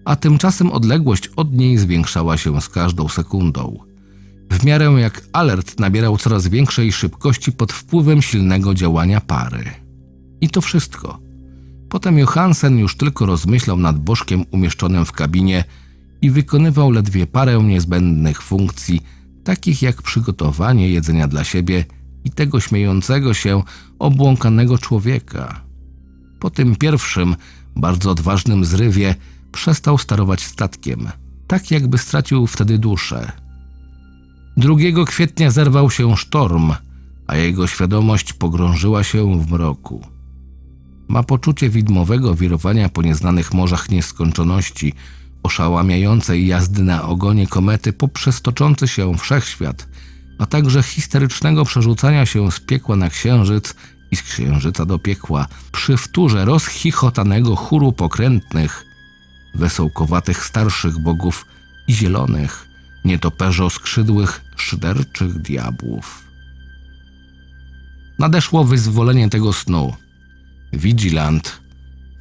a 0.05 0.15
tymczasem 0.15 0.71
odległość 0.71 1.27
od 1.35 1.53
niej 1.53 1.77
zwiększała 1.77 2.37
się 2.37 2.61
z 2.61 2.69
każdą 2.69 3.09
sekundą. 3.09 3.79
W 4.51 4.65
miarę 4.65 4.85
jak 4.85 5.21
alert 5.33 5.79
nabierał 5.79 6.17
coraz 6.17 6.47
większej 6.47 6.91
szybkości 6.91 7.51
pod 7.51 7.73
wpływem 7.73 8.21
silnego 8.21 8.73
działania 8.73 9.21
pary. 9.21 9.63
I 10.41 10.49
to 10.49 10.61
wszystko. 10.61 11.19
Potem 11.89 12.17
Johansen 12.17 12.79
już 12.79 12.97
tylko 12.97 13.25
rozmyślał 13.25 13.77
nad 13.77 13.99
bożkiem 13.99 14.45
umieszczonym 14.51 15.05
w 15.05 15.11
kabinie 15.11 15.63
i 16.23 16.31
wykonywał 16.31 16.91
ledwie 16.91 17.27
parę 17.27 17.63
niezbędnych 17.63 18.41
funkcji, 18.41 19.01
takich 19.43 19.81
jak 19.81 20.01
przygotowanie 20.01 20.89
jedzenia 20.89 21.27
dla 21.27 21.43
siebie 21.43 21.85
i 22.23 22.31
tego 22.31 22.59
śmiejącego 22.59 23.33
się, 23.33 23.63
obłąkanego 23.99 24.77
człowieka. 24.77 25.61
Po 26.39 26.49
tym 26.49 26.75
pierwszym, 26.75 27.35
bardzo 27.75 28.11
odważnym 28.11 28.65
zrywie 28.65 29.15
przestał 29.51 29.97
sterować 29.97 30.43
statkiem, 30.43 31.07
tak 31.47 31.71
jakby 31.71 31.97
stracił 31.97 32.47
wtedy 32.47 32.77
duszę. 32.77 33.31
2 34.57 34.75
kwietnia 35.07 35.51
zerwał 35.51 35.91
się 35.91 36.17
sztorm, 36.17 36.71
a 37.27 37.35
jego 37.35 37.67
świadomość 37.67 38.33
pogrążyła 38.33 39.03
się 39.03 39.41
w 39.41 39.51
mroku. 39.51 40.05
Ma 41.07 41.23
poczucie 41.23 41.69
widmowego 41.69 42.35
wirowania 42.35 42.89
po 42.89 43.01
nieznanych 43.01 43.53
morzach 43.53 43.89
nieskończoności, 43.89 44.93
oszałamiającej 45.43 46.47
jazdy 46.47 46.83
na 46.83 47.03
ogonie 47.03 47.47
komety 47.47 47.93
poprzez 47.93 48.41
toczący 48.41 48.87
się 48.87 49.17
wszechświat, 49.17 49.87
a 50.39 50.45
także 50.45 50.83
histerycznego 50.83 51.65
przerzucania 51.65 52.25
się 52.25 52.51
z 52.51 52.59
piekła 52.59 52.95
na 52.95 53.09
księżyc 53.09 53.75
i 54.11 54.15
z 54.15 54.21
księżyca 54.23 54.85
do 54.85 54.99
piekła, 54.99 55.47
przy 55.71 55.97
wtórze 55.97 56.45
rozchichotanego 56.45 57.55
chóru 57.55 57.91
pokrętnych, 57.91 58.85
wesołkowatych 59.55 60.45
starszych 60.45 60.99
bogów 60.99 61.45
i 61.87 61.93
zielonych, 61.93 62.67
nietoperzo 63.05 63.69
skrzydłych, 63.69 64.41
szyderczych 64.55 65.41
diabłów. 65.41 66.23
Nadeszło 68.19 68.63
wyzwolenie 68.63 69.29
tego 69.29 69.53
snu. 69.53 69.93
Vigilant, 70.73 71.61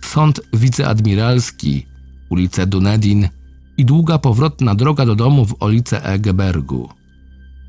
sąd 0.04 0.40
wiceadmiralski, 0.52 1.86
ulicę 2.32 2.66
Dunedin 2.66 3.28
i 3.76 3.84
długa 3.84 4.18
powrotna 4.18 4.74
droga 4.74 5.06
do 5.06 5.14
domu 5.14 5.46
w 5.46 5.54
olice 5.60 6.04
Egebergu. 6.04 6.88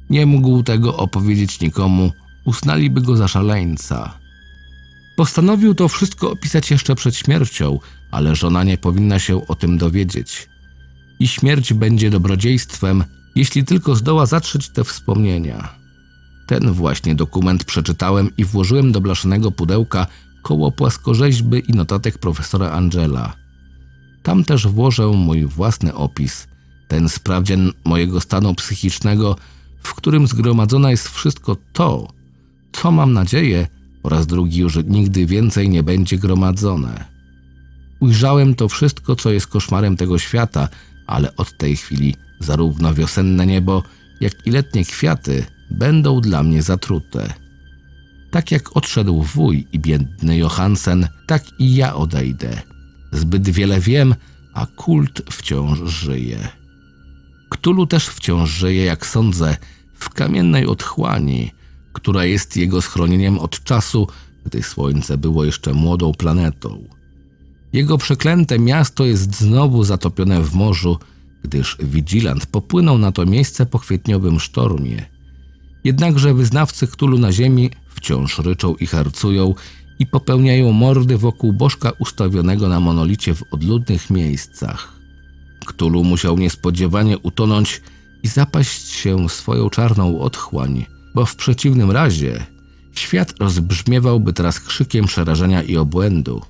Nie 0.09 0.25
mógł 0.25 0.63
tego 0.63 0.97
opowiedzieć 0.97 1.59
nikomu, 1.59 2.11
uznaliby 2.45 3.01
go 3.01 3.17
za 3.17 3.27
szaleńca. 3.27 4.19
Postanowił 5.17 5.75
to 5.75 5.87
wszystko 5.87 6.31
opisać 6.31 6.71
jeszcze 6.71 6.95
przed 6.95 7.15
śmiercią, 7.15 7.79
ale 8.11 8.35
żona 8.35 8.63
nie 8.63 8.77
powinna 8.77 9.19
się 9.19 9.47
o 9.47 9.55
tym 9.55 9.77
dowiedzieć. 9.77 10.49
I 11.19 11.27
śmierć 11.27 11.73
będzie 11.73 12.09
dobrodziejstwem, 12.09 13.03
jeśli 13.35 13.63
tylko 13.63 13.95
zdoła 13.95 14.25
zatrzeć 14.25 14.69
te 14.69 14.83
wspomnienia. 14.83 15.69
Ten 16.47 16.71
właśnie 16.71 17.15
dokument 17.15 17.63
przeczytałem 17.63 18.29
i 18.37 18.45
włożyłem 18.45 18.91
do 18.91 19.01
blaszanego 19.01 19.51
pudełka 19.51 20.07
koło 20.43 20.71
płaskorzeźby 20.71 21.63
i 21.67 21.73
notatek 21.73 22.17
profesora 22.17 22.71
Angela. 22.71 23.42
Tam 24.23 24.43
też 24.43 24.67
włożę 24.67 25.07
mój 25.07 25.45
własny 25.45 25.93
opis, 25.93 26.47
ten 26.87 27.09
sprawdzian 27.09 27.71
mojego 27.85 28.21
stanu 28.21 28.55
psychicznego, 28.55 29.35
w 29.83 29.93
którym 29.93 30.27
zgromadzone 30.27 30.91
jest 30.91 31.09
wszystko 31.09 31.57
to, 31.73 32.07
co 32.71 32.91
mam 32.91 33.13
nadzieję, 33.13 33.67
po 34.03 34.09
raz 34.09 34.27
drugi 34.27 34.59
już 34.59 34.79
nigdy 34.85 35.25
więcej 35.25 35.69
nie 35.69 35.83
będzie 35.83 36.17
gromadzone. 36.17 37.05
Ujrzałem 37.99 38.55
to 38.55 38.69
wszystko, 38.69 39.15
co 39.15 39.31
jest 39.31 39.47
koszmarem 39.47 39.97
tego 39.97 40.19
świata, 40.19 40.69
ale 41.07 41.35
od 41.35 41.57
tej 41.57 41.75
chwili 41.75 42.15
zarówno 42.39 42.93
wiosenne 42.93 43.45
niebo, 43.45 43.83
jak 44.21 44.47
i 44.47 44.51
letnie 44.51 44.85
kwiaty 44.85 45.45
będą 45.71 46.21
dla 46.21 46.43
mnie 46.43 46.61
zatrute. 46.61 47.33
Tak 48.31 48.51
jak 48.51 48.77
odszedł 48.77 49.21
wuj 49.21 49.67
i 49.71 49.79
biedny 49.79 50.37
Johansen, 50.37 51.07
tak 51.27 51.43
i 51.59 51.75
ja 51.75 51.95
odejdę. 51.95 52.72
Zbyt 53.13 53.49
wiele 53.49 53.79
wiem, 53.79 54.15
a 54.53 54.65
kult 54.65 55.21
wciąż 55.31 55.79
żyje. 55.79 56.47
Ktulu 57.49 57.87
też 57.87 58.07
wciąż 58.07 58.49
żyje, 58.49 58.85
jak 58.85 59.05
sądzę, 59.05 59.57
w 59.93 60.09
kamiennej 60.09 60.65
otchłani, 60.65 61.51
która 61.93 62.25
jest 62.25 62.57
jego 62.57 62.81
schronieniem 62.81 63.39
od 63.39 63.63
czasu, 63.63 64.07
gdy 64.45 64.63
Słońce 64.63 65.17
było 65.17 65.45
jeszcze 65.45 65.73
młodą 65.73 66.11
planetą. 66.13 66.87
Jego 67.73 67.97
przeklęte 67.97 68.59
miasto 68.59 69.05
jest 69.05 69.35
znowu 69.35 69.83
zatopione 69.83 70.41
w 70.41 70.53
morzu, 70.53 70.97
gdyż 71.43 71.77
Vigilant 71.83 72.45
popłynął 72.45 72.97
na 72.97 73.11
to 73.11 73.25
miejsce 73.25 73.65
po 73.65 73.79
kwietniowym 73.79 74.39
sztormie. 74.39 75.05
Jednakże 75.83 76.33
wyznawcy 76.33 76.87
Ktulu 76.87 77.19
na 77.19 77.31
ziemi 77.31 77.69
wciąż 77.95 78.39
ryczą 78.39 78.75
i 78.75 78.85
harcują 78.85 79.53
i 80.03 80.05
popełniają 80.05 80.71
mordy 80.71 81.17
wokół 81.17 81.53
bożka 81.53 81.91
ustawionego 81.99 82.67
na 82.67 82.79
monolicie 82.79 83.35
w 83.35 83.43
odludnych 83.51 84.09
miejscach. 84.09 84.99
Ktulu 85.65 86.03
musiał 86.03 86.37
niespodziewanie 86.37 87.17
utonąć 87.17 87.81
i 88.23 88.27
zapaść 88.27 88.87
się 88.87 89.29
swoją 89.29 89.69
czarną 89.69 90.19
otchłań, 90.19 90.85
bo 91.15 91.25
w 91.25 91.35
przeciwnym 91.35 91.91
razie 91.91 92.45
świat 92.95 93.33
rozbrzmiewałby 93.39 94.33
teraz 94.33 94.59
krzykiem 94.59 95.05
przerażenia 95.05 95.63
i 95.63 95.77
obłędu. 95.77 96.41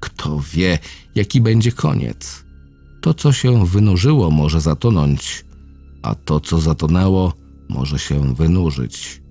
Kto 0.00 0.40
wie, 0.52 0.78
jaki 1.14 1.40
będzie 1.40 1.72
koniec. 1.72 2.44
To, 3.00 3.14
co 3.14 3.32
się 3.32 3.66
wynurzyło, 3.66 4.30
może 4.30 4.60
zatonąć, 4.60 5.44
a 6.02 6.14
to, 6.14 6.40
co 6.40 6.60
zatonęło, 6.60 7.32
może 7.68 7.98
się 7.98 8.34
wynurzyć. 8.34 9.22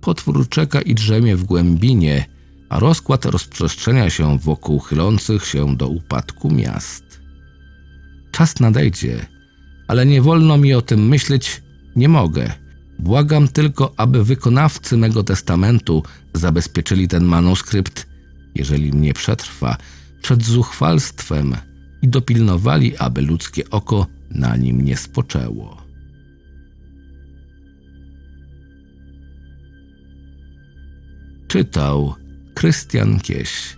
Potwór 0.00 0.48
czeka 0.48 0.80
i 0.80 0.94
drzemie 0.94 1.36
w 1.36 1.44
głębinie, 1.44 2.35
a 2.68 2.78
rozkład 2.78 3.24
rozprzestrzenia 3.24 4.10
się 4.10 4.38
wokół 4.38 4.78
chylących 4.78 5.46
się 5.46 5.76
do 5.76 5.88
upadku 5.88 6.50
miast. 6.50 7.20
Czas 8.30 8.60
nadejdzie, 8.60 9.26
ale 9.88 10.06
nie 10.06 10.22
wolno 10.22 10.58
mi 10.58 10.74
o 10.74 10.82
tym 10.82 11.08
myśleć, 11.08 11.62
nie 11.96 12.08
mogę. 12.08 12.52
Błagam 12.98 13.48
tylko, 13.48 13.92
aby 13.96 14.24
wykonawcy 14.24 14.96
mego 14.96 15.24
testamentu 15.24 16.02
zabezpieczyli 16.34 17.08
ten 17.08 17.24
manuskrypt, 17.24 18.06
jeżeli 18.54 18.92
mnie 18.92 19.14
przetrwa, 19.14 19.76
przed 20.22 20.44
zuchwalstwem 20.44 21.56
i 22.02 22.08
dopilnowali, 22.08 22.96
aby 22.96 23.22
ludzkie 23.22 23.70
oko 23.70 24.06
na 24.30 24.56
nim 24.56 24.80
nie 24.80 24.96
spoczęło. 24.96 25.82
Czytał 31.48 32.14
Krystian 32.56 33.20
Kieś. 33.20 33.76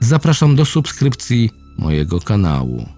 Zapraszam 0.00 0.56
do 0.56 0.64
subskrypcji 0.64 1.50
mojego 1.78 2.20
kanału. 2.20 2.88